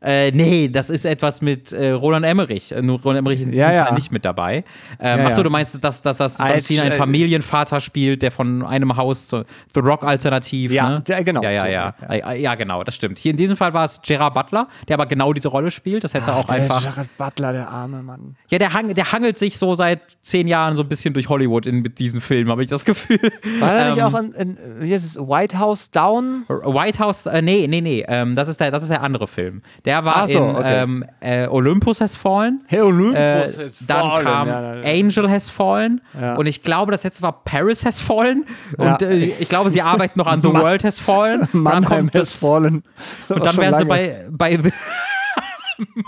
Äh, 0.00 0.30
nee, 0.32 0.68
das 0.68 0.90
ist 0.90 1.04
etwas 1.04 1.42
mit 1.42 1.72
äh, 1.72 1.90
Roland 1.90 2.24
Emmerich. 2.24 2.72
Äh, 2.72 2.82
nur 2.82 3.00
Roland 3.00 3.18
Emmerich 3.20 3.40
ist 3.40 3.54
ja, 3.54 3.72
ja. 3.72 3.92
nicht 3.92 4.12
mit 4.12 4.24
dabei. 4.24 4.64
Ähm, 5.00 5.20
ja, 5.20 5.26
achso, 5.26 5.42
du 5.42 5.50
meinst, 5.50 5.82
dass, 5.82 6.02
dass 6.02 6.18
das 6.18 6.38
John 6.38 6.60
Cena 6.60 6.82
ein 6.82 6.92
Familienvater 6.92 7.80
spielt, 7.80 8.22
der 8.22 8.30
von 8.30 8.62
einem 8.64 8.96
Haus 8.96 9.28
zu 9.28 9.44
The 9.74 9.80
Rock-Alternativ. 9.80 10.72
Ja, 10.72 10.88
ne? 10.88 11.00
der, 11.00 11.24
genau. 11.24 11.42
Ja, 11.42 11.50
ja, 11.50 11.66
ja. 11.66 11.94
Ja. 12.08 12.32
ja, 12.32 12.54
genau, 12.54 12.84
das 12.84 12.94
stimmt. 12.94 13.18
Hier 13.18 13.30
in 13.30 13.36
diesem 13.36 13.56
Fall 13.56 13.72
war 13.72 13.84
es 13.84 14.00
Gerard 14.02 14.34
Butler, 14.34 14.68
der 14.88 14.94
aber 14.94 15.06
genau 15.06 15.32
diese 15.32 15.48
Rolle 15.48 15.70
spielt. 15.70 16.04
Das 16.04 16.14
hätte 16.14 16.30
er 16.30 16.36
auch 16.36 16.48
einfach. 16.48 16.82
Gerard 16.82 17.08
Butler, 17.16 17.52
der 17.52 17.68
arme 17.68 18.02
Mann. 18.02 18.36
Ja, 18.48 18.58
der, 18.58 18.72
hang, 18.72 18.94
der 18.94 19.12
hangelt 19.12 19.38
sich 19.38 19.58
so 19.58 19.74
seit 19.74 20.00
zehn 20.20 20.48
Jahren 20.48 20.76
so 20.76 20.82
ein 20.82 20.88
bisschen 20.88 21.14
durch 21.14 21.28
Hollywood 21.28 21.66
in, 21.66 21.82
mit 21.82 21.98
diesen 21.98 22.20
Filmen, 22.20 22.50
habe 22.50 22.62
ich 22.62 22.68
das 22.68 22.84
Gefühl. 22.84 23.32
War 23.60 23.74
er 23.74 23.88
ähm, 23.88 23.94
nicht 23.94 24.02
auch 24.02 24.14
in, 24.14 24.32
in, 24.32 24.58
wie 24.80 24.92
heißt 24.92 25.04
es, 25.04 25.16
White 25.16 25.58
House 25.58 25.90
Down? 25.90 26.44
White 26.48 26.98
House, 26.98 27.26
äh, 27.26 27.42
nee, 27.42 27.66
nee, 27.68 27.80
nee. 27.80 28.04
Ähm, 28.08 28.34
das, 28.34 28.48
ist 28.48 28.60
der, 28.60 28.70
das 28.70 28.82
ist 28.82 28.90
der 28.90 29.02
andere 29.02 29.26
Film. 29.26 29.62
Der 29.86 30.04
war 30.04 30.26
so, 30.26 30.38
in. 30.38 30.56
Okay 30.56 30.82
ähm, 30.82 31.04
äh, 31.20 31.46
Olympus 31.46 32.00
Has 32.00 32.14
Fallen. 32.16 32.60
Hey, 32.66 32.80
Olympus 32.80 33.16
äh, 33.16 33.64
Has 33.64 33.84
Dann 33.86 34.00
fallen. 34.00 34.24
kam 34.24 34.48
ja, 34.48 34.72
Angel 34.82 35.30
Has 35.30 35.48
Fallen. 35.48 36.00
Ja. 36.20 36.34
Und 36.34 36.46
ich 36.46 36.62
glaube, 36.62 36.92
das 36.92 37.04
letzte 37.04 37.22
war 37.22 37.44
Paris 37.44 37.84
Has 37.84 38.00
Fallen. 38.00 38.44
Und 38.76 39.00
ja. 39.00 39.08
äh, 39.08 39.32
ich 39.38 39.48
glaube, 39.48 39.70
sie 39.70 39.82
arbeiten 39.82 40.18
noch 40.18 40.26
an 40.26 40.42
The 40.42 40.48
World 40.52 40.84
Has 40.84 40.98
Fallen. 40.98 41.48
Mannheim 41.52 42.10
Has 42.12 42.32
Fallen. 42.32 42.82
Und 43.28 43.46
dann 43.46 43.56
werden 43.56 43.78
sie 43.78 43.84
bei, 43.84 44.26
bei 44.30 44.58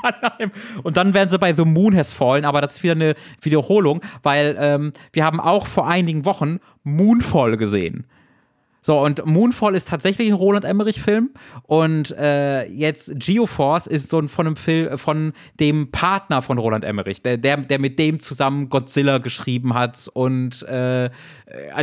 Mannheim. 0.03 0.51
Und 0.83 0.97
dann 0.97 1.15
werden 1.15 1.29
sie 1.29 1.39
bei 1.39 1.55
The 1.55 1.65
Moon 1.65 1.97
Has 1.97 2.11
Fallen, 2.11 2.45
aber 2.45 2.61
das 2.61 2.75
ist 2.75 2.83
wieder 2.83 2.95
eine 2.95 3.15
Wiederholung, 3.41 4.01
weil 4.23 4.57
ähm, 4.59 4.93
wir 5.13 5.25
haben 5.25 5.41
auch 5.41 5.67
vor 5.67 5.89
einigen 5.89 6.25
Wochen 6.25 6.59
Moonfall 6.85 7.57
gesehen. 7.57 8.07
So, 8.89 8.99
und 8.99 9.27
Moonfall 9.27 9.75
ist 9.75 9.91
tatsächlich 9.91 10.29
ein 10.29 10.35
Roland 10.35 10.65
Emmerich-Film. 10.65 11.29
Und 11.65 12.11
äh, 12.13 12.65
jetzt 12.69 13.13
Geoforce 13.17 13.87
ist 13.87 14.09
so 14.09 14.19
ein 14.19 14.31
von 14.31 14.47
einem 14.47 14.57
Film 14.57 14.97
von 14.97 15.35
dem 15.61 15.91
Partner 15.91 16.41
von 16.41 16.57
Roland 16.57 16.85
Emmerich, 16.85 17.21
der, 17.21 17.37
der, 17.37 17.59
der 17.59 17.79
mit 17.81 17.99
dem 17.99 18.19
zusammen 18.19 18.71
Godzilla 18.71 19.19
geschrieben 19.19 19.75
hat 19.75 20.09
und 20.15 20.63
äh, 20.63 21.11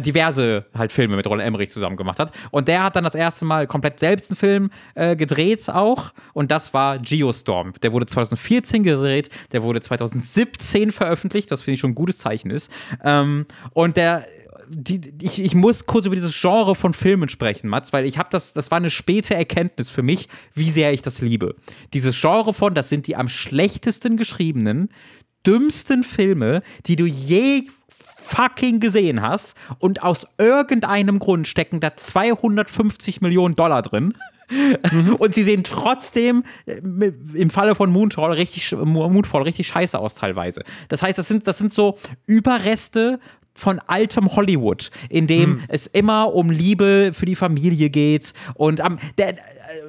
diverse 0.01 0.65
halt 0.75 0.91
Filme 0.91 1.15
mit 1.15 1.27
Roland 1.27 1.47
Emmerich 1.47 1.69
zusammen 1.69 1.95
gemacht 1.95 2.17
hat. 2.17 2.31
Und 2.49 2.67
der 2.67 2.83
hat 2.83 2.95
dann 2.95 3.03
das 3.03 3.13
erste 3.13 3.45
Mal 3.45 3.67
komplett 3.67 3.99
selbst 3.99 4.31
einen 4.31 4.37
Film 4.37 4.71
äh, 4.95 5.15
gedreht 5.15 5.69
auch. 5.69 6.11
Und 6.33 6.49
das 6.49 6.73
war 6.73 6.97
Geostorm. 6.97 7.73
Der 7.83 7.93
wurde 7.93 8.07
2014 8.07 8.81
gedreht, 8.81 9.29
der 9.51 9.61
wurde 9.61 9.79
2017 9.79 10.91
veröffentlicht, 10.91 11.51
das 11.51 11.61
finde 11.61 11.75
ich 11.75 11.81
schon 11.81 11.91
ein 11.91 11.95
gutes 11.95 12.17
Zeichen 12.17 12.49
ist. 12.49 12.71
Ähm, 13.03 13.45
und 13.73 13.95
der 13.95 14.23
die, 14.69 15.01
ich, 15.21 15.41
ich 15.41 15.55
muss 15.55 15.85
kurz 15.85 16.05
über 16.05 16.15
dieses 16.15 16.39
Genre 16.39 16.75
von 16.75 16.93
Filmen 16.93 17.29
sprechen, 17.29 17.69
Mats, 17.69 17.93
weil 17.93 18.05
ich 18.05 18.17
habe 18.17 18.29
das, 18.31 18.53
das 18.53 18.71
war 18.71 18.77
eine 18.77 18.89
späte 18.89 19.35
Erkenntnis 19.35 19.89
für 19.89 20.03
mich, 20.03 20.27
wie 20.53 20.69
sehr 20.69 20.93
ich 20.93 21.01
das 21.01 21.21
liebe. 21.21 21.55
Dieses 21.93 22.19
Genre 22.19 22.53
von, 22.53 22.73
das 22.73 22.89
sind 22.89 23.07
die 23.07 23.15
am 23.15 23.29
schlechtesten 23.29 24.17
geschriebenen, 24.17 24.89
dümmsten 25.45 26.03
Filme, 26.03 26.61
die 26.85 26.95
du 26.95 27.05
je 27.05 27.65
fucking 28.25 28.79
gesehen 28.79 29.21
hast 29.21 29.55
und 29.79 30.01
aus 30.01 30.25
irgendeinem 30.37 31.19
Grund 31.19 31.47
stecken 31.47 31.79
da 31.79 31.95
250 31.95 33.21
Millionen 33.21 33.55
Dollar 33.55 33.81
drin. 33.81 34.15
Mhm. 34.91 35.15
und 35.15 35.33
sie 35.33 35.41
sehen 35.41 35.63
trotzdem 35.63 36.43
äh, 36.67 36.79
im 37.33 37.49
Falle 37.49 37.73
von 37.73 37.91
Moonfall 37.91 38.33
richtig, 38.33 38.75
Moonfall 38.75 39.41
richtig 39.41 39.65
scheiße 39.67 39.97
aus 39.97 40.13
teilweise. 40.13 40.61
Das 40.87 41.01
heißt, 41.01 41.17
das 41.17 41.27
sind, 41.27 41.47
das 41.47 41.57
sind 41.57 41.73
so 41.73 41.97
Überreste 42.27 43.19
von 43.55 43.79
altem 43.87 44.35
Hollywood, 44.35 44.91
in 45.09 45.27
dem 45.27 45.55
hm. 45.55 45.63
es 45.69 45.87
immer 45.87 46.33
um 46.33 46.51
Liebe 46.51 47.11
für 47.13 47.25
die 47.25 47.35
Familie 47.35 47.89
geht 47.89 48.33
und 48.53 48.81
um, 48.81 48.97
der, 49.17 49.29
äh, 49.29 49.41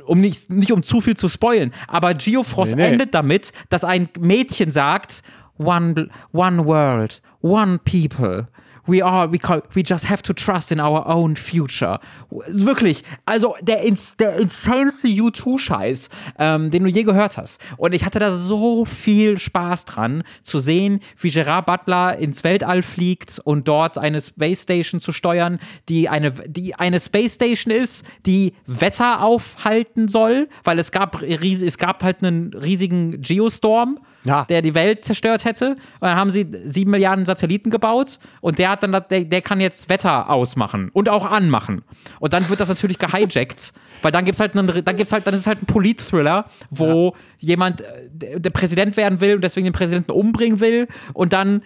um 0.06 0.20
nicht, 0.20 0.50
nicht 0.50 0.72
um 0.72 0.82
zu 0.82 1.00
viel 1.00 1.16
zu 1.16 1.28
spoilen, 1.28 1.72
aber 1.88 2.14
Geofrost 2.14 2.76
nee, 2.76 2.82
nee. 2.82 2.88
endet 2.92 3.14
damit, 3.14 3.52
dass 3.68 3.84
ein 3.84 4.08
Mädchen 4.18 4.70
sagt, 4.70 5.22
one, 5.58 6.08
one 6.32 6.64
world, 6.64 7.20
one 7.42 7.78
people 7.78 8.48
we 8.87 9.03
are, 9.03 9.30
we, 9.30 9.39
call, 9.39 9.62
we 9.74 9.82
just 9.82 10.09
have 10.09 10.22
to 10.22 10.32
trust 10.32 10.72
in 10.72 10.80
our 10.80 11.07
own 11.07 11.37
future. 11.37 11.99
Wirklich, 12.30 13.03
also 13.24 13.55
der, 13.62 13.82
ins, 13.82 14.16
der 14.16 14.37
insaneste 14.37 15.09
U2-Scheiß, 15.09 16.09
ähm, 16.39 16.70
den 16.70 16.84
du 16.84 16.91
je 16.91 17.03
gehört 17.03 17.37
hast. 17.37 17.61
Und 17.76 17.93
ich 17.93 18.05
hatte 18.05 18.18
da 18.18 18.37
so 18.37 18.84
viel 18.84 19.39
Spaß 19.39 19.84
dran, 19.84 20.22
zu 20.43 20.59
sehen, 20.59 21.01
wie 21.18 21.30
Gerard 21.30 21.66
Butler 21.66 22.18
ins 22.18 22.45
Weltall 22.45 22.82
fliegt 22.82 23.41
und 23.45 23.68
dort 23.68 23.99
eine 23.99 24.20
Space 24.20 24.62
Station 24.62 25.01
zu 25.01 25.12
steuern, 25.12 25.59
die 25.89 26.09
eine, 26.09 26.30
die 26.30 26.74
eine 26.74 27.01
Space 27.01 27.34
Station 27.34 27.72
ist, 27.72 28.05
die 28.24 28.55
Wetter 28.66 29.22
aufhalten 29.22 30.09
soll, 30.09 30.49
weil 30.64 30.78
es 30.78 30.93
gab, 30.93 31.22
es 31.22 31.78
gab 31.78 32.03
halt 32.03 32.22
einen 32.22 32.53
riesigen 32.55 33.20
Geostorm 33.20 33.99
ja. 34.27 34.45
der 34.45 34.62
die 34.62 34.74
Welt 34.74 35.05
zerstört 35.05 35.45
hätte. 35.45 35.70
Und 35.70 35.79
dann 36.03 36.16
haben 36.16 36.31
sie 36.31 36.47
sieben 36.64 36.91
Milliarden 36.91 37.24
Satelliten 37.24 37.70
gebaut 37.70 38.18
und 38.41 38.59
der 38.59 38.70
hat 38.70 38.83
dann, 38.83 38.93
der, 38.93 39.24
der 39.24 39.43
kann 39.43 39.61
jetzt 39.61 39.89
Wetter 39.89 40.31
ausmachen 40.31 40.91
und 40.93 41.09
auch 41.09 41.27
anmachen. 41.27 41.83
Und 42.20 42.33
dann 42.33 42.49
wird 42.49 42.61
das 42.61 42.68
natürlich 42.68 42.99
gehijackt, 42.99 43.72
weil 44.03 44.12
dann 44.12 44.24
gibt's 44.24 44.41
halt 44.41 44.57
einen, 44.57 44.66
dann 44.85 44.97
gibt's 44.97 45.12
halt, 45.12 45.27
dann 45.27 45.35
ist 45.35 45.41
es 45.41 45.47
halt 45.47 45.62
ein 45.62 45.66
Polit-Thriller, 45.66 46.47
wo 46.70 47.14
ja. 47.39 47.55
jemand 47.55 47.81
äh, 47.81 48.41
der 48.41 48.51
Präsident 48.51 48.97
werden 48.97 49.20
will 49.20 49.37
und 49.37 49.43
deswegen 49.43 49.64
den 49.64 49.72
Präsidenten 49.72 50.12
umbringen 50.12 50.61
will 50.61 50.89
und 51.12 51.33
dann 51.33 51.62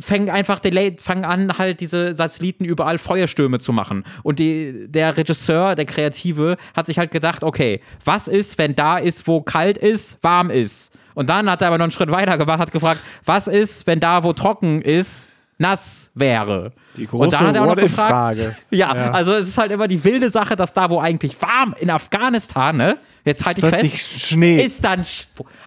fängt 0.00 0.30
einfach 0.30 0.58
Delay, 0.58 0.96
fangen 0.98 1.24
an, 1.24 1.58
halt 1.58 1.80
diese 1.80 2.14
Satelliten 2.14 2.64
überall 2.64 2.98
Feuerstürme 2.98 3.58
zu 3.58 3.72
machen. 3.72 4.04
Und 4.22 4.38
die, 4.38 4.86
der 4.88 5.16
Regisseur, 5.16 5.74
der 5.74 5.84
Kreative, 5.84 6.56
hat 6.74 6.86
sich 6.86 6.98
halt 6.98 7.10
gedacht, 7.10 7.44
okay, 7.44 7.80
was 8.04 8.28
ist, 8.28 8.58
wenn 8.58 8.74
da 8.74 8.96
ist, 8.96 9.26
wo 9.26 9.42
kalt 9.42 9.78
ist, 9.78 10.18
warm 10.22 10.50
ist? 10.50 10.92
Und 11.14 11.28
dann 11.28 11.48
hat 11.50 11.62
er 11.62 11.68
aber 11.68 11.78
noch 11.78 11.84
einen 11.84 11.92
Schritt 11.92 12.10
weiter 12.10 12.36
gemacht, 12.38 12.58
hat 12.58 12.72
gefragt, 12.72 13.00
was 13.24 13.48
ist, 13.48 13.86
wenn 13.86 14.00
da, 14.00 14.22
wo 14.24 14.32
trocken 14.32 14.82
ist, 14.82 15.28
nass 15.58 16.10
wäre. 16.14 16.70
Die 16.96 17.06
große 17.06 17.24
und 17.24 17.32
dann 17.32 17.46
hat 17.46 17.56
er 17.56 17.62
auch 17.62 17.66
noch 17.66 17.76
gefragt, 17.76 18.10
Frage. 18.10 18.56
Ja, 18.70 18.94
ja, 18.94 19.10
also 19.12 19.34
es 19.34 19.48
ist 19.48 19.58
halt 19.58 19.70
immer 19.70 19.88
die 19.88 20.02
wilde 20.02 20.30
Sache, 20.30 20.56
dass 20.56 20.72
da, 20.72 20.90
wo 20.90 21.00
eigentlich 21.00 21.40
warm 21.40 21.74
in 21.78 21.90
Afghanistan, 21.90 22.76
ne, 22.76 22.98
jetzt 23.24 23.44
halte 23.46 23.60
ich 23.60 23.66
fest, 23.66 24.20
Schnee. 24.20 24.60
ist 24.60 24.84
dann. 24.84 25.02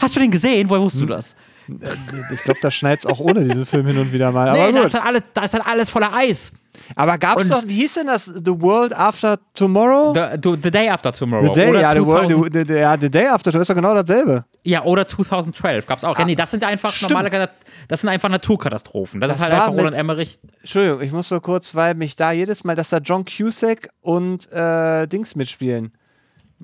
Hast 0.02 0.16
du 0.16 0.20
den 0.20 0.32
gesehen? 0.32 0.70
Woher 0.70 0.82
wusstest 0.82 1.02
hm. 1.02 1.08
du 1.08 1.14
das? 1.16 1.36
Äh, 1.68 2.34
ich 2.34 2.42
glaube, 2.44 2.60
da 2.62 2.72
schneit 2.72 3.00
es 3.00 3.06
auch 3.06 3.20
ohne 3.20 3.44
diesen 3.44 3.66
Film 3.66 3.88
hin 3.88 3.98
und 3.98 4.12
wieder 4.12 4.32
mal. 4.32 4.54
Nee, 4.54 4.72
da 4.72 4.84
ist, 4.84 4.94
dann 4.94 5.04
alles, 5.04 5.24
da 5.34 5.44
ist 5.44 5.54
dann 5.54 5.62
alles 5.62 5.90
voller 5.90 6.14
Eis. 6.14 6.52
Aber 6.96 7.18
gab 7.18 7.40
es 7.40 7.50
doch, 7.50 7.64
wie 7.66 7.82
hieß 7.82 7.96
denn 7.96 8.08
das? 8.08 8.26
The 8.26 8.62
World 8.62 8.96
After 8.96 9.40
Tomorrow? 9.54 10.14
The, 10.14 10.40
the, 10.42 10.58
the 10.62 10.72
Day 10.72 10.90
After 10.90 11.12
Tomorrow. 11.12 11.54
The 11.54 11.60
Day, 11.60 11.70
oder 11.70 11.82
ja, 11.82 11.94
the, 11.94 12.06
world, 12.06 12.54
the, 12.54 12.64
the, 12.66 12.74
ja, 12.74 12.98
the 12.98 13.10
Day 13.10 13.28
After 13.28 13.52
Tomorrow 13.52 13.62
ist 13.62 13.70
doch 13.70 13.76
genau 13.76 13.94
dasselbe. 13.94 14.46
Ja, 14.64 14.84
oder 14.84 15.08
2012 15.08 15.86
gab 15.86 15.98
es 15.98 16.04
auch. 16.04 16.16
Ah, 16.16 16.20
ja, 16.20 16.26
nee, 16.26 16.36
das 16.36 16.52
sind 16.52 16.64
einfach 16.64 16.92
stimmt. 16.92 17.12
normale, 17.12 17.50
das 17.88 18.02
sind 18.02 18.10
einfach 18.10 18.30
Naturkatastrophen. 18.30 19.20
Das, 19.20 19.30
das 19.30 19.38
ist 19.38 19.44
halt 19.44 19.54
einfach 19.54 19.74
Roland 19.74 19.96
Emmerich. 19.96 20.40
Entschuldigung, 20.60 21.02
ich 21.02 21.12
muss 21.12 21.28
so 21.28 21.40
kurz, 21.40 21.76
weil 21.76 21.96
mich 21.96 22.16
da 22.16 22.32
jedes 22.32 22.64
Mal, 22.64 22.76
dass 22.76 22.90
da 22.90 22.98
John 22.98 23.26
Cusack 23.26 23.90
und 24.02 24.52
äh, 24.52 25.08
Dings 25.08 25.36
mitspielen. 25.36 25.92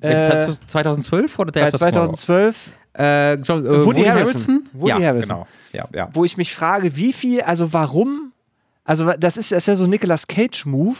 Äh, 0.00 0.48
2012 0.66 1.38
oder 1.38 1.52
der 1.52 1.64
Bei 1.66 1.70
2012 1.70 2.72
äh, 2.98 3.34
John, 3.34 3.64
äh, 3.64 3.68
Woody, 3.68 3.86
Woody, 3.86 4.02
Harrison. 4.04 4.10
Harrison? 4.10 4.68
Woody 4.72 4.88
ja, 4.90 5.08
Harrison. 5.08 5.36
Genau. 5.36 5.48
Ja, 5.72 5.88
ja. 5.92 6.08
Wo 6.12 6.24
ich 6.24 6.36
mich 6.36 6.54
frage, 6.54 6.96
wie 6.96 7.12
viel, 7.12 7.40
also 7.42 7.72
warum 7.72 8.32
also 8.84 9.10
das 9.18 9.36
ist, 9.36 9.50
das 9.50 9.58
ist 9.58 9.66
ja 9.66 9.76
so 9.76 9.84
ein 9.84 9.90
Nicolas 9.90 10.26
Cage-Move, 10.26 10.98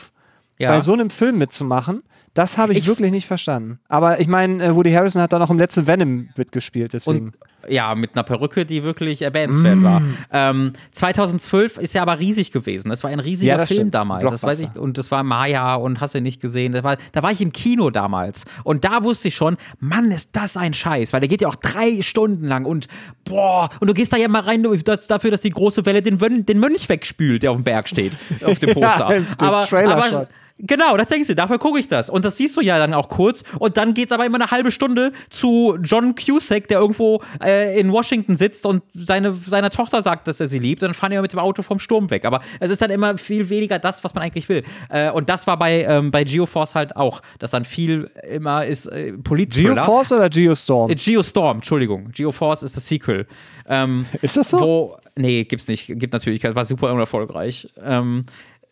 ja. 0.58 0.70
bei 0.70 0.80
so 0.80 0.94
einem 0.94 1.10
Film 1.10 1.38
mitzumachen. 1.38 2.02
Das 2.34 2.58
habe 2.58 2.72
ich, 2.72 2.80
ich, 2.80 2.86
wirklich 2.88 3.12
nicht 3.12 3.26
verstanden. 3.26 3.78
Aber 3.88 4.18
ich 4.18 4.26
meine, 4.26 4.62
äh, 4.62 4.74
Woody 4.74 4.92
Harrison 4.92 5.22
hat 5.22 5.32
dann 5.32 5.40
auch 5.40 5.50
im 5.50 5.58
letzten 5.58 5.86
Venom 5.86 6.28
mitgespielt, 6.36 6.92
deswegen. 6.92 7.26
Und, 7.26 7.38
ja, 7.68 7.94
mit 7.94 8.14
einer 8.14 8.24
Perücke, 8.24 8.66
die 8.66 8.82
wirklich 8.82 9.22
erwähnenswert 9.22 9.76
mm. 9.76 9.84
war. 9.84 10.02
Ähm, 10.32 10.72
2012 10.90 11.78
ist 11.78 11.94
ja 11.94 12.02
aber 12.02 12.18
riesig 12.18 12.50
gewesen. 12.50 12.90
Das 12.90 13.04
war 13.04 13.10
ein 13.10 13.20
riesiger 13.20 13.56
ja, 13.58 13.66
Film 13.66 13.78
stimmt. 13.78 13.94
damals. 13.94 14.28
Das 14.28 14.42
weiß 14.42 14.60
ich, 14.60 14.76
und 14.76 14.98
das 14.98 15.10
war 15.12 15.22
Maya 15.22 15.76
und 15.76 16.00
hast 16.00 16.14
du 16.14 16.20
nicht 16.20 16.42
gesehen. 16.42 16.72
Das 16.72 16.82
war, 16.82 16.96
da 17.12 17.22
war 17.22 17.30
ich 17.30 17.40
im 17.40 17.52
Kino 17.52 17.90
damals. 17.90 18.44
Und 18.64 18.84
da 18.84 19.04
wusste 19.04 19.28
ich 19.28 19.36
schon, 19.36 19.56
Mann, 19.78 20.10
ist 20.10 20.30
das 20.32 20.56
ein 20.56 20.74
Scheiß. 20.74 21.12
Weil 21.12 21.20
der 21.20 21.28
geht 21.28 21.40
ja 21.40 21.48
auch 21.48 21.54
drei 21.54 22.02
Stunden 22.02 22.48
lang 22.48 22.64
und 22.64 22.88
boah, 23.24 23.70
und 23.80 23.86
du 23.86 23.94
gehst 23.94 24.12
da 24.12 24.16
ja 24.16 24.28
mal 24.28 24.42
rein 24.42 24.62
dafür, 24.62 25.30
dass 25.30 25.40
die 25.40 25.50
große 25.50 25.86
Welle 25.86 26.02
den, 26.02 26.18
den 26.44 26.58
Mönch 26.58 26.88
wegspült, 26.88 27.44
der 27.44 27.52
auf 27.52 27.56
dem 27.56 27.64
Berg 27.64 27.88
steht, 27.88 28.16
auf 28.44 28.58
dem 28.58 28.70
Poster. 28.74 29.14
ja, 29.14 29.22
aber, 29.38 29.68
aber 29.72 30.28
Genau, 30.58 30.96
das 30.96 31.08
denkst 31.08 31.26
du, 31.28 31.34
dafür 31.34 31.58
gucke 31.58 31.80
ich 31.80 31.88
das. 31.88 32.08
Und 32.08 32.24
das 32.24 32.36
siehst 32.36 32.56
du 32.56 32.60
ja 32.60 32.78
dann 32.78 32.94
auch 32.94 33.08
kurz. 33.08 33.42
Und 33.58 33.76
dann 33.76 33.92
geht 33.92 34.06
es 34.06 34.12
aber 34.12 34.24
immer 34.24 34.40
eine 34.40 34.52
halbe 34.52 34.70
Stunde 34.70 35.10
zu 35.28 35.76
John 35.82 36.14
Cusack, 36.14 36.68
der 36.68 36.78
irgendwo 36.78 37.22
äh, 37.44 37.78
in 37.78 37.90
Washington 37.90 38.36
sitzt 38.36 38.64
und 38.64 38.84
seine, 38.94 39.34
seiner 39.34 39.70
Tochter 39.70 40.00
sagt, 40.00 40.28
dass 40.28 40.38
er 40.38 40.46
sie 40.46 40.60
liebt. 40.60 40.82
Und 40.82 40.90
dann 40.90 40.94
fahren 40.94 41.10
die 41.10 41.18
mit 41.18 41.32
dem 41.32 41.40
Auto 41.40 41.62
vom 41.62 41.80
Sturm 41.80 42.08
weg. 42.10 42.24
Aber 42.24 42.40
es 42.60 42.70
ist 42.70 42.80
dann 42.80 42.90
immer 42.90 43.18
viel 43.18 43.48
weniger 43.48 43.80
das, 43.80 44.04
was 44.04 44.14
man 44.14 44.22
eigentlich 44.22 44.48
will. 44.48 44.62
Äh, 44.90 45.10
und 45.10 45.28
das 45.28 45.46
war 45.48 45.58
bei, 45.58 45.82
ähm, 45.82 46.12
bei 46.12 46.22
Geoforce 46.22 46.76
halt 46.76 46.94
auch, 46.94 47.20
dass 47.40 47.50
dann 47.50 47.64
viel 47.64 48.08
immer 48.30 48.64
ist 48.64 48.86
äh, 48.86 49.12
politisch. 49.12 49.64
Geoforce 49.64 50.12
oder 50.12 50.30
Geostorm? 50.30 50.88
Äh, 50.88 50.94
Geostorm, 50.94 51.56
Entschuldigung. 51.56 52.10
Geoforce 52.12 52.62
ist 52.62 52.76
das 52.76 52.86
Sequel. 52.86 53.26
Ähm, 53.66 54.06
ist 54.22 54.36
das 54.36 54.50
so? 54.50 54.60
Wo, 54.60 54.96
nee, 55.16 55.42
gibt's 55.44 55.66
nicht. 55.66 55.86
Gibt 55.98 56.12
natürlich, 56.12 56.44
war 56.44 56.64
super 56.64 56.92
unerfolgreich. 56.92 57.68
Ähm, 57.82 58.24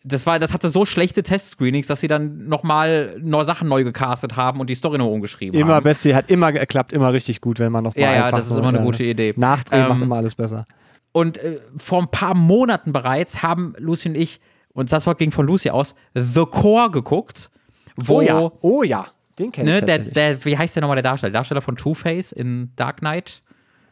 das 0.03 0.25
war, 0.25 0.39
das 0.39 0.53
hatte 0.53 0.69
so 0.69 0.85
schlechte 0.85 1.23
Testscreenings, 1.23 1.87
dass 1.87 2.01
sie 2.01 2.07
dann 2.07 2.47
nochmal 2.47 3.15
neue 3.21 3.45
Sachen 3.45 3.67
neu 3.69 3.83
gecastet 3.83 4.35
haben 4.35 4.59
und 4.59 4.69
die 4.69 4.75
Story 4.75 4.97
noch 4.97 5.07
umgeschrieben 5.07 5.57
immer 5.57 5.75
haben. 5.75 5.77
Immer 5.77 5.81
Bestie 5.81 6.13
hat 6.13 6.29
immer 6.29 6.51
geklappt, 6.51 6.91
immer 6.93 7.13
richtig 7.13 7.39
gut, 7.41 7.59
wenn 7.59 7.71
man 7.71 7.83
noch 7.83 7.95
mal 7.95 8.01
Ja, 8.01 8.13
ja, 8.13 8.31
das 8.31 8.47
ist 8.47 8.57
immer 8.57 8.69
eine 8.69 8.81
gute 8.81 9.03
Idee. 9.03 9.33
Nachdrehen 9.37 9.83
ähm, 9.83 9.89
macht 9.89 10.01
immer 10.01 10.17
alles 10.17 10.35
besser. 10.35 10.65
Und 11.13 11.37
äh, 11.37 11.59
vor 11.77 12.01
ein 12.01 12.09
paar 12.09 12.35
Monaten 12.35 12.91
bereits 12.91 13.43
haben 13.43 13.75
Lucy 13.77 14.09
und 14.09 14.15
ich, 14.15 14.41
und 14.73 14.91
das 14.91 15.07
war 15.07 15.15
ging 15.15 15.31
von 15.31 15.45
Lucy 15.45 15.69
aus, 15.69 15.95
The 16.15 16.45
Core 16.45 16.91
geguckt. 16.91 17.49
Wo, 17.95 18.17
oh 18.17 18.21
ja, 18.21 18.51
oh 18.61 18.83
ja, 18.83 19.05
den 19.37 19.51
kenne 19.51 19.71
ne, 19.71 19.77
ich 19.77 19.85
der, 19.85 19.99
der, 19.99 20.43
Wie 20.45 20.57
heißt 20.57 20.75
der 20.75 20.81
nochmal 20.81 20.95
der 20.95 21.03
Darsteller? 21.03 21.31
Darsteller 21.31 21.61
von 21.61 21.75
Two-Face 21.75 22.31
in 22.31 22.71
Dark 22.75 22.97
Knight. 22.97 23.42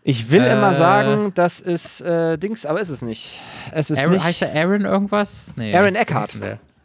Ich 0.04 0.32
will 0.32 0.42
äh, 0.42 0.54
immer 0.54 0.74
sagen, 0.74 1.32
das 1.36 1.60
ist 1.60 2.02
äh, 2.02 2.38
Dings, 2.38 2.66
aber 2.66 2.82
ist 2.82 2.90
es 2.90 3.02
nicht. 3.02 3.40
Es 3.72 3.90
ist 3.90 4.00
Aaron, 4.00 4.14
nicht. 4.14 4.24
Heißt 4.24 4.42
der 4.42 4.54
Aaron 4.56 4.86
irgendwas? 4.86 5.54
Nee. 5.56 5.76
Aaron 5.76 5.96
Eckhart. 5.96 6.36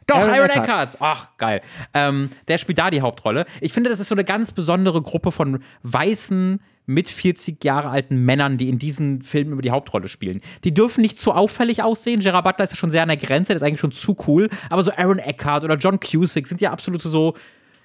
Doch, 0.06 0.16
Aaron, 0.16 0.30
Aaron 0.30 0.50
Eckhart. 0.50 0.94
Eckhart. 0.94 0.96
Ach, 1.00 1.28
geil. 1.38 1.62
Ähm, 1.94 2.30
der 2.46 2.58
spielt 2.58 2.78
da 2.78 2.90
die 2.90 3.00
Hauptrolle. 3.00 3.46
Ich 3.60 3.72
finde, 3.72 3.90
das 3.90 4.00
ist 4.00 4.08
so 4.08 4.14
eine 4.14 4.24
ganz 4.24 4.52
besondere 4.52 5.02
Gruppe 5.02 5.32
von 5.32 5.62
weißen, 5.82 6.60
mit 6.86 7.08
40 7.08 7.62
Jahre 7.64 7.90
alten 7.90 8.24
Männern, 8.24 8.56
die 8.56 8.68
in 8.68 8.78
diesen 8.78 9.20
Filmen 9.20 9.52
über 9.52 9.62
die 9.62 9.72
Hauptrolle 9.72 10.08
spielen. 10.08 10.40
Die 10.64 10.72
dürfen 10.72 11.02
nicht 11.02 11.20
zu 11.20 11.32
auffällig 11.32 11.82
aussehen. 11.82 12.20
Gerard 12.20 12.44
Butler 12.44 12.64
ist 12.64 12.70
ja 12.70 12.76
schon 12.76 12.90
sehr 12.90 13.02
an 13.02 13.08
der 13.08 13.16
Grenze, 13.16 13.48
der 13.48 13.56
ist 13.56 13.62
eigentlich 13.62 13.80
schon 13.80 13.92
zu 13.92 14.16
cool. 14.26 14.48
Aber 14.70 14.82
so 14.82 14.92
Aaron 14.92 15.18
Eckhart 15.18 15.64
oder 15.64 15.76
John 15.76 15.98
Cusick 16.00 16.46
sind 16.46 16.60
ja 16.60 16.70
absolute 16.70 17.08
so 17.08 17.34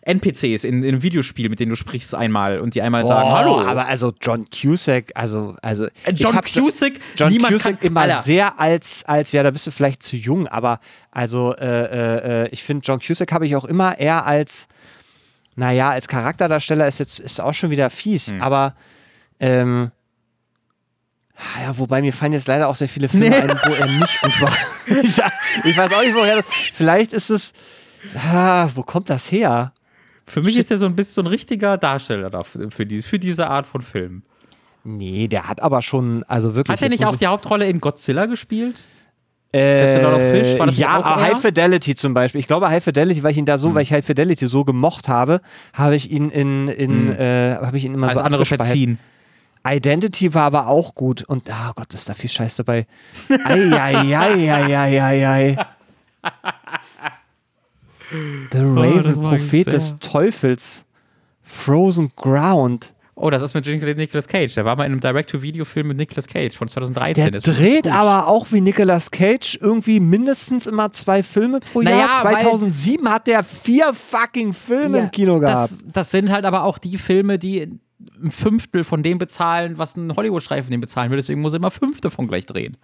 NPCs 0.04 0.64
in, 0.64 0.82
in 0.82 0.88
einem 0.88 1.04
Videospiel, 1.04 1.50
mit 1.50 1.60
denen 1.60 1.70
du 1.70 1.76
sprichst 1.76 2.16
einmal 2.16 2.60
und 2.60 2.74
die 2.74 2.82
einmal 2.82 3.08
sagen, 3.08 3.30
hallo. 3.30 3.62
Aber 3.62 3.86
also 3.86 4.14
John 4.20 4.48
Cusack, 4.50 5.12
also, 5.14 5.56
also 5.62 5.86
äh, 5.86 6.12
John 6.14 6.40
Cusack, 6.42 6.94
John 7.16 7.32
niemand 7.32 7.54
Cusack 7.54 7.80
kann, 7.80 7.88
immer 7.88 8.02
Alter. 8.02 8.22
sehr 8.24 8.60
als, 8.60 9.04
als, 9.06 9.32
ja, 9.32 9.44
da 9.44 9.52
bist 9.52 9.68
du 9.68 9.72
vielleicht 9.72 10.02
zu 10.02 10.18
jung, 10.18 10.48
aber 10.48 10.80
also 11.12 11.56
äh, 11.56 11.66
äh, 11.66 12.46
äh 12.46 12.50
ich 12.50 12.64
finde, 12.64 12.84
John 12.84 13.00
Cusack 13.00 13.32
habe 13.32 13.46
ich 13.46 13.56
auch 13.56 13.66
immer 13.66 14.00
eher 14.00 14.26
als, 14.26 14.68
naja, 15.56 15.92
als 15.92 16.08
Charakterdarsteller 16.08 16.88
ist 16.88 16.98
jetzt 16.98 17.20
ist 17.20 17.40
auch 17.40 17.54
schon 17.54 17.70
wieder 17.70 17.90
fies, 17.92 18.32
Hm. 18.32 18.42
aber 18.42 18.76
ähm, 19.40 19.92
ja, 21.64 21.78
wobei 21.78 22.02
mir 22.02 22.14
fallen 22.14 22.34
jetzt 22.34 22.48
leider 22.48 22.68
auch 22.68 22.76
sehr 22.76 22.90
viele 22.90 23.08
Filme 23.10 23.30
Nee. 23.30 23.36
ein, 23.42 23.50
wo 23.50 23.74
er 23.74 23.88
nicht 23.88 24.22
gut 24.22 24.42
war. 24.42 24.58
ich, 25.04 25.22
ich 25.66 25.78
weiß 25.78 25.94
auch 25.94 26.02
nicht, 26.02 26.16
woher 26.16 26.38
das. 26.38 26.46
Vielleicht 26.74 27.14
ist 27.14 27.30
es. 27.30 27.54
Ah, 28.16 28.68
wo 28.74 28.84
kommt 28.84 29.10
das 29.10 29.32
her? 29.32 29.74
Für 30.32 30.42
mich 30.42 30.56
ist 30.56 30.72
er 30.72 30.78
so 30.78 30.86
ein 30.86 30.96
bisschen 30.96 31.16
so 31.16 31.22
ein 31.24 31.28
richtiger 31.28 31.78
Darsteller 31.78 32.30
dafür, 32.30 32.72
für, 32.72 32.86
die, 32.86 33.02
für 33.02 33.20
diese 33.20 33.50
Art 33.50 33.68
von 33.68 33.82
Film. 33.82 34.22
Nee, 34.86 35.28
der 35.28 35.50
hat 35.50 35.62
aber 35.62 35.82
schon, 35.82 36.24
also 36.24 36.56
wirklich. 36.56 36.74
Hat 36.74 36.82
er 36.82 36.88
nicht 36.88 37.06
auch 37.06 37.18
die 37.18 37.28
Hauptrolle 37.28 37.68
in 37.68 37.82
Godzilla 37.82 38.28
gespielt? 38.28 38.86
Äh, 39.54 40.02
ja? 40.72 41.20
High 41.20 41.42
Fidelity 41.42 41.96
zum 41.96 42.14
Beispiel. 42.14 42.40
Ich 42.40 42.48
glaube, 42.48 42.70
High 42.70 42.82
Fidelity, 42.82 43.24
weil 43.24 43.32
ich 43.32 43.38
ihn 43.38 43.46
da 43.46 43.58
so, 43.58 43.68
Hm. 43.68 43.76
weil 43.76 43.84
ich 43.84 43.92
High 43.92 44.06
Fidelity 44.06 44.48
so 44.48 44.64
gemocht 44.64 45.10
habe, 45.10 45.42
habe 45.74 45.98
ich 45.98 46.10
ihn 46.10 46.30
in, 46.30 46.70
in 46.70 47.12
äh, 47.12 47.58
habe 47.62 47.76
ich 47.76 47.84
ihn 47.84 47.94
immer 47.94 48.08
Als 48.08 48.20
so 48.20 48.24
andere 48.24 48.46
verziehen. 48.46 49.00
Identity 49.68 50.34
war 50.34 50.44
aber 50.44 50.68
auch 50.68 50.96
gut 50.96 51.24
und 51.24 51.50
oh 51.50 51.72
Gott, 51.76 51.94
ist 51.94 52.08
da 52.08 52.14
viel 52.14 52.30
Scheiß 52.30 52.56
dabei. 52.56 52.88
Eieieiei. 53.44 55.58
The 58.52 58.58
Raven, 58.60 59.12
ich 59.12 59.22
Prophet 59.22 59.64
sehr. 59.66 59.74
des 59.74 59.96
Teufels. 60.00 60.86
Frozen 61.44 62.12
Ground. 62.16 62.94
Oh, 63.16 63.30
das 63.30 63.42
ist 63.44 63.54
mit 63.54 63.66
Nicolas 63.68 64.28
Cage. 64.28 64.54
Der 64.56 64.66
war 64.66 64.76
mal 64.76 64.86
in 64.86 64.94
einem 64.94 65.02
Direct-to-Video-Film 65.02 65.90
mit 65.90 65.98
Nicolas 65.98 66.28
Cage 66.28 66.56
von 66.56 66.68
2013. 66.68 67.32
Der 67.32 67.40
Das 67.40 67.44
dreht 67.44 67.88
aber 67.88 68.28
auch 68.28 68.52
wie 68.52 68.62
Nicolas 68.62 69.12
Cage 69.12 69.60
irgendwie 69.62 70.00
mindestens 70.00 70.66
immer 70.66 70.92
zwei 70.92 71.22
Filme 71.22 71.60
pro 71.60 71.82
Naja, 71.82 71.98
Jahr. 72.00 72.24
weil- 72.24 72.42
2007 72.42 73.10
hat 73.10 73.28
der 73.28 73.44
vier 73.44 73.94
fucking 73.94 74.54
Filme 74.54 74.98
Ja, 74.98 75.04
im 75.04 75.12
Kino 75.12 75.40
gehabt. 75.40 75.72
Das, 75.72 75.84
das 75.92 76.12
sind 76.12 76.32
halt 76.32 76.46
aber 76.46 76.64
auch 76.64 76.78
die 76.80 76.98
Filme, 76.98 77.38
die 77.38 77.80
ein 78.24 78.32
Fünftel 78.32 78.84
von 78.84 79.04
dem 79.04 79.20
bezahlen, 79.20 79.78
was 79.78 79.96
ein 79.98 80.16
Hollywood-Streifen 80.16 80.72
dem 80.72 80.82
bezahlen 80.82 81.12
will. 81.12 81.18
Deswegen 81.18 81.42
muss 81.42 81.54
er 81.54 81.58
immer 81.58 81.70
fünf 81.72 82.02
davon 82.02 82.28
gleich 82.28 82.48
drehen. 82.48 82.78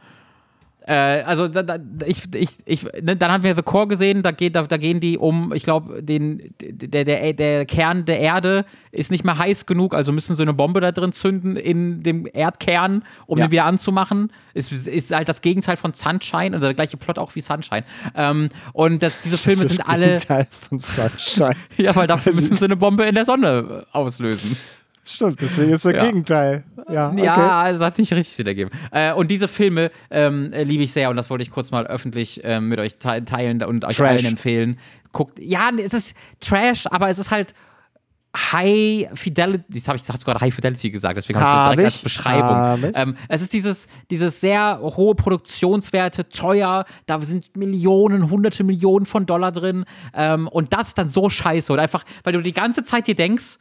Äh, 0.88 1.23
also 1.23 1.49
da, 1.49 1.63
da, 1.63 1.77
ich, 2.05 2.23
ich, 2.33 2.49
ich, 2.65 2.83
ne, 2.83 3.17
dann 3.17 3.29
haben 3.29 3.43
wir 3.43 3.55
The 3.55 3.61
Core 3.61 3.88
gesehen, 3.88 4.23
da, 4.23 4.31
geht, 4.31 4.55
da, 4.55 4.63
da 4.63 4.77
gehen 4.77 5.01
die 5.01 5.17
um, 5.17 5.51
ich 5.53 5.63
glaube, 5.63 6.01
den 6.01 6.53
der, 6.61 7.03
der, 7.03 7.33
der 7.33 7.65
Kern 7.65 8.05
der 8.05 8.19
Erde 8.21 8.63
ist 8.93 9.11
nicht 9.11 9.25
mehr 9.25 9.38
heiß 9.38 9.65
genug, 9.65 9.93
also 9.93 10.13
müssen 10.13 10.38
sie 10.38 10.41
eine 10.43 10.53
Bombe 10.53 10.79
da 10.79 10.93
drin 10.93 11.11
zünden 11.11 11.57
in 11.57 12.03
dem 12.03 12.25
Erdkern, 12.31 13.03
um 13.25 13.38
Ja. 13.38 13.47
den 13.47 13.51
wieder 13.51 13.65
anzumachen. 13.65 14.31
Ist, 14.53 14.71
ist 14.71 15.13
halt 15.13 15.27
das 15.27 15.41
Gegenteil 15.41 15.75
von 15.75 15.93
Sunshine 15.93 16.55
oder 16.55 16.67
der 16.67 16.73
gleiche 16.73 16.95
Plot 16.95 17.19
auch 17.19 17.35
wie 17.35 17.41
Sunshine. 17.41 17.83
Ähm, 18.15 18.47
und 18.71 19.03
das, 19.03 19.21
diese 19.21 19.38
Filme 19.38 19.63
Das 19.63 19.73
sind 19.75 19.88
alle, 19.89 20.05
Gegenteil 20.05 20.47
von 20.49 20.79
Sunshine. 20.79 21.55
ja, 21.77 21.93
weil 21.97 22.07
dafür 22.07 22.33
müssen 22.33 22.55
sie 22.55 22.63
eine 22.63 22.77
Bombe 22.77 23.03
in 23.03 23.15
der 23.15 23.25
Sonne 23.25 23.85
äh, 23.91 23.95
auslösen. 23.97 24.55
Stimmt, 25.09 25.41
deswegen 25.41 25.71
ist 25.71 25.85
der 25.85 25.95
Ja. 25.95 26.05
Gegenteil. 26.05 26.65
Ja, 26.89 27.09
okay. 27.11 27.23
Ja, 27.23 27.61
also 27.61 27.85
hat 27.85 27.97
nicht 27.97 28.11
richtig 28.11 28.35
Sinn 28.35 28.47
ergeben. 28.47 28.71
Äh, 28.91 29.13
und 29.13 29.31
diese 29.31 29.47
Filme 29.47 29.89
ähm, 30.11 30.51
äh, 30.51 30.63
liebe 30.63 30.83
ich 30.83 30.91
sehr 30.91 31.09
und 31.09 31.15
das 31.15 31.29
wollte 31.29 31.43
ich 31.43 31.49
kurz 31.49 31.71
mal 31.71 31.87
öffentlich 31.87 32.41
ähm, 32.43 32.67
mit 32.67 32.79
euch 32.79 32.97
te 32.97 33.23
teilen 33.23 33.63
und 33.63 33.85
euch 33.85 33.95
Trash. 33.97 34.09
allen 34.09 34.25
empfehlen. 34.25 34.79
Guckt, 35.13 35.39
ja, 35.39 35.69
es 35.77 35.93
ist 35.93 36.15
Trash, 36.41 36.87
aber 36.87 37.09
es 37.09 37.19
ist 37.19 37.31
halt 37.31 37.53
High 38.35 39.07
Fidelity, 39.13 39.63
das 39.79 39.87
habe 39.87 39.97
ich 39.97 40.05
gerade 40.05 40.39
High 40.41 40.53
Fidelity 40.53 40.91
gesagt, 40.91 41.15
deswegen 41.17 41.39
habe 41.39 41.49
ich 41.49 41.55
das 41.55 41.69
direkt 41.71 41.85
als 41.85 42.03
Beschreibung. 42.03 42.91
Ähm, 42.93 43.15
es 43.29 43.41
ist 43.41 43.53
dieses, 43.53 43.87
dieses 44.11 44.41
sehr 44.41 44.79
hohe 44.81 45.15
Produktionswerte, 45.15 46.27
teuer, 46.29 46.85
da 47.05 47.21
sind 47.21 47.55
Millionen, 47.55 48.29
hunderte 48.29 48.63
Millionen 48.65 49.05
von 49.05 49.25
Dollar 49.25 49.53
drin 49.53 49.85
ähm, 50.13 50.47
und 50.49 50.73
das 50.73 50.89
ist 50.89 50.97
dann 50.97 51.07
so 51.09 51.29
scheiße 51.29 51.71
oder 51.71 51.83
einfach, 51.83 52.03
weil 52.23 52.33
du 52.33 52.41
die 52.41 52.53
ganze 52.53 52.83
Zeit 52.83 53.07
dir 53.07 53.15
denkst, 53.15 53.57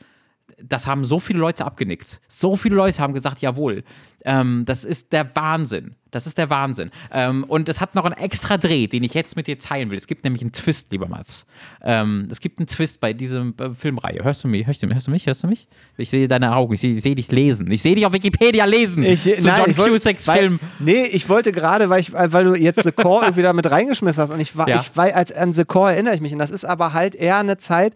das 0.62 0.86
haben 0.86 1.04
so 1.04 1.20
viele 1.20 1.38
Leute 1.38 1.64
abgenickt. 1.64 2.20
So 2.28 2.56
viele 2.56 2.76
Leute 2.76 3.02
haben 3.02 3.14
gesagt, 3.14 3.40
jawohl. 3.40 3.84
Ähm, 4.24 4.64
das 4.64 4.84
ist 4.84 5.12
der 5.12 5.34
Wahnsinn. 5.36 5.94
Das 6.12 6.26
ist 6.26 6.38
der 6.38 6.48
Wahnsinn. 6.50 6.90
Ähm, 7.12 7.44
und 7.44 7.68
es 7.68 7.80
hat 7.80 7.94
noch 7.94 8.04
einen 8.04 8.16
extra 8.16 8.56
Dreh, 8.56 8.86
den 8.86 9.02
ich 9.02 9.12
jetzt 9.12 9.34
mit 9.36 9.48
dir 9.48 9.58
teilen 9.58 9.90
will. 9.90 9.98
Es 9.98 10.06
gibt 10.06 10.22
nämlich 10.24 10.40
einen 10.42 10.52
Twist, 10.52 10.92
lieber 10.92 11.08
Mats. 11.08 11.46
Ähm, 11.82 12.28
es 12.30 12.40
gibt 12.40 12.58
einen 12.60 12.66
Twist 12.68 13.00
bei 13.00 13.12
dieser 13.12 13.40
äh, 13.58 13.74
Filmreihe. 13.74 14.22
Hörst 14.22 14.44
du 14.44 14.48
mich? 14.48 14.66
Hörst 14.66 14.82
du, 14.82 14.88
hörst 14.88 15.08
du 15.08 15.10
mich? 15.10 15.26
Hörst 15.26 15.42
du 15.42 15.48
mich? 15.48 15.66
Ich 15.96 16.08
sehe 16.08 16.28
deine 16.28 16.54
Augen. 16.54 16.74
Ich 16.74 16.80
sehe, 16.80 16.94
sehe 16.94 17.14
dich 17.16 17.30
lesen. 17.32 17.70
Ich 17.70 17.82
sehe 17.82 17.94
dich 17.96 18.06
auf 18.06 18.12
Wikipedia 18.12 18.64
lesen. 18.64 19.02
Ich, 19.02 19.22
zu 19.24 19.30
nein, 19.44 19.56
John 19.62 19.70
ich 19.70 19.78
wollt- 19.78 19.92
Cusacks 19.92 20.26
weil, 20.28 20.38
Film. 20.38 20.60
Nee, 20.78 21.04
ich 21.06 21.28
wollte 21.28 21.50
gerade, 21.52 21.90
weil, 21.90 22.00
ich, 22.00 22.12
weil 22.12 22.44
du 22.44 22.54
jetzt 22.54 22.82
The 22.82 22.92
Core 22.92 23.24
irgendwie 23.26 23.42
da 23.42 23.52
mit 23.52 23.68
reingeschmissen 23.70 24.22
hast 24.22 24.30
und 24.30 24.40
ich 24.40 24.56
war, 24.56 24.68
Ja. 24.68 24.76
ich 24.80 24.96
war 24.96 25.12
als 25.14 25.32
an 25.32 25.52
The 25.52 25.64
Core 25.64 25.92
erinnere 25.92 26.14
ich 26.14 26.20
mich 26.20 26.32
und 26.32 26.38
das 26.38 26.50
ist 26.50 26.64
aber 26.64 26.92
halt 26.92 27.14
eher 27.16 27.38
eine 27.38 27.56
Zeit, 27.56 27.92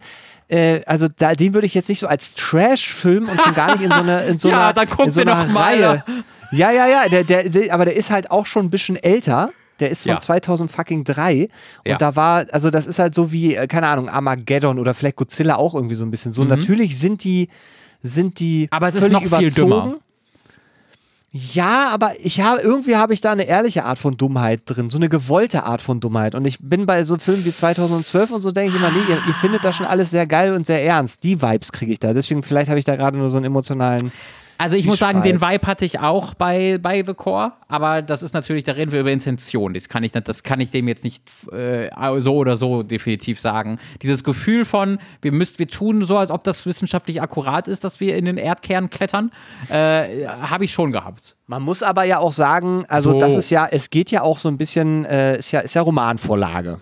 äh, 0.49 0.81
also 0.85 1.07
da, 1.07 1.33
den 1.33 1.53
würde 1.53 1.65
ich 1.65 1.73
jetzt 1.73 1.87
nicht 1.87 1.99
so 1.99 2.07
als 2.07 2.35
Trash-Film 2.35 3.29
und 3.29 3.41
schon 3.41 3.55
gar 3.55 3.71
nicht 3.75 3.85
in 3.85 3.91
so 3.91 4.01
eine 4.01 4.21
in 4.25 4.37
so 4.37 4.49
Ja, 4.51 4.69
einer, 4.71 5.05
in 5.05 5.11
so 5.11 5.21
einer 5.21 5.45
mal, 5.47 5.63
Reihe. 5.63 5.89
Alter. 5.89 6.05
Ja, 6.51 6.71
ja, 6.71 6.87
ja, 6.87 7.07
der, 7.09 7.23
der, 7.23 7.73
aber 7.73 7.85
der 7.85 7.95
ist 7.95 8.11
halt 8.11 8.29
auch 8.31 8.45
schon 8.45 8.65
ein 8.65 8.69
bisschen 8.69 8.95
älter. 8.97 9.51
Der 9.79 9.89
ist 9.89 10.03
von 10.03 10.11
Ja. 10.11 10.19
2003 10.19 11.43
und 11.43 11.49
Ja. 11.87 11.97
da 11.97 12.15
war, 12.15 12.45
also 12.51 12.69
das 12.69 12.85
ist 12.85 12.99
halt 12.99 13.15
so 13.15 13.31
wie, 13.31 13.55
äh, 13.55 13.65
keine 13.67 13.87
Ahnung, 13.87 14.09
Armageddon 14.09 14.77
oder 14.77 14.93
vielleicht 14.93 15.15
Godzilla 15.15 15.55
auch 15.55 15.73
irgendwie 15.73 15.95
so 15.95 16.05
ein 16.05 16.11
bisschen 16.11 16.31
so. 16.33 16.43
Natürlich 16.43 16.99
sind 16.99 17.23
die, 17.23 17.49
sind 18.03 18.39
die 18.39 18.63
Mhm. 18.63 18.67
Aber 18.77 18.87
es 18.89 18.95
ist 18.95 19.09
noch 19.11 19.21
viel 19.23 19.27
überzogen. 19.47 19.53
dümmer. 19.71 19.95
Ja, 21.33 21.87
aber 21.91 22.11
ich 22.21 22.41
habe 22.41 22.59
irgendwie 22.59 22.97
habe 22.97 23.13
ich 23.13 23.21
da 23.21 23.31
eine 23.31 23.43
ehrliche 23.45 23.85
Art 23.85 23.97
von 23.97 24.17
Dummheit 24.17 24.63
drin, 24.65 24.89
so 24.89 24.97
eine 24.97 25.07
gewollte 25.07 25.63
Art 25.63 25.81
von 25.81 26.01
Dummheit. 26.01 26.35
Und 26.35 26.45
ich 26.45 26.59
bin 26.59 26.85
bei 26.85 27.05
so 27.05 27.17
Filmen 27.17 27.45
wie 27.45 27.53
2012 27.53 28.31
und 28.31 28.41
so 28.41 28.51
denke 28.51 28.71
ich 28.71 28.77
immer, 28.77 28.91
nee, 28.91 28.99
ihr, 29.07 29.17
ihr 29.25 29.33
findet 29.35 29.63
das 29.63 29.77
schon 29.77 29.85
alles 29.85 30.11
sehr 30.11 30.27
geil 30.27 30.53
und 30.53 30.65
sehr 30.65 30.83
ernst. 30.83 31.23
Die 31.23 31.41
Vibes 31.41 31.71
kriege 31.71 31.93
ich 31.93 31.99
da. 31.99 32.11
Deswegen 32.11 32.43
vielleicht 32.43 32.67
habe 32.69 32.79
ich 32.79 32.85
da 32.85 32.97
gerade 32.97 33.17
nur 33.17 33.29
so 33.29 33.37
einen 33.37 33.45
emotionalen. 33.45 34.11
Also 34.61 34.75
ich 34.75 34.85
muss 34.85 34.99
sagen, 34.99 35.23
den 35.23 35.41
Vibe 35.41 35.65
hatte 35.65 35.85
ich 35.85 35.99
auch 35.99 36.35
bei, 36.35 36.77
bei 36.79 37.03
The 37.03 37.15
Core, 37.15 37.53
aber 37.67 38.03
das 38.03 38.21
ist 38.21 38.35
natürlich, 38.35 38.63
da 38.63 38.73
reden 38.73 38.91
wir 38.91 38.99
über 38.99 39.11
Intention. 39.11 39.73
Das 39.73 39.89
kann 39.89 40.03
ich, 40.03 40.11
das 40.11 40.43
kann 40.43 40.59
ich 40.59 40.69
dem 40.69 40.87
jetzt 40.87 41.03
nicht 41.03 41.23
äh, 41.51 41.89
so 42.19 42.35
oder 42.35 42.57
so 42.57 42.83
definitiv 42.83 43.41
sagen. 43.41 43.79
Dieses 44.03 44.23
Gefühl 44.23 44.63
von, 44.63 44.99
wir 45.23 45.31
müssen, 45.31 45.57
wir 45.57 45.67
tun 45.67 46.03
so, 46.03 46.15
als 46.15 46.29
ob 46.29 46.43
das 46.43 46.63
wissenschaftlich 46.67 47.23
akkurat 47.23 47.67
ist, 47.67 47.83
dass 47.83 47.99
wir 47.99 48.15
in 48.15 48.25
den 48.25 48.37
Erdkern 48.37 48.91
klettern, 48.91 49.31
äh, 49.69 50.27
habe 50.27 50.65
ich 50.65 50.71
schon 50.71 50.91
gehabt. 50.91 51.37
Man 51.47 51.63
muss 51.63 51.81
aber 51.81 52.03
ja 52.03 52.19
auch 52.19 52.33
sagen, 52.33 52.85
also 52.87 53.13
So. 53.13 53.19
das 53.19 53.35
ist 53.35 53.49
ja, 53.49 53.67
es 53.69 53.89
geht 53.89 54.11
ja 54.11 54.21
auch 54.21 54.37
so 54.37 54.47
ein 54.47 54.59
bisschen, 54.59 55.05
äh, 55.05 55.39
ist 55.39 55.51
ja, 55.51 55.61
ist 55.61 55.73
ja 55.73 55.81
Romanvorlage. 55.81 56.79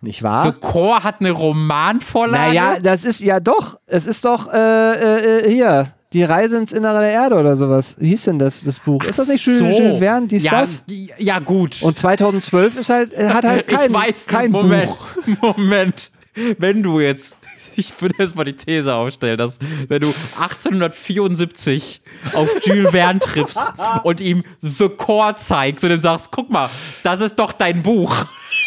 Nicht 0.00 0.22
wahr? 0.22 0.44
The 0.44 0.52
Core 0.60 1.02
hat 1.02 1.16
eine 1.20 1.32
Romanvorlage. 1.32 2.54
Naja, 2.54 2.76
das 2.80 3.04
ist 3.04 3.20
ja 3.20 3.40
doch, 3.40 3.80
es 3.86 4.06
ist 4.06 4.24
doch 4.24 4.52
äh, 4.52 5.40
äh, 5.40 5.50
hier, 5.50 5.88
die 6.16 6.24
Reise 6.24 6.56
ins 6.56 6.72
Innere 6.72 7.00
der 7.00 7.10
Erde 7.10 7.36
oder 7.36 7.58
sowas. 7.58 7.96
Wie 7.98 8.08
hieß 8.08 8.24
denn 8.24 8.38
das, 8.38 8.64
das 8.64 8.80
Buch? 8.80 9.04
ist 9.04 9.18
das 9.18 9.28
nicht 9.28 9.44
Jules, 9.44 9.76
so. 9.76 9.82
Jules 9.82 9.98
Verne, 9.98 10.26
dies, 10.26 10.44
ja, 10.44 10.62
das? 10.62 10.82
Ja, 11.18 11.38
gut. 11.40 11.82
Und 11.82 11.98
2012 11.98 12.78
ist 12.78 12.88
halt, 12.88 13.12
äh, 13.12 13.28
hat 13.28 13.44
halt 13.44 13.68
kein, 13.68 13.90
ich 13.90 13.96
weiß, 13.96 14.26
kein 14.26 14.50
Moment, 14.50 14.86
Buch. 14.86 15.06
Moment. 15.56 16.10
Wenn 16.58 16.82
du 16.82 17.00
jetzt, 17.00 17.36
ich 17.76 17.92
würde 18.00 18.14
jetzt 18.18 18.34
mal 18.34 18.44
die 18.44 18.54
These 18.56 18.94
aufstellen, 18.94 19.36
dass 19.36 19.58
wenn 19.88 20.00
du 20.00 20.08
1874 20.40 22.00
auf 22.32 22.48
Jules 22.64 22.92
Verne 22.92 23.18
triffst 23.18 23.58
und 24.02 24.22
ihm 24.22 24.42
The 24.62 24.88
Core 24.88 25.36
zeigst 25.36 25.84
und 25.84 25.90
ihm 25.90 26.00
sagst, 26.00 26.30
guck 26.30 26.48
mal, 26.50 26.70
das 27.02 27.20
ist 27.20 27.36
doch 27.36 27.52
dein 27.52 27.82
Buch. 27.82 28.24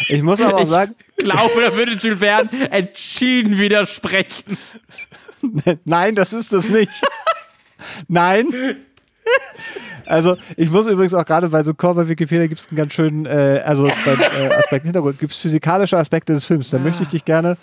Ich 0.08 0.22
muss 0.22 0.40
aber 0.40 0.54
auch 0.54 0.62
Ich 0.62 0.68
sagen, 0.68 0.94
glaube, 1.18 1.60
da 1.60 1.76
würde 1.76 1.94
Jules 1.94 2.20
Verne 2.20 2.70
entschieden 2.70 3.58
widersprechen. 3.58 4.56
nein, 5.84 6.14
das 6.14 6.32
ist 6.32 6.52
es 6.52 6.68
nicht. 6.68 6.92
Nein. 8.08 8.46
Also, 10.06 10.36
ich 10.56 10.70
muss 10.70 10.86
übrigens 10.88 11.14
auch 11.14 11.24
gerade 11.24 11.48
bei 11.48 11.62
so 11.62 11.72
Core 11.74 11.94
bei 11.94 12.08
Wikipedia 12.08 12.46
gibt 12.48 12.60
es 12.60 12.68
einen 12.68 12.76
ganz 12.76 12.94
schönen, 12.94 13.26
äh, 13.26 13.62
also 13.64 13.84
bei 13.84 14.12
äh, 14.14 14.52
Aspekten 14.54 14.88
Hintergrund, 14.88 15.18
gibt 15.20 15.32
es 15.32 15.38
physikalische 15.38 15.96
Aspekte 15.98 16.32
des 16.32 16.44
Films. 16.44 16.70
Da 16.70 16.78
möchte 16.78 17.02
ich 17.02 17.08
dich 17.08 17.24
gerne. 17.24 17.56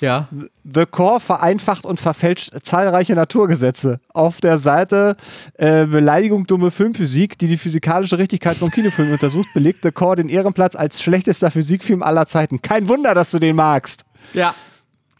Ja. 0.00 0.28
The 0.64 0.86
Core 0.86 1.20
vereinfacht 1.20 1.84
und 1.84 2.00
verfälscht 2.00 2.52
zahlreiche 2.62 3.14
Naturgesetze. 3.14 4.00
Auf 4.14 4.40
der 4.40 4.56
Seite 4.56 5.16
äh, 5.58 5.84
Beleidigung 5.84 6.46
dumme 6.46 6.70
Filmphysik, 6.70 7.36
die 7.38 7.48
die 7.48 7.58
physikalische 7.58 8.16
Richtigkeit 8.16 8.56
von 8.56 8.70
Kinofilmen 8.70 9.12
untersucht, 9.12 9.48
belegt 9.52 9.80
The 9.82 9.90
Core 9.92 10.16
den 10.16 10.30
Ehrenplatz 10.30 10.74
als 10.74 11.02
schlechtester 11.02 11.50
Physikfilm 11.50 12.02
aller 12.02 12.24
Zeiten. 12.24 12.62
Kein 12.62 12.88
Wunder, 12.88 13.14
dass 13.14 13.30
du 13.30 13.38
den 13.38 13.56
magst. 13.56 14.06
Ja. 14.32 14.54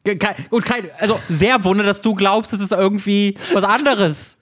Ke- 0.02 0.16
Kein, 0.16 0.34
und 0.48 0.64
kein, 0.64 0.80
also 0.98 1.20
sehr 1.28 1.62
wunder, 1.62 1.84
dass 1.84 2.00
du 2.00 2.14
glaubst, 2.14 2.54
es 2.54 2.60
ist 2.60 2.72
irgendwie 2.72 3.36
was 3.52 3.64
anderes. 3.64 4.38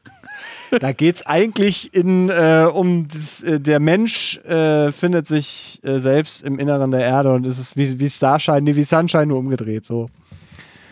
Da 0.81 0.93
geht 0.93 1.17
es 1.17 1.27
eigentlich 1.27 1.95
in, 1.95 2.29
äh, 2.29 2.69
um 2.73 3.09
das, 3.09 3.43
äh, 3.43 3.61
der 3.61 3.81
Mensch 3.81 4.39
äh, 4.39 4.93
findet 4.93 5.27
sich 5.27 5.81
äh, 5.83 5.99
selbst 5.99 6.43
im 6.43 6.59
Inneren 6.59 6.91
der 6.91 7.01
Erde 7.01 7.33
und 7.33 7.47
es 7.47 7.59
ist 7.59 7.77
wie, 7.77 7.99
wie 7.99 8.09
Starshine, 8.09 8.63
nee, 8.63 8.77
wie 8.77 8.85
Sunshine 8.85 9.27
nur 9.27 9.39
umgedreht. 9.39 9.85
So. 9.85 10.09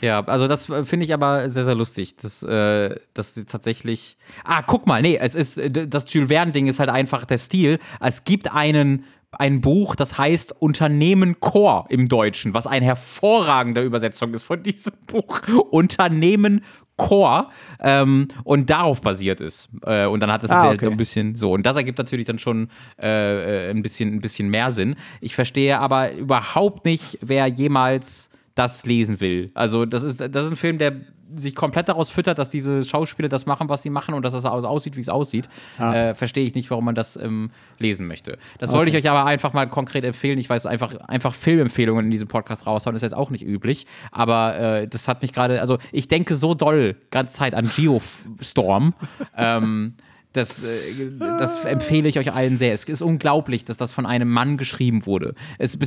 Ja, 0.00 0.24
also 0.24 0.46
das 0.46 0.68
äh, 0.68 0.84
finde 0.84 1.06
ich 1.06 1.14
aber 1.14 1.48
sehr, 1.48 1.64
sehr 1.64 1.74
lustig. 1.74 2.16
dass 2.16 2.42
äh, 2.42 2.94
das 3.14 3.34
tatsächlich. 3.46 4.16
Ah, 4.44 4.62
guck 4.62 4.86
mal, 4.86 5.02
nee, 5.02 5.18
es 5.20 5.34
ist, 5.34 5.60
das 5.70 6.12
Jules 6.12 6.28
Verne-Ding 6.28 6.68
ist 6.68 6.78
halt 6.78 6.90
einfach 6.90 7.24
der 7.24 7.38
Stil. 7.38 7.78
Es 8.00 8.24
gibt 8.24 8.52
einen 8.52 9.04
ein 9.38 9.60
Buch, 9.60 9.96
das 9.96 10.16
heißt 10.16 10.60
Unternehmen 10.60 11.40
Core 11.40 11.84
im 11.88 12.08
Deutschen, 12.08 12.54
was 12.54 12.66
eine 12.66 12.86
hervorragende 12.86 13.82
Übersetzung 13.82 14.32
ist 14.32 14.44
von 14.44 14.62
diesem 14.62 14.94
Buch. 15.06 15.42
Unternehmen 15.70 16.64
Core 16.96 17.48
ähm, 17.80 18.28
und 18.44 18.70
darauf 18.70 19.00
basiert 19.00 19.40
ist. 19.40 19.68
Äh, 19.84 20.06
und 20.06 20.20
dann 20.20 20.32
hat 20.32 20.44
es 20.44 20.50
ah, 20.50 20.70
okay. 20.70 20.86
ein 20.86 20.96
bisschen 20.96 21.36
so. 21.36 21.52
Und 21.52 21.66
das 21.66 21.76
ergibt 21.76 21.98
natürlich 21.98 22.26
dann 22.26 22.38
schon 22.38 22.68
äh, 23.00 23.68
äh, 23.68 23.70
ein, 23.70 23.82
bisschen, 23.82 24.14
ein 24.14 24.20
bisschen 24.20 24.48
mehr 24.48 24.70
Sinn. 24.70 24.96
Ich 25.20 25.34
verstehe 25.34 25.78
aber 25.78 26.12
überhaupt 26.12 26.84
nicht, 26.84 27.18
wer 27.20 27.46
jemals 27.46 28.30
das 28.54 28.86
lesen 28.86 29.20
will. 29.20 29.50
Also, 29.54 29.84
das 29.84 30.02
ist, 30.02 30.20
das 30.20 30.44
ist 30.44 30.50
ein 30.50 30.56
Film, 30.56 30.78
der 30.78 30.96
sich 31.34 31.54
komplett 31.54 31.88
daraus 31.88 32.10
füttert, 32.10 32.38
dass 32.38 32.50
diese 32.50 32.82
Schauspieler 32.84 33.28
das 33.28 33.46
machen, 33.46 33.68
was 33.68 33.82
sie 33.82 33.90
machen 33.90 34.14
und 34.14 34.24
dass 34.24 34.32
das 34.32 34.44
aussieht, 34.44 34.96
wie 34.96 35.00
es 35.00 35.08
aussieht, 35.08 35.48
ah. 35.78 35.94
äh, 35.94 36.14
verstehe 36.14 36.44
ich 36.44 36.54
nicht, 36.54 36.70
warum 36.70 36.84
man 36.84 36.94
das 36.94 37.16
ähm, 37.16 37.50
lesen 37.78 38.06
möchte. 38.06 38.38
Das 38.58 38.70
okay. 38.70 38.78
wollte 38.78 38.90
ich 38.90 38.96
euch 38.96 39.10
aber 39.10 39.24
einfach 39.24 39.52
mal 39.52 39.66
konkret 39.68 40.04
empfehlen. 40.04 40.38
Ich 40.38 40.48
weiß 40.48 40.66
einfach, 40.66 40.94
einfach 40.96 41.34
Filmempfehlungen 41.34 42.06
in 42.06 42.10
diesem 42.10 42.28
Podcast 42.28 42.66
raushauen, 42.66 42.94
ist 42.96 43.02
jetzt 43.02 43.16
auch 43.16 43.30
nicht 43.30 43.44
üblich. 43.44 43.86
Aber 44.12 44.56
äh, 44.56 44.88
das 44.88 45.08
hat 45.08 45.22
mich 45.22 45.32
gerade, 45.32 45.60
also 45.60 45.78
ich 45.92 46.08
denke 46.08 46.34
so 46.34 46.54
doll 46.54 46.96
ganze 47.10 47.34
Zeit 47.34 47.54
an 47.54 47.68
Geostorm. 47.74 48.94
ähm, 49.36 49.94
das, 50.36 50.62
äh, 50.62 51.10
das, 51.18 51.64
empfehle 51.64 52.08
ich 52.08 52.18
euch 52.18 52.32
allen 52.32 52.56
sehr. 52.56 52.72
Es 52.72 52.84
ist 52.84 53.02
unglaublich, 53.02 53.64
dass 53.64 53.76
das 53.76 53.92
von 53.92 54.06
einem 54.06 54.30
Mann 54.30 54.58
geschrieben 54.58 55.06
wurde. 55.06 55.34
Es, 55.58 55.78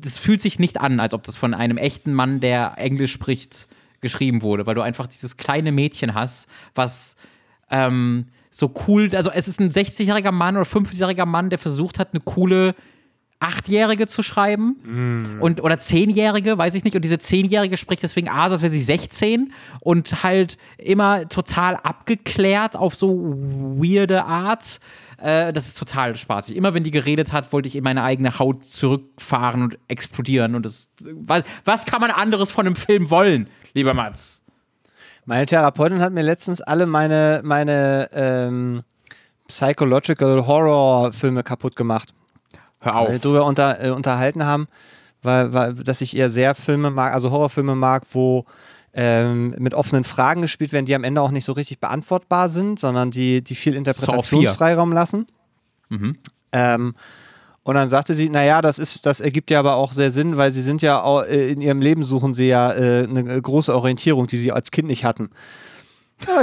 das 0.00 0.16
fühlt 0.16 0.40
sich 0.40 0.58
nicht 0.58 0.80
an, 0.80 1.00
als 1.00 1.14
ob 1.14 1.22
das 1.22 1.36
von 1.36 1.54
einem 1.54 1.76
echten 1.76 2.14
Mann, 2.14 2.40
der 2.40 2.74
Englisch 2.76 3.12
spricht, 3.12 3.68
geschrieben 4.04 4.42
wurde, 4.42 4.66
weil 4.66 4.76
du 4.76 4.82
einfach 4.82 5.08
dieses 5.08 5.36
kleine 5.36 5.72
Mädchen 5.72 6.14
hast, 6.14 6.48
was 6.76 7.16
ähm, 7.70 8.26
so 8.50 8.72
cool, 8.86 9.10
also 9.14 9.30
es 9.32 9.48
ist 9.48 9.60
ein 9.60 9.70
60-jähriger 9.70 10.30
Mann 10.30 10.56
oder 10.56 10.64
50-jähriger 10.66 11.26
Mann, 11.26 11.50
der 11.50 11.58
versucht 11.58 11.98
hat, 11.98 12.10
eine 12.12 12.20
coole 12.20 12.76
Achtjährige 13.40 14.06
zu 14.06 14.22
schreiben 14.22 14.76
mm. 14.84 15.42
und 15.42 15.62
oder 15.62 15.78
Zehnjährige, 15.78 16.56
weiß 16.56 16.74
ich 16.74 16.84
nicht. 16.84 16.96
Und 16.96 17.04
diese 17.04 17.18
Zehnjährige 17.18 17.76
spricht 17.76 18.02
deswegen 18.02 18.28
A, 18.28 18.48
so 18.48 18.54
als 18.54 18.62
wäre 18.62 18.70
sie 18.70 18.82
16 18.82 19.52
und 19.80 20.22
halt 20.22 20.56
immer 20.78 21.28
total 21.28 21.76
abgeklärt 21.76 22.76
auf 22.76 22.94
so 22.94 23.34
weirde 23.78 24.24
Art. 24.24 24.80
Äh, 25.18 25.52
das 25.52 25.66
ist 25.66 25.78
total 25.78 26.16
spaßig. 26.16 26.56
Immer 26.56 26.74
wenn 26.74 26.84
die 26.84 26.90
geredet 26.90 27.32
hat, 27.32 27.52
wollte 27.52 27.68
ich 27.68 27.76
in 27.76 27.84
meine 27.84 28.02
eigene 28.02 28.38
Haut 28.38 28.64
zurückfahren 28.64 29.62
und 29.62 29.78
explodieren. 29.88 30.54
Und 30.54 30.64
das, 30.64 30.88
was, 31.00 31.44
was 31.64 31.84
kann 31.84 32.00
man 32.00 32.10
anderes 32.10 32.50
von 32.50 32.66
einem 32.66 32.76
Film 32.76 33.10
wollen, 33.10 33.48
lieber 33.74 33.94
Mats? 33.94 34.42
Meine 35.26 35.46
Therapeutin 35.46 36.00
hat 36.00 36.12
mir 36.12 36.22
letztens 36.22 36.60
alle 36.60 36.86
meine, 36.86 37.40
meine 37.44 38.08
ähm, 38.12 38.82
Psychological 39.48 40.46
Horror 40.46 41.12
Filme 41.12 41.42
kaputt 41.42 41.76
gemacht. 41.76 42.12
Hör 42.84 42.96
auf. 42.96 43.18
Darüber 43.20 43.44
unter, 43.46 43.82
äh, 43.82 43.90
unterhalten 43.90 44.44
haben, 44.44 44.68
weil, 45.22 45.52
weil, 45.52 45.74
dass 45.74 46.00
ich 46.00 46.16
eher 46.16 46.30
sehr 46.30 46.54
Filme 46.54 46.90
mag, 46.90 47.14
also 47.14 47.30
Horrorfilme 47.30 47.74
mag, 47.74 48.04
wo 48.12 48.44
ähm, 48.92 49.54
mit 49.58 49.74
offenen 49.74 50.04
Fragen 50.04 50.42
gespielt 50.42 50.72
werden, 50.72 50.86
die 50.86 50.94
am 50.94 51.04
Ende 51.04 51.20
auch 51.20 51.30
nicht 51.30 51.44
so 51.44 51.52
richtig 51.52 51.80
beantwortbar 51.80 52.48
sind, 52.48 52.78
sondern 52.78 53.10
die, 53.10 53.42
die 53.42 53.56
viel 53.56 53.74
Interpretationsfreiraum 53.74 54.92
lassen. 54.92 55.26
Mhm. 55.88 56.16
Ähm, 56.52 56.94
und 57.64 57.74
dann 57.74 57.88
sagte 57.88 58.14
sie, 58.14 58.28
naja, 58.28 58.60
das 58.60 58.78
ist, 58.78 59.06
das 59.06 59.20
ergibt 59.20 59.50
ja 59.50 59.58
aber 59.58 59.76
auch 59.76 59.92
sehr 59.92 60.10
Sinn, 60.10 60.36
weil 60.36 60.52
sie 60.52 60.62
sind 60.62 60.82
ja 60.82 61.02
auch, 61.02 61.22
äh, 61.24 61.50
in 61.50 61.62
ihrem 61.62 61.80
Leben 61.80 62.04
suchen 62.04 62.34
sie 62.34 62.48
ja 62.48 62.72
äh, 62.72 63.06
eine 63.08 63.40
große 63.40 63.74
Orientierung, 63.74 64.26
die 64.26 64.36
sie 64.36 64.52
als 64.52 64.70
Kind 64.70 64.86
nicht 64.86 65.04
hatten. 65.04 65.30
Ja, 66.28 66.40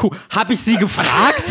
Cool. 0.00 0.10
Habe 0.34 0.54
ich 0.54 0.60
Sie 0.60 0.76
gefragt? 0.76 1.42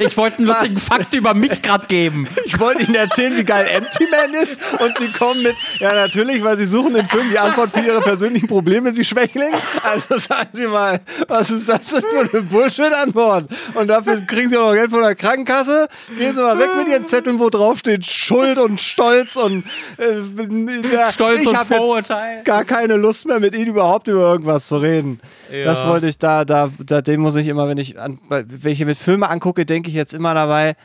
Ich 0.00 0.16
wollte 0.16 0.38
einen 0.38 0.46
lustigen 0.46 0.78
Fakt 0.78 1.12
über 1.14 1.34
mich 1.34 1.60
gerade 1.62 1.86
geben. 1.86 2.26
Ich 2.46 2.58
wollte 2.58 2.84
Ihnen 2.84 2.94
erzählen, 2.94 3.36
wie 3.36 3.44
geil 3.44 3.66
Empty 3.74 4.06
Man 4.10 4.32
ist 4.42 4.60
und 4.78 4.96
Sie 4.98 5.08
kommen 5.08 5.42
mit, 5.42 5.54
ja 5.80 5.92
natürlich, 5.92 6.42
weil 6.42 6.56
Sie 6.56 6.64
suchen 6.64 6.94
im 6.96 7.04
Film 7.06 7.28
die 7.30 7.38
Antwort 7.38 7.70
für 7.70 7.80
Ihre 7.80 8.00
persönlichen 8.00 8.46
Probleme, 8.46 8.92
Sie 8.92 9.04
Schwächling. 9.04 9.52
Also 9.82 10.18
sagen 10.18 10.48
Sie 10.52 10.66
mal, 10.66 11.00
was 11.28 11.50
ist 11.50 11.68
das 11.68 11.90
denn 11.90 12.02
für 12.02 12.20
eine 12.20 12.42
Bullshit-Antwort? 12.42 13.50
Und 13.74 13.88
dafür 13.88 14.20
kriegen 14.26 14.48
Sie 14.48 14.56
auch 14.56 14.68
noch 14.68 14.74
Geld 14.74 14.90
von 14.90 15.02
der 15.02 15.14
Krankenkasse. 15.14 15.88
Gehen 16.16 16.34
Sie 16.34 16.40
mal 16.40 16.58
weg 16.58 16.70
mit 16.76 16.88
Ihren 16.88 17.06
Zetteln, 17.06 17.38
wo 17.38 17.50
drauf 17.50 17.78
steht 17.78 18.06
Schuld 18.06 18.58
und 18.58 18.80
Stolz 18.80 19.36
und 19.36 19.64
äh, 19.98 20.94
ja, 20.94 21.12
Stolz 21.12 21.42
ich 21.42 21.48
und 21.48 21.56
Vorurteil. 21.56 22.42
gar 22.44 22.64
keine 22.64 22.96
Lust 22.96 23.26
mehr, 23.26 23.40
mit 23.40 23.54
Ihnen 23.54 23.66
überhaupt 23.66 24.08
über 24.08 24.32
irgendwas 24.32 24.68
zu 24.68 24.78
reden. 24.78 25.20
Ja. 25.50 25.64
Das 25.64 25.86
wollte 25.86 26.06
ich 26.06 26.16
da, 26.16 26.46
da, 26.46 26.70
da, 26.78 27.02
den 27.02 27.20
muss 27.20 27.36
ich 27.36 27.46
immer, 27.46 27.68
wenn 27.72 27.78
ich, 27.78 27.98
an, 27.98 28.18
wenn 28.28 28.72
ich 28.72 28.84
mir 28.84 28.94
Filme 28.94 29.30
angucke, 29.30 29.64
denke 29.64 29.88
ich 29.88 29.94
jetzt 29.94 30.12
immer 30.12 30.34
dabei, 30.34 30.76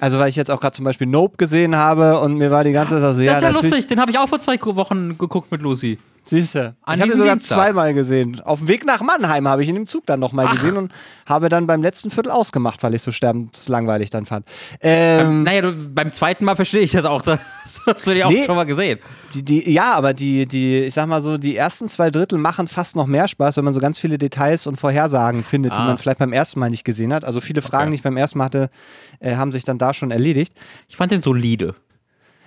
also 0.00 0.18
weil 0.18 0.28
ich 0.28 0.36
jetzt 0.36 0.50
auch 0.50 0.60
gerade 0.60 0.74
zum 0.74 0.84
Beispiel 0.84 1.06
Nope 1.06 1.36
gesehen 1.36 1.76
habe 1.76 2.18
und 2.20 2.36
mir 2.36 2.50
war 2.50 2.64
die 2.64 2.72
ganze 2.72 2.94
Zeit 3.00 3.14
so, 3.14 3.18
das 3.18 3.22
ja, 3.22 3.36
ist 3.36 3.42
ja 3.42 3.48
lustig, 3.50 3.86
den 3.86 4.00
habe 4.00 4.10
ich 4.10 4.18
auch 4.18 4.28
vor 4.28 4.40
zwei 4.40 4.58
Wochen 4.60 5.16
geguckt 5.16 5.52
mit 5.52 5.62
Lucy. 5.62 5.98
Siehst 6.28 6.56
du. 6.56 6.74
Ich 6.88 7.00
habe 7.00 7.04
ihn 7.04 7.12
sogar 7.12 7.36
Dienstag. 7.36 7.56
zweimal 7.56 7.94
gesehen. 7.94 8.40
Auf 8.40 8.58
dem 8.58 8.68
Weg 8.68 8.84
nach 8.84 9.00
Mannheim 9.00 9.46
habe 9.46 9.62
ich 9.62 9.68
ihn 9.68 9.76
im 9.76 9.86
Zug 9.86 10.06
dann 10.06 10.18
nochmal 10.18 10.48
gesehen 10.48 10.76
und 10.76 10.92
habe 11.24 11.48
dann 11.48 11.66
beim 11.66 11.82
letzten 11.82 12.10
Viertel 12.10 12.30
ausgemacht, 12.30 12.82
weil 12.82 12.94
ich 12.94 13.02
so 13.02 13.12
sterbenslangweilig 13.12 14.10
dann 14.10 14.26
fand. 14.26 14.46
Ähm, 14.80 15.26
ähm, 15.26 15.42
naja, 15.44 15.62
du, 15.62 15.72
beim 15.90 16.10
zweiten 16.10 16.44
Mal 16.44 16.56
verstehe 16.56 16.80
ich 16.80 16.92
das 16.92 17.04
auch. 17.04 17.22
Das 17.66 17.82
hast 17.84 18.06
du 18.06 18.14
dir 18.14 18.28
auch 18.28 18.30
nee, 18.30 18.44
schon 18.44 18.54
mal 18.54 18.64
gesehen. 18.64 19.00
Die, 19.34 19.42
die, 19.42 19.72
ja, 19.72 19.94
aber 19.94 20.14
die, 20.14 20.46
die, 20.46 20.84
ich 20.84 20.94
sag 20.94 21.08
mal 21.08 21.20
so, 21.20 21.36
die 21.36 21.56
ersten 21.56 21.88
zwei 21.88 22.10
Drittel 22.10 22.38
machen 22.38 22.68
fast 22.68 22.94
noch 22.94 23.06
mehr 23.06 23.26
Spaß, 23.26 23.56
wenn 23.56 23.64
man 23.64 23.74
so 23.74 23.80
ganz 23.80 23.98
viele 23.98 24.18
Details 24.18 24.68
und 24.68 24.78
Vorhersagen 24.78 25.42
findet, 25.42 25.72
ah. 25.72 25.76
die 25.76 25.82
man 25.82 25.98
vielleicht 25.98 26.18
beim 26.18 26.32
ersten 26.32 26.60
Mal 26.60 26.70
nicht 26.70 26.84
gesehen 26.84 27.12
hat. 27.12 27.24
Also 27.24 27.40
viele 27.40 27.62
Fragen, 27.62 27.84
okay. 27.84 27.90
die 27.90 27.96
ich 27.96 28.02
beim 28.02 28.16
ersten 28.16 28.38
Mal 28.38 28.44
hatte, 28.44 28.70
äh, 29.18 29.34
haben 29.34 29.50
sich 29.50 29.64
dann 29.64 29.78
da 29.78 29.92
schon 29.94 30.12
erledigt. 30.12 30.54
Ich 30.88 30.96
fand 30.96 31.10
den 31.10 31.22
solide. 31.22 31.74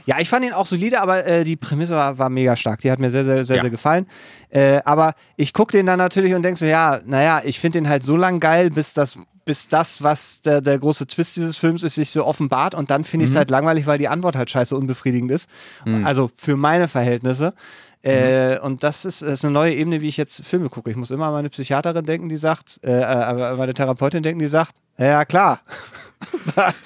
Ja, 0.05 0.19
ich 0.19 0.29
fand 0.29 0.45
ihn 0.45 0.53
auch 0.53 0.65
solide, 0.65 1.01
aber 1.01 1.25
äh, 1.25 1.43
die 1.43 1.55
Prämisse 1.55 1.93
war, 1.93 2.17
war, 2.17 2.29
mega 2.29 2.55
stark. 2.55 2.81
Die 2.81 2.91
hat 2.91 2.99
mir 2.99 3.11
sehr, 3.11 3.25
sehr, 3.25 3.45
sehr, 3.45 3.57
ja. 3.57 3.61
sehr 3.61 3.71
gefallen. 3.71 4.07
Äh, 4.49 4.81
aber 4.85 5.13
ich 5.35 5.53
gucke 5.53 5.71
den 5.71 5.85
dann 5.85 5.99
natürlich 5.99 6.33
und 6.33 6.43
denke 6.43 6.59
so, 6.59 6.65
ja, 6.65 6.99
naja, 7.05 7.41
ich 7.43 7.59
finde 7.59 7.79
den 7.79 7.89
halt 7.89 8.03
so 8.03 8.15
lang 8.15 8.39
geil, 8.39 8.69
bis 8.69 8.93
das, 8.93 9.17
bis 9.45 9.67
das, 9.67 10.01
was 10.01 10.41
der, 10.41 10.61
der 10.61 10.79
große 10.79 11.07
Twist 11.07 11.35
dieses 11.35 11.57
Films 11.57 11.83
ist, 11.83 11.95
sich 11.95 12.09
so 12.09 12.25
offenbart. 12.25 12.73
Und 12.75 12.89
dann 12.89 13.03
finde 13.03 13.25
ich 13.25 13.29
es 13.29 13.35
mhm. 13.35 13.39
halt 13.39 13.49
langweilig, 13.49 13.85
weil 13.87 13.97
die 13.97 14.07
Antwort 14.07 14.35
halt 14.35 14.49
scheiße 14.49 14.75
unbefriedigend 14.75 15.31
ist. 15.31 15.49
Mhm. 15.85 16.05
Also 16.05 16.31
für 16.35 16.55
meine 16.55 16.87
Verhältnisse. 16.87 17.53
Äh, 18.01 18.55
mhm. 18.55 18.63
und 18.63 18.83
das 18.83 19.03
ist, 19.03 19.21
ist, 19.21 19.43
eine 19.43 19.53
neue 19.53 19.73
Ebene, 19.73 19.99
wie 20.01 20.07
ich 20.07 20.15
jetzt 20.15 20.45
Filme 20.45 20.69
gucke. 20.69 20.89
Ich 20.89 20.95
muss 20.95 21.11
immer 21.11 21.25
an 21.27 21.33
meine 21.33 21.49
Psychiaterin 21.49 22.05
denken, 22.05 22.29
die 22.29 22.37
sagt, 22.37 22.79
äh, 22.83 22.91
äh 22.91 23.55
meine 23.55 23.73
Therapeutin 23.73 24.23
denken, 24.23 24.39
die 24.39 24.47
sagt, 24.47 24.75
ja 24.97 25.25
klar. 25.25 25.59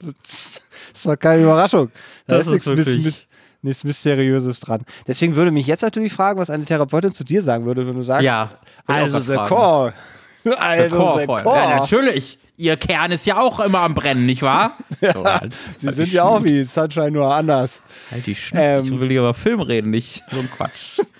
das 0.92 1.00
ist 1.00 1.06
doch 1.06 1.18
keine 1.18 1.42
Überraschung. 1.42 1.90
Da 2.26 2.38
das 2.38 2.46
ist, 2.46 2.66
ist 2.66 2.76
nichts, 2.76 2.96
mit, 2.96 3.26
nichts 3.62 3.84
Mysteriöses 3.84 4.60
dran. 4.60 4.84
Deswegen 5.06 5.36
würde 5.36 5.50
mich 5.50 5.66
jetzt 5.66 5.82
natürlich 5.82 6.12
fragen, 6.12 6.38
was 6.38 6.50
eine 6.50 6.64
Therapeutin 6.64 7.12
zu 7.12 7.24
dir 7.24 7.42
sagen 7.42 7.66
würde, 7.66 7.86
wenn 7.86 7.94
du 7.94 8.02
sagst, 8.02 8.24
ja, 8.24 8.50
also 8.86 9.20
the 9.20 9.36
core. 9.48 9.92
Also 10.56 11.18
the 11.18 11.26
core. 11.26 11.44
Ja, 11.44 11.80
natürlich. 11.80 12.38
Ihr 12.56 12.76
Kern 12.76 13.10
ist 13.10 13.26
ja 13.26 13.38
auch 13.40 13.58
immer 13.60 13.80
am 13.80 13.94
Brennen, 13.94 14.26
nicht 14.26 14.42
wahr? 14.42 14.76
ja, 15.00 15.14
so, 15.14 15.24
halt, 15.24 15.54
sie 15.78 15.86
halt 15.86 15.96
sind 15.96 16.12
ja 16.12 16.24
auch 16.24 16.44
wie 16.44 16.62
Sunshine 16.64 17.10
nur 17.10 17.34
anders. 17.34 17.80
Halt 18.10 18.26
die 18.26 18.34
Schnitz, 18.34 18.62
ähm, 18.62 18.84
ich 18.84 19.00
will 19.00 19.08
lieber 19.08 19.22
über 19.22 19.34
Film 19.34 19.60
reden, 19.60 19.90
nicht 19.90 20.22
so 20.30 20.40
ein 20.40 20.50
Quatsch. 20.50 21.00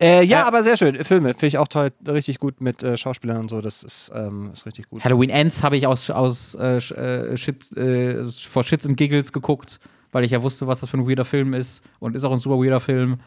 Äh, 0.00 0.24
ja, 0.24 0.42
äh, 0.42 0.44
aber 0.44 0.62
sehr 0.62 0.76
schön. 0.76 1.02
Filme 1.04 1.30
finde 1.30 1.46
ich 1.46 1.58
auch 1.58 1.68
toll, 1.68 1.90
richtig 2.06 2.38
gut 2.38 2.60
mit 2.60 2.82
äh, 2.82 2.96
Schauspielern 2.96 3.38
und 3.38 3.50
so. 3.50 3.60
Das 3.60 3.82
ist, 3.82 4.10
ähm, 4.14 4.50
ist 4.52 4.66
richtig 4.66 4.88
gut. 4.88 5.04
Halloween 5.04 5.30
Ends 5.30 5.62
habe 5.62 5.76
ich 5.76 5.86
aus, 5.86 6.10
aus 6.10 6.54
äh, 6.54 6.76
äh 6.76 7.36
Shit, 7.36 7.76
äh, 7.76 8.24
vor 8.24 8.62
Shits 8.62 8.86
and 8.86 8.96
Giggles 8.96 9.32
geguckt, 9.32 9.80
weil 10.12 10.24
ich 10.24 10.30
ja 10.30 10.42
wusste, 10.42 10.66
was 10.66 10.80
das 10.80 10.90
für 10.90 10.98
ein 10.98 11.08
weirder 11.08 11.24
Film 11.24 11.54
ist 11.54 11.84
und 11.98 12.14
ist 12.14 12.24
auch 12.24 12.32
ein 12.32 12.38
super 12.38 12.56
weirder 12.56 12.80
Film. 12.80 13.18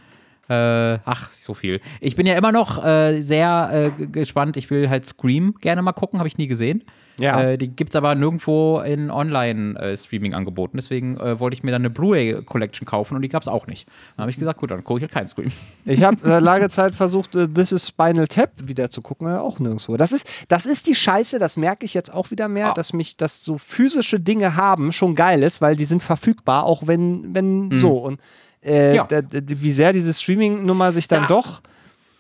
Äh, 0.50 1.00
ach, 1.06 1.32
so 1.32 1.54
viel. 1.54 1.80
Ich 2.02 2.16
bin 2.16 2.26
ja 2.26 2.36
immer 2.36 2.52
noch 2.52 2.84
äh, 2.84 3.22
sehr 3.22 3.94
äh, 3.98 4.06
gespannt. 4.08 4.58
Ich 4.58 4.70
will 4.70 4.90
halt 4.90 5.06
Scream 5.06 5.56
gerne 5.62 5.82
mal 5.82 5.94
gucken, 5.94 6.20
habe 6.20 6.28
ich 6.28 6.38
nie 6.38 6.48
gesehen. 6.48 6.84
Ja. 7.20 7.42
Äh, 7.42 7.58
die 7.58 7.70
gibt 7.70 7.92
es 7.92 7.96
aber 7.96 8.16
nirgendwo 8.16 8.80
in 8.80 9.12
Online-Streaming-Angeboten. 9.12 10.78
Deswegen 10.78 11.18
äh, 11.18 11.40
wollte 11.40 11.56
ich 11.56 11.64
mir 11.64 11.72
dann 11.72 11.84
eine 11.84 11.90
Blu-ray-Collection 11.90 12.86
kaufen 12.86 13.16
und 13.16 13.22
die 13.22 13.30
gab 13.30 13.42
es 13.42 13.48
auch 13.48 13.68
nicht. 13.68 13.88
Dann 14.16 14.24
habe 14.24 14.32
ich 14.32 14.38
gesagt, 14.38 14.60
gut, 14.60 14.72
dann 14.72 14.84
gucke 14.84 14.98
ich 14.98 15.04
halt 15.04 15.12
keinen 15.12 15.28
Scream. 15.28 15.52
Ich 15.86 16.04
habe 16.04 16.18
äh, 16.30 16.40
lange 16.40 16.70
Zeit 16.70 16.96
versucht, 16.96 17.36
äh, 17.36 17.48
This 17.48 17.72
is 17.72 17.88
Spinal 17.88 18.28
Tap 18.28 18.52
wieder 18.58 18.90
zu 18.90 19.02
gucken, 19.02 19.28
äh, 19.28 19.38
auch 19.38 19.60
nirgendwo. 19.60 19.96
Das 19.96 20.12
ist, 20.12 20.28
das 20.48 20.66
ist 20.66 20.88
die 20.88 20.96
Scheiße, 20.96 21.40
das 21.40 21.56
merke 21.56 21.86
ich 21.86 21.94
jetzt 21.94 22.14
auch 22.14 22.32
wieder 22.32 22.48
mehr, 22.48 22.72
ah. 22.72 22.74
dass 22.74 22.94
mich, 22.94 23.16
dass 23.16 23.44
so 23.44 23.58
physische 23.58 24.20
Dinge 24.20 24.56
haben 24.56 24.92
schon 24.92 25.16
geil 25.16 25.44
ist, 25.44 25.62
weil 25.62 25.76
die 25.76 25.86
sind 25.86 26.02
verfügbar, 26.04 26.66
auch 26.66 26.88
wenn, 26.88 27.34
wenn 27.36 27.68
mhm. 27.68 27.80
so. 27.80 27.98
Und 27.98 28.20
äh, 28.66 28.96
ja. 28.96 29.08
wie 29.32 29.74
sehr 29.74 29.94
diese 29.94 30.14
Streaming-Nummer 30.14 30.92
sich 30.92 31.08
dann 31.08 31.24
da. 31.24 31.28
doch 31.28 31.62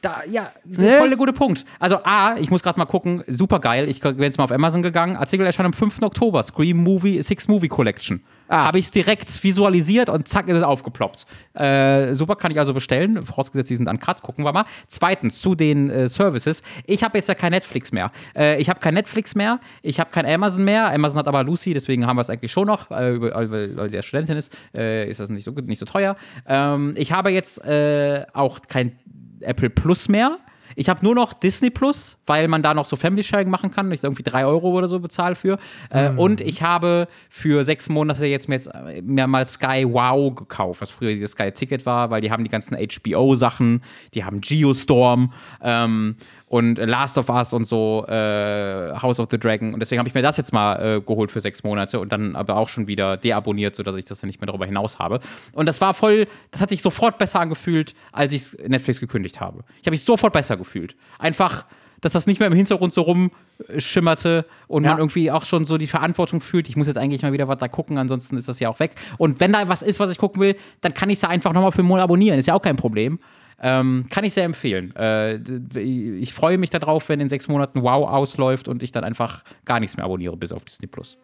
da, 0.03 0.17
ja, 0.29 0.49
ne? 0.65 0.97
voll 0.97 1.07
der 1.07 1.17
gute 1.17 1.31
Punkt. 1.31 1.63
Also 1.79 1.97
A, 2.03 2.35
ich 2.37 2.49
muss 2.49 2.61
gerade 2.61 2.77
mal 2.77 2.85
gucken, 2.85 3.23
super 3.27 3.59
geil. 3.59 3.87
Ich 3.87 4.01
bin 4.01 4.21
jetzt 4.21 4.37
mal 4.37 4.43
auf 4.43 4.51
Amazon 4.51 4.81
gegangen. 4.81 5.15
Artikel 5.15 5.45
erscheint 5.45 5.65
am 5.65 5.73
5. 5.73 6.01
Oktober. 6.01 6.43
Scream 6.43 6.77
Movie, 6.77 7.21
Six 7.21 7.47
Movie 7.47 7.69
Collection. 7.69 8.21
Ah. 8.53 8.65
habe 8.65 8.79
ich 8.79 8.85
es 8.85 8.91
direkt 8.91 9.43
visualisiert 9.43 10.09
und 10.09 10.27
zack 10.27 10.47
ist 10.47 10.57
es 10.57 10.63
aufgeploppt. 10.63 11.25
Äh, 11.53 12.13
super, 12.13 12.35
kann 12.35 12.51
ich 12.51 12.59
also 12.59 12.73
bestellen. 12.73 13.23
Vorausgesetzt, 13.23 13.69
die 13.69 13.75
sind 13.75 13.87
an 13.87 13.99
Cut, 13.99 14.21
gucken 14.21 14.45
wir 14.45 14.53
mal. 14.53 14.65
Zweitens, 14.87 15.41
zu 15.41 15.55
den 15.55 15.89
äh, 15.89 16.07
Services. 16.07 16.63
Ich 16.85 17.03
habe 17.03 17.17
jetzt 17.17 17.27
ja 17.27 17.35
kein 17.35 17.51
Netflix 17.51 17.91
mehr. 17.91 18.11
Äh, 18.35 18.61
ich 18.61 18.69
habe 18.69 18.79
kein 18.79 18.93
Netflix 18.93 19.35
mehr, 19.35 19.59
ich 19.81 19.99
habe 19.99 20.11
kein 20.11 20.25
Amazon 20.25 20.63
mehr. 20.63 20.91
Amazon 20.91 21.19
hat 21.19 21.27
aber 21.27 21.43
Lucy, 21.43 21.73
deswegen 21.73 22.05
haben 22.07 22.17
wir 22.17 22.21
es 22.21 22.29
eigentlich 22.29 22.51
schon 22.51 22.67
noch, 22.67 22.91
äh, 22.91 23.19
weil, 23.19 23.75
weil, 23.75 23.89
sie 23.89 23.95
ja 23.95 24.01
Studentin 24.01 24.37
ist, 24.37 24.55
äh, 24.73 25.09
ist 25.09 25.19
das 25.19 25.29
nicht 25.29 25.43
so, 25.43 25.51
nicht 25.51 25.79
so 25.79 25.85
teuer. 25.85 26.15
Ähm, 26.47 26.93
ich 26.95 27.11
habe 27.11 27.31
jetzt 27.31 27.63
äh, 27.65 28.25
auch 28.33 28.59
kein 28.67 28.97
Apple 29.41 29.69
Plus 29.69 30.09
mehr. 30.09 30.37
Ich 30.75 30.89
habe 30.89 31.03
nur 31.03 31.15
noch 31.15 31.33
Disney 31.33 31.69
Plus, 31.69 32.17
weil 32.25 32.47
man 32.47 32.61
da 32.61 32.73
noch 32.73 32.85
so 32.85 32.95
Family 32.95 33.23
Sharing 33.23 33.49
machen 33.49 33.71
kann. 33.71 33.91
Ich 33.91 34.03
irgendwie 34.03 34.23
drei 34.23 34.45
Euro 34.45 34.71
oder 34.71 34.87
so 34.87 34.99
bezahle 34.99 35.35
für. 35.35 35.57
Mhm. 35.93 36.19
und 36.19 36.41
ich 36.41 36.61
habe 36.61 37.07
für 37.29 37.63
sechs 37.63 37.89
Monate 37.89 38.25
jetzt 38.25 38.49
mir, 38.49 38.55
jetzt 38.55 38.71
mir 39.03 39.27
mal 39.27 39.45
Sky 39.45 39.85
Wow 39.87 40.35
gekauft, 40.35 40.81
was 40.81 40.91
früher 40.91 41.11
dieses 41.11 41.31
Sky 41.31 41.51
Ticket 41.51 41.85
war, 41.85 42.09
weil 42.09 42.21
die 42.21 42.31
haben 42.31 42.43
die 42.43 42.49
ganzen 42.49 42.75
HBO-Sachen, 42.75 43.81
die 44.13 44.23
haben 44.23 44.41
Geostorm. 44.41 45.33
Ähm, 45.61 46.15
und 46.53 46.77
Last 46.77 47.17
of 47.17 47.29
Us 47.29 47.51
und 47.51 47.65
so, 47.65 48.05
äh, 48.07 48.93
House 49.01 49.19
of 49.19 49.25
the 49.31 49.39
Dragon. 49.39 49.73
Und 49.73 49.79
deswegen 49.79 49.97
habe 49.97 50.07
ich 50.07 50.13
mir 50.13 50.21
das 50.21 50.37
jetzt 50.37 50.53
mal 50.53 50.75
äh, 50.75 51.01
geholt 51.01 51.31
für 51.31 51.41
sechs 51.41 51.63
Monate 51.63 51.99
und 51.99 52.11
dann 52.11 52.35
aber 52.35 52.57
auch 52.57 52.69
schon 52.69 52.85
wieder 52.85 53.17
deabonniert, 53.17 53.75
sodass 53.75 53.95
ich 53.95 54.05
das 54.05 54.19
dann 54.19 54.27
nicht 54.27 54.39
mehr 54.39 54.45
darüber 54.45 54.67
hinaus 54.67 54.99
habe. 54.99 55.19
Und 55.53 55.65
das 55.65 55.81
war 55.81 55.95
voll, 55.95 56.27
das 56.51 56.61
hat 56.61 56.69
sich 56.69 56.83
sofort 56.83 57.17
besser 57.17 57.39
angefühlt, 57.39 57.95
als 58.11 58.33
ich 58.33 58.55
Netflix 58.67 58.99
gekündigt 58.99 59.41
habe. 59.41 59.63
Ich 59.81 59.87
habe 59.87 59.93
mich 59.93 60.03
sofort 60.03 60.31
besser 60.31 60.55
gefühlt. 60.55 60.95
Einfach 61.17 61.65
dass 62.01 62.11
das 62.11 62.27
nicht 62.27 62.41
mehr 62.41 62.47
im 62.47 62.53
Hintergrund 62.53 62.91
so 62.91 63.03
rumschimmerte 63.03 64.45
und 64.67 64.83
ja. 64.83 64.89
man 64.89 64.99
irgendwie 64.99 65.31
auch 65.31 65.45
schon 65.45 65.65
so 65.65 65.77
die 65.77 65.87
Verantwortung 65.87 66.41
fühlt, 66.41 66.67
ich 66.67 66.75
muss 66.75 66.87
jetzt 66.87 66.97
eigentlich 66.97 67.21
mal 67.21 67.31
wieder 67.31 67.47
was 67.47 67.59
da 67.59 67.69
gucken, 67.69 67.97
ansonsten 67.97 68.35
ist 68.35 68.49
das 68.49 68.59
ja 68.59 68.67
auch 68.67 68.81
weg. 68.81 68.95
Und 69.17 69.39
wenn 69.39 69.53
da 69.53 69.69
was 69.69 69.81
ist, 69.83 70.01
was 70.01 70.11
ich 70.11 70.17
gucken 70.17 70.41
will, 70.41 70.57
dann 70.81 70.93
kann 70.93 71.09
ich 71.09 71.15
es 71.15 71.21
ja 71.21 71.29
einfach 71.29 71.53
nochmal 71.53 71.71
für 71.71 71.79
einen 71.79 71.87
Monat 71.87 72.03
abonnieren, 72.03 72.37
ist 72.37 72.47
ja 72.49 72.55
auch 72.55 72.61
kein 72.61 72.75
Problem. 72.75 73.19
Ähm, 73.61 74.05
kann 74.09 74.23
ich 74.23 74.33
sehr 74.33 74.45
empfehlen. 74.45 74.95
Äh, 74.95 75.35
ich 75.79 76.33
freue 76.33 76.57
mich 76.57 76.69
darauf, 76.69 77.09
wenn 77.09 77.19
in 77.19 77.29
sechs 77.29 77.47
Monaten 77.47 77.81
Wow 77.81 78.09
ausläuft 78.09 78.67
und 78.67 78.83
ich 78.83 78.91
dann 78.91 79.03
einfach 79.03 79.43
gar 79.65 79.79
nichts 79.79 79.97
mehr 79.97 80.05
abonniere, 80.05 80.35
bis 80.37 80.51
auf 80.51 80.65
Disney 80.65 80.87
Plus. 80.87 81.17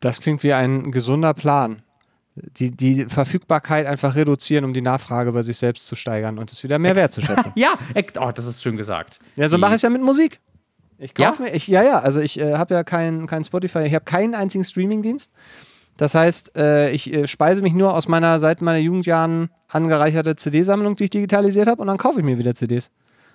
Das 0.00 0.20
klingt 0.20 0.42
wie 0.42 0.52
ein 0.52 0.92
gesunder 0.92 1.34
Plan. 1.34 1.82
Die, 2.34 2.72
die 2.72 3.04
Verfügbarkeit 3.06 3.86
einfach 3.86 4.16
reduzieren, 4.16 4.64
um 4.64 4.72
die 4.72 4.82
Nachfrage 4.82 5.30
bei 5.32 5.42
sich 5.42 5.56
selbst 5.56 5.86
zu 5.86 5.94
steigern 5.94 6.38
und 6.38 6.50
es 6.50 6.64
wieder 6.64 6.80
mehr 6.80 6.96
wertzuschätzen. 6.96 7.52
ja, 7.56 7.74
oh, 8.18 8.32
das 8.34 8.46
ist 8.46 8.60
schön 8.60 8.76
gesagt. 8.76 9.20
Ja, 9.36 9.48
so 9.48 9.56
mache 9.56 9.72
ich 9.72 9.76
es 9.76 9.82
ja 9.82 9.90
mit 9.90 10.02
Musik. 10.02 10.40
Ich 10.98 11.14
kaufe 11.14 11.44
ja? 11.44 11.50
mir, 11.50 11.54
ich, 11.54 11.68
ja, 11.68 11.82
ja, 11.82 11.98
also 11.98 12.20
ich 12.20 12.40
äh, 12.40 12.54
habe 12.54 12.74
ja 12.74 12.82
keinen 12.82 13.26
kein 13.26 13.44
Spotify, 13.44 13.80
ich 13.80 13.94
habe 13.94 14.04
keinen 14.04 14.34
einzigen 14.34 14.64
Streamingdienst. 14.64 15.32
Das 15.96 16.14
heißt, 16.14 16.56
äh, 16.56 16.90
ich 16.90 17.12
äh, 17.12 17.26
speise 17.26 17.62
mich 17.62 17.74
nur 17.74 17.96
aus 17.96 18.08
meiner 18.08 18.40
seit 18.40 18.62
meiner 18.62 18.78
Jugendjahren 18.78 19.50
angereicherte 19.68 20.36
CD-Sammlung, 20.36 20.96
die 20.96 21.04
ich 21.04 21.10
digitalisiert 21.10 21.68
habe, 21.68 21.80
und 21.80 21.88
dann 21.88 21.98
kaufe 21.98 22.20
ich 22.20 22.24
mir 22.24 22.38
wieder 22.38 22.54
CDs. 22.54 22.90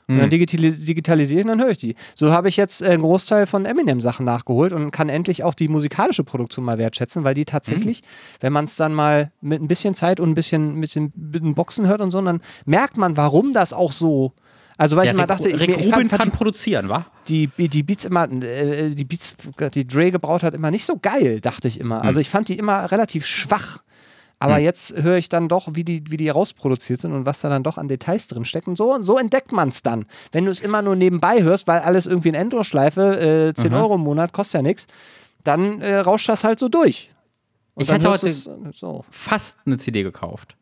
Und 0.10 0.18
dann 0.18 0.26
mhm. 0.26 0.32
digitalis 0.32 0.84
digitalisiere 0.86 1.42
ich 1.42 1.46
und 1.46 1.50
dann 1.50 1.62
höre 1.62 1.70
ich 1.70 1.78
die. 1.78 1.96
So 2.16 2.32
habe 2.32 2.50
ich 2.50 2.58
jetzt 2.58 2.82
einen 2.82 3.04
Großteil 3.04 3.46
von 3.46 3.66
Eminem-Sachen 3.66 4.26
nachgeholt 4.26 4.74
und 4.74 4.90
kann 4.90 5.08
endlich 5.08 5.44
auch 5.44 5.54
die 5.54 5.68
musikalische 5.68 6.24
Produktion 6.24 6.66
mal 6.66 6.80
wertschätzen, 6.80 7.24
weil 7.24 7.36
die 7.36 7.46
tatsächlich, 7.46 8.02
mhm. 8.02 8.06
wenn 8.40 8.54
man 8.54 8.66
es 8.66 8.76
dann 8.76 8.96
mal 8.96 9.32
mit 9.40 9.62
ein 9.62 9.68
bisschen 9.68 9.94
Zeit 9.94 10.20
und 10.20 10.32
ein 10.32 10.34
bisschen 10.34 10.74
mit 10.74 10.96
den, 10.96 11.54
Boxen 11.54 11.86
hört 11.86 12.02
und 12.02 12.10
so, 12.10 12.20
dann 12.24 12.42
merkt 12.66 12.98
man, 12.98 13.18
warum 13.18 13.54
das 13.54 13.72
auch 13.72 13.92
so 13.92 14.34
also 14.80 14.96
weil 14.96 15.08
ja, 15.08 15.12
ich 15.12 15.18
mal 15.18 15.26
dachte, 15.26 15.50
Rick 15.50 15.72
ich, 15.72 15.88
ich 15.88 15.94
Rubin 15.94 16.08
fand, 16.08 16.22
kann 16.22 16.30
die, 16.32 16.38
produzieren, 16.38 16.88
wa? 16.88 17.06
Die, 17.28 17.48
die 17.48 17.84
Beats 17.84 18.06
immer, 18.06 18.32
äh, 18.32 18.92
die 18.92 19.04
Beats, 19.04 19.36
die 19.74 19.86
Dre 19.86 20.10
gebraut 20.10 20.42
hat, 20.42 20.54
immer 20.54 20.72
nicht 20.72 20.86
so 20.86 20.98
geil, 20.98 21.42
dachte 21.42 21.68
ich 21.68 21.82
immer. 21.82 22.02
Also 22.02 22.16
hm. 22.16 22.22
ich 22.22 22.30
fand 22.30 22.48
die 22.48 22.58
immer 22.58 22.90
relativ 22.90 23.26
schwach. 23.26 23.84
Aber 24.40 24.56
hm. 24.56 24.64
jetzt 24.64 24.96
höre 24.96 25.18
ich 25.18 25.28
dann 25.28 25.50
doch, 25.50 25.68
wie 25.74 25.84
die, 25.84 26.10
wie 26.10 26.16
die 26.16 26.30
rausproduziert 26.30 27.02
sind 27.02 27.12
und 27.12 27.26
was 27.26 27.42
da 27.42 27.50
dann 27.50 27.62
doch 27.62 27.78
an 27.78 27.90
Details 27.90 28.30
drin 28.30 28.46
steckt. 28.46 28.70
Und 28.70 28.78
so, 28.78 28.96
und 28.96 29.04
so 29.04 29.18
entdeckt 29.18 29.52
man 29.52 29.68
es 29.68 29.84
dann. 29.84 30.06
Wenn 30.32 30.46
du 30.46 30.52
es 30.52 30.62
immer 30.62 30.82
nur 30.82 30.96
nebenbei 30.96 31.44
hörst, 31.44 31.68
weil 31.68 31.82
alles 31.82 32.06
irgendwie 32.06 32.30
in 32.30 32.36
Endlosschleife, 32.36 33.50
äh, 33.50 33.54
10 33.54 33.72
mhm. 33.72 33.78
Euro 33.78 33.96
im 33.96 34.02
Monat, 34.02 34.32
kostet 34.32 34.60
ja 34.60 34.62
nichts, 34.62 34.88
dann 35.44 35.82
äh, 35.82 35.98
rauscht 35.98 36.30
das 36.30 36.46
halt 36.46 36.58
so 36.58 36.70
durch. 36.70 37.12
Und 37.74 37.84
ich 37.84 37.92
hatte 37.92 38.10
heute 38.10 38.30
so. 38.30 39.04
fast 39.10 39.58
eine 39.66 39.76
CD 39.76 40.04
gekauft. 40.04 40.56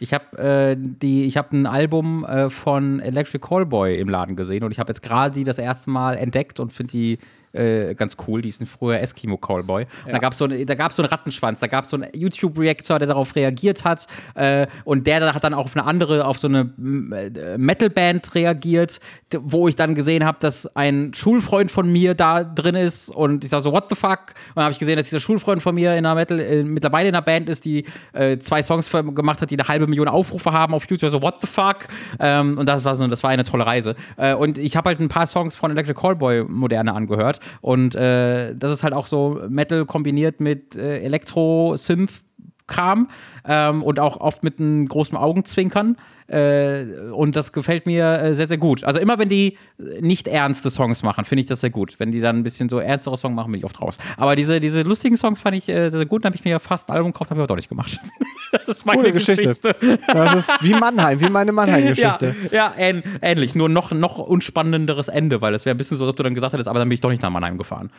Ich 0.00 0.14
habe 0.14 0.38
äh, 0.38 0.76
die, 0.78 1.26
ich 1.26 1.36
habe 1.36 1.54
ein 1.54 1.66
Album 1.66 2.24
äh, 2.24 2.48
von 2.48 3.00
Electric 3.00 3.46
Callboy 3.46 4.00
im 4.00 4.08
Laden 4.08 4.34
gesehen 4.34 4.64
und 4.64 4.72
ich 4.72 4.78
habe 4.78 4.90
jetzt 4.90 5.02
gerade 5.02 5.34
die 5.34 5.44
das 5.44 5.58
erste 5.58 5.90
Mal 5.90 6.16
entdeckt 6.16 6.58
und 6.58 6.72
finde 6.72 6.92
die 6.92 7.18
äh, 7.52 7.94
ganz 7.94 8.16
cool. 8.26 8.42
Die 8.42 8.48
ist 8.48 8.60
ein 8.60 8.66
früher 8.66 9.00
Eskimo 9.00 9.36
Callboy. 9.36 9.86
Ja. 10.06 10.12
da 10.12 10.18
gab 10.18 10.32
es 10.32 10.38
so, 10.38 10.46
da 10.46 10.74
gab's 10.74 10.96
so 10.96 11.02
einen 11.02 11.10
Rattenschwanz, 11.10 11.60
da 11.60 11.66
gab 11.66 11.84
es 11.84 11.90
so 11.90 11.96
einen 11.96 12.08
YouTube-Reactor, 12.14 12.98
der 12.98 13.08
darauf 13.08 13.34
reagiert 13.34 13.84
hat. 13.84 14.06
Äh, 14.34 14.66
und 14.84 15.06
der 15.06 15.34
hat 15.34 15.42
dann 15.42 15.54
auch 15.54 15.64
auf 15.64 15.76
eine 15.76 15.84
andere, 15.84 16.24
auf 16.26 16.38
so 16.38 16.48
eine 16.48 16.72
äh, 16.78 17.58
Metal-Band 17.58 18.34
reagiert, 18.34 19.00
wo 19.40 19.68
ich 19.68 19.76
dann 19.76 19.94
gesehen 19.94 20.24
habe, 20.24 20.38
dass 20.40 20.66
ein 20.76 21.12
Schulfreund 21.14 21.70
von 21.70 21.90
mir 21.90 22.14
da 22.14 22.44
drin 22.44 22.76
ist. 22.76 23.10
Und 23.10 23.44
ich 23.44 23.50
sag 23.50 23.60
so, 23.60 23.72
what 23.72 23.86
the 23.88 23.96
fuck? 23.96 24.34
Und 24.48 24.56
dann 24.56 24.64
habe 24.64 24.72
ich 24.72 24.78
gesehen, 24.78 24.96
dass 24.96 25.06
dieser 25.06 25.20
Schulfreund 25.20 25.62
von 25.62 25.74
mir 25.74 25.92
in 25.92 26.06
einer 26.06 26.14
Metal, 26.14 26.38
äh, 26.38 26.62
mittlerweile 26.62 27.08
in 27.08 27.14
einer 27.14 27.22
Band 27.22 27.48
ist, 27.48 27.64
die 27.64 27.84
äh, 28.12 28.38
zwei 28.38 28.62
Songs 28.62 28.90
gemacht 28.90 29.42
hat, 29.42 29.50
die 29.50 29.58
eine 29.58 29.66
halbe 29.66 29.86
Million 29.86 30.08
Aufrufe 30.08 30.52
haben 30.52 30.74
auf 30.74 30.88
YouTube. 30.88 31.10
So, 31.10 31.20
what 31.20 31.40
the 31.40 31.46
fuck? 31.46 31.88
Ähm, 32.20 32.58
und 32.58 32.68
das 32.68 32.84
war 32.84 32.94
so, 32.94 33.06
das 33.08 33.22
war 33.22 33.30
eine 33.30 33.44
tolle 33.44 33.66
Reise. 33.66 33.96
Und 34.38 34.58
ich 34.58 34.76
habe 34.76 34.88
halt 34.88 35.00
ein 35.00 35.08
paar 35.08 35.26
Songs 35.26 35.56
von 35.56 35.70
Electric 35.70 35.98
Callboy 35.98 36.44
Moderne 36.44 36.92
angehört. 36.92 37.39
Und 37.60 37.94
äh, 37.94 38.54
das 38.54 38.72
ist 38.72 38.82
halt 38.82 38.94
auch 38.94 39.06
so 39.06 39.40
Metal 39.48 39.84
kombiniert 39.86 40.40
mit 40.40 40.76
äh, 40.76 41.00
Elektro-Synth. 41.00 42.24
Kram 42.70 43.08
ähm, 43.44 43.82
und 43.82 44.00
auch 44.00 44.18
oft 44.20 44.44
mit 44.44 44.60
einem 44.60 44.86
großen 44.86 45.18
Augenzwinkern. 45.18 45.96
Äh, 46.30 47.10
und 47.12 47.34
das 47.34 47.52
gefällt 47.52 47.86
mir 47.86 48.20
äh, 48.22 48.34
sehr, 48.34 48.46
sehr 48.46 48.58
gut. 48.58 48.84
Also 48.84 49.00
immer 49.00 49.18
wenn 49.18 49.28
die 49.28 49.58
nicht 50.00 50.28
ernste 50.28 50.70
Songs 50.70 51.02
machen, 51.02 51.24
finde 51.24 51.40
ich 51.40 51.48
das 51.48 51.60
sehr 51.60 51.70
gut. 51.70 51.96
Wenn 51.98 52.12
die 52.12 52.20
dann 52.20 52.36
ein 52.36 52.42
bisschen 52.44 52.68
so 52.68 52.78
ernstere 52.78 53.16
Songs 53.16 53.34
machen, 53.34 53.50
bin 53.50 53.58
ich 53.58 53.64
oft 53.64 53.80
raus. 53.80 53.98
Aber 54.16 54.36
diese, 54.36 54.60
diese 54.60 54.82
lustigen 54.82 55.16
Songs 55.16 55.40
fand 55.40 55.56
ich 55.56 55.68
äh, 55.68 55.90
sehr, 55.90 55.90
sehr 55.90 56.06
gut. 56.06 56.24
Dann 56.24 56.30
habe 56.30 56.36
ich 56.36 56.44
mir 56.44 56.60
fast 56.60 56.88
ein 56.88 56.94
Album 56.94 57.12
gekauft, 57.12 57.30
habe 57.30 57.40
ich 57.40 57.42
aber 57.42 57.48
doch 57.48 57.56
nicht 57.56 57.68
gemacht. 57.68 57.98
das 58.52 58.68
ist 58.68 58.86
meine 58.86 59.00
Coole 59.00 59.12
Geschichte. 59.12 59.54
Geschichte. 59.54 59.98
Das 60.06 60.34
ist 60.34 60.62
wie 60.62 60.74
Mannheim, 60.74 61.20
wie 61.20 61.30
meine 61.30 61.52
Mannheim-Geschichte. 61.52 62.36
Ja, 62.52 62.72
ja 62.74 62.74
ähn, 62.76 63.02
ähnlich. 63.22 63.54
Nur 63.54 63.68
noch, 63.68 63.90
noch 63.90 64.18
unspannenderes 64.18 65.08
Ende, 65.08 65.40
weil 65.40 65.54
es 65.54 65.64
wäre 65.64 65.74
ein 65.74 65.78
bisschen 65.78 65.96
so, 65.96 66.04
als 66.04 66.10
ob 66.10 66.16
du 66.16 66.22
dann 66.22 66.34
gesagt 66.34 66.52
hättest, 66.52 66.68
aber 66.68 66.78
dann 66.78 66.88
bin 66.88 66.94
ich 66.94 67.00
doch 67.00 67.10
nicht 67.10 67.22
nach 67.22 67.30
Mannheim 67.30 67.58
gefahren. 67.58 67.90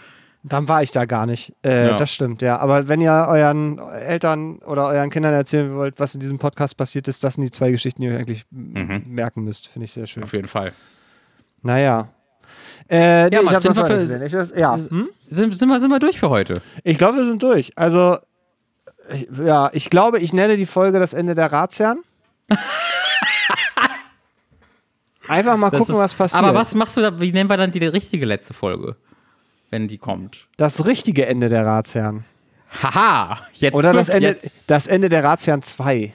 Dann 0.44 0.68
war 0.68 0.82
ich 0.82 0.92
da 0.92 1.06
gar 1.06 1.28
nicht. 1.28 1.54
Äh, 1.64 1.90
ja. 1.90 1.98
Das 1.98 2.12
stimmt, 2.12 2.42
ja. 2.42 2.58
Aber 2.58 2.88
wenn 2.88 3.00
ihr 3.00 3.12
euren 3.12 3.78
Eltern 3.78 4.58
oder 4.60 4.88
euren 4.88 5.12
Kindern 5.12 5.34
erzählen 5.34 5.76
wollt, 5.76 6.00
was 6.00 6.16
in 6.16 6.20
diesem 6.20 6.40
Podcast 6.40 6.78
passiert 6.78 7.08
ist, 7.08 7.24
das 7.24 7.36
sind 7.36 7.44
die 7.44 7.52
zwei 7.52 7.70
Geschichten, 7.70 8.02
die 8.02 8.08
ihr 8.08 8.18
eigentlich 8.18 8.46
mhm. 8.50 9.04
merken 9.08 9.44
müsst. 9.44 9.68
Finde 9.68 9.86
ich 9.86 9.92
sehr 9.92 10.08
schön. 10.08 10.24
Auf 10.24 10.34
jeden 10.34 10.48
Fall. 10.48 10.74
Naja. 11.62 12.10
Äh, 12.90 13.30
nee, 13.30 13.36
ja, 13.36 13.42
Mann, 13.44 13.60
sind, 13.60 13.76
wir 13.76 13.86
für, 13.86 14.02
ich, 14.02 14.58
ja. 14.58 14.76
Hm? 14.76 15.10
sind, 15.30 15.58
sind, 15.58 15.70
wir, 15.70 15.80
sind 15.80 15.92
wir 15.92 16.00
durch 16.00 16.20
für 16.20 16.30
heute? 16.30 16.62
Ich 16.84 16.98
glaube, 16.98 17.20
wir 17.20 17.26
sind 17.26 17.44
durch. 17.44 17.72
Also, 17.78 18.18
ja, 19.44 19.70
ich 19.74 19.92
glaube, 19.92 20.20
ich 20.20 20.34
nenne 20.34 20.58
die 20.58 20.66
Folge 20.66 21.00
das 21.00 21.14
Ende 21.14 21.36
der 21.36 21.52
Ratsherren. 21.52 22.02
Einfach 25.28 25.56
mal 25.56 25.70
das 25.70 25.80
gucken, 25.80 25.96
ist, 25.96 26.02
was 26.02 26.14
passiert. 26.16 26.44
Aber 26.44 26.58
was 26.58 26.74
machst 26.76 26.98
du 26.98 27.02
da? 27.02 27.20
Wie 27.20 27.32
nennen 27.32 27.50
wir 27.50 27.56
dann 27.56 27.72
die 27.72 27.86
richtige 27.86 28.26
letzte 28.26 28.54
Folge? 28.54 28.98
Wenn 29.72 29.88
die 29.88 29.98
kommt. 29.98 30.48
Das 30.57 30.85
richtige 30.85 31.26
Ende 31.26 31.49
der 31.49 31.65
Ratsherren. 31.65 32.26
Haha, 32.84 33.38
jetzt 33.53 33.73
Oder 33.73 33.91
das 33.93 34.10
Ende, 34.10 34.27
jetzt. 34.27 34.69
das 34.69 34.88
Ende 34.88 35.10
der 35.10 35.23
Ratsherren 35.23 35.61
2. 35.61 36.14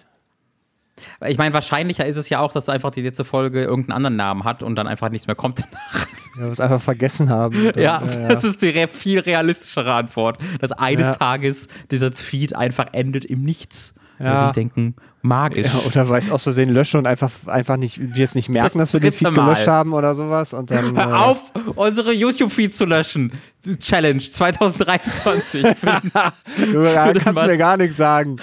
Ich 1.26 1.36
meine, 1.36 1.52
wahrscheinlicher 1.52 2.06
ist 2.06 2.16
es 2.16 2.28
ja 2.30 2.40
auch, 2.40 2.52
dass 2.52 2.68
einfach 2.68 2.90
die 2.90 3.02
letzte 3.02 3.24
Folge 3.24 3.62
irgendeinen 3.62 3.96
anderen 3.96 4.16
Namen 4.16 4.44
hat 4.44 4.62
und 4.62 4.76
dann 4.76 4.86
einfach 4.86 5.10
nichts 5.10 5.26
mehr 5.26 5.36
kommt 5.36 5.58
danach. 5.58 6.06
Ja, 6.36 6.42
wir 6.42 6.50
es 6.50 6.60
einfach 6.60 6.80
vergessen 6.80 7.30
haben. 7.30 7.64
Dann, 7.72 7.82
ja, 7.82 8.02
ja, 8.04 8.28
das 8.28 8.44
ist 8.44 8.60
die 8.60 8.86
viel 8.88 9.20
realistischere 9.20 9.94
Antwort, 9.94 10.38
dass 10.60 10.70
eines 10.72 11.08
ja. 11.08 11.14
Tages 11.14 11.68
dieser 11.90 12.12
Tweet 12.12 12.54
einfach 12.54 12.88
endet 12.92 13.24
im 13.24 13.42
Nichts. 13.42 13.94
Ja. 14.18 14.32
Dass 14.32 14.46
ich 14.48 14.52
denken, 14.52 14.96
magisch. 15.26 15.66
Ja, 15.66 15.80
oder 15.86 16.08
weil 16.08 16.20
ich 16.20 16.26
es 16.26 16.30
aus 16.30 16.44
Versehen 16.44 16.70
lösche 16.70 16.98
und 16.98 17.06
einfach, 17.06 17.30
einfach 17.46 17.76
nicht, 17.76 17.98
wir 18.14 18.24
es 18.24 18.34
nicht 18.34 18.48
merken, 18.48 18.78
das 18.78 18.92
dass 18.92 18.92
wir 18.92 19.00
den 19.00 19.12
Feed 19.12 19.30
mal. 19.32 19.44
gelöscht 19.44 19.66
haben 19.66 19.92
oder 19.92 20.14
sowas. 20.14 20.54
Und 20.54 20.70
dann, 20.70 20.96
Hör 20.96 21.10
äh, 21.10 21.14
auf, 21.14 21.52
unsere 21.74 22.12
YouTube-Feeds 22.12 22.76
zu 22.76 22.84
löschen. 22.84 23.32
Challenge 23.78 24.20
2023. 24.20 25.62
du 25.62 27.18
kannst 27.18 27.46
mir 27.46 27.58
gar 27.58 27.76
nichts 27.76 27.96
sagen. 27.96 28.36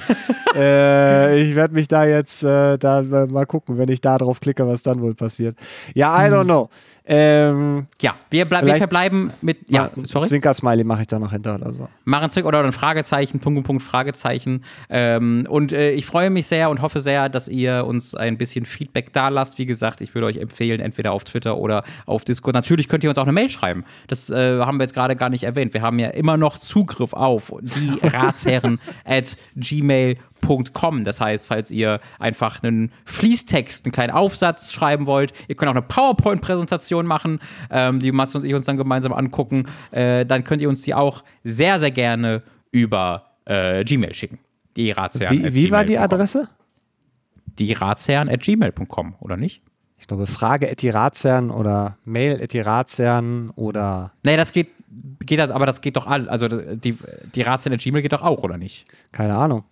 äh, 0.56 1.42
ich 1.42 1.56
werde 1.56 1.74
mich 1.74 1.88
da 1.88 2.06
jetzt 2.06 2.44
äh, 2.44 2.78
da 2.78 3.02
mal 3.30 3.46
gucken, 3.46 3.78
wenn 3.78 3.90
ich 3.90 4.02
da 4.02 4.18
drauf 4.18 4.40
klicke, 4.40 4.68
was 4.68 4.84
dann 4.84 5.02
wohl 5.02 5.16
passiert. 5.16 5.58
Ja, 5.94 6.16
I 6.26 6.30
don't 6.30 6.42
hm. 6.42 6.46
know. 6.46 6.70
Ähm, 7.06 7.88
ja, 8.02 8.16
wir, 8.30 8.50
wir 8.50 8.76
verbleiben 8.78 9.32
mit. 9.42 9.70
Ja, 9.70 9.92
sorry. 10.04 10.28
Zwinker-Smiley 10.28 10.86
mache 10.86 11.02
ich 11.02 11.08
da 11.08 11.20
noch 11.20 11.32
hinter 11.32 11.56
oder 11.56 11.74
so. 11.74 11.90
Machen 12.06 12.30
Zwinker 12.30 12.48
oder 12.48 12.64
ein 12.64 12.72
Fragezeichen, 12.72 13.42
Punkt, 13.42 13.66
Punkt, 13.66 13.84
Fragezeichen. 13.84 14.64
Ähm, 14.90 15.46
und 15.50 15.74
äh, 15.74 15.92
ich 15.92 16.06
freue 16.06 16.30
mich 16.30 16.48
sehr 16.48 16.70
und 16.74 16.82
hoffe 16.82 17.00
sehr, 17.00 17.30
dass 17.30 17.48
ihr 17.48 17.86
uns 17.86 18.16
ein 18.16 18.38
bisschen 18.38 18.66
Feedback 18.66 19.14
da 19.14 19.30
lasst. 19.30 19.60
Wie 19.60 19.66
gesagt, 19.66 20.02
ich 20.02 20.14
würde 20.16 20.26
euch 20.26 20.38
empfehlen, 20.38 20.80
entweder 20.80 21.14
auf 21.14 21.24
Twitter 21.24 21.58
oder 21.58 21.84
auf 22.08 22.26
Discord. 22.26 22.56
Natürlich 22.56 22.90
könnt 22.90 23.04
ihr 23.04 23.10
uns 23.12 23.20
auch 23.20 23.24
eine 23.24 23.32
Mail 23.32 23.50
schreiben. 23.50 23.86
Das 24.08 24.30
äh, 24.32 24.60
haben 24.60 24.80
wir 24.80 24.84
jetzt 24.84 24.96
gerade 24.96 25.16
gar 25.16 25.30
nicht 25.30 25.44
erwähnt. 25.44 25.74
Wir 25.76 25.84
haben 25.84 26.00
ja 26.00 26.10
immer 26.10 26.36
noch 26.36 26.58
Zugriff 26.58 27.14
auf 27.14 27.54
die 27.62 28.00
Ratsherren 28.08 28.80
at 29.06 29.38
gmail.com. 29.56 31.04
Das 31.04 31.22
heißt, 31.22 31.48
falls 31.48 31.70
ihr 31.70 32.00
einfach 32.20 32.64
einen 32.64 32.92
Fließtext, 33.06 33.86
einen 33.86 33.92
kleinen 33.92 34.12
Aufsatz 34.12 34.72
schreiben 34.74 35.06
wollt, 35.06 35.34
ihr 35.48 35.56
könnt 35.56 35.70
auch 35.70 35.76
eine 35.76 35.84
PowerPoint-Präsentation 35.84 37.06
machen, 37.06 37.40
ähm, 37.70 38.00
die 38.00 38.12
Mats 38.12 38.34
und 38.34 38.46
ich 38.46 38.54
uns 38.56 38.66
dann 38.66 38.78
gemeinsam 38.78 39.14
angucken, 39.14 39.66
äh, 39.92 40.26
dann 40.26 40.44
könnt 40.44 40.62
ihr 40.64 40.70
uns 40.70 40.82
die 40.82 40.96
auch 40.96 41.24
sehr, 41.44 41.78
sehr 41.78 41.92
gerne 41.92 42.42
über 42.72 43.32
äh, 43.46 43.84
Gmail 43.84 44.14
schicken. 44.14 44.40
Die 44.76 44.90
Ratsherren. 44.90 45.44
Wie, 45.44 45.54
wie 45.54 45.72
war 45.72 45.86
die 45.86 46.00
Adresse? 46.00 46.48
Die 47.60 47.74
Ratsherren 47.74 48.30
at 48.30 48.42
gmail.com, 48.42 49.16
oder 49.20 49.38
nicht? 49.38 49.62
Ich 49.98 50.08
glaube, 50.08 50.28
Frage 50.28 50.70
at 50.70 50.82
die 50.82 50.90
Ratsherren 50.90 51.50
oder 51.50 51.98
Mail 52.04 52.42
at 52.42 52.54
die 52.54 52.60
Ratsherren 52.60 53.52
oder. 53.52 54.12
Nee, 54.24 54.36
das 54.36 54.52
geht, 54.52 54.70
geht 55.26 55.40
aber 55.40 55.66
das 55.66 55.82
geht 55.82 55.96
doch 55.96 56.08
all. 56.08 56.28
Also 56.28 56.48
die, 56.48 56.98
die 57.34 57.42
Ratsherren 57.42 57.76
at 57.76 57.82
Gmail 57.82 58.02
geht 58.02 58.12
doch 58.12 58.22
auch, 58.22 58.44
oder 58.44 58.58
nicht? 58.58 58.86
Keine 59.12 59.36
Ahnung. 59.36 59.64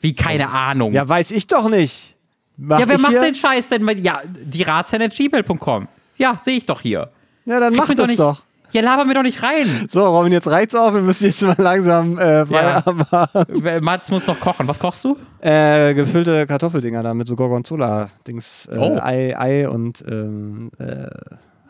Wie 0.00 0.14
keine 0.14 0.44
oh. 0.44 0.52
Ahnung? 0.52 0.92
Ja, 0.92 1.08
weiß 1.08 1.32
ich 1.32 1.46
doch 1.46 1.68
nicht. 1.68 2.16
Mach 2.56 2.78
ja, 2.78 2.88
wer 2.88 2.98
macht 2.98 3.12
hier? 3.12 3.22
den 3.22 3.34
Scheiß 3.34 3.70
denn? 3.70 3.88
Ja, 3.98 4.20
die 4.24 4.62
Ratsherren 4.62 5.06
at 5.06 5.16
gmail.com. 5.16 5.88
Ja, 6.18 6.36
sehe 6.38 6.58
ich 6.58 6.66
doch 6.66 6.80
hier. 6.80 7.10
Ja, 7.46 7.58
dann 7.58 7.74
mach 7.74 7.92
das 7.94 8.14
doch. 8.16 8.36
doch. 8.36 8.42
Ja, 8.72 8.82
laber 8.82 9.04
mir 9.04 9.14
doch 9.14 9.22
nicht 9.22 9.42
rein. 9.42 9.86
So, 9.88 10.06
Robin, 10.06 10.32
jetzt 10.32 10.48
reicht's 10.48 10.74
auf. 10.74 10.94
Wir 10.94 11.00
müssen 11.00 11.26
jetzt 11.26 11.42
mal 11.42 11.56
langsam 11.58 12.18
äh, 12.18 12.46
Feierabend 12.46 13.06
ja. 13.10 13.28
machen. 13.34 13.82
Mats 13.82 14.10
muss 14.10 14.26
noch 14.26 14.38
kochen. 14.38 14.68
Was 14.68 14.78
kochst 14.78 15.04
du? 15.04 15.16
Äh, 15.40 15.94
gefüllte 15.94 16.46
Kartoffeldinger 16.46 17.02
da 17.02 17.14
mit 17.14 17.26
so 17.26 17.34
Gorgonzola-Dings. 17.36 18.68
Äh, 18.72 18.78
oh. 18.78 18.98
Ei, 19.00 19.36
Ei 19.36 19.68
und 19.68 20.04
ähm, 20.06 20.70
äh, 20.78 21.06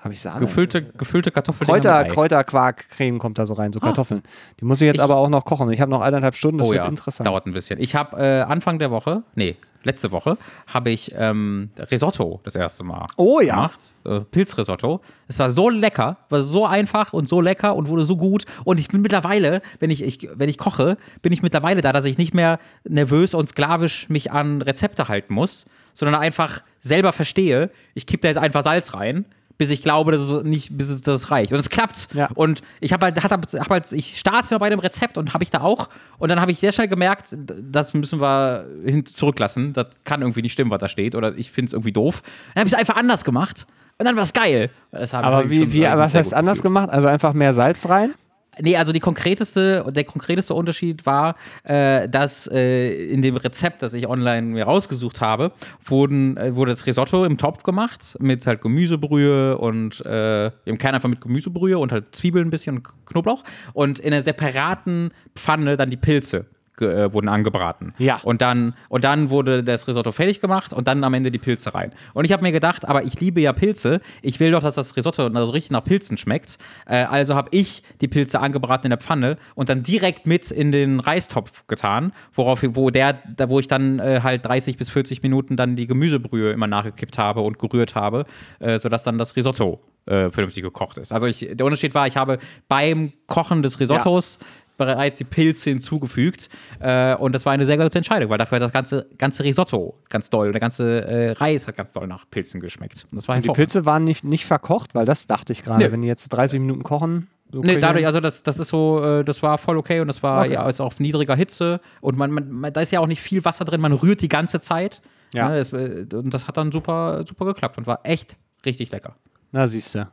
habe 0.02 0.14
ich 0.14 0.20
Sahne? 0.20 0.40
Gefüllte, 0.40 0.82
gefüllte 0.82 1.31
Kartoffeln. 1.31 1.66
Kräuter, 1.66 2.05
Kräuterquark-Creme 2.05 3.18
kommt 3.18 3.39
da 3.39 3.47
so 3.47 3.55
rein, 3.55 3.72
so 3.72 3.81
ah. 3.81 3.85
Kartoffeln. 3.85 4.22
Die 4.59 4.64
muss 4.64 4.81
ich 4.81 4.86
jetzt 4.86 4.97
ich, 4.97 5.02
aber 5.02 5.16
auch 5.16 5.28
noch 5.28 5.44
kochen. 5.44 5.70
Ich 5.70 5.81
habe 5.81 5.90
noch 5.90 6.01
eineinhalb 6.01 6.36
Stunden, 6.36 6.59
das 6.59 6.68
oh, 6.68 6.72
wird 6.72 6.85
ja. 6.85 6.89
interessant. 6.89 7.27
Dauert 7.27 7.47
ein 7.47 7.52
bisschen. 7.52 7.81
Ich 7.81 7.94
habe 7.94 8.16
äh, 8.16 8.40
Anfang 8.43 8.78
der 8.78 8.90
Woche, 8.90 9.22
nee, 9.35 9.56
letzte 9.82 10.10
Woche, 10.10 10.36
habe 10.72 10.90
ich 10.90 11.12
ähm, 11.16 11.70
Risotto 11.90 12.40
das 12.44 12.55
erste 12.55 12.82
Mal 12.85 13.06
oh, 13.16 13.40
ja. 13.40 13.55
gemacht. 13.55 13.81
Äh, 14.05 14.20
Pilzrisotto. 14.20 15.01
Es 15.28 15.39
war 15.39 15.51
so 15.51 15.68
lecker, 15.68 16.18
war 16.28 16.40
so 16.40 16.66
einfach 16.66 17.12
und 17.12 17.28
so 17.28 17.40
lecker 17.40 17.77
und 17.77 17.89
wurde 17.89 18.05
so 18.05 18.16
gut. 18.16 18.44
Und 18.64 18.81
ich 18.81 18.89
bin 18.89 19.02
mittlerweile, 19.02 19.60
wenn 19.81 19.90
ich, 19.90 20.02
ich, 20.02 20.28
wenn 20.35 20.48
ich 20.48 20.59
koche, 20.59 20.97
bin 21.22 21.32
ich 21.32 21.43
mittlerweile 21.43 21.81
da, 21.82 21.93
dass 21.93 22.05
ich 22.05 22.18
nicht 22.18 22.35
mehr 22.35 22.59
nervös 22.89 23.35
und 23.35 23.47
sklavisch 23.48 24.09
mich 24.09 24.32
an 24.32 24.62
Rezepte 24.62 25.09
halten 25.09 25.35
muss, 25.35 25.66
sondern 25.93 26.20
einfach 26.20 26.62
selber 26.78 27.12
verstehe, 27.12 27.70
ich 27.94 28.06
kippe 28.06 28.22
da 28.22 28.28
jetzt 28.28 28.39
einfach 28.39 28.62
Salz 28.62 28.94
rein 28.94 29.27
bis 29.61 29.69
ich 29.69 29.82
glaube, 29.82 30.11
dass 30.11 30.23
es 30.23 30.43
nicht, 30.43 30.78
bis 30.78 30.89
es 30.89 31.03
das 31.03 31.31
reicht. 31.31 31.53
Und 31.53 31.59
es 31.59 31.69
klappt. 31.69 32.09
Ja. 32.15 32.31
Und 32.35 32.62
ich 32.81 32.95
habe 32.95 33.05
halt, 33.05 33.23
hab 33.23 33.69
halt, 33.69 33.93
ich 33.93 34.19
starte 34.19 34.59
bei 34.59 34.70
dem 34.70 34.78
Rezept 34.78 35.19
und 35.19 35.35
habe 35.35 35.45
ich 35.45 35.51
da 35.51 35.61
auch. 35.61 35.91
Und 36.16 36.31
dann 36.31 36.41
habe 36.41 36.51
ich 36.51 36.59
sehr 36.59 36.73
schnell 36.73 36.89
gemerkt, 36.89 37.37
das 37.37 37.93
müssen 37.93 38.23
wir 38.23 38.65
hin 38.87 39.05
zurücklassen. 39.05 39.74
Das 39.74 39.89
kann 40.07 40.23
irgendwie 40.23 40.41
nicht 40.41 40.55
stimmen, 40.55 40.70
was 40.70 40.78
da 40.78 40.89
steht. 40.89 41.15
Oder 41.15 41.37
ich 41.37 41.51
finde 41.51 41.66
es 41.66 41.73
irgendwie 41.74 41.93
doof. 41.93 42.23
Dann 42.55 42.62
habe 42.62 42.69
ich 42.69 42.73
es 42.73 42.78
einfach 42.78 42.97
anders 42.97 43.23
gemacht. 43.23 43.66
Und 43.99 44.07
dann 44.07 44.16
war 44.16 44.23
es 44.23 44.32
geil. 44.32 44.70
Aber 45.12 45.51
wie, 45.51 45.70
wie 45.74 45.82
was 45.82 46.15
heißt 46.15 46.32
anders 46.32 46.62
gemacht? 46.62 46.89
Also 46.89 47.09
einfach 47.09 47.35
mehr 47.35 47.53
Salz 47.53 47.87
rein? 47.87 48.15
Nee, 48.62 48.77
also 48.77 48.93
die 48.93 49.01
konkreteste, 49.01 49.85
der 49.91 50.05
konkreteste 50.05 50.55
Unterschied 50.55 51.07
war, 51.07 51.37
äh, 51.65 52.09
dass 52.09 52.47
äh, 52.47 53.07
in 53.07 53.23
dem 53.23 53.37
Rezept, 53.37 53.82
das 53.82 53.95
ich 53.95 54.09
online 54.09 54.43
mir 54.49 54.65
rausgesucht 54.65 55.20
habe, 55.20 55.53
wurden, 55.85 56.37
äh, 56.37 56.55
wurde 56.55 56.73
das 56.73 56.87
Risotto 56.87 57.24
im 57.24 57.39
Topf 57.39 57.62
gemacht 57.62 58.16
mit 58.20 58.47
halt 58.47 58.61
Gemüsebrühe 58.61 59.59
und 59.59 60.05
äh, 60.05 60.47
im 60.65 60.78
Kern 60.78 60.95
einfach 60.95 61.09
mit 61.09 61.20
Gemüsebrühe 61.20 61.78
und 61.78 61.93
halt 61.93 62.15
Zwiebeln 62.15 62.49
ein 62.49 62.51
bisschen 62.51 62.77
und 62.77 63.07
Knoblauch 63.07 63.43
und 63.73 63.99
in 63.99 64.12
einer 64.12 64.23
separaten 64.23 65.11
Pfanne 65.35 65.77
dann 65.77 65.91
die 65.91 65.97
Pilze 65.97 66.47
äh, 66.81 67.12
wurden 67.12 67.28
angebraten. 67.28 67.94
Ja. 67.98 68.20
Und 68.23 68.43
dann, 68.43 68.74
und 68.89 69.05
dann 69.05 69.31
wurde 69.31 69.62
das 69.62 69.86
Risotto 69.89 70.12
fertig 70.12 70.40
gemacht 70.40 70.73
und 70.73 70.89
dann 70.89 71.05
am 71.05 71.15
Ende 71.15 71.31
die 71.31 71.39
Pilze 71.39 71.74
rein. 71.74 71.93
Und 72.15 72.24
ich 72.24 72.32
habe 72.32 72.43
mir 72.43 72.52
gedacht, 72.52 72.86
aber 72.89 73.05
ich 73.05 73.20
liebe 73.20 73.40
ja 73.40 73.52
Pilze. 73.52 74.01
Ich 74.23 74.40
will 74.40 74.51
doch, 74.51 74.62
dass 74.62 74.74
das 74.74 74.97
Risotto 74.97 75.27
also 75.27 75.52
richtig 75.52 75.70
nach 75.70 75.85
Pilzen 75.85 76.16
schmeckt. 76.16 76.59
Äh, 76.86 77.05
also 77.05 77.35
habe 77.35 77.48
ich 77.52 77.82
die 78.01 78.09
Pilze 78.09 78.40
angebraten 78.40 78.86
in 78.86 78.90
der 78.90 78.98
Pfanne 78.98 79.36
und 79.55 79.69
dann 79.69 79.82
direkt 79.82 80.27
mit 80.27 80.51
in 80.51 80.73
den 80.73 81.01
Reistopf 81.01 81.66
getan, 81.66 82.12
worauf, 82.35 82.62
wo 82.62 82.90
der, 82.90 83.19
da, 83.36 83.48
wo 83.48 83.59
ich 83.59 83.69
dann 83.69 83.98
äh, 83.98 84.20
halt 84.23 84.44
30 84.44 84.77
bis 84.77 84.90
40 84.90 85.23
Minuten 85.23 85.57
dann 85.57 85.77
die 85.77 85.86
Gemüsebrühe 85.86 86.52
immer 86.52 86.66
nachgekippt 86.66 87.19
habe 87.19 87.40
und 87.40 87.59
gerührt 87.59 87.94
habe, 87.94 88.24
äh, 88.59 88.78
sodass 88.78 89.05
dann 89.05 89.19
das 89.19 89.36
Risotto 89.36 89.81
äh, 90.07 90.31
vernünftig 90.31 90.62
gekocht 90.62 90.98
ist. 90.98 91.12
Also 91.12 91.27
ich, 91.27 91.48
der 91.52 91.66
Unterschied 91.66 91.94
war, 91.94 92.07
ich 92.07 92.16
habe 92.16 92.39
beim 92.69 93.12
Kochen 93.27 93.62
des 93.62 93.81
Risottos 93.81 94.39
ja 94.40 94.47
bereits 94.86 95.19
die 95.19 95.24
Pilze 95.24 95.70
hinzugefügt. 95.70 96.48
Äh, 96.81 97.15
und 97.16 97.35
das 97.35 97.44
war 97.44 97.52
eine 97.52 97.66
sehr 97.66 97.77
gute 97.77 97.98
Entscheidung, 97.98 98.31
weil 98.31 98.39
dafür 98.39 98.57
hat 98.57 98.62
das 98.62 98.73
ganze, 98.73 99.07
ganze 99.19 99.44
Risotto 99.44 99.94
ganz 100.09 100.31
doll 100.31 100.47
und 100.47 100.52
der 100.52 100.61
ganze 100.61 101.05
äh, 101.05 101.32
Reis 101.32 101.69
hat 101.69 101.77
ganz 101.77 101.93
doll 101.93 102.07
nach 102.07 102.24
Pilzen 102.31 102.61
geschmeckt. 102.61 103.07
Und 103.11 103.16
das 103.16 103.28
war 103.28 103.36
und 103.36 103.44
die 103.44 103.51
Pilze 103.51 103.85
waren 103.85 104.05
nicht, 104.05 104.24
nicht 104.24 104.47
verkocht, 104.47 104.94
weil 104.94 105.05
das 105.05 105.27
dachte 105.27 105.52
ich 105.52 105.62
gerade, 105.62 105.93
wenn 105.93 106.02
die 106.02 106.09
jetzt 106.09 106.28
30 106.31 106.61
Minuten 106.61 106.82
kochen. 106.82 107.28
So 107.52 107.61
nee, 107.61 107.78
dadurch, 107.78 108.07
also 108.07 108.20
das, 108.20 108.43
das 108.43 108.59
ist 108.59 108.69
so, 108.69 109.02
äh, 109.02 109.24
das 109.24 109.43
war 109.43 109.59
voll 109.59 109.77
okay 109.77 110.01
und 110.01 110.07
das 110.07 110.23
war 110.23 110.43
okay. 110.43 110.52
ja 110.52 110.69
ist 110.69 110.81
auf 110.81 111.01
niedriger 111.01 111.35
Hitze 111.35 111.81
und 112.01 112.16
man, 112.16 112.32
man, 112.32 112.73
da 112.73 112.81
ist 112.81 112.93
ja 112.93 113.01
auch 113.01 113.09
nicht 113.09 113.20
viel 113.20 113.44
Wasser 113.44 113.65
drin, 113.65 113.81
man 113.81 113.93
rührt 113.93 114.23
die 114.23 114.28
ganze 114.28 114.61
Zeit. 114.61 115.02
Ja. 115.32 115.48
Ne, 115.48 115.59
das, 115.59 115.73
äh, 115.73 116.07
und 116.15 116.32
das 116.32 116.48
hat 116.48 116.57
dann 116.57 116.73
super, 116.73 117.24
super 117.28 117.44
geklappt 117.47 117.77
und 117.77 117.86
war 117.86 118.01
echt 118.05 118.36
richtig 118.65 118.93
lecker. 118.93 119.16
Na, 119.52 119.66
siehst 119.66 119.94
du. 119.97 120.07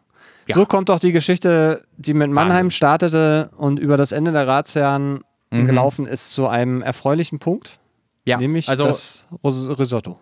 Ja. 0.47 0.55
So 0.55 0.65
kommt 0.65 0.89
doch 0.89 0.99
die 0.99 1.11
Geschichte, 1.11 1.81
die 1.97 2.13
mit 2.13 2.29
Mannheim 2.29 2.69
startete 2.69 3.49
und 3.57 3.79
über 3.79 3.97
das 3.97 4.11
Ende 4.11 4.31
der 4.31 4.47
Ratsherren 4.47 5.21
mhm. 5.51 5.65
gelaufen 5.65 6.05
ist, 6.05 6.31
zu 6.31 6.47
einem 6.47 6.81
erfreulichen 6.81 7.39
Punkt. 7.39 7.79
Ja, 8.25 8.37
nämlich 8.37 8.69
also, 8.69 8.85
das 8.85 9.25
Risotto. 9.43 10.19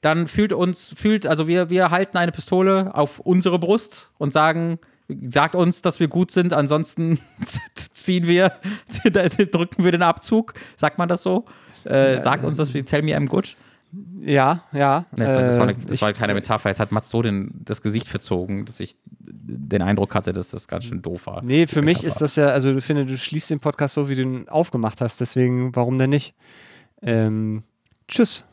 Dann 0.00 0.28
fühlt 0.28 0.52
uns, 0.52 0.92
fühlt, 0.94 1.26
also 1.26 1.48
wir, 1.48 1.70
wir 1.70 1.90
halten 1.90 2.18
eine 2.18 2.32
Pistole 2.32 2.94
auf 2.94 3.20
unsere 3.20 3.58
Brust 3.58 4.12
und 4.18 4.32
sagen, 4.32 4.78
sagt 5.28 5.54
uns, 5.54 5.82
dass 5.82 6.00
wir 6.00 6.08
gut 6.08 6.30
sind, 6.30 6.52
ansonsten 6.52 7.18
ziehen 7.74 8.26
wir, 8.26 8.52
drücken 9.04 9.84
wir 9.84 9.92
den 9.92 10.02
Abzug. 10.02 10.54
Sagt 10.76 10.98
man 10.98 11.08
das 11.08 11.22
so? 11.22 11.44
Äh, 11.84 12.22
sagt 12.22 12.44
uns, 12.44 12.58
dass 12.58 12.74
wir 12.74 12.84
tell 12.84 13.02
me 13.02 13.16
I'm 13.16 13.26
good. 13.26 13.56
Ja, 14.20 14.62
ja. 14.72 15.06
Das, 15.12 15.34
das, 15.34 15.56
war, 15.56 15.68
eine, 15.68 15.74
das 15.74 15.92
ich, 15.92 16.02
war, 16.02 16.12
keine 16.12 16.34
Metapher. 16.34 16.68
Es 16.70 16.80
hat 16.80 16.92
Mats 16.92 17.08
so 17.08 17.22
den, 17.22 17.52
das 17.64 17.80
Gesicht 17.80 18.08
verzogen, 18.08 18.64
dass 18.66 18.80
ich 18.80 18.96
den 19.08 19.82
Eindruck 19.82 20.14
hatte, 20.14 20.32
dass 20.32 20.50
das 20.50 20.68
ganz 20.68 20.84
schön 20.84 21.00
doof 21.00 21.26
war. 21.26 21.42
Nee, 21.42 21.66
für 21.66 21.82
mich 21.82 22.04
ist 22.04 22.20
das 22.20 22.36
ja, 22.36 22.46
also 22.46 22.70
ich 22.70 22.84
finde, 22.84 23.06
du 23.06 23.16
schließt 23.16 23.50
den 23.50 23.60
Podcast 23.60 23.94
so, 23.94 24.08
wie 24.08 24.16
du 24.16 24.22
ihn 24.22 24.48
aufgemacht 24.48 25.00
hast. 25.00 25.20
Deswegen, 25.20 25.74
warum 25.74 25.98
denn 25.98 26.10
nicht? 26.10 26.34
Ähm, 27.02 27.62
tschüss. 28.08 28.44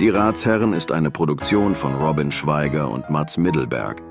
Die 0.00 0.10
Ratsherren 0.10 0.74
ist 0.74 0.92
eine 0.92 1.10
Produktion 1.10 1.74
von 1.74 1.94
Robin 1.94 2.30
Schweiger 2.30 2.90
und 2.90 3.08
Mats 3.08 3.38
Middelberg. 3.38 4.05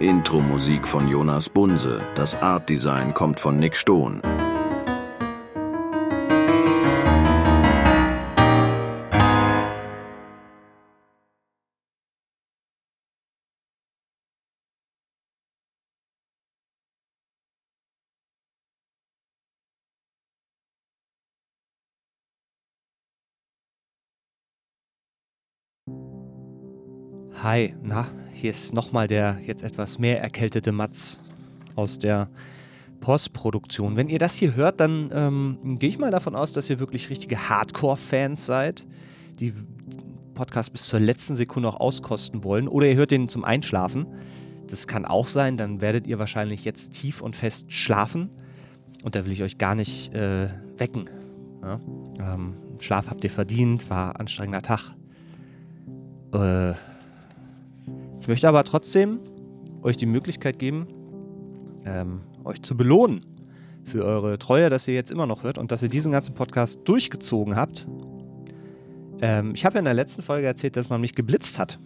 Intro-Musik 0.00 0.86
von 0.86 1.08
Jonas 1.08 1.48
Bunse. 1.48 2.06
Das 2.14 2.36
Art-Design 2.36 3.14
kommt 3.14 3.40
von 3.40 3.58
Nick 3.58 3.74
Stohn. 3.76 4.22
Hi, 27.42 27.74
na, 27.82 28.06
hier 28.38 28.50
ist 28.50 28.72
nochmal 28.72 29.08
der 29.08 29.38
jetzt 29.44 29.64
etwas 29.64 29.98
mehr 29.98 30.22
erkältete 30.22 30.72
Matz 30.72 31.18
aus 31.74 31.98
der 31.98 32.28
Postproduktion. 33.00 33.96
Wenn 33.96 34.08
ihr 34.08 34.18
das 34.18 34.34
hier 34.34 34.54
hört, 34.54 34.80
dann 34.80 35.10
ähm, 35.12 35.78
gehe 35.78 35.88
ich 35.88 35.98
mal 35.98 36.10
davon 36.10 36.34
aus, 36.34 36.52
dass 36.52 36.70
ihr 36.70 36.78
wirklich 36.78 37.10
richtige 37.10 37.48
Hardcore-Fans 37.48 38.46
seid, 38.46 38.86
die 39.38 39.52
Podcast 40.34 40.72
bis 40.72 40.86
zur 40.86 41.00
letzten 41.00 41.34
Sekunde 41.36 41.68
auch 41.68 41.80
auskosten 41.80 42.44
wollen. 42.44 42.68
Oder 42.68 42.88
ihr 42.88 42.94
hört 42.94 43.10
den 43.10 43.28
zum 43.28 43.44
Einschlafen. 43.44 44.06
Das 44.68 44.86
kann 44.86 45.04
auch 45.04 45.28
sein, 45.28 45.56
dann 45.56 45.80
werdet 45.80 46.06
ihr 46.06 46.18
wahrscheinlich 46.18 46.64
jetzt 46.64 46.92
tief 46.92 47.20
und 47.20 47.34
fest 47.34 47.72
schlafen. 47.72 48.30
Und 49.02 49.14
da 49.14 49.24
will 49.24 49.32
ich 49.32 49.42
euch 49.42 49.58
gar 49.58 49.74
nicht 49.74 50.14
äh, 50.14 50.48
wecken. 50.76 51.10
Ja? 51.62 51.80
Ähm, 52.20 52.54
Schlaf 52.78 53.10
habt 53.10 53.24
ihr 53.24 53.30
verdient, 53.30 53.90
war 53.90 54.20
anstrengender 54.20 54.62
Tag. 54.62 54.92
Äh, 56.32 56.74
ich 58.28 58.30
möchte 58.30 58.46
aber 58.46 58.62
trotzdem 58.62 59.20
euch 59.80 59.96
die 59.96 60.04
Möglichkeit 60.04 60.58
geben, 60.58 60.86
ähm, 61.86 62.20
euch 62.44 62.60
zu 62.60 62.76
belohnen 62.76 63.24
für 63.84 64.04
eure 64.04 64.38
Treue, 64.38 64.68
dass 64.68 64.86
ihr 64.86 64.92
jetzt 64.92 65.10
immer 65.10 65.26
noch 65.26 65.44
hört 65.44 65.56
und 65.56 65.72
dass 65.72 65.82
ihr 65.82 65.88
diesen 65.88 66.12
ganzen 66.12 66.34
Podcast 66.34 66.80
durchgezogen 66.84 67.56
habt. 67.56 67.86
Ähm, 69.22 69.54
ich 69.54 69.64
habe 69.64 69.76
ja 69.76 69.78
in 69.78 69.86
der 69.86 69.94
letzten 69.94 70.20
Folge 70.20 70.46
erzählt, 70.46 70.76
dass 70.76 70.90
man 70.90 71.00
mich 71.00 71.14
geblitzt 71.14 71.58
hat. 71.58 71.78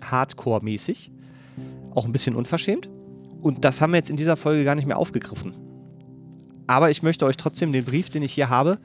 Hardcore-mäßig. 0.00 1.10
Auch 1.96 2.06
ein 2.06 2.12
bisschen 2.12 2.36
unverschämt. 2.36 2.88
Und 3.42 3.64
das 3.64 3.80
haben 3.80 3.92
wir 3.92 3.96
jetzt 3.96 4.10
in 4.10 4.16
dieser 4.16 4.36
Folge 4.36 4.62
gar 4.62 4.76
nicht 4.76 4.86
mehr 4.86 4.98
aufgegriffen. 4.98 5.52
Aber 6.68 6.92
ich 6.92 7.02
möchte 7.02 7.26
euch 7.26 7.36
trotzdem 7.36 7.72
den 7.72 7.84
Brief, 7.84 8.08
den 8.08 8.22
ich 8.22 8.34
hier 8.34 8.48
habe, 8.48 8.78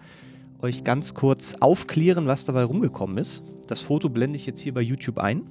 euch 0.63 0.81
ganz 0.81 1.13
kurz 1.13 1.57
aufklären, 1.59 2.25
was 2.25 2.45
dabei 2.45 2.63
rumgekommen 2.63 3.19
ist. 3.19 3.43
Das 3.67 3.81
Foto 3.81 4.09
blende 4.09 4.37
ich 4.37 4.47
jetzt 4.47 4.61
hier 4.61 4.73
bei 4.73 4.81
YouTube 4.81 5.19
ein. 5.19 5.43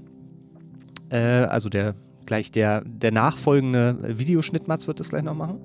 Äh, 1.13 1.45
also 1.45 1.69
der 1.69 1.95
gleich 2.27 2.51
der, 2.51 2.83
der 2.85 3.13
nachfolgende 3.13 4.19
Videoschnitt, 4.19 4.69
Mats 4.69 4.87
wird 4.87 5.01
das 5.01 5.09
gleich 5.09 5.23
noch 5.23 5.35
machen. 5.35 5.59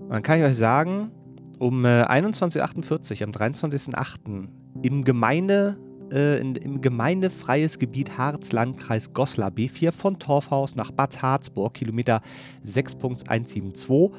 Und 0.00 0.10
dann 0.10 0.22
kann 0.22 0.38
ich 0.38 0.44
euch 0.44 0.56
sagen, 0.56 1.10
um 1.58 1.84
äh, 1.84 2.02
21.48 2.04 3.22
am 3.24 3.30
23.08. 3.30 4.48
im 4.82 5.04
Gemeinde 5.04 5.76
äh, 6.12 6.40
in, 6.40 6.54
im 6.54 6.80
gemeindefreies 6.80 7.78
Gebiet 7.78 8.16
Harz, 8.16 8.52
Landkreis 8.52 9.12
Goslar, 9.12 9.50
B4 9.50 9.92
von 9.92 10.18
Torfhaus 10.18 10.76
nach 10.76 10.90
Bad 10.90 11.20
Harzburg, 11.22 11.74
Kilometer 11.74 12.20
6.172, 12.64 14.12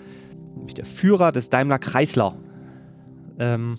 nämlich 0.55 0.73
der 0.73 0.85
Führer 0.85 1.31
des 1.31 1.49
Daimler 1.49 1.79
Kreisler. 1.79 2.35
Ähm, 3.39 3.77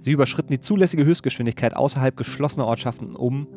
sie 0.00 0.12
überschritten 0.12 0.52
die 0.52 0.60
zulässige 0.60 1.04
Höchstgeschwindigkeit 1.04 1.74
außerhalb 1.74 2.16
geschlossener 2.16 2.66
Ortschaften 2.66 3.16
um 3.16 3.48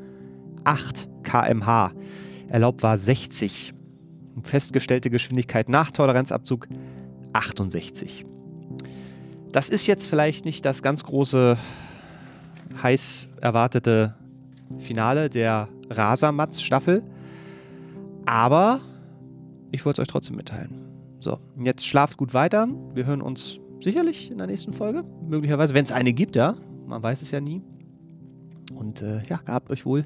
8 0.63 1.07
km/h. 1.23 1.91
Erlaubt 2.51 2.83
war 2.83 2.97
60. 2.97 3.73
Festgestellte 4.43 5.09
Geschwindigkeit 5.09 5.69
nach 5.69 5.91
Toleranzabzug 5.91 6.67
68. 7.31 8.25
Das 9.53 9.69
ist 9.69 9.87
jetzt 9.87 10.07
vielleicht 10.09 10.43
nicht 10.43 10.65
das 10.65 10.83
ganz 10.83 11.05
große, 11.05 11.57
heiß 12.83 13.29
erwartete 13.39 14.15
Finale 14.79 15.29
der 15.29 15.69
Rasamatz-Staffel, 15.89 17.03
aber 18.25 18.81
ich 19.71 19.85
wollte 19.85 20.01
es 20.01 20.07
euch 20.07 20.11
trotzdem 20.11 20.35
mitteilen. 20.35 20.75
So, 21.21 21.39
jetzt 21.63 21.85
schlaft 21.85 22.17
gut 22.17 22.33
weiter. 22.33 22.67
Wir 22.93 23.05
hören 23.05 23.21
uns 23.21 23.61
sicherlich 23.79 24.29
in 24.29 24.37
der 24.37 24.47
nächsten 24.47 24.73
Folge. 24.73 25.05
Möglicherweise, 25.25 25.73
wenn 25.73 25.85
es 25.85 25.93
eine 25.93 26.11
gibt, 26.11 26.35
ja. 26.35 26.55
Man 26.85 27.01
weiß 27.01 27.21
es 27.21 27.31
ja 27.31 27.39
nie. 27.39 27.61
Und 28.75 29.01
äh, 29.01 29.21
ja, 29.29 29.37
gehabt 29.37 29.69
euch 29.69 29.85
wohl. 29.85 30.05